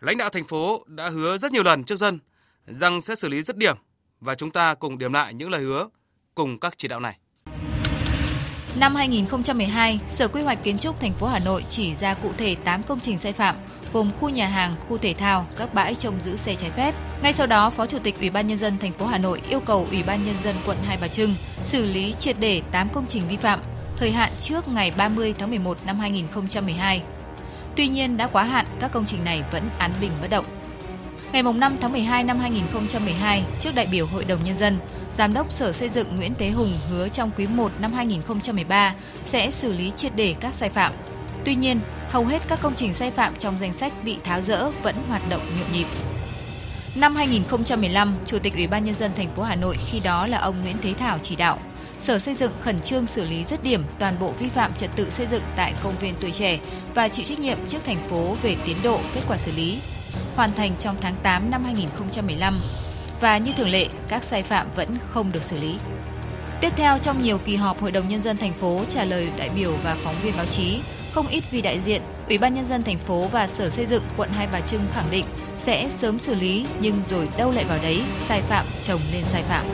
Lãnh 0.00 0.18
đạo 0.18 0.28
thành 0.28 0.44
phố 0.44 0.80
đã 0.86 1.08
hứa 1.08 1.38
rất 1.38 1.52
nhiều 1.52 1.62
lần 1.62 1.84
trước 1.84 1.96
dân 1.96 2.18
rằng 2.66 3.00
sẽ 3.00 3.14
xử 3.14 3.28
lý 3.28 3.42
dứt 3.42 3.56
điểm 3.56 3.76
và 4.22 4.34
chúng 4.34 4.50
ta 4.50 4.74
cùng 4.74 4.98
điểm 4.98 5.12
lại 5.12 5.34
những 5.34 5.50
lời 5.50 5.60
hứa 5.60 5.88
cùng 6.34 6.58
các 6.58 6.74
chỉ 6.76 6.88
đạo 6.88 7.00
này. 7.00 7.16
Năm 8.80 8.94
2012, 8.94 10.00
Sở 10.08 10.28
Quy 10.28 10.42
hoạch 10.42 10.64
Kiến 10.64 10.78
trúc 10.78 11.00
thành 11.00 11.12
phố 11.12 11.26
Hà 11.26 11.38
Nội 11.38 11.64
chỉ 11.68 11.94
ra 11.94 12.14
cụ 12.14 12.30
thể 12.38 12.54
8 12.54 12.82
công 12.82 13.00
trình 13.00 13.18
sai 13.20 13.32
phạm, 13.32 13.56
gồm 13.92 14.10
khu 14.20 14.28
nhà 14.28 14.48
hàng, 14.48 14.74
khu 14.88 14.98
thể 14.98 15.14
thao, 15.14 15.46
các 15.56 15.74
bãi 15.74 15.94
trông 15.94 16.20
giữ 16.20 16.36
xe 16.36 16.54
trái 16.54 16.70
phép. 16.70 16.94
Ngay 17.22 17.32
sau 17.32 17.46
đó, 17.46 17.70
Phó 17.70 17.86
Chủ 17.86 17.98
tịch 17.98 18.18
Ủy 18.18 18.30
ban 18.30 18.46
nhân 18.46 18.58
dân 18.58 18.78
thành 18.78 18.92
phố 18.92 19.06
Hà 19.06 19.18
Nội 19.18 19.42
yêu 19.48 19.60
cầu 19.60 19.86
Ủy 19.90 20.02
ban 20.02 20.24
nhân 20.24 20.34
dân 20.44 20.56
quận 20.66 20.76
Hai 20.86 20.98
Bà 21.00 21.08
Trưng 21.08 21.34
xử 21.64 21.84
lý 21.84 22.14
triệt 22.18 22.36
để 22.40 22.62
8 22.70 22.88
công 22.88 23.06
trình 23.08 23.22
vi 23.28 23.36
phạm, 23.36 23.60
thời 23.96 24.10
hạn 24.10 24.32
trước 24.40 24.68
ngày 24.68 24.92
30 24.96 25.34
tháng 25.38 25.50
11 25.50 25.78
năm 25.86 25.98
2012. 25.98 27.02
Tuy 27.76 27.88
nhiên 27.88 28.16
đã 28.16 28.26
quá 28.26 28.42
hạn, 28.42 28.66
các 28.80 28.92
công 28.92 29.06
trình 29.06 29.24
này 29.24 29.42
vẫn 29.52 29.70
án 29.78 29.92
bình 30.00 30.10
bất 30.20 30.30
động. 30.30 30.61
Ngày 31.32 31.42
5 31.42 31.76
tháng 31.80 31.92
12 31.92 32.24
năm 32.24 32.38
2012, 32.38 33.44
trước 33.60 33.70
đại 33.74 33.86
biểu 33.90 34.06
Hội 34.06 34.24
đồng 34.24 34.44
Nhân 34.44 34.58
dân, 34.58 34.78
Giám 35.14 35.34
đốc 35.34 35.52
Sở 35.52 35.72
Xây 35.72 35.88
dựng 35.88 36.16
Nguyễn 36.16 36.34
Thế 36.38 36.50
Hùng 36.50 36.70
hứa 36.90 37.08
trong 37.08 37.30
quý 37.36 37.46
1 37.46 37.72
năm 37.80 37.92
2013 37.92 38.94
sẽ 39.26 39.50
xử 39.50 39.72
lý 39.72 39.90
triệt 39.90 40.12
để 40.16 40.34
các 40.40 40.54
sai 40.54 40.68
phạm. 40.68 40.92
Tuy 41.44 41.54
nhiên, 41.54 41.80
hầu 42.08 42.24
hết 42.24 42.42
các 42.48 42.58
công 42.62 42.74
trình 42.76 42.94
sai 42.94 43.10
phạm 43.10 43.36
trong 43.38 43.58
danh 43.58 43.72
sách 43.72 43.92
bị 44.04 44.18
tháo 44.24 44.40
rỡ 44.40 44.70
vẫn 44.82 44.96
hoạt 45.08 45.28
động 45.30 45.40
nhộn 45.58 45.72
nhịp. 45.72 45.86
Năm 46.94 47.16
2015, 47.16 48.14
Chủ 48.26 48.38
tịch 48.38 48.54
Ủy 48.54 48.66
ban 48.66 48.84
nhân 48.84 48.94
dân 48.94 49.10
thành 49.16 49.30
phố 49.36 49.42
Hà 49.42 49.54
Nội 49.56 49.76
khi 49.90 50.00
đó 50.00 50.26
là 50.26 50.38
ông 50.38 50.60
Nguyễn 50.60 50.76
Thế 50.82 50.94
Thảo 50.94 51.18
chỉ 51.22 51.36
đạo 51.36 51.58
Sở 51.98 52.18
Xây 52.18 52.34
dựng 52.34 52.52
khẩn 52.60 52.80
trương 52.80 53.06
xử 53.06 53.24
lý 53.24 53.44
dứt 53.44 53.62
điểm 53.62 53.84
toàn 53.98 54.14
bộ 54.20 54.32
vi 54.38 54.48
phạm 54.48 54.74
trật 54.74 54.90
tự 54.96 55.10
xây 55.10 55.26
dựng 55.26 55.42
tại 55.56 55.74
công 55.82 55.98
viên 56.00 56.14
tuổi 56.20 56.32
trẻ 56.32 56.58
và 56.94 57.08
chịu 57.08 57.26
trách 57.26 57.38
nhiệm 57.38 57.58
trước 57.68 57.84
thành 57.86 58.08
phố 58.08 58.36
về 58.42 58.56
tiến 58.66 58.76
độ 58.82 59.00
kết 59.14 59.20
quả 59.28 59.38
xử 59.38 59.52
lý. 59.52 59.78
Hoàn 60.36 60.52
thành 60.54 60.74
trong 60.78 60.96
tháng 61.00 61.16
8 61.22 61.50
năm 61.50 61.64
2015 61.64 62.58
và 63.20 63.38
như 63.38 63.52
thường 63.56 63.68
lệ, 63.68 63.86
các 64.08 64.24
sai 64.24 64.42
phạm 64.42 64.68
vẫn 64.76 64.88
không 65.08 65.32
được 65.32 65.42
xử 65.42 65.58
lý. 65.58 65.76
Tiếp 66.60 66.72
theo 66.76 66.98
trong 66.98 67.22
nhiều 67.22 67.38
kỳ 67.38 67.56
họp 67.56 67.80
Hội 67.80 67.90
đồng 67.90 68.08
nhân 68.08 68.22
dân 68.22 68.36
thành 68.36 68.54
phố 68.54 68.84
trả 68.88 69.04
lời 69.04 69.30
đại 69.38 69.48
biểu 69.48 69.76
và 69.84 69.96
phóng 70.04 70.14
viên 70.22 70.36
báo 70.36 70.46
chí, 70.46 70.80
không 71.12 71.26
ít 71.26 71.44
vị 71.50 71.62
đại 71.62 71.80
diện, 71.80 72.02
Ủy 72.28 72.38
ban 72.38 72.54
nhân 72.54 72.66
dân 72.66 72.82
thành 72.82 72.98
phố 72.98 73.28
và 73.28 73.46
Sở 73.46 73.70
Xây 73.70 73.86
dựng 73.86 74.02
quận 74.16 74.30
Hai 74.32 74.48
Bà 74.52 74.60
Trưng 74.60 74.86
khẳng 74.92 75.10
định 75.10 75.24
sẽ 75.58 75.90
sớm 75.90 76.18
xử 76.18 76.34
lý 76.34 76.66
nhưng 76.80 77.02
rồi 77.08 77.28
đâu 77.38 77.52
lại 77.52 77.64
vào 77.64 77.78
đấy, 77.82 78.02
sai 78.28 78.40
phạm 78.40 78.66
chồng 78.82 79.00
lên 79.12 79.22
sai 79.24 79.42
phạm. 79.42 79.66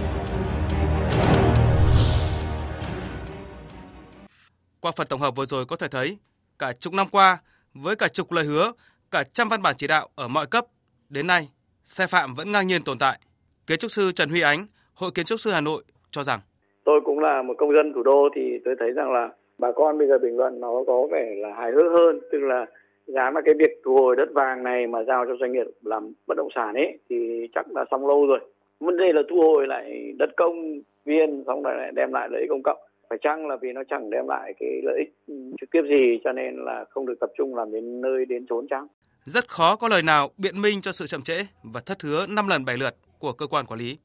Qua 4.81 4.93
phần 4.97 5.07
tổng 5.07 5.21
hợp 5.21 5.37
vừa 5.37 5.47
rồi 5.47 5.67
có 5.67 5.77
thể 5.77 5.89
thấy, 5.89 6.19
cả 6.59 6.73
chục 6.73 6.93
năm 6.93 7.09
qua, 7.09 7.39
với 7.75 7.97
cả 7.97 8.09
chục 8.09 8.33
lời 8.33 8.45
hứa, 8.45 8.73
cả 9.11 9.25
trăm 9.33 9.49
văn 9.49 9.63
bản 9.63 9.75
chỉ 9.79 9.87
đạo 9.87 10.09
ở 10.17 10.29
mọi 10.29 10.47
cấp, 10.51 10.65
đến 11.11 11.27
nay, 11.27 11.49
sai 11.83 12.07
phạm 12.11 12.35
vẫn 12.35 12.53
ngang 12.53 12.67
nhiên 12.67 12.83
tồn 12.85 12.99
tại. 12.99 13.19
Kiến 13.67 13.79
trúc 13.79 13.91
sư 13.91 14.13
Trần 14.15 14.29
Huy 14.29 14.41
Ánh, 14.41 14.67
Hội 14.95 15.11
Kiến 15.15 15.25
trúc 15.25 15.41
sư 15.41 15.51
Hà 15.51 15.61
Nội 15.61 15.83
cho 16.11 16.25
rằng 16.25 16.41
Tôi 16.85 17.01
cũng 17.05 17.19
là 17.19 17.43
một 17.43 17.55
công 17.59 17.75
dân 17.77 17.93
thủ 17.95 18.03
đô 18.03 18.29
thì 18.35 18.59
tôi 18.65 18.75
thấy 18.79 18.93
rằng 18.93 19.13
là 19.13 19.29
bà 19.59 19.73
con 19.73 19.99
bây 19.99 20.09
giờ 20.09 20.19
bình 20.19 20.37
luận 20.37 20.61
nó 20.61 20.85
có 20.87 21.09
vẻ 21.13 21.35
là 21.37 21.55
hài 21.55 21.73
hước 21.73 21.93
hơn, 21.93 22.21
tức 22.33 22.39
là 22.39 22.67
giá 23.07 23.31
mà 23.31 23.41
cái 23.41 23.55
việc 23.59 23.81
thu 23.85 23.97
hồi 23.97 24.17
đất 24.17 24.29
vàng 24.35 24.63
này 24.63 24.87
mà 24.87 25.03
giao 25.03 25.25
cho 25.27 25.37
doanh 25.41 25.53
nghiệp 25.53 25.67
làm 25.83 26.13
bất 26.27 26.37
động 26.37 26.49
sản 26.55 26.75
ấy 26.75 26.99
thì 27.11 27.49
chắc 27.55 27.67
là 27.77 27.85
xong 27.91 28.07
lâu 28.07 28.27
rồi. 28.27 28.41
Vấn 28.81 28.97
đề 28.97 29.13
là 29.13 29.23
thu 29.31 29.41
hồi 29.41 29.67
lại 29.67 30.13
đất 30.19 30.31
công 30.37 30.81
viên 31.05 31.45
xong 31.47 31.63
rồi 31.63 31.75
lại 31.77 31.93
đem 31.95 32.13
lại 32.13 32.29
lợi 32.31 32.41
ích 32.41 32.51
công 32.51 32.63
cộng 32.63 32.79
phải 33.11 33.19
chăng 33.23 33.47
là 33.47 33.57
vì 33.57 33.73
nó 33.73 33.83
chẳng 33.89 34.11
đem 34.11 34.29
lại 34.29 34.55
cái 34.59 34.81
lợi 34.83 34.99
ích 34.99 35.37
trực 35.61 35.71
tiếp 35.71 35.83
gì 35.89 36.21
cho 36.25 36.33
nên 36.33 36.57
là 36.57 36.85
không 36.91 37.07
được 37.07 37.21
tập 37.21 37.31
trung 37.39 37.55
làm 37.55 37.73
đến 37.73 38.01
nơi 38.01 38.25
đến 38.25 38.47
chốn 38.49 38.67
chăng? 38.71 38.87
Rất 39.29 39.49
khó 39.49 39.77
có 39.77 39.89
lời 39.89 40.03
nào 40.03 40.29
biện 40.39 40.61
minh 40.63 40.81
cho 40.81 40.93
sự 40.93 41.07
chậm 41.07 41.23
trễ 41.23 41.35
và 41.63 41.81
thất 41.87 42.03
hứa 42.03 42.27
5 42.27 42.49
lần 42.49 42.65
7 42.65 42.77
lượt 42.77 42.95
của 43.19 43.33
cơ 43.33 43.47
quan 43.47 43.67
quản 43.67 43.81
lý. 43.81 43.99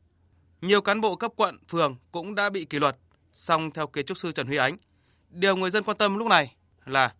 Nhiều 0.62 0.82
cán 0.82 1.02
bộ 1.02 1.16
cấp 1.16 1.32
quận, 1.36 1.56
phường 1.72 1.96
cũng 2.12 2.36
đã 2.36 2.50
bị 2.50 2.66
kỷ 2.66 2.80
luật, 2.80 2.96
song 3.32 3.72
theo 3.72 3.88
kiến 3.88 4.06
trúc 4.06 4.18
sư 4.18 4.32
Trần 4.32 4.48
Huy 4.48 4.58
Ánh, 4.58 4.78
điều 5.30 5.56
người 5.56 5.70
dân 5.70 5.84
quan 5.84 5.98
tâm 5.98 6.18
lúc 6.18 6.28
này 6.28 6.56
là 6.86 7.14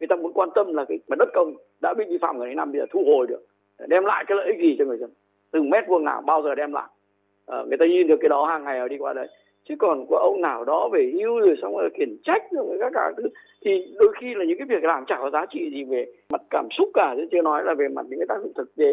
người 0.00 0.06
ta 0.10 0.16
muốn 0.16 0.32
quan 0.34 0.48
tâm 0.54 0.74
là 0.74 0.84
cái 0.88 0.98
đất 1.18 1.28
công 1.34 1.56
đã 1.82 1.94
bị 1.98 2.04
vi 2.08 2.18
phạm 2.22 2.38
ngày 2.38 2.54
năm 2.54 2.72
bây 2.72 2.80
giờ 2.80 2.86
thu 2.92 3.04
hồi 3.06 3.26
được 3.26 3.46
đem 3.88 4.04
lại 4.04 4.24
cái 4.26 4.36
lợi 4.36 4.46
ích 4.46 4.60
gì 4.62 4.76
cho 4.78 4.84
người 4.84 4.98
dân? 4.98 5.10
Từng 5.50 5.70
mét 5.70 5.84
vuông 5.88 6.04
nào 6.04 6.22
bao 6.26 6.42
giờ 6.42 6.54
đem 6.54 6.72
lại? 6.72 6.88
À, 7.46 7.58
người 7.68 7.78
ta 7.78 7.86
nhìn 7.86 8.06
được 8.06 8.16
cái 8.20 8.28
đó 8.28 8.46
hàng 8.46 8.64
ngày 8.64 8.78
ở 8.78 8.88
đi 8.88 8.96
qua 8.98 9.12
đấy 9.12 9.28
chứ 9.68 9.74
còn 9.78 10.06
có 10.10 10.18
ông 10.18 10.40
nào 10.40 10.64
đó 10.64 10.88
về 10.92 11.12
hưu 11.14 11.38
rồi 11.40 11.56
xong 11.62 11.76
rồi 11.76 11.90
khiển 11.98 12.16
trách 12.24 12.42
rồi 12.52 12.78
các 12.80 12.92
cả 12.94 13.12
thứ 13.16 13.28
thì 13.64 13.70
đôi 13.94 14.14
khi 14.20 14.26
là 14.34 14.44
những 14.44 14.58
cái 14.58 14.66
việc 14.70 14.84
làm 14.84 15.04
chẳng 15.06 15.18
có 15.22 15.30
giá 15.30 15.46
trị 15.52 15.70
gì 15.74 15.84
về 15.84 16.06
mặt 16.30 16.40
cảm 16.50 16.68
xúc 16.78 16.88
cả 16.94 17.14
chứ 17.16 17.28
chưa 17.32 17.42
nói 17.42 17.64
là 17.64 17.74
về 17.78 17.88
mặt 17.88 18.06
những 18.08 18.18
cái 18.18 18.26
tác 18.28 18.38
dụng 18.42 18.52
thực 18.56 18.76
tế. 18.76 18.84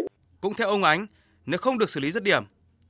Cũng 0.41 0.53
theo 0.57 0.67
ông 0.67 0.83
ánh 0.83 1.05
nếu 1.45 1.57
không 1.57 1.77
được 1.77 1.89
xử 1.89 1.99
lý 1.99 2.11
dứt 2.11 2.23
điểm 2.23 2.43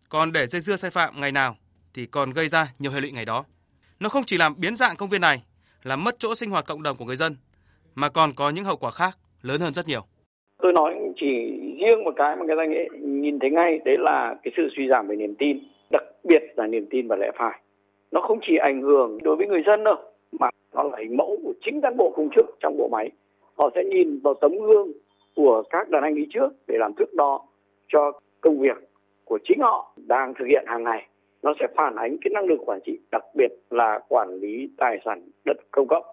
còn 0.09 0.31
để 0.31 0.45
dây 0.45 0.61
dưa 0.61 0.75
sai 0.75 0.91
phạm 0.91 1.21
ngày 1.21 1.31
nào 1.31 1.55
thì 1.93 2.05
còn 2.05 2.29
gây 2.35 2.47
ra 2.47 2.65
nhiều 2.79 2.91
hệ 2.91 3.01
lụy 3.01 3.11
ngày 3.11 3.25
đó. 3.25 3.43
Nó 3.99 4.09
không 4.09 4.23
chỉ 4.25 4.37
làm 4.37 4.53
biến 4.57 4.75
dạng 4.75 4.95
công 4.97 5.09
viên 5.09 5.21
này 5.21 5.37
làm 5.83 6.03
mất 6.03 6.15
chỗ 6.17 6.35
sinh 6.35 6.49
hoạt 6.49 6.65
cộng 6.67 6.83
đồng 6.83 6.97
của 6.97 7.05
người 7.05 7.15
dân 7.15 7.35
mà 7.95 8.09
còn 8.09 8.29
có 8.35 8.49
những 8.49 8.65
hậu 8.65 8.77
quả 8.77 8.91
khác 8.91 9.17
lớn 9.41 9.61
hơn 9.61 9.73
rất 9.73 9.87
nhiều. 9.87 10.01
Tôi 10.63 10.73
nói 10.73 10.95
chỉ 11.15 11.27
riêng 11.79 12.03
một 12.03 12.13
cái 12.15 12.35
mà 12.35 12.45
người 12.45 12.55
ta 12.57 12.65
nghĩ 12.65 12.99
nhìn 13.07 13.39
thấy 13.39 13.51
ngay 13.51 13.79
đấy 13.85 13.95
là 13.99 14.35
cái 14.43 14.53
sự 14.57 14.63
suy 14.77 14.87
giảm 14.89 15.07
về 15.07 15.15
niềm 15.15 15.35
tin 15.39 15.59
đặc 15.91 16.03
biệt 16.23 16.43
là 16.55 16.67
niềm 16.67 16.87
tin 16.89 17.07
và 17.07 17.15
lẽ 17.15 17.31
phải 17.37 17.59
nó 18.11 18.21
không 18.21 18.39
chỉ 18.47 18.53
ảnh 18.57 18.81
hưởng 18.81 19.17
đối 19.23 19.35
với 19.35 19.47
người 19.47 19.63
dân 19.67 19.83
đâu, 19.83 19.95
mà 20.39 20.49
nó 20.73 20.83
là 20.83 20.97
hình 20.99 21.17
mẫu 21.17 21.37
của 21.43 21.53
chính 21.65 21.81
cán 21.81 21.97
bộ 21.97 22.13
công 22.15 22.29
chức 22.35 22.45
trong 22.59 22.77
bộ 22.77 22.87
máy. 22.91 23.11
Họ 23.57 23.69
sẽ 23.75 23.83
nhìn 23.83 24.19
vào 24.23 24.33
tấm 24.41 24.51
gương 24.51 24.91
của 25.35 25.63
các 25.69 25.89
đàn 25.89 26.03
anh 26.03 26.15
đi 26.15 26.27
trước 26.33 26.49
để 26.67 26.75
làm 26.79 26.93
thước 26.93 27.13
đo 27.13 27.45
cho 27.87 28.11
công 28.41 28.59
việc 28.59 28.77
của 29.25 29.39
chính 29.43 29.59
họ 29.61 29.93
đang 29.97 30.33
thực 30.39 30.45
hiện 30.47 30.65
hàng 30.67 30.83
ngày. 30.83 31.07
Nó 31.41 31.53
sẽ 31.59 31.65
phản 31.77 31.95
ánh 31.95 32.17
cái 32.21 32.31
năng 32.33 32.45
lực 32.45 32.57
quản 32.65 32.79
trị, 32.85 32.99
đặc 33.11 33.23
biệt 33.35 33.51
là 33.69 33.99
quản 34.07 34.29
lý 34.29 34.69
tài 34.77 34.97
sản 35.05 35.29
đất 35.45 35.57
công 35.71 35.87
cộng. 35.87 36.05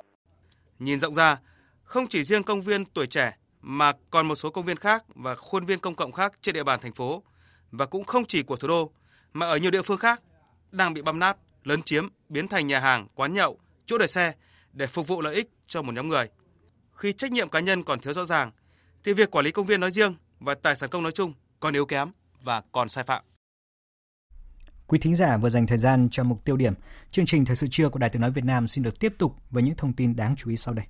Nhìn 0.78 0.98
rộng 0.98 1.14
ra, 1.14 1.36
không 1.82 2.06
chỉ 2.08 2.22
riêng 2.22 2.42
công 2.42 2.60
viên 2.60 2.84
tuổi 2.94 3.06
trẻ, 3.06 3.32
mà 3.60 3.92
còn 4.10 4.28
một 4.28 4.34
số 4.34 4.50
công 4.50 4.64
viên 4.64 4.76
khác 4.76 5.04
và 5.14 5.34
khuôn 5.34 5.64
viên 5.64 5.78
công 5.78 5.94
cộng 5.94 6.12
khác 6.12 6.32
trên 6.40 6.54
địa 6.54 6.64
bàn 6.64 6.78
thành 6.82 6.92
phố, 6.92 7.22
và 7.72 7.86
cũng 7.86 8.04
không 8.04 8.24
chỉ 8.24 8.42
của 8.42 8.56
thủ 8.56 8.68
đô, 8.68 8.90
mà 9.32 9.46
ở 9.46 9.56
nhiều 9.56 9.70
địa 9.70 9.82
phương 9.82 9.98
khác 9.98 10.22
đang 10.72 10.94
bị 10.94 11.02
băm 11.02 11.18
nát 11.18 11.36
lấn 11.64 11.82
chiếm, 11.82 12.08
biến 12.28 12.48
thành 12.48 12.66
nhà 12.66 12.80
hàng, 12.80 13.06
quán 13.14 13.34
nhậu, 13.34 13.58
chỗ 13.86 13.98
để 13.98 14.06
xe 14.06 14.32
để 14.72 14.86
phục 14.86 15.06
vụ 15.06 15.20
lợi 15.20 15.34
ích 15.34 15.50
cho 15.66 15.82
một 15.82 15.92
nhóm 15.94 16.08
người. 16.08 16.28
Khi 16.92 17.12
trách 17.12 17.32
nhiệm 17.32 17.48
cá 17.48 17.60
nhân 17.60 17.82
còn 17.82 18.00
thiếu 18.00 18.14
rõ 18.14 18.24
ràng, 18.24 18.50
thì 19.04 19.12
việc 19.12 19.30
quản 19.30 19.44
lý 19.44 19.50
công 19.50 19.66
viên 19.66 19.80
nói 19.80 19.90
riêng 19.90 20.14
và 20.40 20.54
tài 20.54 20.76
sản 20.76 20.90
công 20.90 21.02
nói 21.02 21.12
chung 21.12 21.34
còn 21.60 21.74
yếu 21.74 21.86
kém 21.86 22.12
và 22.42 22.62
còn 22.72 22.88
sai 22.88 23.04
phạm. 23.04 23.22
Quý 24.86 24.98
thính 24.98 25.14
giả 25.14 25.36
vừa 25.36 25.48
dành 25.48 25.66
thời 25.66 25.78
gian 25.78 26.08
cho 26.10 26.24
mục 26.24 26.44
tiêu 26.44 26.56
điểm. 26.56 26.74
Chương 27.10 27.26
trình 27.26 27.44
Thời 27.44 27.56
sự 27.56 27.66
trưa 27.70 27.88
của 27.88 27.98
Đài 27.98 28.10
Tiếng 28.10 28.22
Nói 28.22 28.30
Việt 28.30 28.44
Nam 28.44 28.66
xin 28.66 28.84
được 28.84 28.98
tiếp 28.98 29.14
tục 29.18 29.36
với 29.50 29.62
những 29.62 29.76
thông 29.76 29.92
tin 29.92 30.16
đáng 30.16 30.36
chú 30.36 30.50
ý 30.50 30.56
sau 30.56 30.74
đây. 30.74 30.86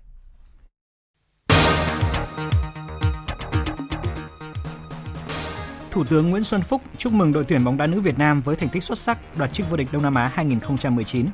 Thủ 5.93 6.05
tướng 6.05 6.31
Nguyễn 6.31 6.45
Xuân 6.45 6.63
Phúc 6.63 6.83
chúc 6.97 7.13
mừng 7.13 7.33
đội 7.33 7.45
tuyển 7.45 7.65
bóng 7.65 7.77
đá 7.77 7.87
nữ 7.87 8.01
Việt 8.01 8.19
Nam 8.19 8.43
với 8.43 8.57
thành 8.57 8.69
tích 8.69 8.83
xuất 8.83 8.99
sắc 8.99 9.19
đoạt 9.37 9.53
chức 9.53 9.71
vô 9.71 9.77
địch 9.77 9.89
Đông 9.93 10.03
Nam 10.03 10.15
Á 10.15 10.31
2019. 10.35 11.27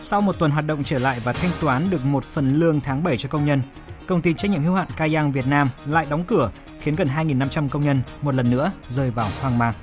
Sau 0.00 0.20
một 0.20 0.38
tuần 0.38 0.50
hoạt 0.50 0.66
động 0.66 0.84
trở 0.84 0.98
lại 0.98 1.20
và 1.24 1.32
thanh 1.32 1.50
toán 1.60 1.90
được 1.90 2.04
một 2.04 2.24
phần 2.24 2.54
lương 2.54 2.80
tháng 2.80 3.02
7 3.02 3.16
cho 3.16 3.28
công 3.28 3.44
nhân, 3.44 3.62
công 4.06 4.22
ty 4.22 4.34
trách 4.34 4.50
nhiệm 4.50 4.62
hữu 4.62 4.74
hạn 4.74 4.88
Kayang 4.96 5.32
Việt 5.32 5.46
Nam 5.46 5.70
lại 5.86 6.06
đóng 6.10 6.24
cửa, 6.24 6.50
khiến 6.80 6.94
gần 6.94 7.08
2.500 7.08 7.68
công 7.68 7.84
nhân 7.84 8.02
một 8.22 8.34
lần 8.34 8.50
nữa 8.50 8.72
rơi 8.88 9.10
vào 9.10 9.28
hoang 9.40 9.58
mang. 9.58 9.74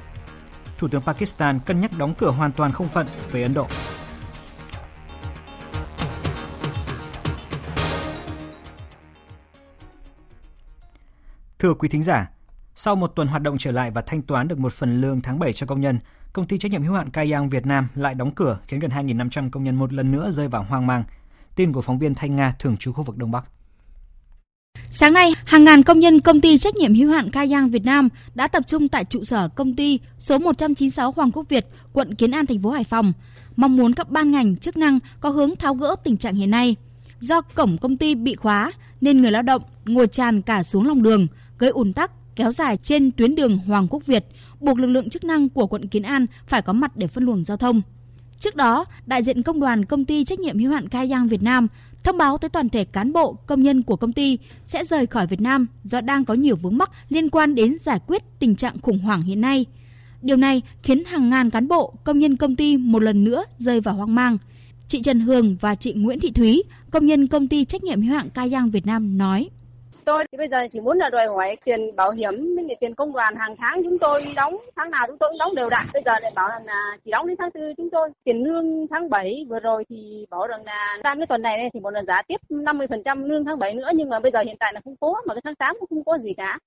Thủ 0.77 0.87
tướng 0.87 1.01
Pakistan 1.01 1.59
cân 1.59 1.81
nhắc 1.81 1.91
đóng 1.97 2.13
cửa 2.17 2.31
hoàn 2.31 2.51
toàn 2.51 2.71
không 2.71 2.89
phận 2.89 3.07
với 3.31 3.43
Ấn 3.43 3.53
Độ. 3.53 3.67
Thưa 11.59 11.73
quý 11.73 11.89
thính 11.89 12.03
giả, 12.03 12.29
sau 12.75 12.95
một 12.95 13.07
tuần 13.15 13.27
hoạt 13.27 13.41
động 13.41 13.57
trở 13.57 13.71
lại 13.71 13.91
và 13.91 14.01
thanh 14.01 14.21
toán 14.21 14.47
được 14.47 14.59
một 14.59 14.73
phần 14.73 15.01
lương 15.01 15.21
tháng 15.21 15.39
7 15.39 15.53
cho 15.53 15.65
công 15.65 15.81
nhân, 15.81 15.99
công 16.33 16.47
ty 16.47 16.57
trách 16.57 16.71
nhiệm 16.71 16.83
hữu 16.83 16.93
hạn 16.93 17.09
Kayang 17.09 17.49
Việt 17.49 17.65
Nam 17.65 17.87
lại 17.95 18.15
đóng 18.15 18.31
cửa 18.31 18.59
khiến 18.67 18.79
gần 18.79 18.91
2.500 18.91 19.49
công 19.49 19.63
nhân 19.63 19.75
một 19.75 19.93
lần 19.93 20.11
nữa 20.11 20.31
rơi 20.31 20.47
vào 20.47 20.63
hoang 20.63 20.87
mang. 20.87 21.03
Tin 21.55 21.71
của 21.71 21.81
phóng 21.81 21.99
viên 21.99 22.15
Thanh 22.15 22.35
Nga 22.35 22.55
thường 22.59 22.77
trú 22.77 22.93
khu 22.93 23.03
vực 23.03 23.17
Đông 23.17 23.31
Bắc. 23.31 23.43
Sáng 24.89 25.13
nay, 25.13 25.33
hàng 25.45 25.63
ngàn 25.63 25.83
công 25.83 25.99
nhân 25.99 26.19
công 26.19 26.41
ty 26.41 26.57
trách 26.57 26.75
nhiệm 26.75 26.93
hữu 26.93 27.11
hạn 27.11 27.31
Kayang 27.31 27.69
Việt 27.69 27.85
Nam 27.85 28.09
đã 28.35 28.47
tập 28.47 28.63
trung 28.67 28.87
tại 28.87 29.05
trụ 29.05 29.23
sở 29.23 29.47
công 29.47 29.75
ty 29.75 29.99
số 30.19 30.39
196 30.39 31.11
Hoàng 31.11 31.31
Quốc 31.31 31.49
Việt, 31.49 31.65
quận 31.93 32.15
Kiến 32.15 32.31
An, 32.31 32.45
thành 32.45 32.61
phố 32.61 32.69
Hải 32.69 32.83
Phòng, 32.83 33.13
mong 33.55 33.77
muốn 33.77 33.93
các 33.93 34.09
ban 34.09 34.31
ngành 34.31 34.55
chức 34.55 34.77
năng 34.77 34.97
có 35.19 35.29
hướng 35.29 35.55
tháo 35.55 35.75
gỡ 35.75 35.95
tình 36.03 36.17
trạng 36.17 36.35
hiện 36.35 36.51
nay. 36.51 36.75
Do 37.19 37.41
cổng 37.41 37.77
công 37.77 37.97
ty 37.97 38.15
bị 38.15 38.35
khóa 38.35 38.71
nên 39.01 39.21
người 39.21 39.31
lao 39.31 39.41
động 39.41 39.61
ngồi 39.85 40.07
tràn 40.07 40.41
cả 40.41 40.63
xuống 40.63 40.87
lòng 40.87 41.03
đường, 41.03 41.27
gây 41.57 41.69
ùn 41.69 41.93
tắc 41.93 42.11
kéo 42.35 42.51
dài 42.51 42.77
trên 42.77 43.11
tuyến 43.11 43.35
đường 43.35 43.57
Hoàng 43.57 43.87
Quốc 43.89 44.05
Việt, 44.05 44.25
buộc 44.59 44.79
lực 44.79 44.87
lượng 44.87 45.09
chức 45.09 45.23
năng 45.23 45.49
của 45.49 45.67
quận 45.67 45.87
Kiến 45.87 46.03
An 46.03 46.25
phải 46.47 46.61
có 46.61 46.73
mặt 46.73 46.97
để 46.97 47.07
phân 47.07 47.23
luồng 47.23 47.43
giao 47.43 47.57
thông. 47.57 47.81
Trước 48.39 48.55
đó, 48.55 48.85
đại 49.05 49.23
diện 49.23 49.43
công 49.43 49.59
đoàn 49.59 49.85
công 49.85 50.05
ty 50.05 50.23
trách 50.23 50.39
nhiệm 50.39 50.59
hữu 50.59 50.71
hạn 50.71 50.89
Kayang 50.89 51.27
Việt 51.27 51.43
Nam 51.43 51.67
thông 52.03 52.17
báo 52.17 52.37
tới 52.37 52.49
toàn 52.49 52.69
thể 52.69 52.85
cán 52.85 53.13
bộ, 53.13 53.33
công 53.33 53.61
nhân 53.61 53.83
của 53.83 53.95
công 53.95 54.13
ty 54.13 54.37
sẽ 54.65 54.83
rời 54.83 55.05
khỏi 55.05 55.27
Việt 55.27 55.41
Nam 55.41 55.67
do 55.83 56.01
đang 56.01 56.25
có 56.25 56.33
nhiều 56.33 56.55
vướng 56.55 56.77
mắc 56.77 56.91
liên 57.09 57.29
quan 57.29 57.55
đến 57.55 57.77
giải 57.81 57.99
quyết 58.07 58.23
tình 58.39 58.55
trạng 58.55 58.79
khủng 58.81 58.99
hoảng 58.99 59.21
hiện 59.23 59.41
nay. 59.41 59.65
Điều 60.21 60.37
này 60.37 60.61
khiến 60.83 61.03
hàng 61.05 61.29
ngàn 61.29 61.49
cán 61.49 61.67
bộ, 61.67 61.93
công 62.03 62.19
nhân 62.19 62.37
công 62.37 62.55
ty 62.55 62.77
một 62.77 63.03
lần 63.03 63.23
nữa 63.23 63.43
rơi 63.57 63.81
vào 63.81 63.95
hoang 63.95 64.15
mang. 64.15 64.37
Chị 64.87 65.01
Trần 65.01 65.19
Hường 65.19 65.55
và 65.55 65.75
chị 65.75 65.93
Nguyễn 65.93 66.19
Thị 66.19 66.31
Thúy, 66.31 66.63
công 66.91 67.05
nhân 67.05 67.27
công 67.27 67.47
ty 67.47 67.65
trách 67.65 67.83
nhiệm 67.83 68.01
hữu 68.01 68.13
hạn 68.13 68.29
Kayang 68.29 68.69
Việt 68.69 68.85
Nam 68.85 69.17
nói: 69.17 69.49
tôi. 70.05 70.25
Thì 70.31 70.37
bây 70.37 70.47
giờ 70.47 70.67
chỉ 70.71 70.79
muốn 70.79 70.97
là 70.97 71.09
đòi 71.09 71.27
hỏi 71.27 71.57
tiền 71.65 71.79
bảo 71.97 72.11
hiểm 72.11 72.33
với 72.55 72.77
tiền 72.79 72.95
công 72.95 73.13
đoàn 73.13 73.35
hàng 73.35 73.55
tháng 73.57 73.83
chúng 73.83 73.97
tôi 73.97 74.23
đóng, 74.35 74.57
tháng 74.75 74.91
nào 74.91 75.07
chúng 75.07 75.17
tôi 75.17 75.29
cũng 75.29 75.39
đóng 75.39 75.55
đều 75.55 75.69
đặn. 75.69 75.85
Bây 75.93 76.01
giờ 76.05 76.11
lại 76.21 76.31
bảo 76.35 76.49
là 76.65 76.97
chỉ 77.05 77.11
đóng 77.11 77.27
đến 77.27 77.37
tháng 77.39 77.51
tư 77.51 77.73
chúng 77.77 77.89
tôi. 77.89 78.09
Tiền 78.23 78.43
lương 78.43 78.87
tháng 78.87 79.09
7 79.09 79.45
vừa 79.49 79.59
rồi 79.59 79.83
thì 79.89 80.25
bảo 80.29 80.47
rằng 80.47 80.63
là 80.65 80.97
sang 81.03 81.17
cái 81.17 81.27
tuần 81.27 81.41
này 81.41 81.69
thì 81.73 81.79
một 81.79 81.89
lần 81.89 82.05
giá 82.05 82.21
tiếp 82.21 82.41
50% 82.49 83.25
lương 83.27 83.45
tháng 83.45 83.59
7 83.59 83.73
nữa. 83.73 83.89
Nhưng 83.95 84.09
mà 84.09 84.19
bây 84.19 84.31
giờ 84.31 84.39
hiện 84.39 84.55
tại 84.59 84.73
là 84.73 84.81
không 84.83 84.95
có, 84.99 85.21
mà 85.25 85.33
cái 85.33 85.41
tháng 85.43 85.55
8 85.55 85.75
cũng 85.79 85.89
không 85.89 86.03
có 86.03 86.17
gì 86.17 86.33
cả. 86.37 86.59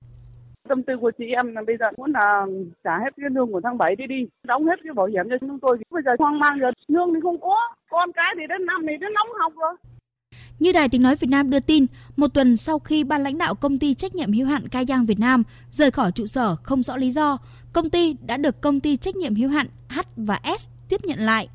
Tâm 0.69 0.83
tư 0.83 0.97
của 1.01 1.11
chị 1.19 1.25
em 1.37 1.55
là 1.55 1.63
bây 1.67 1.77
giờ 1.77 1.87
muốn 1.97 2.13
là 2.13 2.47
trả 2.85 2.99
hết 2.99 3.11
cái 3.17 3.31
lương 3.31 3.53
của 3.53 3.61
tháng 3.65 3.79
7 3.79 3.97
đi 3.97 4.07
đi, 4.07 4.29
đóng 4.43 4.67
hết 4.67 4.81
cái 4.85 4.93
bảo 4.93 5.07
hiểm 5.07 5.25
cho 5.31 5.37
chúng 5.41 5.61
tôi. 5.61 5.79
Bây 5.91 6.03
giờ 6.03 6.11
hoang 6.19 6.39
mang 6.39 6.59
rồi, 6.59 6.73
lương 6.89 7.15
thì 7.15 7.21
không 7.23 7.41
có, 7.41 7.57
con 7.91 8.13
cái 8.13 8.35
thì 8.39 8.47
đến 8.49 8.67
năm 8.67 8.87
thì 8.89 8.97
đến 9.01 9.13
nóng 9.15 9.29
học 9.41 9.53
rồi 9.57 9.75
như 10.59 10.73
Đài 10.73 10.89
Tiếng 10.89 11.03
Nói 11.03 11.17
Việt 11.17 11.31
Nam 11.31 11.51
đưa 11.51 11.61
tin, 11.61 11.87
một 12.17 12.29
tuần 12.29 12.57
sau 12.57 12.79
khi 12.79 13.05
ban 13.05 13.23
lãnh 13.23 13.39
đạo 13.39 13.55
công 13.55 13.79
ty 13.79 13.95
trách 13.95 14.15
nhiệm 14.15 14.33
hữu 14.33 14.47
hạn 14.47 14.69
Cai 14.69 14.85
Giang 14.89 15.07
Việt 15.07 15.19
Nam 15.19 15.43
rời 15.73 15.91
khỏi 15.91 16.13
trụ 16.13 16.27
sở 16.27 16.57
không 16.57 16.83
rõ 16.83 16.97
lý 16.97 17.11
do, 17.11 17.39
công 17.73 17.91
ty 17.91 18.17
đã 18.27 18.37
được 18.37 18.61
công 18.61 18.81
ty 18.81 18.97
trách 18.97 19.17
nhiệm 19.17 19.35
hữu 19.35 19.49
hạn 19.49 19.67
H 19.89 19.99
và 20.17 20.41
S 20.61 20.69
tiếp 20.89 21.01
nhận 21.05 21.19
lại. 21.19 21.49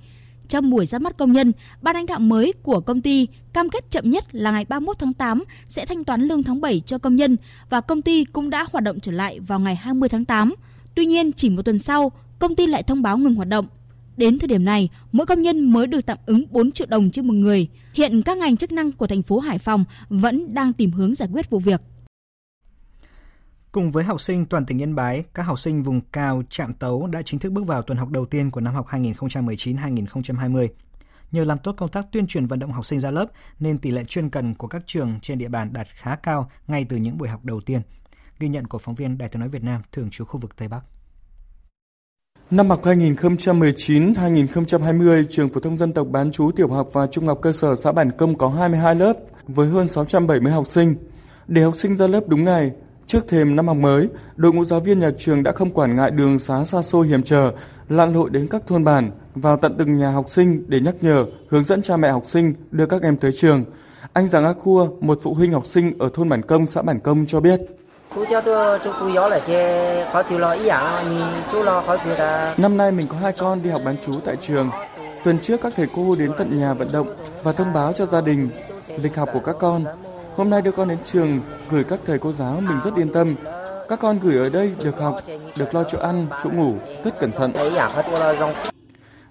Trong 0.47 0.70
buổi 0.70 0.86
ra 0.86 0.99
mắt 0.99 1.18
công 1.18 1.32
nhân, 1.32 1.51
ban 1.82 1.95
lãnh 1.95 2.06
đạo 2.06 2.20
mới 2.20 2.54
của 2.64 2.80
công 2.80 3.01
ty 3.01 3.28
cam 3.54 3.70
kết 3.70 3.91
chậm 3.91 4.12
nhất 4.12 4.36
là 4.36 4.51
ngày 4.51 4.66
31 4.70 4.99
tháng 4.99 5.14
8 5.14 5.43
sẽ 5.70 5.86
thanh 5.86 6.04
toán 6.04 6.22
lương 6.22 6.43
tháng 6.43 6.62
7 6.62 6.82
cho 6.86 6.97
công 6.97 7.16
nhân 7.16 7.38
và 7.70 7.82
công 7.82 8.01
ty 8.01 8.24
cũng 8.24 8.49
đã 8.49 8.68
hoạt 8.72 8.84
động 8.84 8.99
trở 8.99 9.12
lại 9.12 9.39
vào 9.39 9.60
ngày 9.60 9.76
20 9.76 10.10
tháng 10.10 10.26
8. 10.26 10.54
Tuy 10.95 11.06
nhiên, 11.06 11.32
chỉ 11.32 11.49
một 11.49 11.62
tuần 11.62 11.80
sau, 11.80 12.12
công 12.39 12.56
ty 12.56 12.68
lại 12.68 12.84
thông 12.84 13.01
báo 13.01 13.18
ngừng 13.18 13.36
hoạt 13.36 13.47
động. 13.47 13.66
Đến 14.18 14.39
thời 14.39 14.47
điểm 14.47 14.66
này, 14.66 14.89
mỗi 15.11 15.26
công 15.26 15.41
nhân 15.41 15.74
mới 15.74 15.88
được 15.88 16.05
tạm 16.05 16.18
ứng 16.26 16.45
4 16.49 16.72
triệu 16.72 16.88
đồng 16.88 17.11
trên 17.11 17.28
một 17.28 17.34
người. 17.34 17.70
Hiện 17.93 18.22
các 18.22 18.38
ngành 18.38 18.57
chức 18.57 18.72
năng 18.72 18.91
của 18.91 19.07
thành 19.07 19.24
phố 19.24 19.39
Hải 19.39 19.59
Phòng 19.59 19.86
vẫn 20.09 20.53
đang 20.53 20.74
tìm 20.74 20.91
hướng 20.91 21.16
giải 21.16 21.30
quyết 21.32 21.49
vụ 21.49 21.59
việc. 21.59 21.82
Cùng 23.72 23.91
với 23.91 24.03
học 24.03 24.22
sinh 24.22 24.45
toàn 24.45 24.66
tỉnh 24.66 24.82
Yên 24.82 24.95
Bái, 24.95 25.24
các 25.34 25.43
học 25.43 25.59
sinh 25.59 25.84
vùng 25.84 26.01
cao 26.01 26.43
Trạm 26.49 26.74
Tấu 26.74 27.07
đã 27.07 27.22
chính 27.22 27.39
thức 27.39 27.51
bước 27.51 27.68
vào 27.68 27.82
tuần 27.82 27.97
học 27.97 28.09
đầu 28.09 28.26
tiên 28.26 28.51
của 28.51 28.61
năm 28.61 28.74
học 28.74 28.88
2019-2020. 28.89 30.68
Nhờ 31.32 31.43
làm 31.43 31.57
tốt 31.57 31.76
công 31.78 31.89
tác 31.89 32.05
tuyên 32.11 32.28
truyền 32.28 32.45
vận 32.45 32.59
động 32.59 32.72
học 32.72 32.86
sinh 32.86 32.99
ra 32.99 33.11
lớp 33.11 33.26
nên 33.59 33.78
tỷ 33.78 33.91
lệ 33.91 34.03
chuyên 34.03 34.30
cần 34.30 34.55
của 34.55 34.68
các 34.68 34.84
trường 34.86 35.20
trên 35.22 35.38
địa 35.38 35.49
bàn 35.49 35.74
đạt 35.74 35.88
khá 35.88 36.16
cao 36.16 36.49
ngay 36.68 36.86
từ 36.89 36.97
những 36.97 37.18
buổi 37.18 37.30
học 37.30 37.45
đầu 37.45 37.61
tiên. 37.61 37.82
Ghi 38.39 38.47
nhận 38.47 38.68
của 38.68 38.78
phóng 38.78 38.95
viên 38.95 39.18
Đài 39.18 39.30
tiếng 39.30 39.39
nói 39.39 39.49
Việt 39.49 39.64
Nam 39.64 39.82
thường 39.91 40.09
trú 40.09 40.26
khu 40.26 40.39
vực 40.39 40.55
Tây 40.55 40.68
Bắc. 40.68 40.82
Năm 42.52 42.70
học 42.70 42.84
2019-2020, 42.84 45.24
trường 45.30 45.50
phổ 45.50 45.60
thông 45.60 45.78
dân 45.78 45.94
tộc 45.94 46.08
bán 46.12 46.32
chú 46.32 46.52
tiểu 46.52 46.68
học 46.68 46.89
và 46.94 47.08
trung 47.08 47.26
học 47.26 47.39
cơ 47.41 47.52
sở 47.52 47.76
xã 47.76 47.91
Bản 47.91 48.12
Công 48.12 48.36
có 48.36 48.50
22 48.50 48.96
lớp 48.96 49.14
với 49.48 49.68
hơn 49.68 49.88
670 49.88 50.52
học 50.52 50.68
sinh. 50.68 50.96
Để 51.48 51.62
học 51.62 51.76
sinh 51.76 51.96
ra 51.96 52.08
lớp 52.08 52.28
đúng 52.28 52.46
ngày, 52.46 52.72
trước 53.06 53.28
thềm 53.28 53.56
năm 53.56 53.68
học 53.68 53.78
mới, 53.78 54.08
đội 54.36 54.54
ngũ 54.54 54.66
giáo 54.66 54.80
viên 54.80 55.00
nhà 55.00 55.12
trường 55.18 55.44
đã 55.44 55.52
không 55.52 55.72
quản 55.72 55.96
ngại 55.96 56.12
đường 56.12 56.39
xá 56.39 56.64
xa 56.64 56.82
xôi 56.82 57.08
hiểm 57.08 57.24
trở, 57.24 57.52
lặn 57.89 58.14
lội 58.14 58.30
đến 58.30 58.48
các 58.48 58.68
thôn 58.68 58.84
bản, 58.84 59.12
vào 59.36 59.58
tận 59.58 59.76
từng 59.78 59.98
nhà 59.98 60.12
học 60.12 60.30
sinh 60.30 60.64
để 60.68 60.80
nhắc 60.80 60.96
nhở, 61.02 61.26
hướng 61.50 61.64
dẫn 61.64 61.82
cha 61.82 61.98
mẹ 61.98 62.12
học 62.12 62.26
sinh 62.26 62.54
đưa 62.72 62.86
các 62.86 63.02
em 63.02 63.18
tới 63.18 63.32
trường. 63.34 63.66
Anh 64.14 64.28
Giàng 64.28 64.46
A 64.46 64.54
Khua, 64.54 64.88
một 65.02 65.20
phụ 65.22 65.34
huynh 65.34 65.52
học 65.52 65.66
sinh 65.66 65.94
ở 66.00 66.10
thôn 66.14 66.30
Bản 66.30 66.41
Công, 66.41 66.66
xã 66.66 66.82
Bản 66.82 67.00
Công 67.00 67.26
cho 67.26 67.39
biết. 67.39 67.62
Năm 72.57 72.78
nay 72.78 72.91
mình 72.91 73.07
có 73.07 73.18
hai 73.18 73.34
con 73.38 73.59
đi 73.64 73.70
học 73.70 73.82
bán 73.86 73.95
chú 74.01 74.14
tại 74.26 74.36
trường. 74.41 74.70
Tuần 75.24 75.39
trước 75.39 75.61
các 75.61 75.74
thầy 75.76 75.88
cô 75.95 76.16
đến 76.16 76.32
tận 76.38 76.59
nhà 76.59 76.74
vận 76.74 76.91
động 76.91 77.16
và 77.43 77.51
thông 77.51 77.74
báo 77.74 77.93
cho 77.93 78.05
gia 78.05 78.22
đình 78.22 78.49
lịch 78.97 79.16
học 79.16 79.30
của 79.34 79.39
các 79.39 79.55
con. 79.59 79.86
Hôm 80.36 80.49
nay 80.49 80.61
đưa 80.61 80.72
con 80.72 80.88
đến 80.88 80.97
trường 81.03 81.39
gửi 81.70 81.84
các 81.84 81.99
thầy 82.05 82.18
cô 82.18 82.32
giáo 82.32 82.61
mình 82.61 82.78
rất 82.84 82.95
yên 82.95 83.14
tâm. 83.14 83.36
Các 83.89 83.99
con 83.99 84.20
gửi 84.20 84.38
ở 84.38 84.49
đây 84.49 84.72
được 84.84 84.99
học, 84.99 85.20
được 85.57 85.76
lo 85.76 85.84
chỗ 85.84 85.97
ăn, 85.99 86.28
chỗ 86.43 86.49
ngủ, 86.49 86.74
rất 87.03 87.20
cẩn 87.20 87.32
thận. 87.32 87.53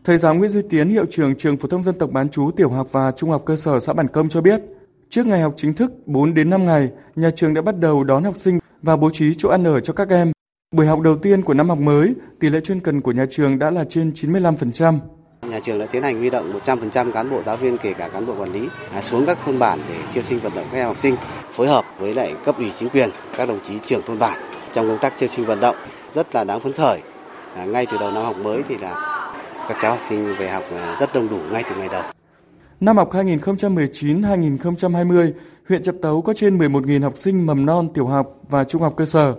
Thầy 0.04 0.16
giáo 0.16 0.34
Nguyễn 0.34 0.50
Duy 0.50 0.62
Tiến, 0.70 0.88
hiệu 0.88 1.04
trưởng 1.10 1.34
trường 1.36 1.56
phổ 1.56 1.68
thông 1.68 1.82
dân 1.82 1.98
tộc 1.98 2.10
bán 2.10 2.28
chú 2.28 2.50
tiểu 2.56 2.70
học 2.70 2.86
và 2.92 3.12
trung 3.16 3.30
học 3.30 3.42
cơ 3.46 3.56
sở 3.56 3.80
xã 3.80 3.92
Bản 3.92 4.08
Công 4.08 4.28
cho 4.28 4.40
biết, 4.40 4.60
trước 5.12 5.26
ngày 5.26 5.40
học 5.40 5.54
chính 5.56 5.74
thức 5.74 5.92
4 6.06 6.34
đến 6.34 6.50
5 6.50 6.66
ngày, 6.66 6.88
nhà 7.16 7.30
trường 7.30 7.54
đã 7.54 7.62
bắt 7.62 7.78
đầu 7.78 8.04
đón 8.04 8.24
học 8.24 8.36
sinh 8.36 8.58
và 8.82 8.96
bố 8.96 9.10
trí 9.10 9.34
chỗ 9.34 9.48
ăn 9.48 9.64
ở 9.64 9.80
cho 9.80 9.92
các 9.92 10.08
em. 10.08 10.32
Buổi 10.74 10.86
học 10.86 11.00
đầu 11.00 11.16
tiên 11.16 11.42
của 11.42 11.54
năm 11.54 11.68
học 11.68 11.78
mới, 11.78 12.14
tỷ 12.40 12.50
lệ 12.50 12.60
chuyên 12.60 12.80
cần 12.80 13.00
của 13.00 13.12
nhà 13.12 13.26
trường 13.30 13.58
đã 13.58 13.70
là 13.70 13.84
trên 13.88 14.10
95%. 14.10 14.98
Nhà 15.42 15.60
trường 15.62 15.78
đã 15.78 15.86
tiến 15.86 16.02
hành 16.02 16.18
huy 16.18 16.30
động 16.30 16.52
100% 16.64 17.12
cán 17.12 17.30
bộ 17.30 17.42
giáo 17.46 17.56
viên 17.56 17.78
kể 17.78 17.92
cả 17.92 18.08
cán 18.08 18.26
bộ 18.26 18.34
quản 18.38 18.52
lý 18.52 18.68
à, 18.92 19.02
xuống 19.02 19.26
các 19.26 19.38
thôn 19.44 19.58
bản 19.58 19.80
để 19.88 19.94
chiêu 20.12 20.22
sinh 20.22 20.40
vận 20.40 20.54
động 20.54 20.66
các 20.72 20.78
em 20.78 20.86
học 20.86 20.98
sinh, 21.00 21.16
phối 21.52 21.68
hợp 21.68 21.84
với 21.98 22.14
lại 22.14 22.34
cấp 22.44 22.56
ủy 22.58 22.72
chính 22.78 22.88
quyền, 22.88 23.10
các 23.36 23.48
đồng 23.48 23.58
chí 23.68 23.74
trưởng 23.86 24.02
thôn 24.06 24.18
bản 24.18 24.38
trong 24.72 24.88
công 24.88 24.98
tác 24.98 25.14
chiêu 25.18 25.28
sinh 25.28 25.44
vận 25.44 25.60
động 25.60 25.76
rất 26.12 26.34
là 26.34 26.44
đáng 26.44 26.60
phấn 26.60 26.72
khởi. 26.72 27.00
À, 27.56 27.64
ngay 27.64 27.86
từ 27.90 27.98
đầu 27.98 28.10
năm 28.10 28.24
học 28.24 28.36
mới 28.36 28.62
thì 28.68 28.78
là 28.78 28.94
các 29.68 29.78
cháu 29.82 29.90
học 29.90 30.00
sinh 30.08 30.34
về 30.38 30.48
học 30.48 30.64
à, 30.76 30.96
rất 31.00 31.14
đông 31.14 31.28
đủ 31.28 31.38
ngay 31.50 31.64
từ 31.70 31.76
ngày 31.76 31.88
đầu. 31.88 32.02
Năm 32.82 32.96
học 32.96 33.12
2019-2020, 33.12 35.32
huyện 35.68 35.82
Trạm 35.82 35.98
Tấu 36.02 36.22
có 36.22 36.34
trên 36.34 36.58
11.000 36.58 37.02
học 37.02 37.16
sinh 37.16 37.46
mầm 37.46 37.66
non, 37.66 37.88
tiểu 37.94 38.06
học 38.06 38.26
và 38.48 38.64
trung 38.64 38.82
học 38.82 38.94
cơ 38.96 39.04
sở. 39.04 39.34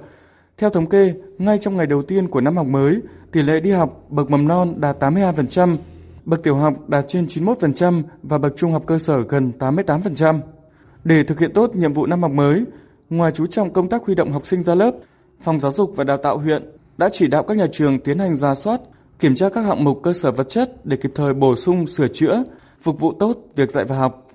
Theo 0.57 0.69
thống 0.69 0.89
kê, 0.89 1.13
ngay 1.37 1.57
trong 1.57 1.77
ngày 1.77 1.87
đầu 1.87 2.01
tiên 2.01 2.27
của 2.27 2.41
năm 2.41 2.57
học 2.57 2.67
mới, 2.67 2.99
tỷ 3.31 3.41
lệ 3.41 3.59
đi 3.59 3.71
học 3.71 4.03
bậc 4.09 4.31
mầm 4.31 4.47
non 4.47 4.81
đạt 4.81 5.03
82%, 5.03 5.77
bậc 6.25 6.43
tiểu 6.43 6.55
học 6.55 6.73
đạt 6.87 7.05
trên 7.07 7.25
91% 7.25 8.01
và 8.23 8.37
bậc 8.37 8.55
trung 8.55 8.71
học 8.71 8.83
cơ 8.87 8.97
sở 8.97 9.21
gần 9.21 9.51
88%. 9.59 10.39
Để 11.03 11.23
thực 11.23 11.39
hiện 11.39 11.53
tốt 11.53 11.75
nhiệm 11.75 11.93
vụ 11.93 12.05
năm 12.05 12.21
học 12.21 12.31
mới, 12.31 12.63
ngoài 13.09 13.31
chú 13.31 13.45
trọng 13.45 13.73
công 13.73 13.89
tác 13.89 14.05
huy 14.05 14.15
động 14.15 14.31
học 14.31 14.45
sinh 14.45 14.63
ra 14.63 14.75
lớp, 14.75 14.91
Phòng 15.41 15.59
Giáo 15.59 15.71
dục 15.71 15.91
và 15.95 16.03
Đào 16.03 16.17
tạo 16.17 16.37
huyện 16.37 16.63
đã 16.97 17.09
chỉ 17.09 17.27
đạo 17.27 17.43
các 17.43 17.57
nhà 17.57 17.67
trường 17.71 17.99
tiến 17.99 18.19
hành 18.19 18.35
ra 18.35 18.55
soát, 18.55 18.81
kiểm 19.19 19.35
tra 19.35 19.49
các 19.49 19.61
hạng 19.61 19.83
mục 19.83 19.99
cơ 20.03 20.13
sở 20.13 20.31
vật 20.31 20.49
chất 20.49 20.85
để 20.85 20.97
kịp 20.97 21.11
thời 21.15 21.33
bổ 21.33 21.55
sung, 21.55 21.87
sửa 21.87 22.07
chữa, 22.07 22.43
phục 22.83 22.99
vụ 22.99 23.13
tốt 23.19 23.37
việc 23.55 23.71
dạy 23.71 23.85
và 23.85 23.97
học. 23.97 24.27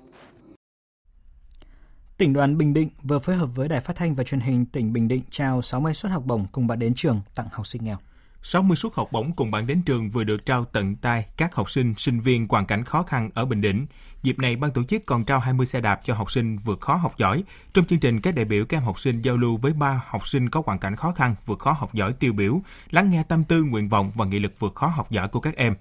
Tỉnh 2.17 2.33
đoàn 2.33 2.57
Bình 2.57 2.73
Định 2.73 2.89
vừa 3.03 3.19
phối 3.19 3.35
hợp 3.35 3.55
với 3.55 3.67
Đài 3.67 3.81
Phát 3.81 3.95
thanh 3.95 4.15
và 4.15 4.23
Truyền 4.23 4.39
hình 4.39 4.65
tỉnh 4.65 4.93
Bình 4.93 5.07
Định 5.07 5.21
trao 5.31 5.61
60 5.61 5.93
suất 5.93 6.11
học 6.11 6.23
bổng 6.25 6.45
cùng 6.51 6.67
bạn 6.67 6.79
đến 6.79 6.93
trường 6.95 7.21
tặng 7.35 7.47
học 7.51 7.67
sinh 7.67 7.83
nghèo. 7.83 7.97
60 8.41 8.75
suất 8.75 8.93
học 8.95 9.11
bổng 9.11 9.31
cùng 9.35 9.51
bạn 9.51 9.67
đến 9.67 9.81
trường 9.85 10.09
vừa 10.09 10.23
được 10.23 10.45
trao 10.45 10.65
tận 10.65 10.95
tay 10.95 11.25
các 11.37 11.55
học 11.55 11.69
sinh, 11.69 11.93
sinh 11.97 12.19
viên 12.19 12.47
hoàn 12.49 12.65
cảnh 12.65 12.83
khó 12.83 13.03
khăn 13.03 13.29
ở 13.33 13.45
Bình 13.45 13.61
Định. 13.61 13.85
Dịp 14.23 14.39
này, 14.39 14.55
ban 14.55 14.71
tổ 14.71 14.83
chức 14.83 15.05
còn 15.05 15.25
trao 15.25 15.39
20 15.39 15.65
xe 15.65 15.81
đạp 15.81 15.99
cho 16.03 16.13
học 16.13 16.31
sinh 16.31 16.57
vượt 16.57 16.81
khó 16.81 16.95
học 16.95 17.17
giỏi. 17.17 17.43
Trong 17.73 17.85
chương 17.85 17.99
trình, 17.99 18.21
các 18.21 18.35
đại 18.35 18.45
biểu 18.45 18.65
các 18.65 18.77
em 18.77 18.83
học 18.83 18.99
sinh 18.99 19.21
giao 19.21 19.37
lưu 19.37 19.57
với 19.57 19.73
ba 19.73 20.03
học 20.07 20.27
sinh 20.27 20.49
có 20.49 20.61
hoàn 20.65 20.79
cảnh 20.79 20.95
khó 20.95 21.11
khăn, 21.11 21.35
vượt 21.45 21.59
khó 21.59 21.71
học 21.71 21.93
giỏi 21.93 22.13
tiêu 22.13 22.33
biểu, 22.33 22.61
lắng 22.89 23.11
nghe 23.11 23.23
tâm 23.27 23.43
tư, 23.43 23.63
nguyện 23.63 23.89
vọng 23.89 24.11
và 24.15 24.25
nghị 24.25 24.39
lực 24.39 24.53
vượt 24.59 24.75
khó 24.75 24.87
học 24.87 25.11
giỏi 25.11 25.27
của 25.27 25.39
các 25.39 25.55
em. 25.55 25.75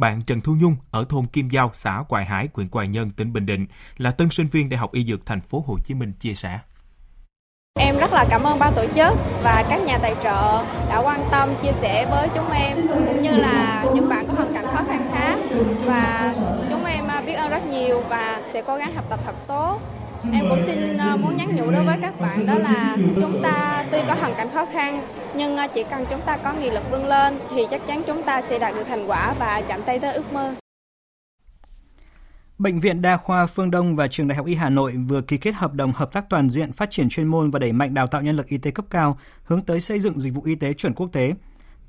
Bạn 0.00 0.22
Trần 0.22 0.40
Thu 0.40 0.56
Nhung 0.60 0.76
ở 0.90 1.04
thôn 1.08 1.26
Kim 1.26 1.48
Giao, 1.48 1.70
xã 1.74 2.02
Quài 2.08 2.24
Hải, 2.24 2.48
huyện 2.54 2.68
Quài 2.68 2.88
Nhơn, 2.88 3.10
tỉnh 3.10 3.32
Bình 3.32 3.46
Định 3.46 3.66
là 3.96 4.10
tân 4.10 4.30
sinh 4.30 4.46
viên 4.46 4.68
Đại 4.68 4.78
học 4.78 4.92
Y 4.92 5.04
Dược 5.04 5.26
thành 5.26 5.40
phố 5.40 5.64
Hồ 5.66 5.76
Chí 5.84 5.94
Minh 5.94 6.12
chia 6.20 6.34
sẻ. 6.34 6.58
Em 7.78 7.96
rất 7.96 8.12
là 8.12 8.26
cảm 8.30 8.42
ơn 8.42 8.58
ban 8.58 8.72
tổ 8.76 8.86
chức 8.86 9.14
và 9.42 9.64
các 9.68 9.80
nhà 9.86 9.98
tài 9.98 10.14
trợ 10.22 10.64
đã 10.88 11.02
quan 11.04 11.28
tâm 11.30 11.48
chia 11.62 11.72
sẻ 11.80 12.06
với 12.10 12.28
chúng 12.34 12.50
em 12.50 12.88
cũng 12.88 13.22
như 13.22 13.30
là 13.30 13.84
những 13.94 14.08
bạn 14.08 14.26
có 14.28 14.34
hoàn 14.34 14.54
cảnh 14.54 14.66
khó 14.66 14.84
khăn 14.88 15.08
khác 15.12 15.38
và 15.84 16.34
chúng 16.70 16.84
em 16.84 17.04
biết 17.26 17.32
ơn 17.32 17.50
rất 17.50 17.66
nhiều 17.66 18.02
và 18.08 18.42
sẽ 18.52 18.62
cố 18.66 18.76
gắng 18.76 18.94
học 18.94 19.04
tập 19.08 19.20
thật 19.26 19.34
tốt. 19.46 19.80
Em 20.24 20.44
cũng 20.48 20.62
xin 20.66 20.96
ờ, 20.96 21.16
muốn 21.16 21.36
nhắn 21.36 21.56
nhủ 21.56 21.70
đối 21.70 21.84
với 21.84 21.98
các 22.02 22.20
bạn 22.20 22.46
đó 22.46 22.54
là 22.54 22.96
chúng 23.20 23.42
ta 23.42 23.86
tuy 23.92 23.98
có 24.08 24.14
hoàn 24.14 24.34
cảnh 24.34 24.48
khó 24.54 24.66
khăn 24.72 25.02
nhưng 25.34 25.56
ờ, 25.56 25.66
chỉ 25.74 25.84
cần 25.90 26.04
chúng 26.10 26.20
ta 26.26 26.36
có 26.36 26.52
nghị 26.52 26.70
lực 26.70 26.90
vươn 26.90 27.06
lên 27.06 27.38
thì 27.50 27.62
chắc 27.70 27.80
chắn 27.86 28.02
chúng 28.06 28.22
ta 28.22 28.42
sẽ 28.42 28.58
đạt 28.58 28.74
được 28.74 28.84
thành 28.88 29.10
quả 29.10 29.34
và 29.38 29.62
chạm 29.68 29.80
tay 29.86 29.98
tới 29.98 30.14
ước 30.14 30.32
mơ. 30.32 30.54
Bệnh 32.58 32.80
viện 32.80 33.02
Đa 33.02 33.16
khoa 33.16 33.46
Phương 33.46 33.70
Đông 33.70 33.96
và 33.96 34.08
Trường 34.08 34.28
Đại 34.28 34.36
học 34.36 34.46
Y 34.46 34.54
Hà 34.54 34.68
Nội 34.68 34.94
vừa 35.08 35.20
ký 35.20 35.36
kết 35.36 35.54
hợp 35.54 35.74
đồng 35.74 35.92
hợp 35.92 36.12
tác 36.12 36.28
toàn 36.30 36.50
diện 36.50 36.72
phát 36.72 36.90
triển 36.90 37.08
chuyên 37.08 37.26
môn 37.26 37.50
và 37.50 37.58
đẩy 37.58 37.72
mạnh 37.72 37.94
đào 37.94 38.06
tạo 38.06 38.22
nhân 38.22 38.36
lực 38.36 38.46
y 38.46 38.58
tế 38.58 38.70
cấp 38.70 38.84
cao, 38.90 39.18
hướng 39.44 39.62
tới 39.62 39.80
xây 39.80 40.00
dựng 40.00 40.20
dịch 40.20 40.34
vụ 40.34 40.42
y 40.44 40.54
tế 40.54 40.72
chuẩn 40.72 40.94
quốc 40.94 41.08
tế. 41.12 41.32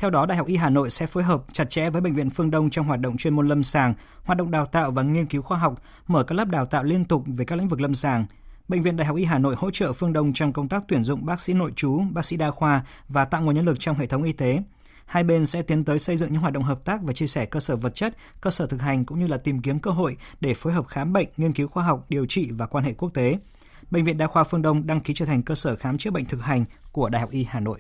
Theo 0.02 0.10
đó, 0.10 0.26
Đại 0.26 0.38
học 0.38 0.48
Y 0.48 0.56
Hà 0.56 0.70
Nội 0.70 0.90
sẽ 0.90 1.06
phối 1.06 1.24
hợp 1.24 1.44
chặt 1.52 1.70
chẽ 1.70 1.90
với 1.90 2.02
Bệnh 2.02 2.14
viện 2.14 2.30
Phương 2.30 2.52
Đông 2.52 2.70
trong 2.70 2.86
hoạt 2.86 3.00
động 3.00 3.18
chuyên 3.18 3.36
môn 3.36 3.48
lâm 3.48 3.64
sàng, 3.64 3.94
hoạt 4.24 4.38
động 4.38 4.52
đào 4.52 4.66
tạo 4.66 4.92
và 4.92 5.04
nghiên 5.04 5.26
cứu 5.26 5.42
khoa 5.42 5.58
học, 5.58 5.82
mở 6.08 6.24
các 6.24 6.36
lớp 6.36 6.48
đào 6.48 6.66
tạo 6.66 6.84
liên 6.84 7.06
tục 7.06 7.24
về 7.28 7.46
các 7.46 7.56
lĩnh 7.56 7.68
vực 7.68 7.82
lâm 7.82 7.96
sàng. 7.96 8.26
Bệnh 8.68 8.82
viện 8.82 8.98
Đại 8.98 9.08
học 9.08 9.18
Y 9.18 9.24
Hà 9.24 9.40
Nội 9.40 9.56
hỗ 9.58 9.72
trợ 9.72 9.94
Phương 9.94 10.14
Đông 10.14 10.34
trong 10.34 10.54
công 10.54 10.68
tác 10.68 10.84
tuyển 10.88 11.04
dụng 11.04 11.26
bác 11.26 11.40
sĩ 11.40 11.54
nội 11.54 11.72
trú, 11.76 12.02
bác 12.12 12.26
sĩ 12.26 12.38
đa 12.38 12.52
khoa 12.52 12.84
và 13.08 13.26
tạo 13.26 13.42
nguồn 13.42 13.56
nhân 13.56 13.66
lực 13.66 13.80
trong 13.80 13.98
hệ 13.98 14.08
thống 14.08 14.24
y 14.24 14.32
tế. 14.32 14.64
Hai 15.06 15.24
bên 15.24 15.46
sẽ 15.46 15.62
tiến 15.62 15.84
tới 15.84 16.00
xây 16.00 16.18
dựng 16.18 16.32
những 16.34 16.42
hoạt 16.42 16.54
động 16.54 16.64
hợp 16.64 16.86
tác 16.86 17.02
và 17.04 17.14
chia 17.14 17.28
sẻ 17.28 17.46
cơ 17.46 17.60
sở 17.60 17.76
vật 17.76 17.96
chất, 17.96 18.18
cơ 18.42 18.50
sở 18.50 18.68
thực 18.68 18.82
hành 18.82 19.06
cũng 19.06 19.20
như 19.20 19.28
là 19.28 19.38
tìm 19.38 19.62
kiếm 19.62 19.80
cơ 19.80 19.92
hội 19.92 20.18
để 20.40 20.54
phối 20.54 20.74
hợp 20.74 20.88
khám 20.88 21.14
bệnh, 21.14 21.28
nghiên 21.38 21.54
cứu 21.54 21.68
khoa 21.68 21.84
học, 21.84 22.06
điều 22.10 22.26
trị 22.26 22.52
và 22.52 22.66
quan 22.66 22.84
hệ 22.84 22.94
quốc 22.94 23.10
tế. 23.14 23.40
Bệnh 23.92 24.06
viện 24.06 24.18
Đa 24.18 24.28
khoa 24.28 24.44
Phương 24.44 24.62
Đông 24.62 24.88
đăng 24.88 25.02
ký 25.02 25.14
trở 25.14 25.26
thành 25.26 25.44
cơ 25.44 25.56
sở 25.56 25.76
khám 25.76 25.98
chữa 25.98 26.12
bệnh 26.12 26.26
thực 26.26 26.42
hành 26.44 26.66
của 26.92 27.10
Đại 27.10 27.22
học 27.22 27.32
Y 27.32 27.46
Hà 27.50 27.60
Nội. 27.60 27.80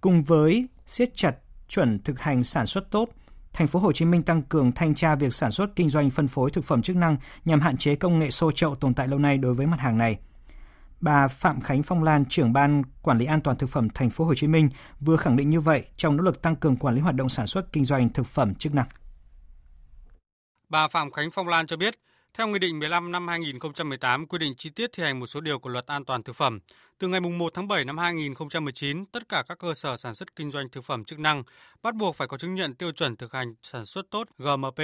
Cùng 0.00 0.24
với 0.24 0.68
siết 0.86 1.16
chặt 1.16 1.36
chuẩn 1.68 1.98
thực 2.02 2.20
hành 2.20 2.44
sản 2.44 2.66
xuất 2.66 2.90
tốt, 2.90 3.08
thành 3.52 3.66
phố 3.66 3.78
Hồ 3.78 3.92
Chí 3.92 4.04
Minh 4.04 4.22
tăng 4.22 4.42
cường 4.42 4.72
thanh 4.72 4.94
tra 4.94 5.14
việc 5.14 5.32
sản 5.32 5.50
xuất 5.50 5.76
kinh 5.76 5.88
doanh 5.88 6.10
phân 6.10 6.28
phối 6.28 6.50
thực 6.50 6.64
phẩm 6.64 6.82
chức 6.82 6.96
năng 6.96 7.16
nhằm 7.44 7.60
hạn 7.60 7.76
chế 7.76 7.94
công 7.94 8.18
nghệ 8.18 8.30
xô 8.30 8.52
chậu 8.52 8.74
tồn 8.74 8.94
tại 8.94 9.08
lâu 9.08 9.18
nay 9.18 9.38
đối 9.38 9.54
với 9.54 9.66
mặt 9.66 9.80
hàng 9.80 9.98
này. 9.98 10.18
Bà 11.00 11.28
Phạm 11.28 11.60
Khánh 11.60 11.82
Phong 11.82 12.04
Lan, 12.04 12.24
trưởng 12.24 12.52
ban 12.52 12.82
quản 13.02 13.18
lý 13.18 13.26
an 13.26 13.40
toàn 13.40 13.56
thực 13.56 13.70
phẩm 13.70 13.88
thành 13.94 14.10
phố 14.10 14.24
Hồ 14.24 14.34
Chí 14.34 14.46
Minh 14.46 14.68
vừa 15.00 15.16
khẳng 15.16 15.36
định 15.36 15.50
như 15.50 15.60
vậy 15.60 15.84
trong 15.96 16.16
nỗ 16.16 16.22
lực 16.22 16.42
tăng 16.42 16.56
cường 16.56 16.76
quản 16.76 16.94
lý 16.94 17.00
hoạt 17.00 17.14
động 17.14 17.28
sản 17.28 17.46
xuất 17.46 17.72
kinh 17.72 17.84
doanh 17.84 18.08
thực 18.08 18.26
phẩm 18.26 18.54
chức 18.54 18.74
năng. 18.74 18.86
Bà 20.68 20.88
Phạm 20.88 21.10
Khánh 21.10 21.30
Phong 21.30 21.48
Lan 21.48 21.66
cho 21.66 21.76
biết, 21.76 21.94
theo 22.36 22.48
Nghị 22.48 22.58
định 22.58 22.78
15 22.78 23.12
năm 23.12 23.28
2018 23.28 24.26
quy 24.26 24.38
định 24.38 24.54
chi 24.56 24.70
tiết 24.70 24.90
thi 24.92 25.02
hành 25.02 25.20
một 25.20 25.26
số 25.26 25.40
điều 25.40 25.58
của 25.58 25.70
Luật 25.70 25.86
An 25.86 26.04
toàn 26.04 26.22
thực 26.22 26.36
phẩm, 26.36 26.58
từ 26.98 27.08
ngày 27.08 27.20
1 27.20 27.54
tháng 27.54 27.68
7 27.68 27.84
năm 27.84 27.98
2019, 27.98 29.06
tất 29.06 29.28
cả 29.28 29.44
các 29.48 29.58
cơ 29.58 29.74
sở 29.74 29.96
sản 29.96 30.14
xuất 30.14 30.36
kinh 30.36 30.50
doanh 30.50 30.68
thực 30.68 30.84
phẩm 30.84 31.04
chức 31.04 31.18
năng 31.18 31.42
bắt 31.82 31.94
buộc 31.94 32.16
phải 32.16 32.28
có 32.28 32.38
chứng 32.38 32.54
nhận 32.54 32.74
tiêu 32.74 32.92
chuẩn 32.92 33.16
thực 33.16 33.32
hành 33.32 33.54
sản 33.62 33.86
xuất 33.86 34.10
tốt 34.10 34.28
GMP. 34.38 34.78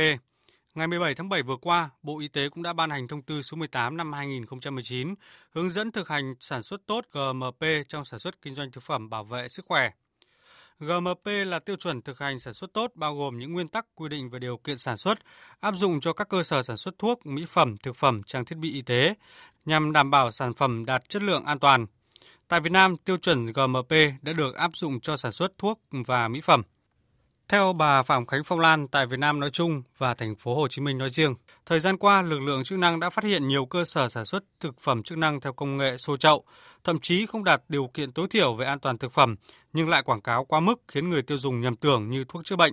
Ngày 0.74 0.86
17 0.86 1.14
tháng 1.14 1.28
7 1.28 1.42
vừa 1.42 1.56
qua, 1.56 1.90
Bộ 2.02 2.18
Y 2.20 2.28
tế 2.28 2.48
cũng 2.48 2.62
đã 2.62 2.72
ban 2.72 2.90
hành 2.90 3.08
thông 3.08 3.22
tư 3.22 3.42
số 3.42 3.56
18 3.56 3.96
năm 3.96 4.12
2019 4.12 5.14
hướng 5.50 5.70
dẫn 5.70 5.92
thực 5.92 6.08
hành 6.08 6.34
sản 6.40 6.62
xuất 6.62 6.80
tốt 6.86 7.04
GMP 7.12 7.64
trong 7.88 8.04
sản 8.04 8.18
xuất 8.18 8.42
kinh 8.42 8.54
doanh 8.54 8.70
thực 8.70 8.82
phẩm 8.82 9.10
bảo 9.10 9.24
vệ 9.24 9.48
sức 9.48 9.64
khỏe. 9.68 9.90
GMP 10.82 11.26
là 11.46 11.58
tiêu 11.58 11.76
chuẩn 11.76 12.02
thực 12.02 12.18
hành 12.18 12.38
sản 12.38 12.54
xuất 12.54 12.72
tốt 12.72 12.90
bao 12.94 13.16
gồm 13.16 13.38
những 13.38 13.52
nguyên 13.52 13.68
tắc 13.68 13.86
quy 13.94 14.08
định 14.08 14.30
về 14.30 14.38
điều 14.38 14.56
kiện 14.56 14.78
sản 14.78 14.96
xuất, 14.96 15.18
áp 15.60 15.74
dụng 15.74 16.00
cho 16.00 16.12
các 16.12 16.28
cơ 16.28 16.42
sở 16.42 16.62
sản 16.62 16.76
xuất 16.76 16.98
thuốc, 16.98 17.26
mỹ 17.26 17.44
phẩm, 17.48 17.76
thực 17.82 17.96
phẩm, 17.96 18.22
trang 18.22 18.44
thiết 18.44 18.58
bị 18.58 18.72
y 18.72 18.82
tế 18.82 19.14
nhằm 19.64 19.92
đảm 19.92 20.10
bảo 20.10 20.30
sản 20.30 20.54
phẩm 20.54 20.84
đạt 20.84 21.08
chất 21.08 21.22
lượng 21.22 21.44
an 21.44 21.58
toàn. 21.58 21.86
Tại 22.48 22.60
Việt 22.60 22.72
Nam, 22.72 22.96
tiêu 22.96 23.16
chuẩn 23.16 23.46
GMP 23.46 23.90
đã 24.22 24.32
được 24.32 24.54
áp 24.54 24.70
dụng 24.76 25.00
cho 25.00 25.16
sản 25.16 25.32
xuất 25.32 25.58
thuốc 25.58 25.80
và 25.90 26.28
mỹ 26.28 26.40
phẩm. 26.40 26.62
Theo 27.48 27.72
bà 27.72 28.02
Phạm 28.02 28.26
Khánh 28.26 28.44
Phong 28.44 28.60
Lan, 28.60 28.88
tại 28.88 29.06
Việt 29.06 29.18
Nam 29.18 29.40
nói 29.40 29.50
chung 29.50 29.82
và 29.98 30.14
thành 30.14 30.36
phố 30.36 30.54
Hồ 30.54 30.68
Chí 30.68 30.82
Minh 30.82 30.98
nói 30.98 31.10
riêng, 31.10 31.34
thời 31.66 31.80
gian 31.80 31.96
qua 31.96 32.22
lực 32.22 32.38
lượng 32.38 32.64
chức 32.64 32.78
năng 32.78 33.00
đã 33.00 33.10
phát 33.10 33.24
hiện 33.24 33.48
nhiều 33.48 33.66
cơ 33.66 33.84
sở 33.84 34.08
sản 34.08 34.24
xuất 34.24 34.44
thực 34.60 34.80
phẩm 34.80 35.02
chức 35.02 35.18
năng 35.18 35.40
theo 35.40 35.52
công 35.52 35.76
nghệ 35.76 35.96
xô 35.96 36.16
chậu, 36.16 36.44
thậm 36.84 37.00
chí 37.00 37.26
không 37.26 37.44
đạt 37.44 37.62
điều 37.68 37.90
kiện 37.94 38.12
tối 38.12 38.26
thiểu 38.30 38.54
về 38.54 38.66
an 38.66 38.80
toàn 38.80 38.98
thực 38.98 39.12
phẩm 39.12 39.36
nhưng 39.72 39.88
lại 39.88 40.02
quảng 40.02 40.20
cáo 40.20 40.44
quá 40.44 40.60
mức 40.60 40.82
khiến 40.88 41.10
người 41.10 41.22
tiêu 41.22 41.38
dùng 41.38 41.60
nhầm 41.60 41.76
tưởng 41.76 42.10
như 42.10 42.24
thuốc 42.28 42.44
chữa 42.44 42.56
bệnh. 42.56 42.72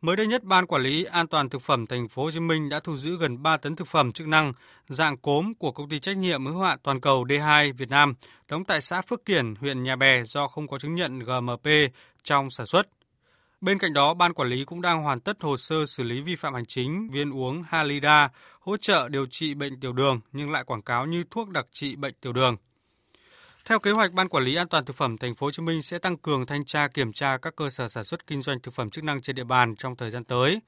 Mới 0.00 0.16
đây 0.16 0.26
nhất, 0.26 0.44
Ban 0.44 0.66
Quản 0.66 0.82
lý 0.82 1.04
An 1.04 1.26
toàn 1.26 1.48
thực 1.48 1.62
phẩm 1.62 1.86
thành 1.86 2.08
phố 2.08 2.24
Hồ 2.24 2.30
Chí 2.30 2.40
Minh 2.40 2.68
đã 2.68 2.80
thu 2.80 2.96
giữ 2.96 3.16
gần 3.16 3.42
3 3.42 3.56
tấn 3.56 3.76
thực 3.76 3.88
phẩm 3.88 4.12
chức 4.12 4.28
năng 4.28 4.52
dạng 4.88 5.16
cốm 5.16 5.54
của 5.54 5.72
công 5.72 5.88
ty 5.88 5.98
trách 5.98 6.16
nhiệm 6.16 6.46
hữu 6.46 6.62
hạn 6.62 6.78
toàn 6.82 7.00
cầu 7.00 7.24
D2 7.24 7.72
Việt 7.76 7.88
Nam, 7.88 8.14
đóng 8.48 8.64
tại 8.64 8.80
xã 8.80 9.02
Phước 9.02 9.24
Kiển, 9.24 9.54
huyện 9.54 9.82
Nhà 9.82 9.96
Bè 9.96 10.24
do 10.24 10.48
không 10.48 10.68
có 10.68 10.78
chứng 10.78 10.94
nhận 10.94 11.18
GMP 11.18 11.68
trong 12.24 12.50
sản 12.50 12.66
xuất. 12.66 12.86
Bên 13.60 13.78
cạnh 13.78 13.92
đó, 13.92 14.14
ban 14.14 14.32
quản 14.32 14.48
lý 14.48 14.64
cũng 14.64 14.80
đang 14.82 15.02
hoàn 15.02 15.20
tất 15.20 15.42
hồ 15.42 15.56
sơ 15.56 15.86
xử 15.86 16.02
lý 16.02 16.20
vi 16.20 16.36
phạm 16.36 16.54
hành 16.54 16.66
chính 16.66 17.10
viên 17.10 17.30
uống 17.30 17.62
Halida 17.62 18.30
hỗ 18.60 18.76
trợ 18.76 19.08
điều 19.08 19.26
trị 19.26 19.54
bệnh 19.54 19.80
tiểu 19.80 19.92
đường 19.92 20.20
nhưng 20.32 20.50
lại 20.50 20.64
quảng 20.64 20.82
cáo 20.82 21.06
như 21.06 21.24
thuốc 21.30 21.48
đặc 21.48 21.66
trị 21.72 21.96
bệnh 21.96 22.14
tiểu 22.20 22.32
đường. 22.32 22.56
Theo 23.64 23.78
kế 23.78 23.90
hoạch, 23.90 24.12
Ban 24.12 24.28
Quản 24.28 24.44
lý 24.44 24.54
An 24.54 24.68
toàn 24.68 24.84
thực 24.84 24.96
phẩm 24.96 25.18
Thành 25.18 25.34
phố 25.34 25.46
Hồ 25.46 25.50
Chí 25.50 25.62
Minh 25.62 25.82
sẽ 25.82 25.98
tăng 25.98 26.16
cường 26.16 26.46
thanh 26.46 26.64
tra 26.64 26.88
kiểm 26.88 27.12
tra 27.12 27.38
các 27.38 27.56
cơ 27.56 27.70
sở 27.70 27.88
sản 27.88 28.04
xuất 28.04 28.26
kinh 28.26 28.42
doanh 28.42 28.60
thực 28.60 28.74
phẩm 28.74 28.90
chức 28.90 29.04
năng 29.04 29.20
trên 29.20 29.36
địa 29.36 29.44
bàn 29.44 29.76
trong 29.76 29.96
thời 29.96 30.10
gian 30.10 30.24
tới. 30.24 30.60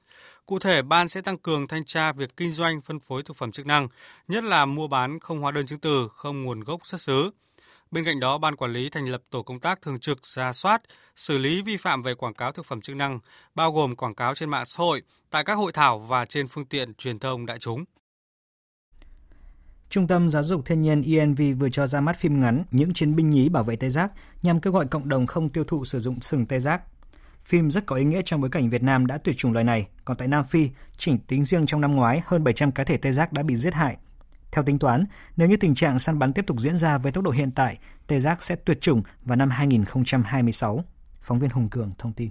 Cụ 0.45 0.59
thể, 0.59 0.81
ban 0.81 1.09
sẽ 1.09 1.21
tăng 1.21 1.37
cường 1.37 1.67
thanh 1.67 1.85
tra 1.85 2.11
việc 2.11 2.37
kinh 2.37 2.51
doanh 2.51 2.81
phân 2.81 2.99
phối 2.99 3.23
thực 3.23 3.37
phẩm 3.37 3.51
chức 3.51 3.65
năng, 3.65 3.87
nhất 4.27 4.43
là 4.43 4.65
mua 4.65 4.87
bán 4.87 5.19
không 5.19 5.39
hóa 5.39 5.51
đơn 5.51 5.65
chứng 5.65 5.79
từ, 5.79 6.07
không 6.15 6.43
nguồn 6.43 6.59
gốc 6.59 6.85
xuất 6.85 7.01
xứ. 7.01 7.31
Bên 7.93 8.05
cạnh 8.05 8.19
đó, 8.19 8.37
ban 8.37 8.55
quản 8.55 8.73
lý 8.73 8.89
thành 8.89 9.09
lập 9.09 9.21
tổ 9.29 9.43
công 9.43 9.59
tác 9.59 9.81
thường 9.81 9.99
trực 9.99 10.27
ra 10.27 10.53
soát, 10.53 10.81
xử 11.15 11.37
lý 11.37 11.61
vi 11.61 11.77
phạm 11.77 12.01
về 12.01 12.15
quảng 12.15 12.33
cáo 12.33 12.51
thực 12.51 12.65
phẩm 12.65 12.81
chức 12.81 12.95
năng, 12.95 13.19
bao 13.55 13.71
gồm 13.71 13.95
quảng 13.95 14.15
cáo 14.15 14.35
trên 14.35 14.49
mạng 14.49 14.65
xã 14.65 14.77
hội, 14.77 15.01
tại 15.29 15.43
các 15.43 15.53
hội 15.53 15.71
thảo 15.71 15.99
và 15.99 16.25
trên 16.25 16.47
phương 16.47 16.65
tiện 16.65 16.93
truyền 16.93 17.19
thông 17.19 17.45
đại 17.45 17.59
chúng. 17.59 17.85
Trung 19.89 20.07
tâm 20.07 20.29
Giáo 20.29 20.43
dục 20.43 20.65
Thiên 20.65 20.81
nhiên 20.81 21.01
ENV 21.07 21.41
vừa 21.59 21.69
cho 21.69 21.87
ra 21.87 22.01
mắt 22.01 22.19
phim 22.19 22.41
ngắn 22.41 22.63
Những 22.71 22.93
chiến 22.93 23.15
binh 23.15 23.29
nhí 23.29 23.49
bảo 23.49 23.63
vệ 23.63 23.75
tê 23.75 23.89
giác 23.89 24.13
nhằm 24.41 24.59
kêu 24.59 24.73
gọi 24.73 24.85
cộng 24.85 25.09
đồng 25.09 25.25
không 25.25 25.49
tiêu 25.49 25.63
thụ 25.63 25.85
sử 25.85 25.99
dụng 25.99 26.19
sừng 26.21 26.45
tê 26.45 26.59
giác. 26.59 26.81
Phim 27.43 27.71
rất 27.71 27.85
có 27.85 27.95
ý 27.95 28.03
nghĩa 28.03 28.21
trong 28.25 28.41
bối 28.41 28.49
cảnh 28.49 28.69
Việt 28.69 28.83
Nam 28.83 29.05
đã 29.05 29.17
tuyệt 29.17 29.37
chủng 29.37 29.53
loài 29.53 29.63
này, 29.63 29.87
còn 30.05 30.17
tại 30.17 30.27
Nam 30.27 30.45
Phi, 30.45 30.69
chỉ 30.97 31.11
tính 31.27 31.45
riêng 31.45 31.65
trong 31.65 31.81
năm 31.81 31.95
ngoái, 31.95 32.21
hơn 32.25 32.43
700 32.43 32.71
cá 32.71 32.83
thể 32.83 32.97
tê 32.97 33.11
giác 33.11 33.33
đã 33.33 33.43
bị 33.43 33.55
giết 33.55 33.73
hại. 33.73 33.97
Theo 34.53 34.63
tính 34.63 34.79
toán, 34.79 35.05
nếu 35.37 35.47
như 35.47 35.57
tình 35.57 35.75
trạng 35.75 35.99
săn 35.99 36.19
bắn 36.19 36.33
tiếp 36.33 36.45
tục 36.47 36.59
diễn 36.59 36.77
ra 36.77 36.97
với 36.97 37.11
tốc 37.11 37.23
độ 37.23 37.31
hiện 37.31 37.51
tại, 37.51 37.77
tê 38.07 38.19
giác 38.19 38.43
sẽ 38.43 38.55
tuyệt 38.55 38.81
chủng 38.81 39.03
vào 39.25 39.35
năm 39.35 39.49
2026. 39.49 40.83
Phóng 41.21 41.39
viên 41.39 41.49
Hùng 41.49 41.69
Cường 41.69 41.91
thông 41.97 42.13
tin. 42.13 42.29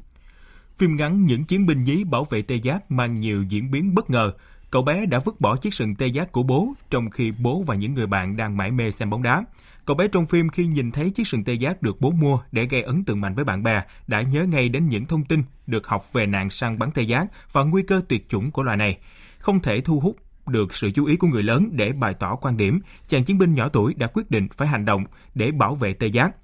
Phim 0.79 0.97
ngắn 0.97 1.27
Những 1.27 1.45
chiến 1.45 1.66
binh 1.66 1.85
nhí 1.85 2.05
bảo 2.05 2.25
vệ 2.25 2.43
tê 2.43 2.55
giác 2.55 2.91
mang 2.91 3.20
nhiều 3.20 3.43
diễn 3.43 3.70
biến 3.70 3.95
bất 3.95 4.11
ngờ, 4.11 4.33
Cậu 4.73 4.83
bé 4.83 5.07
đã 5.07 5.18
vứt 5.18 5.41
bỏ 5.41 5.57
chiếc 5.57 5.75
sừng 5.75 5.95
tê 5.95 6.07
giác 6.07 6.33
của 6.33 6.43
bố 6.43 6.73
trong 6.91 7.11
khi 7.11 7.33
bố 7.39 7.62
và 7.66 7.75
những 7.75 7.95
người 7.95 8.07
bạn 8.07 8.37
đang 8.37 8.57
mải 8.57 8.70
mê 8.70 8.91
xem 8.91 9.11
bóng 9.11 9.23
đá. 9.23 9.45
Cậu 9.85 9.97
bé 9.97 10.09
trong 10.09 10.27
phim 10.27 10.49
khi 10.49 10.66
nhìn 10.66 10.91
thấy 10.91 11.11
chiếc 11.11 11.27
sừng 11.27 11.45
tê 11.45 11.53
giác 11.53 11.83
được 11.83 12.01
bố 12.01 12.11
mua 12.11 12.39
để 12.53 12.66
gây 12.66 12.83
ấn 12.83 13.05
tượng 13.05 13.20
mạnh 13.20 13.35
với 13.35 13.45
bạn 13.45 13.62
bè 13.62 13.83
đã 14.07 14.23
nhớ 14.23 14.45
ngay 14.45 14.68
đến 14.68 14.89
những 14.89 15.07
thông 15.07 15.25
tin 15.25 15.43
được 15.66 15.87
học 15.87 16.12
về 16.12 16.27
nạn 16.27 16.51
săn 16.51 16.79
bắn 16.79 16.91
tê 16.91 17.03
giác 17.03 17.27
và 17.53 17.62
nguy 17.64 17.83
cơ 17.83 18.01
tuyệt 18.09 18.29
chủng 18.29 18.51
của 18.51 18.62
loài 18.62 18.77
này. 18.77 18.99
Không 19.39 19.61
thể 19.61 19.81
thu 19.81 20.01
hút 20.01 20.16
được 20.47 20.74
sự 20.74 20.90
chú 20.90 21.05
ý 21.05 21.16
của 21.16 21.26
người 21.26 21.43
lớn 21.43 21.68
để 21.72 21.93
bày 21.93 22.14
tỏ 22.14 22.36
quan 22.36 22.57
điểm, 22.57 22.80
chàng 23.07 23.24
chiến 23.24 23.38
binh 23.38 23.55
nhỏ 23.55 23.68
tuổi 23.68 23.95
đã 23.95 24.07
quyết 24.07 24.30
định 24.30 24.49
phải 24.53 24.68
hành 24.68 24.84
động 24.84 25.05
để 25.34 25.51
bảo 25.51 25.74
vệ 25.74 25.93
tê 25.93 26.07
giác. 26.07 26.36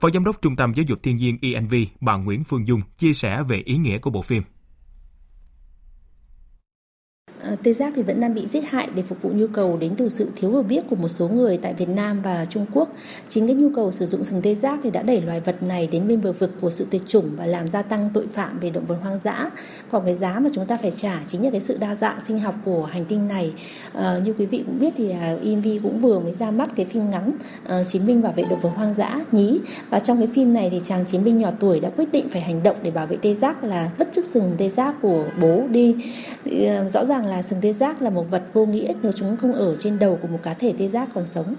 Phó 0.00 0.10
Giám 0.10 0.24
đốc 0.24 0.42
Trung 0.42 0.56
tâm 0.56 0.72
Giáo 0.74 0.84
dục 0.88 1.02
Thiên 1.02 1.16
nhiên 1.16 1.38
ENV, 1.42 1.74
bà 2.00 2.16
Nguyễn 2.16 2.44
Phương 2.44 2.66
Dung 2.68 2.80
chia 2.98 3.12
sẻ 3.12 3.42
về 3.42 3.56
ý 3.56 3.76
nghĩa 3.76 3.98
của 3.98 4.10
bộ 4.10 4.22
phim. 4.22 4.42
Ờ, 7.42 7.56
tê 7.62 7.72
giác 7.72 7.92
thì 7.96 8.02
vẫn 8.02 8.20
đang 8.20 8.34
bị 8.34 8.46
giết 8.46 8.64
hại 8.68 8.88
để 8.94 9.02
phục 9.02 9.22
vụ 9.22 9.30
nhu 9.34 9.46
cầu 9.46 9.76
đến 9.76 9.94
từ 9.96 10.08
sự 10.08 10.28
thiếu 10.36 10.50
hiểu 10.50 10.62
biết 10.62 10.82
của 10.90 10.96
một 10.96 11.08
số 11.08 11.28
người 11.28 11.58
tại 11.62 11.74
Việt 11.74 11.88
Nam 11.88 12.22
và 12.22 12.44
Trung 12.44 12.66
Quốc. 12.72 12.88
Chính 13.28 13.46
cái 13.46 13.54
nhu 13.54 13.70
cầu 13.76 13.92
sử 13.92 14.06
dụng 14.06 14.24
sừng 14.24 14.42
tê 14.42 14.54
giác 14.54 14.78
thì 14.82 14.90
đã 14.90 15.02
đẩy 15.02 15.20
loài 15.20 15.40
vật 15.40 15.62
này 15.62 15.88
đến 15.92 16.08
bên 16.08 16.22
bờ 16.22 16.32
vực 16.32 16.50
của 16.60 16.70
sự 16.70 16.86
tuyệt 16.90 17.02
chủng 17.08 17.30
và 17.36 17.46
làm 17.46 17.68
gia 17.68 17.82
tăng 17.82 18.10
tội 18.14 18.26
phạm 18.26 18.60
về 18.60 18.70
động 18.70 18.84
vật 18.86 18.96
hoang 19.02 19.18
dã. 19.18 19.50
Còn 19.90 20.04
cái 20.04 20.14
giá 20.14 20.38
mà 20.40 20.50
chúng 20.54 20.66
ta 20.66 20.76
phải 20.76 20.90
trả 20.90 21.20
chính 21.26 21.44
là 21.44 21.50
cái 21.50 21.60
sự 21.60 21.76
đa 21.80 21.94
dạng 21.94 22.20
sinh 22.20 22.38
học 22.38 22.54
của 22.64 22.84
hành 22.84 23.04
tinh 23.04 23.28
này. 23.28 23.54
À, 23.92 24.20
như 24.24 24.34
quý 24.38 24.46
vị 24.46 24.62
cũng 24.66 24.78
biết 24.78 24.94
thì 24.96 25.10
à, 25.10 25.36
IMV 25.42 25.66
cũng 25.82 26.00
vừa 26.00 26.18
mới 26.18 26.32
ra 26.32 26.50
mắt 26.50 26.70
cái 26.76 26.86
phim 26.86 27.10
ngắn 27.10 27.32
uh, 27.64 27.86
chiến 27.86 28.06
binh 28.06 28.22
bảo 28.22 28.32
vệ 28.32 28.44
động 28.50 28.60
vật 28.62 28.70
hoang 28.76 28.94
dã 28.94 29.20
nhí 29.32 29.60
và 29.90 29.98
trong 29.98 30.18
cái 30.18 30.28
phim 30.34 30.52
này 30.52 30.68
thì 30.70 30.80
chàng 30.84 31.04
chiến 31.04 31.24
binh 31.24 31.38
nhỏ 31.38 31.50
tuổi 31.60 31.80
đã 31.80 31.90
quyết 31.96 32.12
định 32.12 32.28
phải 32.30 32.40
hành 32.40 32.62
động 32.62 32.76
để 32.82 32.90
bảo 32.90 33.06
vệ 33.06 33.16
tê 33.22 33.34
giác 33.34 33.64
là 33.64 33.90
vứt 33.98 34.08
chiếc 34.12 34.24
sừng 34.24 34.52
tê 34.58 34.68
giác 34.68 34.94
của 35.02 35.24
bố 35.40 35.62
đi. 35.70 35.96
Thì, 36.44 36.68
uh, 36.84 36.90
rõ 36.90 37.04
ràng 37.04 37.27
là 37.28 37.42
sừng 37.42 37.60
tê 37.62 37.72
giác 37.72 38.02
là 38.02 38.10
một 38.10 38.30
vật 38.30 38.50
vô 38.52 38.66
nghĩa 38.66 38.92
nếu 39.02 39.12
chúng 39.12 39.36
không 39.36 39.52
ở 39.52 39.76
trên 39.78 39.98
đầu 39.98 40.18
của 40.22 40.28
một 40.28 40.40
cá 40.42 40.54
thể 40.54 40.74
tê 40.78 40.88
giác 40.88 41.08
còn 41.14 41.26
sống. 41.26 41.54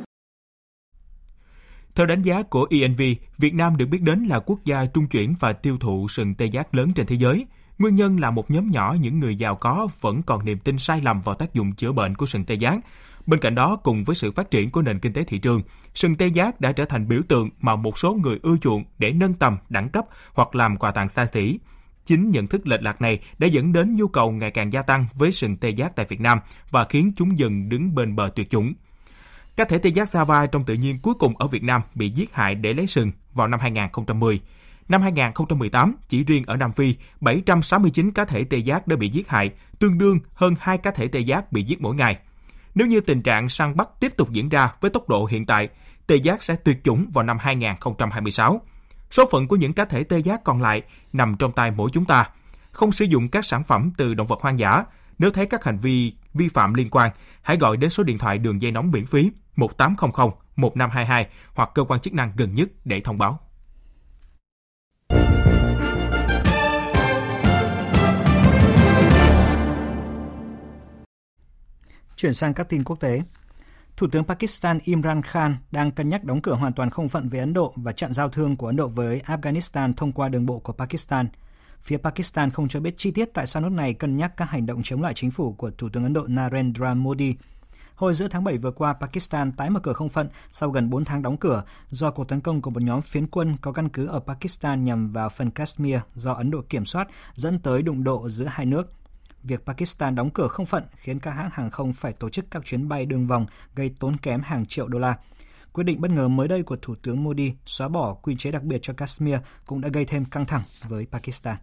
Theo 1.95 2.05
đánh 2.05 2.21
giá 2.21 2.43
của 2.43 2.67
ENV, 2.69 3.01
Việt 3.37 3.53
Nam 3.53 3.77
được 3.77 3.85
biết 3.85 4.01
đến 4.01 4.23
là 4.23 4.39
quốc 4.39 4.59
gia 4.65 4.85
trung 4.85 5.07
chuyển 5.07 5.35
và 5.39 5.53
tiêu 5.53 5.77
thụ 5.77 6.07
sừng 6.07 6.35
tê 6.35 6.45
giác 6.45 6.75
lớn 6.75 6.91
trên 6.95 7.05
thế 7.05 7.15
giới. 7.15 7.45
Nguyên 7.79 7.95
nhân 7.95 8.19
là 8.19 8.31
một 8.31 8.51
nhóm 8.51 8.71
nhỏ 8.71 8.95
những 9.01 9.19
người 9.19 9.35
giàu 9.35 9.55
có 9.55 9.87
vẫn 10.01 10.21
còn 10.21 10.45
niềm 10.45 10.59
tin 10.59 10.77
sai 10.77 11.01
lầm 11.03 11.21
vào 11.21 11.35
tác 11.35 11.53
dụng 11.53 11.71
chữa 11.71 11.91
bệnh 11.91 12.15
của 12.15 12.25
sừng 12.25 12.45
tê 12.45 12.55
giác. 12.55 12.79
Bên 13.25 13.39
cạnh 13.39 13.55
đó, 13.55 13.75
cùng 13.75 14.03
với 14.03 14.15
sự 14.15 14.31
phát 14.31 14.51
triển 14.51 14.71
của 14.71 14.81
nền 14.81 14.99
kinh 14.99 15.13
tế 15.13 15.23
thị 15.23 15.39
trường, 15.39 15.61
sừng 15.95 16.15
tê 16.15 16.27
giác 16.27 16.61
đã 16.61 16.71
trở 16.71 16.85
thành 16.85 17.07
biểu 17.07 17.21
tượng 17.27 17.49
mà 17.59 17.75
một 17.75 17.97
số 17.97 18.13
người 18.13 18.39
ưa 18.43 18.57
chuộng 18.57 18.83
để 18.97 19.11
nâng 19.11 19.33
tầm, 19.33 19.57
đẳng 19.69 19.89
cấp 19.89 20.05
hoặc 20.33 20.55
làm 20.55 20.75
quà 20.77 20.91
tặng 20.91 21.09
xa 21.09 21.25
xỉ. 21.25 21.59
Chính 22.09 22.31
nhận 22.31 22.47
thức 22.47 22.67
lệch 22.67 22.81
lạc 22.81 23.01
này 23.01 23.19
đã 23.37 23.47
dẫn 23.47 23.73
đến 23.73 23.95
nhu 23.95 24.07
cầu 24.07 24.31
ngày 24.31 24.51
càng 24.51 24.73
gia 24.73 24.81
tăng 24.81 25.05
với 25.13 25.31
sừng 25.31 25.57
tê 25.57 25.69
giác 25.69 25.95
tại 25.95 26.05
Việt 26.09 26.21
Nam 26.21 26.39
và 26.71 26.85
khiến 26.85 27.11
chúng 27.15 27.39
dần 27.39 27.69
đứng 27.69 27.95
bên 27.95 28.15
bờ 28.15 28.29
tuyệt 28.35 28.49
chủng. 28.49 28.73
Các 29.57 29.69
thể 29.69 29.77
tê 29.77 29.89
giác 29.89 30.09
Sava 30.09 30.45
trong 30.45 30.65
tự 30.65 30.73
nhiên 30.73 30.99
cuối 31.01 31.13
cùng 31.13 31.37
ở 31.37 31.47
Việt 31.47 31.63
Nam 31.63 31.81
bị 31.95 32.09
giết 32.09 32.33
hại 32.33 32.55
để 32.55 32.73
lấy 32.73 32.87
sừng 32.87 33.11
vào 33.33 33.47
năm 33.47 33.59
2010. 33.59 34.39
Năm 34.89 35.01
2018, 35.01 35.95
chỉ 36.07 36.23
riêng 36.23 36.43
ở 36.47 36.57
Nam 36.57 36.73
Phi, 36.73 36.95
769 37.21 38.11
cá 38.11 38.25
thể 38.25 38.43
tê 38.43 38.57
giác 38.57 38.87
đã 38.87 38.95
bị 38.95 39.09
giết 39.09 39.29
hại, 39.29 39.51
tương 39.79 39.97
đương 39.97 40.19
hơn 40.33 40.55
2 40.59 40.77
cá 40.77 40.91
thể 40.91 41.07
tê 41.07 41.19
giác 41.19 41.51
bị 41.51 41.63
giết 41.63 41.81
mỗi 41.81 41.95
ngày. 41.95 42.17
Nếu 42.75 42.87
như 42.87 43.01
tình 43.01 43.21
trạng 43.21 43.49
săn 43.49 43.77
bắt 43.77 43.87
tiếp 43.99 44.17
tục 44.17 44.31
diễn 44.31 44.49
ra 44.49 44.73
với 44.81 44.91
tốc 44.91 45.09
độ 45.09 45.25
hiện 45.25 45.45
tại, 45.45 45.69
tê 46.07 46.15
giác 46.15 46.43
sẽ 46.43 46.55
tuyệt 46.55 46.83
chủng 46.83 47.11
vào 47.13 47.23
năm 47.23 47.37
2026. 47.37 48.61
Số 49.11 49.25
phận 49.31 49.47
của 49.47 49.55
những 49.55 49.73
cá 49.73 49.85
thể 49.85 50.03
tê 50.03 50.19
giác 50.19 50.43
còn 50.43 50.61
lại 50.61 50.81
nằm 51.13 51.35
trong 51.39 51.51
tay 51.51 51.71
mỗi 51.71 51.89
chúng 51.93 52.05
ta. 52.05 52.29
Không 52.71 52.91
sử 52.91 53.05
dụng 53.05 53.29
các 53.29 53.45
sản 53.45 53.63
phẩm 53.63 53.91
từ 53.97 54.13
động 54.13 54.27
vật 54.27 54.39
hoang 54.41 54.59
dã. 54.59 54.83
Nếu 55.17 55.31
thấy 55.31 55.45
các 55.45 55.63
hành 55.63 55.77
vi 55.77 56.13
vi 56.33 56.49
phạm 56.49 56.73
liên 56.73 56.89
quan, 56.89 57.11
hãy 57.41 57.57
gọi 57.57 57.77
đến 57.77 57.89
số 57.89 58.03
điện 58.03 58.17
thoại 58.17 58.37
đường 58.37 58.61
dây 58.61 58.71
nóng 58.71 58.91
miễn 58.91 59.05
phí 59.05 59.31
1800 59.55 60.29
1522 60.55 61.27
hoặc 61.53 61.69
cơ 61.75 61.83
quan 61.83 61.99
chức 61.99 62.13
năng 62.13 62.33
gần 62.35 62.53
nhất 62.53 62.69
để 62.85 63.01
thông 63.01 63.17
báo. 63.17 63.39
Chuyển 72.15 72.33
sang 72.33 72.53
các 72.53 72.69
tin 72.69 72.83
quốc 72.83 72.99
tế. 72.99 73.21
Thủ 73.99 74.07
tướng 74.07 74.23
Pakistan 74.23 74.79
Imran 74.83 75.21
Khan 75.21 75.57
đang 75.71 75.91
cân 75.91 76.09
nhắc 76.09 76.23
đóng 76.23 76.41
cửa 76.41 76.53
hoàn 76.53 76.73
toàn 76.73 76.89
không 76.89 77.09
phận 77.09 77.27
về 77.27 77.39
Ấn 77.39 77.53
Độ 77.53 77.73
và 77.75 77.91
chặn 77.91 78.13
giao 78.13 78.29
thương 78.29 78.55
của 78.57 78.67
Ấn 78.67 78.75
Độ 78.75 78.87
với 78.87 79.21
Afghanistan 79.25 79.93
thông 79.93 80.11
qua 80.11 80.29
đường 80.29 80.45
bộ 80.45 80.59
của 80.59 80.73
Pakistan. 80.73 81.27
Phía 81.81 81.97
Pakistan 81.97 82.51
không 82.51 82.67
cho 82.67 82.79
biết 82.79 82.97
chi 82.97 83.11
tiết 83.11 83.33
tại 83.33 83.45
sao 83.45 83.61
nước 83.63 83.71
này 83.71 83.93
cân 83.93 84.17
nhắc 84.17 84.37
các 84.37 84.49
hành 84.49 84.65
động 84.65 84.81
chống 84.83 85.01
lại 85.01 85.13
chính 85.15 85.31
phủ 85.31 85.53
của 85.53 85.71
Thủ 85.77 85.89
tướng 85.89 86.03
Ấn 86.03 86.13
Độ 86.13 86.23
Narendra 86.27 86.93
Modi. 86.93 87.35
Hồi 87.95 88.13
giữa 88.13 88.27
tháng 88.27 88.43
7 88.43 88.57
vừa 88.57 88.71
qua, 88.71 88.93
Pakistan 88.93 89.51
tái 89.51 89.69
mở 89.69 89.79
cửa 89.79 89.93
không 89.93 90.09
phận 90.09 90.29
sau 90.51 90.69
gần 90.69 90.89
4 90.89 91.05
tháng 91.05 91.21
đóng 91.21 91.37
cửa 91.37 91.63
do 91.89 92.11
cuộc 92.11 92.27
tấn 92.27 92.41
công 92.41 92.61
của 92.61 92.69
một 92.69 92.81
nhóm 92.81 93.01
phiến 93.01 93.27
quân 93.27 93.57
có 93.61 93.71
căn 93.71 93.89
cứ 93.89 94.07
ở 94.07 94.19
Pakistan 94.19 94.85
nhằm 94.85 95.11
vào 95.11 95.29
phần 95.29 95.51
Kashmir 95.51 95.99
do 96.15 96.33
Ấn 96.33 96.51
Độ 96.51 96.61
kiểm 96.69 96.85
soát, 96.85 97.07
dẫn 97.35 97.59
tới 97.59 97.81
đụng 97.81 98.03
độ 98.03 98.29
giữa 98.29 98.45
hai 98.45 98.65
nước. 98.65 98.98
Việc 99.43 99.65
Pakistan 99.65 100.15
đóng 100.15 100.29
cửa 100.29 100.47
không 100.47 100.65
phận 100.65 100.83
khiến 100.95 101.19
các 101.19 101.31
hãng 101.31 101.49
hàng 101.53 101.71
không 101.71 101.93
phải 101.93 102.13
tổ 102.13 102.29
chức 102.29 102.45
các 102.51 102.65
chuyến 102.65 102.89
bay 102.89 103.05
đường 103.05 103.27
vòng 103.27 103.45
gây 103.75 103.95
tốn 103.99 104.17
kém 104.17 104.41
hàng 104.41 104.65
triệu 104.65 104.87
đô 104.87 104.99
la. 104.99 105.17
Quyết 105.73 105.83
định 105.83 106.01
bất 106.01 106.11
ngờ 106.11 106.27
mới 106.27 106.47
đây 106.47 106.63
của 106.63 106.77
Thủ 106.81 106.95
tướng 106.95 107.23
Modi 107.23 107.53
xóa 107.65 107.87
bỏ 107.87 108.13
quy 108.13 108.35
chế 108.37 108.51
đặc 108.51 108.63
biệt 108.63 108.79
cho 108.81 108.93
Kashmir 108.93 109.35
cũng 109.65 109.81
đã 109.81 109.89
gây 109.89 110.05
thêm 110.05 110.25
căng 110.25 110.45
thẳng 110.45 110.61
với 110.87 111.05
Pakistan. 111.11 111.57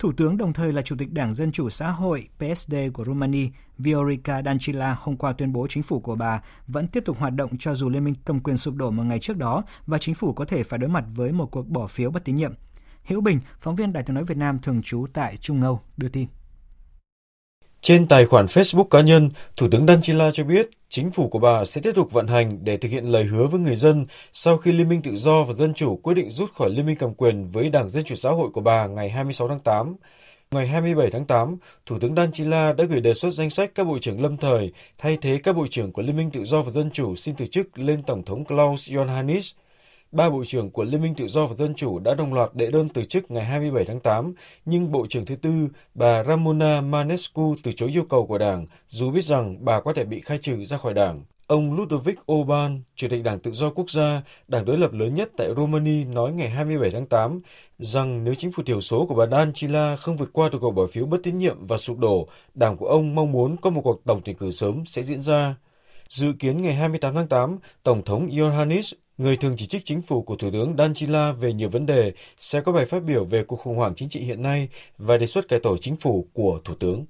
Thủ 0.00 0.12
tướng 0.16 0.36
đồng 0.36 0.52
thời 0.52 0.72
là 0.72 0.82
Chủ 0.82 0.96
tịch 0.98 1.12
Đảng 1.12 1.34
Dân 1.34 1.52
Chủ 1.52 1.70
Xã 1.70 1.90
hội 1.90 2.28
PSD 2.38 2.74
của 2.94 3.04
Romania 3.04 3.48
Viorica 3.78 4.42
Dancila 4.42 4.96
hôm 5.00 5.16
qua 5.16 5.32
tuyên 5.32 5.52
bố 5.52 5.66
chính 5.66 5.82
phủ 5.82 6.00
của 6.00 6.14
bà 6.14 6.42
vẫn 6.66 6.88
tiếp 6.88 7.02
tục 7.06 7.18
hoạt 7.18 7.32
động 7.32 7.50
cho 7.58 7.74
dù 7.74 7.88
Liên 7.88 8.04
minh 8.04 8.14
cầm 8.24 8.40
quyền 8.40 8.56
sụp 8.56 8.74
đổ 8.74 8.90
một 8.90 9.02
ngày 9.02 9.18
trước 9.18 9.36
đó 9.36 9.64
và 9.86 9.98
chính 9.98 10.14
phủ 10.14 10.32
có 10.32 10.44
thể 10.44 10.62
phải 10.62 10.78
đối 10.78 10.90
mặt 10.90 11.04
với 11.14 11.32
một 11.32 11.50
cuộc 11.50 11.68
bỏ 11.68 11.86
phiếu 11.86 12.10
bất 12.10 12.24
tín 12.24 12.34
nhiệm. 12.34 12.52
Hữu 13.10 13.20
Bình, 13.20 13.40
phóng 13.60 13.74
viên 13.74 13.92
Đài 13.92 14.02
tiếng 14.02 14.14
nói 14.14 14.24
Việt 14.24 14.36
Nam 14.36 14.58
thường 14.62 14.82
trú 14.82 15.06
tại 15.12 15.36
Trung 15.40 15.62
Âu, 15.62 15.80
đưa 15.96 16.08
tin. 16.08 16.26
Trên 17.80 18.08
tài 18.08 18.26
khoản 18.26 18.46
Facebook 18.46 18.84
cá 18.84 19.00
nhân, 19.00 19.30
Thủ 19.56 19.68
tướng 19.70 19.86
Danchila 19.86 20.30
cho 20.30 20.44
biết 20.44 20.68
chính 20.88 21.10
phủ 21.10 21.28
của 21.28 21.38
bà 21.38 21.64
sẽ 21.64 21.80
tiếp 21.80 21.92
tục 21.94 22.12
vận 22.12 22.26
hành 22.26 22.58
để 22.64 22.76
thực 22.76 22.88
hiện 22.88 23.04
lời 23.04 23.24
hứa 23.24 23.46
với 23.46 23.60
người 23.60 23.76
dân 23.76 24.06
sau 24.32 24.58
khi 24.58 24.72
Liên 24.72 24.88
minh 24.88 25.02
Tự 25.02 25.16
do 25.16 25.42
và 25.42 25.52
Dân 25.52 25.74
chủ 25.74 25.96
quyết 25.96 26.14
định 26.14 26.30
rút 26.30 26.52
khỏi 26.54 26.70
Liên 26.70 26.86
minh 26.86 26.96
cầm 26.96 27.14
quyền 27.14 27.48
với 27.48 27.68
Đảng 27.68 27.88
Dân 27.88 28.04
chủ 28.04 28.14
Xã 28.14 28.30
hội 28.30 28.50
của 28.50 28.60
bà 28.60 28.86
ngày 28.86 29.10
26 29.10 29.48
tháng 29.48 29.60
8. 29.60 29.96
Ngày 30.50 30.66
27 30.66 31.10
tháng 31.10 31.24
8, 31.24 31.56
Thủ 31.86 31.98
tướng 31.98 32.14
Danchila 32.14 32.72
đã 32.72 32.84
gửi 32.84 33.00
đề 33.00 33.14
xuất 33.14 33.30
danh 33.30 33.50
sách 33.50 33.70
các 33.74 33.84
bộ 33.86 33.98
trưởng 33.98 34.22
lâm 34.22 34.36
thời 34.36 34.72
thay 34.98 35.18
thế 35.20 35.40
các 35.42 35.56
bộ 35.56 35.66
trưởng 35.66 35.92
của 35.92 36.02
Liên 36.02 36.16
minh 36.16 36.30
Tự 36.30 36.44
do 36.44 36.62
và 36.62 36.70
Dân 36.70 36.90
chủ 36.90 37.16
xin 37.16 37.34
từ 37.34 37.46
chức 37.46 37.78
lên 37.78 38.02
Tổng 38.02 38.24
thống 38.24 38.44
Klaus 38.44 38.90
Johannes.– 38.90 39.52
Ba 40.12 40.30
bộ 40.30 40.44
trưởng 40.46 40.70
của 40.70 40.84
Liên 40.84 41.02
minh 41.02 41.14
Tự 41.14 41.26
do 41.26 41.46
và 41.46 41.54
Dân 41.54 41.74
chủ 41.74 41.98
đã 41.98 42.14
đồng 42.14 42.34
loạt 42.34 42.54
đệ 42.54 42.70
đơn 42.70 42.88
từ 42.88 43.04
chức 43.04 43.30
ngày 43.30 43.44
27 43.44 43.84
tháng 43.84 44.00
8, 44.00 44.34
nhưng 44.64 44.92
Bộ 44.92 45.06
trưởng 45.06 45.26
thứ 45.26 45.36
tư, 45.36 45.68
bà 45.94 46.24
Ramona 46.24 46.80
Manescu 46.80 47.54
từ 47.62 47.72
chối 47.72 47.90
yêu 47.96 48.04
cầu 48.08 48.26
của 48.26 48.38
Đảng, 48.38 48.66
dù 48.88 49.10
biết 49.10 49.24
rằng 49.24 49.64
bà 49.64 49.80
có 49.80 49.92
thể 49.92 50.04
bị 50.04 50.20
khai 50.20 50.38
trừ 50.38 50.64
ra 50.64 50.76
khỏi 50.76 50.94
Đảng. 50.94 51.22
Ông 51.46 51.74
Ludovic 51.74 52.32
Orban, 52.32 52.82
Chủ 52.94 53.08
tịch 53.10 53.22
Đảng 53.22 53.38
Tự 53.38 53.52
do 53.52 53.70
Quốc 53.70 53.90
gia, 53.90 54.22
đảng 54.48 54.64
đối 54.64 54.78
lập 54.78 54.92
lớn 54.92 55.14
nhất 55.14 55.30
tại 55.36 55.48
Romania, 55.56 56.04
nói 56.04 56.32
ngày 56.32 56.50
27 56.50 56.90
tháng 56.90 57.06
8 57.06 57.40
rằng 57.78 58.24
nếu 58.24 58.34
chính 58.34 58.52
phủ 58.52 58.62
thiểu 58.62 58.80
số 58.80 59.06
của 59.06 59.14
bà 59.14 59.26
Dancila 59.26 59.96
không 59.96 60.16
vượt 60.16 60.30
qua 60.32 60.48
được 60.52 60.58
cuộc 60.60 60.70
bỏ 60.70 60.86
phiếu 60.86 61.06
bất 61.06 61.18
tín 61.22 61.38
nhiệm 61.38 61.66
và 61.66 61.76
sụp 61.76 61.98
đổ, 61.98 62.28
đảng 62.54 62.76
của 62.76 62.86
ông 62.86 63.14
mong 63.14 63.32
muốn 63.32 63.56
có 63.56 63.70
một 63.70 63.80
cuộc 63.84 64.04
tổng 64.04 64.20
tuyển 64.24 64.36
cử 64.36 64.50
sớm 64.50 64.84
sẽ 64.86 65.02
diễn 65.02 65.20
ra. 65.20 65.54
Dự 66.08 66.32
kiến 66.38 66.62
ngày 66.62 66.74
28 66.74 67.14
tháng 67.14 67.28
8, 67.28 67.58
Tổng 67.82 68.02
thống 68.04 68.28
Iohannis 68.28 68.94
người 69.20 69.36
thường 69.36 69.54
chỉ 69.56 69.66
trích 69.66 69.84
chính 69.84 70.02
phủ 70.02 70.22
của 70.22 70.36
Thủ 70.36 70.50
tướng 70.50 70.76
Danjila 70.76 71.32
về 71.32 71.52
nhiều 71.52 71.68
vấn 71.68 71.86
đề, 71.86 72.12
sẽ 72.38 72.60
có 72.60 72.72
bài 72.72 72.84
phát 72.84 73.04
biểu 73.04 73.24
về 73.24 73.44
cuộc 73.44 73.56
khủng 73.56 73.76
hoảng 73.76 73.94
chính 73.94 74.08
trị 74.08 74.20
hiện 74.20 74.42
nay 74.42 74.68
và 74.98 75.16
đề 75.16 75.26
xuất 75.26 75.48
cải 75.48 75.60
tổ 75.60 75.76
chính 75.76 75.96
phủ 75.96 76.28
của 76.32 76.60
Thủ 76.64 76.74
tướng. 76.74 77.04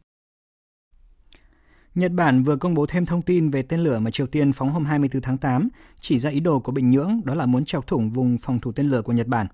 Nhật 1.94 2.12
Bản 2.12 2.42
vừa 2.42 2.56
công 2.56 2.74
bố 2.74 2.86
thêm 2.86 3.06
thông 3.06 3.22
tin 3.22 3.50
về 3.50 3.62
tên 3.62 3.80
lửa 3.80 3.98
mà 3.98 4.10
Triều 4.10 4.26
Tiên 4.26 4.52
phóng 4.52 4.70
hôm 4.70 4.84
24 4.84 5.22
tháng 5.22 5.38
8, 5.38 5.68
chỉ 6.00 6.18
ra 6.18 6.30
ý 6.30 6.40
đồ 6.40 6.60
của 6.60 6.72
Bình 6.72 6.90
Nhưỡng 6.90 7.20
đó 7.24 7.34
là 7.34 7.46
muốn 7.46 7.64
chọc 7.64 7.86
thủng 7.86 8.10
vùng 8.10 8.38
phòng 8.38 8.60
thủ 8.60 8.72
tên 8.72 8.86
lửa 8.86 9.02
của 9.02 9.12
Nhật 9.12 9.26
Bản. 9.26 9.46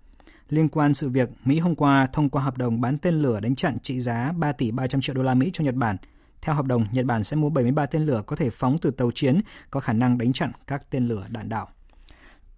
Liên 0.48 0.68
quan 0.68 0.94
sự 0.94 1.08
việc, 1.08 1.28
Mỹ 1.44 1.58
hôm 1.58 1.74
qua 1.74 2.08
thông 2.12 2.28
qua 2.28 2.42
hợp 2.42 2.58
đồng 2.58 2.80
bán 2.80 2.98
tên 2.98 3.22
lửa 3.22 3.40
đánh 3.40 3.54
chặn 3.54 3.78
trị 3.82 4.00
giá 4.00 4.32
3 4.32 4.52
tỷ 4.52 4.70
300 4.70 5.00
triệu 5.00 5.14
đô 5.14 5.22
la 5.22 5.34
Mỹ 5.34 5.50
cho 5.52 5.64
Nhật 5.64 5.74
Bản. 5.74 5.96
Theo 6.40 6.54
hợp 6.54 6.66
đồng, 6.66 6.86
Nhật 6.92 7.06
Bản 7.06 7.24
sẽ 7.24 7.36
mua 7.36 7.50
73 7.50 7.86
tên 7.86 8.06
lửa 8.06 8.22
có 8.26 8.36
thể 8.36 8.50
phóng 8.50 8.78
từ 8.78 8.90
tàu 8.90 9.10
chiến 9.10 9.40
có 9.70 9.80
khả 9.80 9.92
năng 9.92 10.18
đánh 10.18 10.32
chặn 10.32 10.52
các 10.66 10.90
tên 10.90 11.08
lửa 11.08 11.26
đạn 11.30 11.48
đạo. 11.48 11.68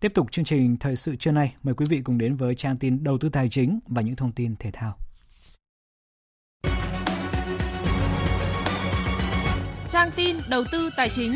Tiếp 0.01 0.13
tục 0.15 0.33
chương 0.33 0.45
trình 0.45 0.77
thời 0.77 0.97
sự 0.97 1.17
trưa 1.17 1.33
nay, 1.33 1.55
mời 1.63 1.75
quý 1.75 1.87
vị 1.89 2.01
cùng 2.05 2.19
đến 2.19 2.37
với 2.37 2.55
trang 2.55 2.77
tin 2.77 3.05
đầu 3.05 3.19
tư 3.19 3.29
tài 3.29 3.49
chính 3.49 3.81
và 3.87 4.03
những 4.03 4.17
thông 4.17 4.33
tin 4.33 4.57
thể 4.57 4.71
thao. 4.73 4.99
Trang 9.91 10.11
tin 10.17 10.37
đầu 10.49 10.65
tư 10.73 10.91
tài 10.97 11.09
chính. 11.09 11.35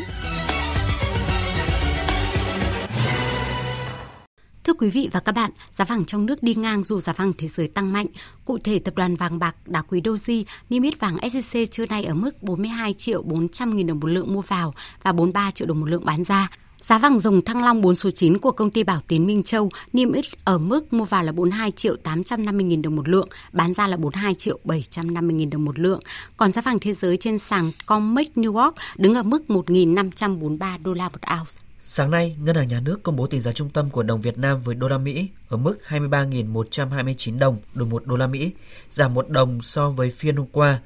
Thưa 4.64 4.72
quý 4.78 4.90
vị 4.90 5.08
và 5.12 5.20
các 5.20 5.32
bạn, 5.32 5.50
giá 5.70 5.84
vàng 5.84 6.04
trong 6.04 6.26
nước 6.26 6.42
đi 6.42 6.54
ngang 6.54 6.82
dù 6.82 7.00
giá 7.00 7.12
vàng 7.12 7.32
thế 7.38 7.48
giới 7.48 7.68
tăng 7.68 7.92
mạnh. 7.92 8.06
Cụ 8.44 8.58
thể, 8.58 8.78
tập 8.78 8.94
đoàn 8.96 9.16
vàng 9.16 9.38
bạc 9.38 9.56
đá 9.66 9.82
quý 9.82 10.00
Doji 10.00 10.44
niêm 10.70 10.82
yết 10.82 11.00
vàng 11.00 11.14
SJC 11.14 11.66
trưa 11.66 11.86
nay 11.86 12.04
ở 12.04 12.14
mức 12.14 12.42
42 12.42 12.92
triệu 12.92 13.22
400 13.22 13.76
nghìn 13.76 13.86
đồng 13.86 14.00
một 14.00 14.08
lượng 14.08 14.34
mua 14.34 14.40
vào 14.40 14.74
và 15.02 15.12
43 15.12 15.50
triệu 15.50 15.68
đồng 15.68 15.80
một 15.80 15.86
lượng 15.86 16.04
bán 16.04 16.24
ra. 16.24 16.48
Giá 16.82 16.98
vàng 16.98 17.18
dòng 17.18 17.42
thăng 17.42 17.64
long 17.64 17.80
4 17.80 17.94
số 17.94 18.10
9 18.10 18.38
của 18.38 18.52
công 18.52 18.70
ty 18.70 18.82
Bảo 18.82 19.00
Tín 19.08 19.26
Minh 19.26 19.42
Châu 19.42 19.70
niêm 19.92 20.12
yết 20.12 20.24
ở 20.44 20.58
mức 20.58 20.92
mua 20.92 21.04
vào 21.04 21.22
là 21.22 21.32
42 21.32 21.70
triệu 21.70 21.96
850 21.96 22.64
nghìn 22.64 22.82
đồng 22.82 22.96
một 22.96 23.08
lượng, 23.08 23.28
bán 23.52 23.74
ra 23.74 23.86
là 23.86 23.96
42 23.96 24.34
triệu 24.34 24.58
750 24.64 25.34
nghìn 25.34 25.50
đồng 25.50 25.64
một 25.64 25.78
lượng. 25.78 26.00
Còn 26.36 26.52
giá 26.52 26.62
vàng 26.62 26.78
thế 26.78 26.92
giới 26.92 27.16
trên 27.16 27.38
sàn 27.38 27.70
COMEX 27.86 28.26
New 28.34 28.62
York 28.62 28.74
đứng 28.96 29.14
ở 29.14 29.22
mức 29.22 29.42
1.543 29.48 30.82
đô 30.82 30.92
la 30.92 31.08
một 31.08 31.20
ounce. 31.38 31.52
Sáng 31.82 32.10
nay, 32.10 32.36
Ngân 32.40 32.56
hàng 32.56 32.68
Nhà 32.68 32.80
nước 32.80 33.02
công 33.02 33.16
bố 33.16 33.26
tỷ 33.26 33.40
giá 33.40 33.52
trung 33.52 33.70
tâm 33.70 33.90
của 33.90 34.02
đồng 34.02 34.20
Việt 34.20 34.38
Nam 34.38 34.60
với 34.60 34.74
đô 34.74 34.88
la 34.88 34.98
Mỹ 34.98 35.28
ở 35.48 35.56
mức 35.56 35.78
23.129 35.88 37.38
đồng 37.38 37.56
đổi 37.74 37.88
1 37.88 38.06
đô 38.06 38.16
la 38.16 38.26
Mỹ, 38.26 38.50
giảm 38.90 39.14
1 39.14 39.28
đồng 39.28 39.62
so 39.62 39.90
với 39.90 40.10
phiên 40.10 40.36
hôm 40.36 40.46
qua. 40.52 40.78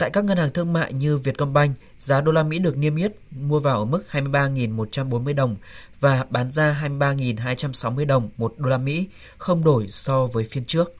Tại 0.00 0.10
các 0.10 0.24
ngân 0.24 0.38
hàng 0.38 0.50
thương 0.50 0.72
mại 0.72 0.92
như 0.92 1.18
Vietcombank, 1.18 1.76
giá 1.98 2.20
đô 2.20 2.32
la 2.32 2.42
Mỹ 2.42 2.58
được 2.58 2.76
niêm 2.76 2.96
yết 2.96 3.12
mua 3.30 3.60
vào 3.60 3.78
ở 3.78 3.84
mức 3.84 4.02
23.140 4.10 5.34
đồng 5.34 5.56
và 6.00 6.24
bán 6.30 6.50
ra 6.50 6.80
23.260 6.82 8.06
đồng 8.06 8.30
một 8.36 8.54
đô 8.58 8.68
la 8.68 8.78
Mỹ, 8.78 9.08
không 9.38 9.64
đổi 9.64 9.88
so 9.88 10.26
với 10.26 10.44
phiên 10.44 10.64
trước. 10.64 10.94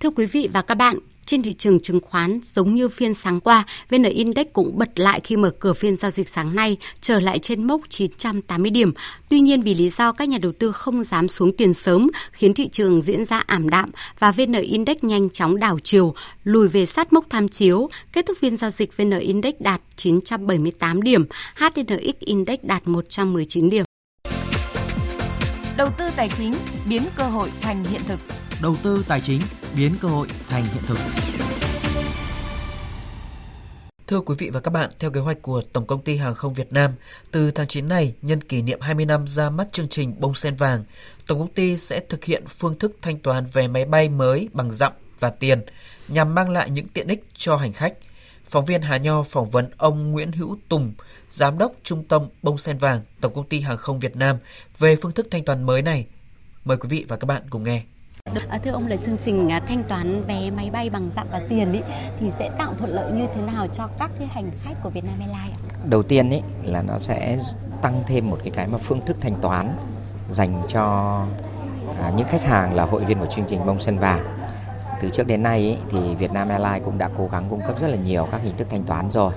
Thưa 0.00 0.10
quý 0.10 0.26
vị 0.26 0.48
và 0.52 0.62
các 0.62 0.74
bạn, 0.74 0.98
trên 1.28 1.42
thị 1.42 1.52
trường 1.52 1.80
chứng 1.80 2.00
khoán, 2.00 2.40
giống 2.54 2.74
như 2.74 2.88
phiên 2.88 3.14
sáng 3.14 3.40
qua, 3.40 3.64
VN 3.90 4.02
Index 4.02 4.46
cũng 4.52 4.78
bật 4.78 4.98
lại 4.98 5.20
khi 5.24 5.36
mở 5.36 5.50
cửa 5.58 5.72
phiên 5.72 5.96
giao 5.96 6.10
dịch 6.10 6.28
sáng 6.28 6.56
nay, 6.56 6.76
trở 7.00 7.20
lại 7.20 7.38
trên 7.38 7.66
mốc 7.66 7.80
980 7.88 8.70
điểm. 8.70 8.92
Tuy 9.28 9.40
nhiên 9.40 9.62
vì 9.62 9.74
lý 9.74 9.90
do 9.90 10.12
các 10.12 10.28
nhà 10.28 10.38
đầu 10.38 10.52
tư 10.52 10.72
không 10.72 11.04
dám 11.04 11.28
xuống 11.28 11.52
tiền 11.52 11.74
sớm, 11.74 12.10
khiến 12.32 12.54
thị 12.54 12.68
trường 12.68 13.02
diễn 13.02 13.24
ra 13.24 13.38
ảm 13.38 13.68
đạm 13.68 13.90
và 14.18 14.32
VN 14.32 14.52
Index 14.52 14.96
nhanh 15.02 15.30
chóng 15.30 15.58
đảo 15.58 15.78
chiều, 15.82 16.14
lùi 16.44 16.68
về 16.68 16.86
sát 16.86 17.12
mốc 17.12 17.26
tham 17.30 17.48
chiếu. 17.48 17.88
Kết 18.12 18.26
thúc 18.26 18.36
phiên 18.40 18.56
giao 18.56 18.70
dịch 18.70 18.96
VN 18.96 19.18
Index 19.18 19.54
đạt 19.60 19.80
978 19.96 21.02
điểm, 21.02 21.24
HNX 21.56 22.18
Index 22.20 22.58
đạt 22.62 22.88
119 22.88 23.70
điểm. 23.70 23.84
Đầu 25.76 25.88
tư 25.98 26.04
tài 26.16 26.28
chính 26.28 26.54
biến 26.88 27.02
cơ 27.16 27.24
hội 27.24 27.50
thành 27.60 27.84
hiện 27.84 28.00
thực 28.08 28.20
đầu 28.62 28.76
tư 28.82 29.04
tài 29.08 29.20
chính 29.20 29.40
biến 29.76 29.94
cơ 30.00 30.08
hội 30.08 30.26
thành 30.48 30.62
hiện 30.62 30.82
thực. 30.86 30.98
Thưa 34.06 34.20
quý 34.20 34.34
vị 34.38 34.50
và 34.50 34.60
các 34.60 34.70
bạn, 34.70 34.90
theo 34.98 35.10
kế 35.10 35.20
hoạch 35.20 35.42
của 35.42 35.62
Tổng 35.72 35.86
công 35.86 36.02
ty 36.02 36.16
Hàng 36.16 36.34
không 36.34 36.54
Việt 36.54 36.72
Nam, 36.72 36.92
từ 37.30 37.50
tháng 37.50 37.66
9 37.66 37.88
này, 37.88 38.14
nhân 38.22 38.40
kỷ 38.40 38.62
niệm 38.62 38.80
20 38.80 39.06
năm 39.06 39.26
ra 39.26 39.50
mắt 39.50 39.72
chương 39.72 39.88
trình 39.88 40.14
Bông 40.20 40.34
Sen 40.34 40.54
Vàng, 40.54 40.84
Tổng 41.26 41.38
công 41.38 41.52
ty 41.52 41.76
sẽ 41.76 42.00
thực 42.08 42.24
hiện 42.24 42.44
phương 42.46 42.78
thức 42.78 42.96
thanh 43.02 43.18
toán 43.18 43.44
vé 43.52 43.68
máy 43.68 43.84
bay 43.84 44.08
mới 44.08 44.48
bằng 44.52 44.70
dặm 44.70 44.92
và 45.20 45.30
tiền 45.30 45.62
nhằm 46.08 46.34
mang 46.34 46.50
lại 46.50 46.70
những 46.70 46.88
tiện 46.88 47.08
ích 47.08 47.24
cho 47.36 47.56
hành 47.56 47.72
khách. 47.72 47.94
Phóng 48.44 48.64
viên 48.64 48.82
Hà 48.82 48.96
Nho 48.96 49.22
phỏng 49.22 49.50
vấn 49.50 49.70
ông 49.76 50.12
Nguyễn 50.12 50.32
Hữu 50.32 50.58
Tùng, 50.68 50.92
Giám 51.30 51.58
đốc 51.58 51.72
Trung 51.82 52.04
tâm 52.04 52.26
Bông 52.42 52.58
Sen 52.58 52.78
Vàng, 52.78 53.00
Tổng 53.20 53.34
công 53.34 53.48
ty 53.48 53.60
Hàng 53.60 53.76
không 53.76 54.00
Việt 54.00 54.16
Nam 54.16 54.36
về 54.78 54.96
phương 54.96 55.12
thức 55.12 55.26
thanh 55.30 55.44
toán 55.44 55.62
mới 55.62 55.82
này. 55.82 56.06
Mời 56.64 56.76
quý 56.76 56.88
vị 56.88 57.04
và 57.08 57.16
các 57.16 57.26
bạn 57.26 57.42
cùng 57.50 57.62
nghe. 57.62 57.82
À, 58.48 58.58
thưa 58.64 58.70
ông 58.70 58.86
là 58.86 58.96
chương 58.96 59.18
trình 59.18 59.52
à, 59.52 59.60
thanh 59.68 59.82
toán 59.82 60.22
vé 60.22 60.50
máy 60.50 60.70
bay 60.70 60.90
bằng 60.90 61.10
dặm 61.16 61.26
và 61.30 61.40
tiền 61.48 61.72
ý, 61.72 61.80
thì 62.20 62.30
sẽ 62.38 62.50
tạo 62.58 62.72
thuận 62.78 62.90
lợi 62.90 63.12
như 63.12 63.26
thế 63.34 63.40
nào 63.42 63.66
cho 63.74 63.88
các 63.98 64.10
cái 64.18 64.28
hành 64.30 64.50
khách 64.64 64.74
của 64.82 64.90
Vietnam 64.90 65.14
Airlines 65.18 65.56
ạ? 65.56 65.76
Đầu 65.84 66.02
tiên 66.02 66.30
ý, 66.30 66.40
là 66.62 66.82
nó 66.82 66.98
sẽ 66.98 67.38
tăng 67.82 68.02
thêm 68.06 68.30
một 68.30 68.38
cái 68.42 68.50
cái 68.50 68.66
mà 68.66 68.78
phương 68.78 69.00
thức 69.06 69.16
thanh 69.20 69.34
toán 69.40 69.76
dành 70.30 70.62
cho 70.68 70.82
à, 72.02 72.12
những 72.16 72.28
khách 72.28 72.42
hàng 72.42 72.74
là 72.74 72.84
hội 72.84 73.04
viên 73.04 73.18
của 73.18 73.26
chương 73.26 73.44
trình 73.48 73.66
bông 73.66 73.80
sen 73.80 73.98
vàng. 73.98 74.20
Từ 75.02 75.10
trước 75.10 75.26
đến 75.26 75.42
nay 75.42 75.58
ý, 75.58 75.76
thì 75.90 76.14
Vietnam 76.14 76.48
Airlines 76.48 76.84
cũng 76.84 76.98
đã 76.98 77.10
cố 77.18 77.28
gắng 77.32 77.46
cung 77.50 77.60
cấp 77.66 77.80
rất 77.80 77.88
là 77.88 77.96
nhiều 77.96 78.28
các 78.32 78.40
hình 78.42 78.56
thức 78.56 78.66
thanh 78.70 78.84
toán 78.84 79.10
rồi. 79.10 79.32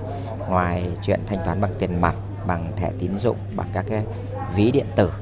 Ngoài 0.48 0.86
chuyện 1.02 1.20
thanh 1.26 1.38
toán 1.44 1.60
bằng 1.60 1.70
tiền 1.78 2.00
mặt, 2.00 2.14
bằng 2.46 2.72
thẻ 2.76 2.90
tín 2.98 3.18
dụng, 3.18 3.36
bằng 3.56 3.66
các 3.72 3.84
cái 3.88 4.04
ví 4.54 4.70
điện 4.70 4.86
tử 4.96 5.12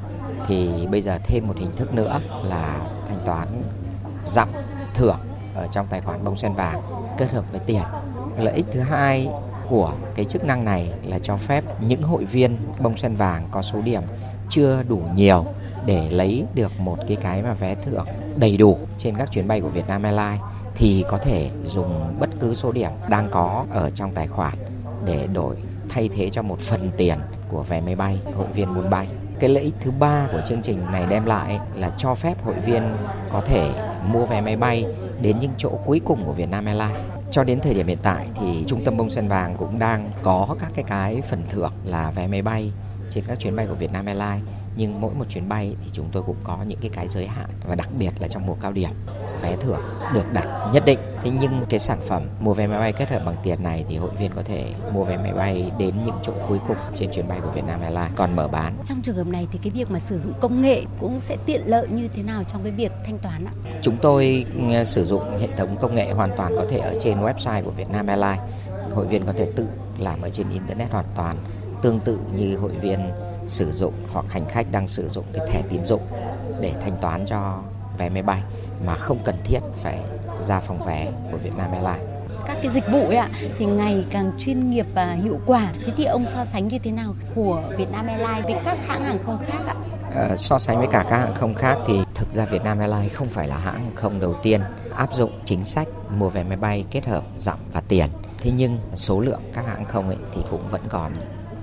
thì 0.47 0.87
bây 0.91 1.03
giờ 1.03 1.19
thêm 1.25 1.49
một 1.49 1.55
hình 1.59 1.77
thức 1.77 1.95
nữa 1.95 2.21
là 2.43 2.81
toán 3.27 3.63
dặm 4.25 4.49
thưởng 4.95 5.19
ở 5.55 5.67
trong 5.67 5.87
tài 5.91 6.01
khoản 6.01 6.25
bông 6.25 6.37
sen 6.37 6.53
vàng 6.53 6.83
kết 7.19 7.33
hợp 7.33 7.45
với 7.51 7.61
tiền. 7.67 7.83
Lợi 8.37 8.55
ích 8.55 8.67
thứ 8.73 8.81
hai 8.81 9.29
của 9.69 9.93
cái 10.15 10.25
chức 10.25 10.45
năng 10.45 10.65
này 10.65 10.93
là 11.05 11.19
cho 11.19 11.37
phép 11.37 11.65
những 11.81 12.03
hội 12.03 12.25
viên 12.25 12.57
bông 12.81 12.97
sen 12.97 13.15
vàng 13.15 13.49
có 13.51 13.63
số 13.63 13.81
điểm 13.81 14.03
chưa 14.49 14.83
đủ 14.89 15.01
nhiều 15.15 15.45
để 15.87 16.11
lấy 16.11 16.45
được 16.55 16.81
một 16.81 16.99
cái 17.09 17.17
cái 17.17 17.43
mà 17.43 17.53
vé 17.53 17.75
thưởng 17.75 18.07
đầy 18.37 18.57
đủ 18.57 18.79
trên 18.99 19.17
các 19.17 19.31
chuyến 19.31 19.49
bay 19.49 19.61
của 19.61 19.69
Vietnam 19.69 20.03
Airlines 20.03 20.41
thì 20.75 21.05
có 21.09 21.19
thể 21.19 21.51
dùng 21.65 22.17
bất 22.21 22.31
cứ 22.41 22.55
số 22.55 22.73
điểm 22.73 22.91
đang 23.09 23.29
có 23.31 23.65
ở 23.71 23.91
trong 23.91 24.15
tài 24.15 24.27
khoản 24.27 24.55
để 25.07 25.27
đổi 25.27 25.57
thay 25.89 26.09
thế 26.09 26.31
cho 26.31 26.43
một 26.43 26.61
phần 26.61 26.91
tiền 26.97 27.19
của 27.49 27.63
vé 27.63 27.81
máy 27.81 27.97
bay, 27.97 28.21
hội 28.37 28.47
viên 28.47 28.75
muốn 28.75 28.91
bay. 28.91 29.09
Cái 29.41 29.51
lợi 29.51 29.63
ích 29.63 29.75
thứ 29.81 29.91
ba 29.91 30.29
của 30.33 30.41
chương 30.49 30.63
trình 30.63 30.85
này 30.93 31.07
đem 31.11 31.25
lại 31.25 31.61
là 31.75 31.91
cho 31.97 32.15
phép 32.15 32.45
hội 32.45 32.55
viên 32.55 32.97
có 33.33 33.41
thể 33.41 33.71
mua 34.07 34.27
vé 34.27 34.41
máy 34.41 34.57
bay 34.57 34.87
đến 35.23 35.39
những 35.41 35.53
chỗ 35.57 35.71
cuối 35.85 36.01
cùng 36.05 36.25
của 36.25 36.33
Vietnam 36.33 36.65
Airlines. 36.65 36.97
Cho 37.31 37.45
đến 37.45 37.61
thời 37.61 37.75
điểm 37.75 37.87
hiện 37.87 37.99
tại 38.03 38.27
thì 38.41 38.65
trung 38.67 38.85
tâm 38.85 38.97
bông 38.97 39.11
sen 39.11 39.29
vàng 39.29 39.57
cũng 39.57 39.79
đang 39.79 40.11
có 40.23 40.57
các 40.61 40.71
cái 40.75 40.85
cái 40.89 41.23
phần 41.31 41.43
thưởng 41.51 41.73
là 41.85 42.11
vé 42.11 42.27
máy 42.27 42.43
bay 42.43 42.73
trên 43.11 43.25
các 43.29 43.39
chuyến 43.39 43.57
bay 43.57 43.67
của 43.67 43.75
Vietnam 43.75 44.07
Airlines 44.07 44.43
nhưng 44.77 45.01
mỗi 45.01 45.15
một 45.15 45.25
chuyến 45.29 45.49
bay 45.49 45.77
thì 45.85 45.91
chúng 45.93 46.09
tôi 46.13 46.23
cũng 46.23 46.37
có 46.45 46.59
những 46.67 46.79
cái 46.81 46.91
cái 46.95 47.09
giới 47.09 47.27
hạn 47.27 47.49
và 47.69 47.75
đặc 47.75 47.89
biệt 47.99 48.11
là 48.19 48.29
trong 48.29 48.47
mùa 48.47 48.55
cao 48.55 48.73
điểm, 48.73 48.91
vé 49.43 49.57
thưởng 49.57 49.81
được 50.15 50.33
đặt 50.33 50.71
nhất 50.73 50.85
định 50.85 50.99
thế 51.23 51.31
nhưng 51.41 51.65
cái 51.69 51.81
sản 51.81 52.01
phẩm 52.09 52.23
mua 52.41 52.55
vé 52.55 52.67
máy 52.67 52.79
bay 52.79 52.93
kết 52.93 53.11
hợp 53.11 53.23
bằng 53.27 53.35
tiền 53.43 53.63
này 53.63 53.85
thì 53.89 53.97
hội 53.97 54.11
viên 54.19 54.31
có 54.35 54.43
thể 54.43 54.65
mua 54.93 55.05
vé 55.05 55.17
máy 55.17 55.33
bay 55.33 55.71
đến 55.79 55.95
những 56.05 56.15
chỗ 56.23 56.33
cuối 56.49 56.59
cùng 56.69 56.77
trên 56.95 57.11
chuyến 57.13 57.29
bay 57.29 57.41
của 57.41 57.51
Vietnam 57.51 57.81
Airlines 57.81 58.13
còn 58.17 58.37
mở 58.37 58.49
bán. 58.49 58.77
Trong 58.85 59.03
trường 59.03 59.17
hợp 59.17 59.27
này 59.27 59.47
thì 59.53 59.59
cái 59.63 59.71
việc 59.71 59.91
mà 59.91 59.99
sử 59.99 60.19
dụng 60.19 60.33
công 60.41 60.63
nghệ 60.63 60.83
cũng 61.01 61.21
sẽ 61.21 61.37
tiện 61.47 61.63
lợi 61.67 61.89
như 61.89 62.09
thế 62.15 62.23
nào 62.23 62.45
trong 62.45 62.63
cái 62.63 62.73
việc 62.73 62.93
thanh 63.07 63.19
toán 63.19 63.45
ạ? 63.45 63.53
Chúng 63.83 63.97
tôi 64.03 64.47
ừ, 64.71 64.85
sử 64.85 65.05
dụng 65.05 65.39
hệ 65.41 65.49
thống 65.57 65.77
công 65.81 65.95
nghệ 65.95 66.11
hoàn 66.11 66.31
toàn 66.37 66.53
có 66.57 66.65
thể 66.71 66.79
ở 66.79 66.95
trên 67.01 67.21
website 67.21 67.63
của 67.63 67.71
Vietnam 67.71 68.07
Airlines. 68.07 68.41
Hội 68.95 69.07
viên 69.07 69.27
có 69.27 69.33
thể 69.33 69.49
tự 69.57 69.69
làm 69.99 70.23
ở 70.23 70.31
trên 70.31 70.49
internet 70.49 70.91
hoàn 70.91 71.05
toàn 71.17 71.37
tương 71.83 72.01
tự 72.01 72.19
như 72.35 72.57
hội 72.57 72.73
viên 72.81 73.01
sử 73.47 73.71
dụng 73.73 73.95
hoặc 74.13 74.25
hành 74.29 74.49
khách 74.49 74.73
đang 74.73 74.89
sử 74.89 75.09
dụng 75.09 75.25
cái 75.33 75.47
thẻ 75.49 75.63
tín 75.71 75.85
dụng 75.85 76.03
để 76.61 76.73
thanh 76.81 76.97
toán 77.01 77.27
cho 77.27 77.59
vé 77.99 78.09
máy 78.09 78.23
bay 78.23 78.43
mà 78.87 78.95
không 78.95 79.19
cần 79.25 79.35
thiết 79.45 79.61
phải 79.83 79.99
ra 80.43 80.61
phòng 80.61 80.83
vé 80.87 81.13
của 81.31 81.39
Vietnam 81.39 81.73
Airlines. 81.73 82.09
Các 82.47 82.57
cái 82.63 82.71
dịch 82.75 82.85
vụ 82.93 83.07
ấy 83.07 83.17
ạ 83.17 83.29
thì 83.59 83.67
ngày 83.67 84.05
càng 84.11 84.33
chuyên 84.39 84.71
nghiệp 84.71 84.87
và 84.95 85.13
hiệu 85.13 85.41
quả. 85.47 85.73
Thế 85.87 85.93
thì 85.97 86.05
ông 86.05 86.27
so 86.27 86.45
sánh 86.45 86.69
như 86.69 86.79
thế 86.79 86.91
nào 86.91 87.15
của 87.35 87.63
Vietnam 87.77 88.07
Airlines 88.07 88.45
với 88.45 88.57
các 88.65 88.79
hãng 88.87 89.05
hàng 89.05 89.19
không 89.27 89.39
khác 89.47 89.63
ạ? 89.67 89.75
À, 90.15 90.37
so 90.37 90.59
sánh 90.59 90.79
với 90.79 90.89
cả 90.93 91.05
các 91.11 91.19
hãng 91.19 91.35
không 91.35 91.55
khác 91.55 91.79
thì 91.87 92.01
thực 92.15 92.33
ra 92.33 92.45
Vietnam 92.45 92.79
Airlines 92.79 93.13
không 93.13 93.29
phải 93.29 93.49
là 93.49 93.59
hãng 93.59 93.85
hàng 93.85 93.95
không 93.95 94.21
đầu 94.21 94.35
tiên 94.43 94.61
áp 94.97 95.13
dụng 95.13 95.31
chính 95.45 95.65
sách 95.65 95.89
mua 96.11 96.29
vé 96.29 96.45
máy 96.45 96.57
bay 96.57 96.85
kết 96.91 97.07
hợp 97.07 97.25
dặm 97.37 97.59
và 97.73 97.83
tiền. 97.89 98.07
Thế 98.39 98.51
nhưng 98.51 98.79
số 98.95 99.21
lượng 99.21 99.41
các 99.55 99.67
hãng 99.67 99.85
không 99.85 100.09
ấy 100.09 100.19
thì 100.35 100.43
cũng 100.51 100.69
vẫn 100.69 100.83
còn 100.89 101.13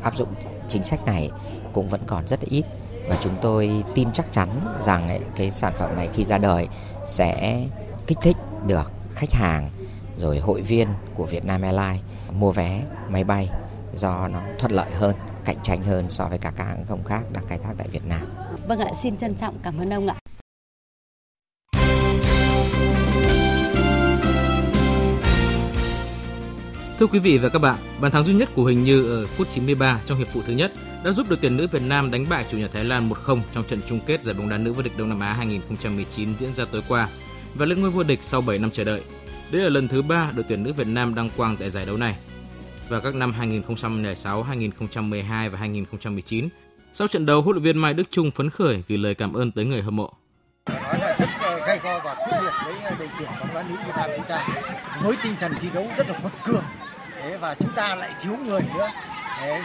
áp 0.04 0.16
dụng 0.16 0.30
chính 0.68 0.84
sách 0.84 1.06
này 1.06 1.32
cũng 1.74 1.88
vẫn 1.88 2.02
còn 2.08 2.28
rất 2.28 2.40
ít 2.40 2.64
và 3.10 3.18
chúng 3.22 3.34
tôi 3.42 3.84
tin 3.96 4.12
chắc 4.12 4.32
chắn 4.32 4.50
rằng 4.82 5.10
ấy, 5.10 5.20
cái 5.36 5.52
sản 5.52 5.74
phẩm 5.78 5.96
này 5.96 6.10
khi 6.14 6.26
ra 6.26 6.38
đời 6.38 6.68
sẽ 7.06 7.62
kích 8.08 8.18
thích 8.22 8.38
được 8.68 8.92
khách 9.16 9.32
hàng 9.32 9.70
rồi 10.18 10.40
hội 10.40 10.62
viên 10.62 10.88
của 11.16 11.26
Vietnam 11.26 11.62
Airlines 11.62 12.02
mua 12.32 12.52
vé 12.52 12.84
máy 13.10 13.24
bay 13.24 13.50
do 13.94 14.28
nó 14.28 14.42
thuận 14.60 14.72
lợi 14.72 14.92
hơn 14.92 15.16
cạnh 15.46 15.58
tranh 15.64 15.84
hơn 15.84 16.10
so 16.10 16.26
với 16.26 16.38
cả 16.38 16.52
các 16.56 16.64
hãng 16.64 16.86
không 16.88 17.04
khác 17.04 17.22
đang 17.32 17.48
khai 17.48 17.58
thác 17.58 17.74
tại 17.78 17.88
Việt 17.88 18.06
Nam. 18.06 18.22
Vâng 18.68 18.80
ạ, 18.80 18.92
xin 19.04 19.18
trân 19.18 19.36
trọng 19.36 19.58
cảm 19.64 19.78
ơn 19.78 19.94
ông 19.94 20.08
ạ. 20.08 20.16
Thưa 27.00 27.08
quý 27.08 27.20
vị 27.20 27.38
và 27.38 27.50
các 27.50 27.60
bạn, 27.60 27.76
bàn 28.02 28.12
thắng 28.12 28.26
duy 28.26 28.34
nhất 28.34 28.50
của 28.56 28.64
Huỳnh 28.64 28.84
Như 28.84 29.22
ở 29.22 29.28
phút 29.28 29.48
93 29.54 30.02
trong 30.06 30.18
hiệp 30.18 30.28
phụ 30.28 30.42
thứ 30.46 30.54
nhất 30.54 30.72
đã 31.04 31.12
giúp 31.12 31.30
đội 31.30 31.40
tuyển 31.42 31.58
nữ 31.58 31.68
Việt 31.72 31.82
Nam 31.82 32.12
đánh 32.12 32.26
bại 32.30 32.46
chủ 32.52 32.58
nhà 32.58 32.68
Thái 32.74 32.84
Lan 32.84 33.10
1-0 33.10 33.40
trong 33.54 33.64
trận 33.64 33.80
chung 33.90 34.00
kết 34.06 34.24
giải 34.24 34.36
bóng 34.38 34.50
đá 34.50 34.58
nữ 34.58 34.74
vô 34.74 34.82
địch 34.82 34.98
Đông 34.98 35.10
Nam 35.10 35.20
Á 35.20 35.34
2019 35.34 36.34
diễn 36.40 36.54
ra 36.54 36.66
tối 36.72 36.82
qua 36.88 37.10
và 37.58 37.66
lên 37.66 37.82
ngôi 37.82 37.90
vô 37.90 38.04
địch 38.04 38.20
sau 38.22 38.42
7 38.42 38.58
năm 38.60 38.72
chờ 38.72 38.84
đợi. 38.84 39.02
Đây 39.52 39.62
là 39.62 39.70
lần 39.70 39.88
thứ 39.88 40.02
ba 40.02 40.32
đội 40.36 40.46
tuyển 40.50 40.64
nữ 40.64 40.74
Việt 40.74 40.88
Nam 40.88 41.16
đăng 41.16 41.30
quang 41.38 41.58
tại 41.58 41.70
giải 41.70 41.86
đấu 41.86 41.98
này. 41.98 42.16
Vào 42.90 43.02
các 43.02 43.16
năm 43.16 43.32
2006, 43.32 44.44
2012 44.44 45.50
và 45.50 45.60
2019, 45.60 46.50
sau 46.94 47.08
trận 47.08 47.26
đấu, 47.26 47.42
huấn 47.42 47.56
luyện 47.56 47.64
viên 47.64 47.78
Mai 47.78 47.94
Đức 47.94 48.04
Trung 48.12 48.32
phấn 48.32 48.50
khởi 48.50 48.84
gửi 48.88 48.98
lời 48.98 49.16
cảm 49.16 49.34
ơn 49.34 49.52
tới 49.52 49.66
người 49.66 49.82
hâm 49.82 49.96
mộ. 49.96 50.14
Nói 50.70 51.00
là 51.00 51.16
rất 51.20 51.30
ờ, 51.42 51.60
gay 51.68 51.80
go 51.84 52.00
và 52.00 52.16
quyết 52.16 52.38
liệt 52.44 52.54
với 52.66 52.74
ờ, 52.84 52.96
đội 53.00 53.10
tuyển 53.20 53.30
bóng 53.40 53.50
đá 53.54 53.64
nữ 53.64 53.76
Việt 53.86 53.94
Nam 53.98 54.10
chúng 54.18 54.26
ta 54.30 54.48
với 55.04 55.18
tinh 55.24 55.36
thần 55.40 55.54
thi 55.62 55.68
đấu 55.74 55.88
rất 55.98 56.10
là 56.10 56.20
quật 56.22 56.34
cường 56.44 56.64
và 57.40 57.56
chúng 57.60 57.74
ta 57.76 57.96
lại 57.96 58.14
thiếu 58.22 58.34
người 58.46 58.62
nữa 58.76 58.90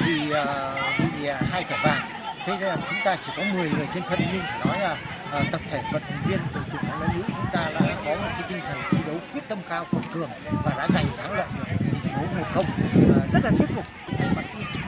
vì 0.06 0.30
ờ, 0.30 0.76
bị 0.98 1.28
hai 1.50 1.64
thẻ 1.64 1.78
vàng 1.84 2.11
thế 2.46 2.56
nên 2.60 2.68
là 2.68 2.76
chúng 2.90 2.98
ta 3.04 3.16
chỉ 3.20 3.32
có 3.36 3.42
10 3.54 3.70
người 3.70 3.86
trên 3.94 4.04
sân 4.04 4.20
nhưng 4.32 4.42
phải 4.42 4.60
nói 4.66 4.80
là 4.80 4.96
ờ, 5.30 5.42
tập 5.52 5.60
thể 5.70 5.82
vận 5.92 6.02
động 6.10 6.22
viên 6.26 6.38
đội 6.54 6.64
tuyển 6.72 6.82
bóng 6.90 7.00
đá 7.00 7.14
nữ 7.14 7.22
chúng 7.36 7.46
ta 7.52 7.70
đã 7.74 7.96
có 8.04 8.10
một 8.14 8.28
cái 8.32 8.42
tinh 8.48 8.60
thần 8.60 8.78
thi 8.90 8.98
đấu 9.06 9.16
quyết 9.32 9.48
tâm 9.48 9.58
cao, 9.68 9.86
quật 9.90 10.04
cường 10.12 10.30
và 10.64 10.72
đã 10.78 10.88
giành 10.88 11.06
thắng 11.16 11.32
lợi 11.32 11.46
được 11.58 11.64
tỷ 11.92 12.08
số 12.10 12.16
1-0 12.54 12.64
rất 13.32 13.44
là 13.44 13.50
thuyết 13.50 13.68
phục 13.74 13.84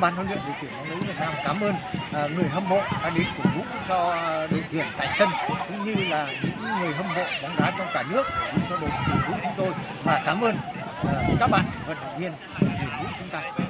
ban 0.01 0.15
huấn 0.15 0.27
luyện 0.27 0.39
đội 0.47 0.55
tuyển 0.63 0.73
bóng 0.77 0.91
đá 0.91 1.07
Việt 1.07 1.15
Nam 1.21 1.33
cảm 1.45 1.61
ơn 1.61 1.75
ờ, 2.13 2.29
người 2.29 2.49
hâm 2.49 2.69
mộ 2.69 2.81
đã 3.03 3.11
đến 3.15 3.27
cổ 3.39 3.51
vũ 3.55 3.63
cho 3.89 4.17
đội 4.51 4.65
tuyển 4.73 4.87
tại 4.97 5.09
sân 5.13 5.29
cũng 5.69 5.85
như 5.85 5.95
là 5.95 6.33
những 6.43 6.81
người 6.81 6.95
hâm 6.95 7.07
mộ 7.15 7.25
bóng 7.43 7.57
đá 7.57 7.73
trong 7.79 7.87
cả 7.95 8.05
nước 8.11 8.27
cũng 8.53 8.63
cho 8.71 8.77
đội 8.77 8.91
tuyển 9.07 9.17
nữ 9.27 9.37
chúng 9.43 9.53
tôi 9.57 9.73
và 10.05 10.23
cảm 10.27 10.41
ơn 10.41 10.57
ờ, 11.05 11.23
các 11.41 11.51
bạn 11.51 11.65
vận 11.87 11.97
động 12.01 12.19
viên 12.19 12.33
đội 12.61 12.71
tuyển 12.79 12.91
nữ 13.03 13.09
chúng 13.19 13.29
ta. 13.29 13.64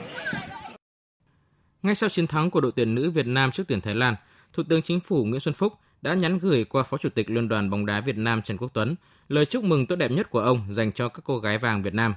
Ngay 1.85 1.95
sau 1.95 2.09
chiến 2.09 2.27
thắng 2.27 2.51
của 2.51 2.61
đội 2.61 2.73
tuyển 2.77 2.95
nữ 2.95 3.11
Việt 3.11 3.27
Nam 3.27 3.51
trước 3.51 3.65
tuyển 3.69 3.81
Thái 3.81 3.95
Lan, 3.95 4.15
Thủ 4.53 4.63
tướng 4.69 4.83
Chính 4.83 5.01
phủ 5.01 5.25
Nguyễn 5.25 5.41
Xuân 5.41 5.55
Phúc 5.55 5.73
đã 6.03 6.15
nhắn 6.15 6.39
gửi 6.39 6.65
qua 6.65 6.83
Phó 6.83 6.97
Chủ 6.99 7.09
tịch 7.09 7.31
Liên 7.31 7.49
đoàn 7.49 7.71
bóng 7.71 7.87
đá 7.87 8.01
Việt 8.01 8.17
Nam 8.17 8.43
Trần 8.43 8.57
Quốc 8.57 8.71
Tuấn 8.75 8.95
lời 9.29 9.47
chúc 9.47 9.65
mừng 9.65 9.87
tốt 9.87 9.97
đẹp 9.97 10.11
nhất 10.11 10.31
của 10.31 10.41
ông 10.41 10.61
dành 10.71 10.93
cho 10.93 11.09
các 11.09 11.21
cô 11.25 11.39
gái 11.39 11.59
vàng 11.59 11.83
Việt 11.83 11.95
Nam. 11.95 12.15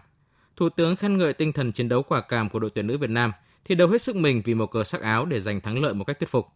Thủ 0.55 0.69
tướng 0.69 0.95
khen 0.95 1.17
ngợi 1.17 1.33
tinh 1.33 1.53
thần 1.53 1.71
chiến 1.71 1.89
đấu 1.89 2.03
quả 2.03 2.21
cảm 2.21 2.49
của 2.49 2.59
đội 2.59 2.69
tuyển 2.69 2.87
nữ 2.87 2.97
Việt 2.97 3.09
Nam, 3.09 3.31
thi 3.65 3.75
đấu 3.75 3.87
hết 3.87 4.01
sức 4.01 4.15
mình 4.15 4.41
vì 4.45 4.53
màu 4.53 4.67
cờ 4.67 4.83
sắc 4.83 5.01
áo 5.01 5.25
để 5.25 5.39
giành 5.39 5.61
thắng 5.61 5.81
lợi 5.81 5.93
một 5.93 6.03
cách 6.03 6.19
thuyết 6.19 6.29
phục. 6.29 6.47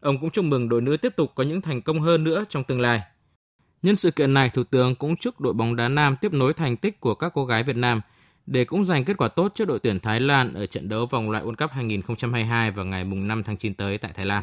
Ông 0.00 0.20
cũng 0.20 0.30
chúc 0.30 0.44
mừng 0.44 0.68
đội 0.68 0.80
nữ 0.80 0.96
tiếp 0.96 1.16
tục 1.16 1.32
có 1.34 1.44
những 1.44 1.60
thành 1.60 1.82
công 1.82 2.00
hơn 2.00 2.24
nữa 2.24 2.44
trong 2.48 2.64
tương 2.64 2.80
lai. 2.80 3.02
Nhân 3.82 3.96
sự 3.96 4.10
kiện 4.10 4.34
này, 4.34 4.50
Thủ 4.50 4.64
tướng 4.64 4.94
cũng 4.94 5.16
chúc 5.16 5.40
đội 5.40 5.52
bóng 5.52 5.76
đá 5.76 5.88
nam 5.88 6.16
tiếp 6.20 6.32
nối 6.32 6.54
thành 6.54 6.76
tích 6.76 7.00
của 7.00 7.14
các 7.14 7.32
cô 7.34 7.46
gái 7.46 7.62
Việt 7.62 7.76
Nam 7.76 8.00
để 8.46 8.64
cũng 8.64 8.84
giành 8.84 9.04
kết 9.04 9.16
quả 9.16 9.28
tốt 9.28 9.52
trước 9.54 9.64
đội 9.64 9.78
tuyển 9.78 10.00
Thái 10.00 10.20
Lan 10.20 10.54
ở 10.54 10.66
trận 10.66 10.88
đấu 10.88 11.06
vòng 11.06 11.30
loại 11.30 11.44
World 11.44 11.54
Cup 11.54 11.70
2022 11.70 12.70
vào 12.70 12.86
ngày 12.86 13.04
5 13.04 13.42
tháng 13.42 13.56
9 13.56 13.74
tới 13.74 13.98
tại 13.98 14.12
Thái 14.14 14.26
Lan. 14.26 14.42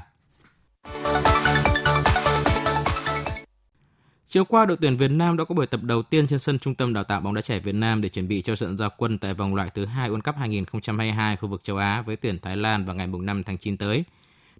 Chiều 4.27 4.45
qua, 4.45 4.65
đội 4.65 4.77
tuyển 4.81 4.97
Việt 4.97 5.11
Nam 5.11 5.37
đã 5.37 5.43
có 5.43 5.55
buổi 5.55 5.67
tập 5.67 5.79
đầu 5.83 6.01
tiên 6.01 6.27
trên 6.27 6.39
sân 6.39 6.59
Trung 6.59 6.75
tâm 6.75 6.93
Đào 6.93 7.03
tạo 7.03 7.21
bóng 7.21 7.33
đá 7.33 7.41
trẻ 7.41 7.59
Việt 7.59 7.75
Nam 7.75 8.01
để 8.01 8.09
chuẩn 8.09 8.27
bị 8.27 8.41
cho 8.41 8.55
trận 8.55 8.77
giao 8.77 8.89
quân 8.97 9.17
tại 9.17 9.33
vòng 9.33 9.55
loại 9.55 9.69
thứ 9.73 9.85
hai 9.85 10.09
World 10.09 10.21
Cup 10.21 10.35
2022 10.35 11.35
khu 11.35 11.49
vực 11.49 11.63
châu 11.63 11.77
Á 11.77 12.01
với 12.01 12.15
tuyển 12.15 12.39
Thái 12.39 12.57
Lan 12.57 12.85
vào 12.85 12.95
ngày 12.95 13.07
5 13.07 13.43
tháng 13.43 13.57
9 13.57 13.77
tới. 13.77 14.03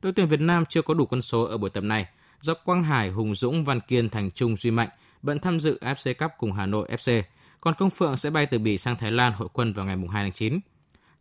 Đội 0.01 0.13
tuyển 0.13 0.27
Việt 0.27 0.39
Nam 0.39 0.65
chưa 0.69 0.81
có 0.81 0.93
đủ 0.93 1.05
quân 1.05 1.21
số 1.21 1.43
ở 1.43 1.57
buổi 1.57 1.69
tập 1.69 1.83
này 1.83 2.05
do 2.41 2.53
Quang 2.53 2.83
Hải, 2.83 3.09
Hùng 3.09 3.35
Dũng, 3.35 3.65
Văn 3.65 3.79
Kiên, 3.79 4.09
Thành 4.09 4.31
Trung, 4.31 4.57
Duy 4.57 4.71
Mạnh 4.71 4.89
bận 5.21 5.39
tham 5.39 5.59
dự 5.59 5.79
AFC 5.81 6.13
Cup 6.13 6.31
cùng 6.37 6.53
Hà 6.53 6.65
Nội 6.65 6.87
FC, 6.91 7.21
còn 7.64 7.74
Công 7.74 7.89
Phượng 7.89 8.18
sẽ 8.18 8.30
bay 8.30 8.45
từ 8.45 8.59
Bỉ 8.59 8.78
sang 8.78 8.95
Thái 8.95 9.11
Lan 9.11 9.34
hội 9.34 9.47
quân 9.53 9.74
vào 9.74 9.86
ngày 9.86 9.97
2 10.11 10.24
tháng 10.24 10.32
9. 10.32 10.59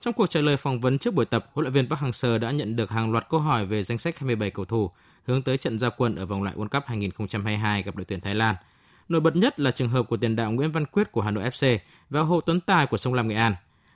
Trong 0.01 0.15
cuộc 0.15 0.27
trả 0.27 0.41
lời 0.41 0.57
phỏng 0.57 0.81
vấn 0.81 0.99
trước 0.99 1.15
buổi 1.15 1.25
tập, 1.25 1.51
huấn 1.53 1.65
luyện 1.65 1.73
viên 1.73 1.89
Park 1.89 2.01
Hang-seo 2.01 2.39
đã 2.39 2.51
nhận 2.51 2.77
được 2.77 2.91
hàng 2.91 3.13
loạt 3.13 3.29
câu 3.31 3.41
hỏi 3.41 3.67
về 3.67 3.83
danh 3.83 3.99
sách 3.99 4.19
27 4.19 4.51
cầu 4.51 4.65
thủ 4.65 4.91
hướng 5.27 5.43
tới 5.43 5.57
trận 5.57 5.79
giao 5.79 5.91
quân 5.97 6.17
ở 6.17 6.27
vòng 6.27 6.43
loại 6.43 6.57
World 6.57 6.69
Cup 6.69 6.83
2022 6.87 7.83
gặp 7.83 7.97
đội 7.97 8.05
tuyển 8.05 8.21
Thái 8.21 8.35
Lan. 8.35 8.55
Nổi 9.09 9.21
bật 9.21 9.37
nhất 9.37 9.61
là 9.61 9.71
trường 9.71 9.89
hợp 9.89 10.03
của 10.03 10.17
tiền 10.17 10.37
đạo 10.37 10.53
Nguyễn 10.53 10.73
Văn 10.73 10.87
Quyết 10.87 11.13
của 11.13 11.21
Hà 11.21 11.31
Nội 11.31 11.45
FC 11.45 11.79
và 12.11 12.21
Hồ 12.21 12.41
Tuấn 12.41 12.61
Tài 12.61 12.87
của 12.87 12.97
Sông 12.97 13.15
Lam 13.15 13.29
Nghệ 13.29 13.35
An. 13.35 13.55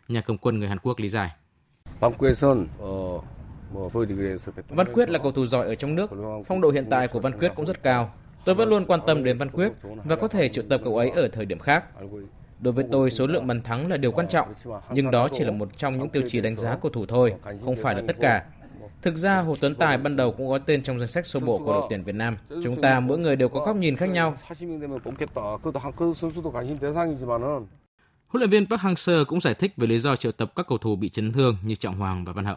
Nhà 0.08 0.20
cầm 0.20 0.38
quân 0.38 0.58
người 0.58 0.68
Hàn 0.68 0.78
Quốc 0.78 1.00
lý 1.00 1.08
giải. 1.08 1.30
Văn 4.68 4.92
Quyết 4.92 5.10
là 5.10 5.18
cầu 5.18 5.32
thủ 5.32 5.46
giỏi 5.46 5.66
ở 5.66 5.74
trong 5.74 5.94
nước, 5.94 6.10
phong 6.46 6.60
độ 6.60 6.70
hiện 6.70 6.86
tại 6.90 7.08
của 7.08 7.20
Văn 7.20 7.38
Quyết 7.38 7.52
cũng 7.54 7.66
rất 7.66 7.82
cao. 7.82 8.14
Tôi 8.46 8.54
vẫn 8.54 8.68
luôn 8.68 8.84
quan 8.84 9.00
tâm 9.06 9.24
đến 9.24 9.36
Văn 9.36 9.50
Quyết 9.50 9.72
và 10.04 10.16
có 10.16 10.28
thể 10.28 10.48
triệu 10.48 10.64
tập 10.68 10.80
cậu 10.84 10.96
ấy 10.96 11.10
ở 11.10 11.28
thời 11.28 11.44
điểm 11.44 11.58
khác. 11.58 11.84
Đối 12.60 12.72
với 12.72 12.84
tôi, 12.92 13.10
số 13.10 13.26
lượng 13.26 13.46
bàn 13.46 13.62
thắng 13.62 13.90
là 13.90 13.96
điều 13.96 14.12
quan 14.12 14.28
trọng, 14.28 14.48
nhưng 14.92 15.10
đó 15.10 15.28
chỉ 15.32 15.44
là 15.44 15.50
một 15.50 15.78
trong 15.78 15.98
những 15.98 16.08
tiêu 16.08 16.22
chí 16.28 16.40
đánh 16.40 16.56
giá 16.56 16.78
cầu 16.82 16.92
thủ 16.92 17.06
thôi, 17.06 17.34
không 17.64 17.76
phải 17.76 17.94
là 17.94 18.02
tất 18.06 18.16
cả. 18.20 18.44
Thực 19.02 19.16
ra, 19.16 19.40
Hồ 19.40 19.56
Tuấn 19.60 19.74
Tài 19.74 19.98
ban 19.98 20.16
đầu 20.16 20.32
cũng 20.32 20.48
có 20.48 20.58
tên 20.58 20.82
trong 20.82 20.98
danh 20.98 21.08
sách 21.08 21.26
sơ 21.26 21.40
bộ 21.40 21.58
của 21.58 21.72
đội 21.72 21.86
tuyển 21.90 22.04
Việt 22.04 22.14
Nam. 22.14 22.36
Chúng 22.64 22.80
ta 22.80 23.00
mỗi 23.00 23.18
người 23.18 23.36
đều 23.36 23.48
có 23.48 23.64
góc 23.64 23.76
nhìn 23.76 23.96
khác 23.96 24.08
nhau. 24.08 24.36
Huấn 28.28 28.40
luyện 28.40 28.50
viên 28.50 28.66
Park 28.66 28.82
Hang-seo 28.82 29.24
cũng 29.24 29.40
giải 29.40 29.54
thích 29.54 29.72
về 29.76 29.86
lý 29.86 29.98
do 29.98 30.16
triệu 30.16 30.32
tập 30.32 30.52
các 30.56 30.66
cầu 30.68 30.78
thủ 30.78 30.96
bị 30.96 31.08
chấn 31.08 31.32
thương 31.32 31.56
như 31.64 31.74
Trọng 31.74 31.96
Hoàng 31.96 32.24
và 32.24 32.32
Văn 32.32 32.44
Hậu. 32.44 32.56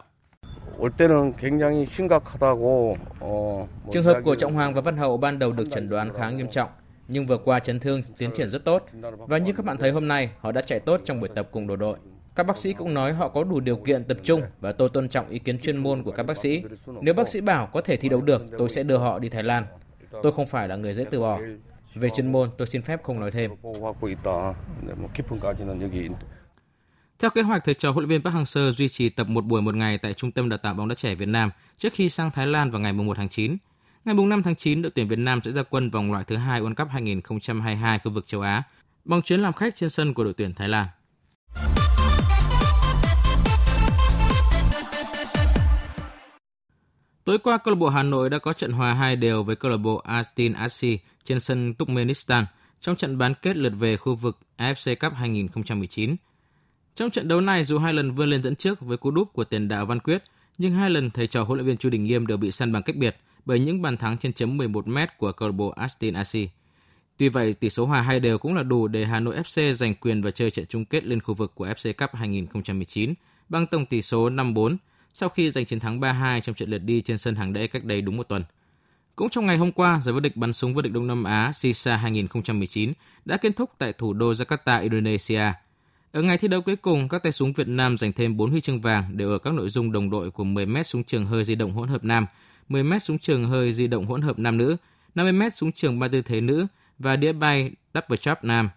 Trường 3.92 4.04
hợp 4.04 4.22
của 4.24 4.36
Trọng 4.36 4.54
Hoàng 4.54 4.74
và 4.74 4.82
Văn 4.82 4.98
Hậu 4.98 5.18
ban 5.18 5.40
đầu 5.40 5.52
được 5.52 5.72
chẩn 5.72 5.90
đoán 5.90 6.14
khá 6.14 6.30
nghiêm 6.30 6.48
trọng, 6.52 6.70
nhưng 7.08 7.26
vừa 7.26 7.38
qua 7.38 7.60
chấn 7.60 7.80
thương 7.80 8.02
tiến 8.18 8.30
triển 8.36 8.50
rất 8.50 8.66
tốt. 8.66 8.86
Và 9.18 9.38
như 9.38 9.54
các 9.54 9.66
bạn 9.66 9.78
thấy 9.78 9.92
hôm 9.92 10.08
nay, 10.08 10.30
họ 10.40 10.52
đã 10.52 10.62
chạy 10.62 10.80
tốt 10.80 11.02
trong 11.04 11.20
buổi 11.20 11.30
tập 11.36 11.48
cùng 11.52 11.68
đồng 11.68 11.80
đội. 11.80 11.98
Các 12.36 12.48
bác 12.48 12.58
sĩ 12.58 12.74
cũng 12.74 12.94
nói 12.94 13.14
họ 13.14 13.30
có 13.30 13.44
đủ 13.44 13.60
điều 13.60 13.76
kiện 13.76 14.04
tập 14.04 14.18
trung 14.24 14.42
và 14.60 14.72
tôi 14.72 14.90
tôn 14.90 15.10
trọng 15.10 15.30
ý 15.30 15.40
kiến 15.40 15.60
chuyên 15.60 15.78
môn 15.78 16.04
của 16.04 16.12
các 16.12 16.26
bác 16.26 16.38
sĩ. 16.38 16.64
Nếu 17.02 17.14
bác 17.14 17.30
sĩ 17.30 17.42
bảo 17.42 17.70
có 17.74 17.82
thể 17.82 17.98
thi 17.98 18.10
đấu 18.10 18.22
được, 18.22 18.42
tôi 18.58 18.70
sẽ 18.70 18.84
đưa 18.84 18.98
họ 18.98 19.20
đi 19.20 19.30
Thái 19.30 19.44
Lan. 19.44 19.66
Tôi 20.24 20.32
không 20.32 20.46
phải 20.46 20.68
là 20.68 20.76
người 20.76 20.94
dễ 20.94 21.06
từ 21.12 21.20
bỏ. 21.20 21.40
Về 21.96 22.10
chuyên 22.10 22.32
môn, 22.32 22.50
tôi 22.58 22.68
xin 22.68 22.82
phép 22.82 23.04
không 23.04 23.20
nói 23.20 23.32
thêm. 23.32 23.52
Theo 27.20 27.30
kế 27.30 27.42
hoạch, 27.42 27.64
thầy 27.66 27.74
trò 27.74 27.92
huấn 27.92 28.06
luyện 28.06 28.10
viên 28.10 28.24
Park 28.24 28.36
Hang-seo 28.36 28.72
duy 28.72 28.90
trì 28.90 29.10
tập 29.10 29.28
một 29.30 29.46
buổi 29.46 29.62
một 29.62 29.76
ngày 29.76 29.98
tại 29.98 30.14
Trung 30.14 30.32
tâm 30.32 30.50
đào 30.50 30.58
tạo 30.58 30.74
bóng 30.74 30.88
đá 30.88 30.96
trẻ 30.96 31.16
Việt 31.16 31.26
Nam 31.26 31.50
trước 31.78 31.94
khi 31.94 32.10
sang 32.10 32.32
Thái 32.32 32.48
Lan 32.48 32.72
vào 32.72 32.82
ngày 32.82 32.94
1 32.94 33.18
tháng 33.18 33.30
9. 33.30 33.58
Ngày 34.06 34.16
5 34.16 34.44
tháng 34.44 34.56
9, 34.56 34.82
đội 34.82 34.92
tuyển 34.96 35.08
Việt 35.08 35.20
Nam 35.20 35.40
sẽ 35.46 35.52
ra 35.52 35.64
quân 35.64 35.90
vòng 35.90 36.12
loại 36.12 36.24
thứ 36.24 36.36
hai 36.36 36.62
World 36.62 36.76
Cup 36.76 36.88
2022 36.90 38.00
khu 38.00 38.12
vực 38.12 38.28
châu 38.28 38.42
Á 38.42 38.64
bằng 39.06 39.22
chuyến 39.22 39.40
làm 39.40 39.54
khách 39.54 39.76
trên 39.76 39.90
sân 39.90 40.14
của 40.14 40.24
đội 40.24 40.34
tuyển 40.34 40.54
Thái 40.54 40.70
Lan. 40.70 40.88
Tối 47.24 47.38
qua, 47.38 47.58
câu 47.58 47.74
lạc 47.74 47.80
bộ 47.80 47.90
Hà 47.90 48.04
Nội 48.04 48.30
đã 48.30 48.40
có 48.40 48.54
trận 48.54 48.72
hòa 48.72 48.94
hai 48.94 49.16
đều 49.16 49.44
với 49.44 49.56
câu 49.56 49.72
lạc 49.72 49.78
bộ 49.78 49.98
Astin 49.98 50.54
Asi 50.54 51.00
trên 51.24 51.40
sân 51.40 51.74
Turkmenistan 51.74 52.46
trong 52.80 52.96
trận 52.96 53.18
bán 53.18 53.34
kết 53.42 53.56
lượt 53.56 53.74
về 53.80 53.98
khu 53.98 54.16
vực 54.16 54.40
AFC 54.58 54.96
Cup 54.96 55.14
2019. 55.14 56.16
Trong 57.00 57.10
trận 57.10 57.28
đấu 57.28 57.42
này, 57.42 57.64
dù 57.64 57.78
hai 57.78 57.94
lần 57.94 58.12
vươn 58.12 58.30
lên 58.30 58.44
dẫn 58.44 58.56
trước 58.56 58.82
với 58.82 58.98
cú 58.98 59.12
đúp 59.12 59.34
của 59.34 59.44
tiền 59.44 59.68
đạo 59.68 59.86
Văn 59.86 60.00
Quyết, 60.00 60.24
nhưng 60.58 60.74
hai 60.74 60.90
lần 60.90 61.12
thầy 61.12 61.28
trò 61.28 61.44
huấn 61.44 61.58
luyện 61.58 61.68
viên 61.68 61.78
Chu 61.78 61.90
Đình 61.90 62.04
Nghiêm 62.04 62.28
đều 62.28 62.38
bị 62.38 62.52
săn 62.52 62.72
bằng 62.72 62.84
cách 62.84 62.96
biệt 62.96 63.18
bởi 63.46 63.60
những 63.60 63.82
bàn 63.82 63.98
thắng 63.98 64.18
trên 64.18 64.34
chấm 64.34 64.58
11 64.58 64.88
m 64.88 64.98
của 65.18 65.32
câu 65.32 65.48
lạc 65.48 65.52
bộ 65.52 65.70
Astin 65.70 66.14
AC. 66.14 66.32
Tuy 67.18 67.30
vậy, 67.30 67.54
tỷ 67.54 67.70
số 67.70 67.86
hòa 67.86 68.02
hai 68.02 68.20
đều 68.20 68.38
cũng 68.38 68.56
là 68.56 68.64
đủ 68.64 68.88
để 68.88 69.06
Hà 69.06 69.20
Nội 69.20 69.36
FC 69.36 69.74
giành 69.74 69.96
quyền 69.96 70.22
và 70.22 70.32
chơi 70.32 70.52
trận 70.52 70.66
chung 70.66 70.86
kết 70.86 71.04
lên 71.04 71.22
khu 71.22 71.34
vực 71.34 71.52
của 71.56 71.68
FC 71.68 71.94
Cup 71.94 72.10
2019 72.14 73.14
bằng 73.50 73.68
tổng 73.68 73.86
tỷ 73.86 74.02
số 74.02 74.30
5-4 74.30 74.78
sau 75.14 75.30
khi 75.30 75.52
giành 75.52 75.66
chiến 75.66 75.80
thắng 75.80 76.00
3-2 76.00 76.42
trong 76.42 76.56
trận 76.56 76.70
lượt 76.70 76.78
đi 76.78 77.02
trên 77.02 77.18
sân 77.18 77.36
hàng 77.36 77.54
đẫy 77.54 77.68
cách 77.68 77.84
đây 77.84 78.02
đúng 78.02 78.18
một 78.18 78.24
tuần. 78.24 78.44
Cũng 79.16 79.30
trong 79.30 79.46
ngày 79.46 79.58
hôm 79.58 79.72
qua, 79.72 80.02
giải 80.04 80.14
vô 80.14 80.20
địch 80.20 80.38
bắn 80.38 80.54
súng 80.54 80.74
vô 80.74 80.82
địch 80.82 80.94
Đông 80.94 81.08
Nam 81.08 81.24
Á 81.24 81.52
SISA 81.56 81.98
2019 81.98 82.94
đã 83.26 83.38
kết 83.38 83.56
thúc 83.56 83.70
tại 83.78 83.94
thủ 83.94 84.14
đô 84.14 84.34
Jakarta, 84.34 84.82
Indonesia. 84.82 85.54
Ở 86.12 86.22
ngày 86.22 86.38
thi 86.38 86.48
đấu 86.48 86.62
cuối 86.62 86.76
cùng, 86.76 87.10
các 87.10 87.24
tay 87.24 87.32
súng 87.32 87.54
Việt 87.54 87.68
Nam 87.68 87.98
giành 87.98 88.14
thêm 88.14 88.38
4 88.38 88.52
huy 88.52 88.62
chương 88.62 88.82
vàng 88.82 89.18
đều 89.18 89.32
ở 89.32 89.40
các 89.40 89.54
nội 89.54 89.70
dung 89.70 89.92
đồng 89.92 90.10
đội 90.10 90.32
của 90.32 90.44
10m 90.44 90.84
súng 90.84 91.04
trường 91.04 91.26
hơi 91.26 91.44
di 91.44 91.56
động 91.56 91.72
hỗn 91.72 91.88
hợp 91.90 92.04
nam, 92.04 92.26
10m 92.70 93.00
súng 93.00 93.20
trường 93.20 93.46
hơi 93.46 93.74
di 93.74 93.88
động 93.88 94.06
hỗn 94.06 94.22
hợp 94.22 94.40
nam 94.40 94.58
nữ, 94.58 94.76
50m 95.16 95.50
súng 95.50 95.72
trường 95.72 96.00
ba 96.00 96.08
tư 96.08 96.22
thế 96.22 96.42
nữ 96.42 96.68
và 97.00 97.16
đĩa 97.16 97.32
bay 97.32 97.72
double 97.94 98.18
chop 98.18 98.38
nam. 98.44 98.70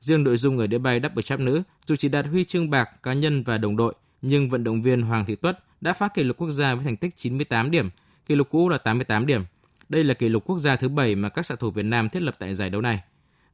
Riêng 0.00 0.24
nội 0.24 0.36
dung 0.36 0.58
ở 0.58 0.66
đĩa 0.66 0.78
bay 0.78 1.00
double 1.02 1.22
chop 1.22 1.40
nữ, 1.40 1.62
dù 1.86 1.96
chỉ 1.96 2.08
đạt 2.08 2.26
huy 2.26 2.44
chương 2.44 2.70
bạc 2.70 3.02
cá 3.02 3.12
nhân 3.12 3.42
và 3.42 3.58
đồng 3.58 3.76
đội, 3.76 3.94
nhưng 4.22 4.48
vận 4.48 4.64
động 4.64 4.82
viên 4.82 5.02
Hoàng 5.02 5.24
Thị 5.24 5.36
Tuất 5.36 5.58
đã 5.80 5.92
phá 5.92 6.08
kỷ 6.08 6.22
lục 6.22 6.36
quốc 6.36 6.50
gia 6.50 6.74
với 6.74 6.84
thành 6.84 6.96
tích 6.96 7.16
98 7.16 7.70
điểm, 7.70 7.90
kỷ 8.26 8.34
lục 8.34 8.48
cũ 8.50 8.68
là 8.68 8.78
88 8.78 9.26
điểm. 9.26 9.42
Đây 9.88 10.04
là 10.04 10.14
kỷ 10.14 10.28
lục 10.28 10.44
quốc 10.46 10.58
gia 10.58 10.76
thứ 10.76 10.88
7 10.88 11.14
mà 11.14 11.28
các 11.28 11.46
xạ 11.46 11.54
thủ 11.54 11.70
Việt 11.70 11.82
Nam 11.84 12.08
thiết 12.08 12.22
lập 12.22 12.34
tại 12.38 12.54
giải 12.54 12.70
đấu 12.70 12.80
này. 12.80 13.00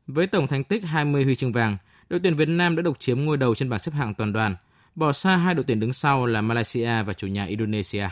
Với 0.07 0.27
tổng 0.27 0.47
thành 0.47 0.65
tích 0.65 0.85
20 0.85 1.25
huy 1.25 1.35
chương 1.35 1.53
vàng, 1.53 1.77
đội 2.09 2.21
tuyển 2.21 2.37
Việt 2.37 2.49
Nam 2.49 2.77
đã 2.77 2.83
độc 2.83 3.01
chiếm 3.01 3.25
ngôi 3.25 3.37
đầu 3.37 3.55
trên 3.55 3.69
bảng 3.69 3.79
xếp 3.79 3.93
hạng 3.95 4.15
toàn 4.15 4.33
đoàn, 4.33 4.57
bỏ 4.95 5.13
xa 5.13 5.37
hai 5.37 5.55
đội 5.55 5.65
tuyển 5.65 5.81
đứng 5.81 5.93
sau 5.93 6.27
là 6.27 6.41
Malaysia 6.41 7.03
và 7.03 7.13
chủ 7.13 7.27
nhà 7.27 7.45
Indonesia. 7.45 8.09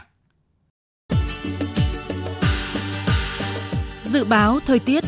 Dự 4.03 4.25
báo 4.25 4.61
thời 4.67 4.79
tiết 4.79 5.05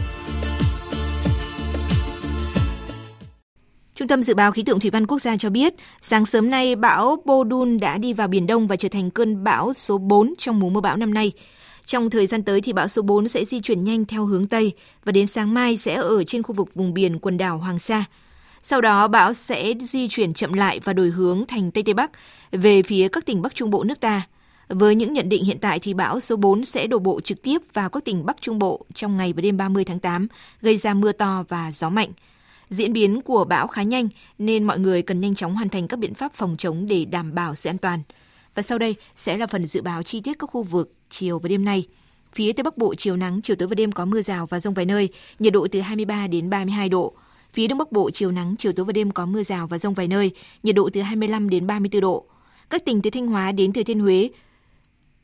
Trung 3.94 4.08
tâm 4.08 4.22
Dự 4.22 4.34
báo 4.34 4.52
Khí 4.52 4.62
tượng 4.62 4.80
Thủy 4.80 4.90
văn 4.90 5.06
Quốc 5.06 5.18
gia 5.22 5.36
cho 5.36 5.50
biết, 5.50 5.74
sáng 6.00 6.26
sớm 6.26 6.50
nay 6.50 6.76
bão 6.76 7.16
Bodun 7.24 7.78
đã 7.80 7.98
đi 7.98 8.12
vào 8.12 8.28
Biển 8.28 8.46
Đông 8.46 8.66
và 8.66 8.76
trở 8.76 8.88
thành 8.88 9.10
cơn 9.10 9.44
bão 9.44 9.72
số 9.72 9.98
4 9.98 10.34
trong 10.38 10.60
mùa 10.60 10.70
mưa 10.70 10.80
bão 10.80 10.96
năm 10.96 11.14
nay. 11.14 11.32
Trong 11.86 12.10
thời 12.10 12.26
gian 12.26 12.42
tới 12.42 12.60
thì 12.60 12.72
bão 12.72 12.88
số 12.88 13.02
4 13.02 13.28
sẽ 13.28 13.44
di 13.44 13.60
chuyển 13.60 13.84
nhanh 13.84 14.04
theo 14.04 14.24
hướng 14.24 14.46
Tây 14.46 14.72
và 15.04 15.12
đến 15.12 15.26
sáng 15.26 15.54
mai 15.54 15.76
sẽ 15.76 15.94
ở 15.94 16.24
trên 16.24 16.42
khu 16.42 16.54
vực 16.54 16.74
vùng 16.74 16.94
biển 16.94 17.18
quần 17.18 17.36
đảo 17.36 17.58
Hoàng 17.58 17.78
Sa. 17.78 18.04
Sau 18.68 18.80
đó 18.80 19.08
bão 19.08 19.32
sẽ 19.32 19.74
di 19.88 20.08
chuyển 20.08 20.34
chậm 20.34 20.52
lại 20.52 20.80
và 20.84 20.92
đổi 20.92 21.10
hướng 21.10 21.44
thành 21.48 21.70
Tây 21.70 21.82
Tây 21.84 21.94
Bắc 21.94 22.10
về 22.52 22.82
phía 22.82 23.08
các 23.08 23.26
tỉnh 23.26 23.42
Bắc 23.42 23.54
Trung 23.54 23.70
Bộ 23.70 23.84
nước 23.84 24.00
ta. 24.00 24.26
Với 24.68 24.94
những 24.94 25.12
nhận 25.12 25.28
định 25.28 25.44
hiện 25.44 25.58
tại 25.60 25.78
thì 25.78 25.94
bão 25.94 26.20
số 26.20 26.36
4 26.36 26.64
sẽ 26.64 26.86
đổ 26.86 26.98
bộ 26.98 27.20
trực 27.20 27.42
tiếp 27.42 27.58
vào 27.72 27.90
các 27.90 28.04
tỉnh 28.04 28.26
Bắc 28.26 28.36
Trung 28.40 28.58
Bộ 28.58 28.86
trong 28.94 29.16
ngày 29.16 29.32
và 29.32 29.40
đêm 29.40 29.56
30 29.56 29.84
tháng 29.84 30.00
8, 30.00 30.26
gây 30.62 30.76
ra 30.76 30.94
mưa 30.94 31.12
to 31.12 31.44
và 31.48 31.72
gió 31.74 31.90
mạnh. 31.90 32.08
Diễn 32.70 32.92
biến 32.92 33.22
của 33.22 33.44
bão 33.44 33.66
khá 33.66 33.82
nhanh 33.82 34.08
nên 34.38 34.64
mọi 34.64 34.78
người 34.78 35.02
cần 35.02 35.20
nhanh 35.20 35.34
chóng 35.34 35.54
hoàn 35.54 35.68
thành 35.68 35.88
các 35.88 35.98
biện 35.98 36.14
pháp 36.14 36.32
phòng 36.34 36.56
chống 36.58 36.86
để 36.86 37.04
đảm 37.04 37.34
bảo 37.34 37.54
sự 37.54 37.70
an 37.70 37.78
toàn. 37.78 38.00
Và 38.54 38.62
sau 38.62 38.78
đây 38.78 38.94
sẽ 39.16 39.36
là 39.36 39.46
phần 39.46 39.66
dự 39.66 39.82
báo 39.82 40.02
chi 40.02 40.20
tiết 40.20 40.38
các 40.38 40.50
khu 40.50 40.62
vực 40.62 40.92
chiều 41.10 41.38
và 41.38 41.48
đêm 41.48 41.64
nay. 41.64 41.86
Phía 42.34 42.52
Tây 42.52 42.64
Bắc 42.64 42.78
Bộ 42.78 42.94
chiều 42.94 43.16
nắng, 43.16 43.40
chiều 43.42 43.56
tối 43.56 43.68
và 43.68 43.74
đêm 43.74 43.92
có 43.92 44.04
mưa 44.04 44.22
rào 44.22 44.46
và 44.46 44.60
rông 44.60 44.74
vài 44.74 44.86
nơi, 44.86 45.08
nhiệt 45.38 45.52
độ 45.52 45.66
từ 45.72 45.80
23 45.80 46.26
đến 46.26 46.50
32 46.50 46.88
độ. 46.88 47.14
Phía 47.56 47.66
Đông 47.66 47.78
Bắc 47.78 47.92
Bộ 47.92 48.10
chiều 48.10 48.32
nắng, 48.32 48.54
chiều 48.58 48.72
tối 48.72 48.86
và 48.86 48.92
đêm 48.92 49.10
có 49.10 49.26
mưa 49.26 49.42
rào 49.42 49.66
và 49.66 49.78
rông 49.78 49.94
vài 49.94 50.08
nơi, 50.08 50.30
nhiệt 50.62 50.74
độ 50.74 50.90
từ 50.92 51.00
25 51.00 51.48
đến 51.48 51.66
34 51.66 52.00
độ. 52.00 52.24
Các 52.70 52.84
tỉnh 52.84 53.02
từ 53.02 53.10
Thanh 53.10 53.26
Hóa 53.26 53.52
đến 53.52 53.72
Thừa 53.72 53.82
Thiên 53.82 54.00
Huế, 54.00 54.30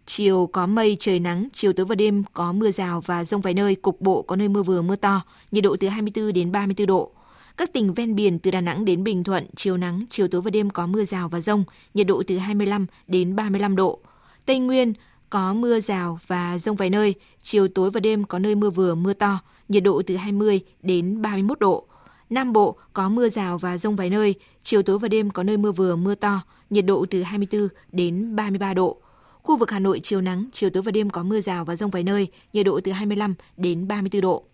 chiều 0.06 0.46
có 0.52 0.66
mây, 0.66 0.96
trời 1.00 1.20
nắng, 1.20 1.48
chiều 1.52 1.72
tối 1.72 1.86
và 1.86 1.94
đêm 1.94 2.24
có 2.32 2.52
mưa 2.52 2.70
rào 2.70 3.00
và 3.00 3.24
rông 3.24 3.40
vài 3.40 3.54
nơi, 3.54 3.74
cục 3.74 4.00
bộ 4.00 4.22
có 4.22 4.36
nơi 4.36 4.48
mưa 4.48 4.62
vừa 4.62 4.82
mưa 4.82 4.96
to, 4.96 5.22
nhiệt 5.50 5.64
độ 5.64 5.76
từ 5.80 5.88
24 5.88 6.32
đến 6.32 6.52
34 6.52 6.86
độ. 6.86 7.12
Các 7.56 7.72
tỉnh 7.72 7.94
ven 7.94 8.14
biển 8.14 8.38
từ 8.38 8.50
Đà 8.50 8.60
Nẵng 8.60 8.84
đến 8.84 9.04
Bình 9.04 9.24
Thuận, 9.24 9.46
chiều 9.56 9.76
nắng, 9.76 10.04
chiều 10.10 10.28
tối 10.28 10.40
và 10.40 10.50
đêm 10.50 10.70
có 10.70 10.86
mưa 10.86 11.04
rào 11.04 11.28
và 11.28 11.40
rông, 11.40 11.64
nhiệt 11.94 12.06
độ 12.06 12.22
từ 12.26 12.38
25 12.38 12.86
đến 13.06 13.36
35 13.36 13.76
độ. 13.76 13.98
Tây 14.46 14.58
Nguyên 14.58 14.92
có 15.30 15.54
mưa 15.54 15.80
rào 15.80 16.18
và 16.26 16.58
rông 16.58 16.76
vài 16.76 16.90
nơi, 16.90 17.14
chiều 17.42 17.68
tối 17.68 17.90
và 17.90 18.00
đêm 18.00 18.24
có 18.24 18.38
nơi 18.38 18.54
mưa 18.54 18.70
vừa 18.70 18.94
mưa 18.94 19.12
to, 19.12 19.38
nhiệt 19.68 19.82
độ 19.82 20.02
từ 20.06 20.16
20 20.16 20.60
đến 20.82 21.22
31 21.22 21.60
độ. 21.60 21.86
Nam 22.32 22.52
Bộ 22.52 22.76
có 22.92 23.08
mưa 23.08 23.28
rào 23.28 23.58
và 23.58 23.78
rông 23.78 23.96
vài 23.96 24.10
nơi, 24.10 24.34
chiều 24.62 24.82
tối 24.82 24.98
và 24.98 25.08
đêm 25.08 25.30
có 25.30 25.42
nơi 25.42 25.56
mưa 25.56 25.72
vừa 25.72 25.96
mưa 25.96 26.14
to, 26.14 26.40
nhiệt 26.70 26.86
độ 26.86 27.06
từ 27.10 27.22
24 27.22 27.68
đến 27.92 28.36
33 28.36 28.74
độ. 28.74 28.96
Khu 29.42 29.56
vực 29.56 29.70
Hà 29.70 29.78
Nội 29.78 30.00
chiều 30.02 30.20
nắng, 30.20 30.48
chiều 30.52 30.70
tối 30.70 30.82
và 30.82 30.92
đêm 30.92 31.10
có 31.10 31.22
mưa 31.22 31.40
rào 31.40 31.64
và 31.64 31.76
rông 31.76 31.90
vài 31.90 32.02
nơi, 32.02 32.28
nhiệt 32.52 32.66
độ 32.66 32.80
từ 32.84 32.92
25 32.92 33.34
đến 33.56 33.88
34 33.88 34.20
độ. 34.20 34.44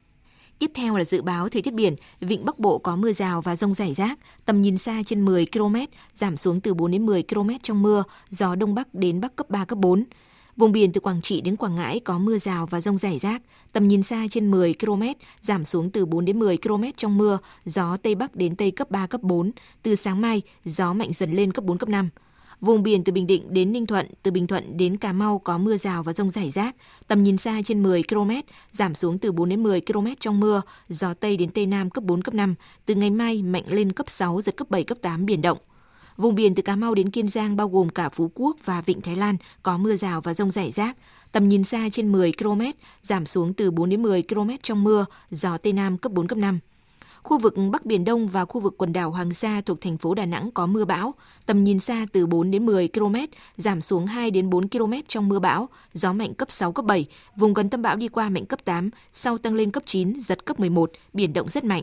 Tiếp 0.58 0.70
theo 0.74 0.96
là 0.96 1.04
dự 1.04 1.22
báo 1.22 1.48
thời 1.48 1.62
tiết 1.62 1.74
biển, 1.74 1.94
vịnh 2.20 2.44
Bắc 2.44 2.58
Bộ 2.58 2.78
có 2.78 2.96
mưa 2.96 3.12
rào 3.12 3.40
và 3.40 3.56
rông 3.56 3.74
rải 3.74 3.94
rác, 3.94 4.18
tầm 4.44 4.62
nhìn 4.62 4.78
xa 4.78 5.02
trên 5.06 5.24
10 5.24 5.46
km, 5.52 5.76
giảm 6.18 6.36
xuống 6.36 6.60
từ 6.60 6.74
4 6.74 6.90
đến 6.90 7.06
10 7.06 7.22
km 7.22 7.50
trong 7.62 7.82
mưa, 7.82 8.04
gió 8.30 8.54
đông 8.54 8.74
bắc 8.74 8.94
đến 8.94 9.20
bắc 9.20 9.36
cấp 9.36 9.50
3 9.50 9.64
cấp 9.64 9.78
4. 9.78 10.04
Vùng 10.58 10.72
biển 10.72 10.92
từ 10.92 11.00
Quảng 11.00 11.22
Trị 11.22 11.40
đến 11.40 11.56
Quảng 11.56 11.74
Ngãi 11.74 12.00
có 12.00 12.18
mưa 12.18 12.38
rào 12.38 12.66
và 12.66 12.80
rông 12.80 12.98
rải 12.98 13.18
rác, 13.18 13.42
tầm 13.72 13.88
nhìn 13.88 14.02
xa 14.02 14.26
trên 14.30 14.50
10 14.50 14.74
km, 14.80 15.02
giảm 15.42 15.64
xuống 15.64 15.90
từ 15.90 16.06
4 16.06 16.24
đến 16.24 16.38
10 16.38 16.56
km 16.56 16.84
trong 16.96 17.18
mưa, 17.18 17.38
gió 17.64 17.96
Tây 18.02 18.14
Bắc 18.14 18.36
đến 18.36 18.56
Tây 18.56 18.70
cấp 18.70 18.90
3, 18.90 19.06
cấp 19.06 19.22
4. 19.22 19.50
Từ 19.82 19.94
sáng 19.94 20.20
mai, 20.20 20.42
gió 20.64 20.92
mạnh 20.92 21.10
dần 21.12 21.32
lên 21.32 21.52
cấp 21.52 21.64
4, 21.64 21.78
cấp 21.78 21.88
5. 21.88 22.08
Vùng 22.60 22.82
biển 22.82 23.04
từ 23.04 23.12
Bình 23.12 23.26
Định 23.26 23.54
đến 23.54 23.72
Ninh 23.72 23.86
Thuận, 23.86 24.06
từ 24.22 24.30
Bình 24.30 24.46
Thuận 24.46 24.76
đến 24.76 24.96
Cà 24.96 25.12
Mau 25.12 25.38
có 25.38 25.58
mưa 25.58 25.76
rào 25.76 26.02
và 26.02 26.12
rông 26.12 26.30
rải 26.30 26.50
rác, 26.50 26.76
tầm 27.06 27.24
nhìn 27.24 27.36
xa 27.36 27.60
trên 27.64 27.82
10 27.82 28.02
km, 28.02 28.30
giảm 28.72 28.94
xuống 28.94 29.18
từ 29.18 29.32
4 29.32 29.48
đến 29.48 29.62
10 29.62 29.80
km 29.80 30.06
trong 30.20 30.40
mưa, 30.40 30.62
gió 30.88 31.14
Tây 31.14 31.36
đến 31.36 31.50
Tây 31.50 31.66
Nam 31.66 31.90
cấp 31.90 32.04
4, 32.04 32.22
cấp 32.22 32.34
5, 32.34 32.54
từ 32.86 32.94
ngày 32.94 33.10
mai 33.10 33.42
mạnh 33.42 33.64
lên 33.68 33.92
cấp 33.92 34.10
6, 34.10 34.40
giật 34.40 34.56
cấp 34.56 34.70
7, 34.70 34.84
cấp 34.84 34.98
8 35.02 35.26
biển 35.26 35.42
động. 35.42 35.58
Vùng 36.18 36.34
biển 36.34 36.54
từ 36.54 36.62
Cà 36.62 36.76
Mau 36.76 36.94
đến 36.94 37.10
Kiên 37.10 37.28
Giang 37.28 37.56
bao 37.56 37.68
gồm 37.68 37.88
cả 37.88 38.08
Phú 38.08 38.30
Quốc 38.34 38.56
và 38.64 38.80
Vịnh 38.80 39.00
Thái 39.00 39.16
Lan 39.16 39.36
có 39.62 39.78
mưa 39.78 39.96
rào 39.96 40.20
và 40.20 40.34
rông 40.34 40.50
rải 40.50 40.70
rác, 40.70 40.96
tầm 41.32 41.48
nhìn 41.48 41.64
xa 41.64 41.88
trên 41.92 42.12
10 42.12 42.32
km, 42.32 42.60
giảm 43.02 43.26
xuống 43.26 43.52
từ 43.52 43.70
4 43.70 43.90
đến 43.90 44.02
10 44.02 44.22
km 44.22 44.50
trong 44.62 44.84
mưa, 44.84 45.04
gió 45.30 45.58
Tây 45.58 45.72
Nam 45.72 45.98
cấp 45.98 46.12
4, 46.12 46.26
cấp 46.26 46.38
5. 46.38 46.58
Khu 47.22 47.38
vực 47.38 47.54
Bắc 47.72 47.86
Biển 47.86 48.04
Đông 48.04 48.28
và 48.28 48.44
khu 48.44 48.60
vực 48.60 48.74
quần 48.78 48.92
đảo 48.92 49.10
Hoàng 49.10 49.34
Sa 49.34 49.60
thuộc 49.60 49.80
thành 49.80 49.98
phố 49.98 50.14
Đà 50.14 50.26
Nẵng 50.26 50.50
có 50.50 50.66
mưa 50.66 50.84
bão, 50.84 51.14
tầm 51.46 51.64
nhìn 51.64 51.80
xa 51.80 52.06
từ 52.12 52.26
4 52.26 52.50
đến 52.50 52.66
10 52.66 52.88
km, 52.88 53.16
giảm 53.56 53.80
xuống 53.80 54.06
2 54.06 54.30
đến 54.30 54.50
4 54.50 54.68
km 54.68 54.92
trong 55.08 55.28
mưa 55.28 55.38
bão, 55.38 55.68
gió 55.92 56.12
mạnh 56.12 56.34
cấp 56.34 56.50
6, 56.50 56.72
cấp 56.72 56.84
7, 56.84 57.06
vùng 57.36 57.54
gần 57.54 57.68
tâm 57.68 57.82
bão 57.82 57.96
đi 57.96 58.08
qua 58.08 58.28
mạnh 58.28 58.46
cấp 58.46 58.64
8, 58.64 58.90
sau 59.12 59.38
tăng 59.38 59.54
lên 59.54 59.70
cấp 59.70 59.82
9, 59.86 60.20
giật 60.20 60.44
cấp 60.44 60.60
11, 60.60 60.90
biển 61.12 61.32
động 61.32 61.48
rất 61.48 61.64
mạnh. 61.64 61.82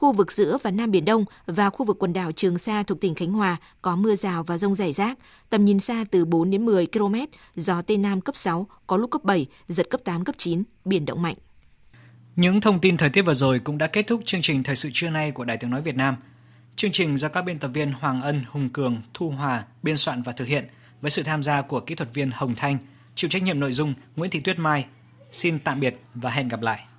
Khu 0.00 0.12
vực 0.12 0.32
giữa 0.32 0.58
và 0.62 0.70
Nam 0.70 0.90
Biển 0.90 1.04
Đông 1.04 1.24
và 1.46 1.70
khu 1.70 1.86
vực 1.86 1.96
quần 1.98 2.12
đảo 2.12 2.32
Trường 2.32 2.58
Sa 2.58 2.82
thuộc 2.82 3.00
tỉnh 3.00 3.14
Khánh 3.14 3.32
Hòa 3.32 3.56
có 3.82 3.96
mưa 3.96 4.16
rào 4.16 4.42
và 4.42 4.58
rông 4.58 4.74
rải 4.74 4.92
rác, 4.92 5.18
tầm 5.50 5.64
nhìn 5.64 5.80
xa 5.80 6.04
từ 6.10 6.24
4 6.24 6.50
đến 6.50 6.66
10 6.66 6.86
km, 6.86 7.14
gió 7.56 7.82
Tây 7.82 7.96
Nam 7.96 8.20
cấp 8.20 8.36
6, 8.36 8.66
có 8.86 8.96
lúc 8.96 9.10
cấp 9.10 9.24
7, 9.24 9.46
giật 9.68 9.86
cấp 9.90 10.00
8, 10.04 10.24
cấp 10.24 10.34
9, 10.38 10.62
biển 10.84 11.04
động 11.04 11.22
mạnh. 11.22 11.34
Những 12.36 12.60
thông 12.60 12.80
tin 12.80 12.96
thời 12.96 13.10
tiết 13.10 13.22
vừa 13.22 13.34
rồi 13.34 13.58
cũng 13.58 13.78
đã 13.78 13.86
kết 13.86 14.06
thúc 14.06 14.20
chương 14.24 14.42
trình 14.42 14.62
Thời 14.62 14.76
sự 14.76 14.90
trưa 14.92 15.10
nay 15.10 15.30
của 15.30 15.44
Đài 15.44 15.56
Tiếng 15.56 15.70
Nói 15.70 15.82
Việt 15.82 15.96
Nam. 15.96 16.16
Chương 16.76 16.92
trình 16.92 17.16
do 17.16 17.28
các 17.28 17.42
biên 17.42 17.58
tập 17.58 17.70
viên 17.74 17.92
Hoàng 17.92 18.22
Ân, 18.22 18.44
Hùng 18.50 18.68
Cường, 18.68 19.02
Thu 19.14 19.30
Hòa 19.30 19.64
biên 19.82 19.96
soạn 19.96 20.22
và 20.22 20.32
thực 20.32 20.48
hiện 20.48 20.68
với 21.00 21.10
sự 21.10 21.22
tham 21.22 21.42
gia 21.42 21.62
của 21.62 21.80
kỹ 21.80 21.94
thuật 21.94 22.14
viên 22.14 22.30
Hồng 22.30 22.54
Thanh, 22.54 22.78
chịu 23.14 23.30
trách 23.30 23.42
nhiệm 23.42 23.60
nội 23.60 23.72
dung 23.72 23.94
Nguyễn 24.16 24.30
Thị 24.30 24.40
Tuyết 24.40 24.58
Mai. 24.58 24.86
Xin 25.32 25.58
tạm 25.58 25.80
biệt 25.80 26.00
và 26.14 26.30
hẹn 26.30 26.48
gặp 26.48 26.62
lại. 26.62 26.86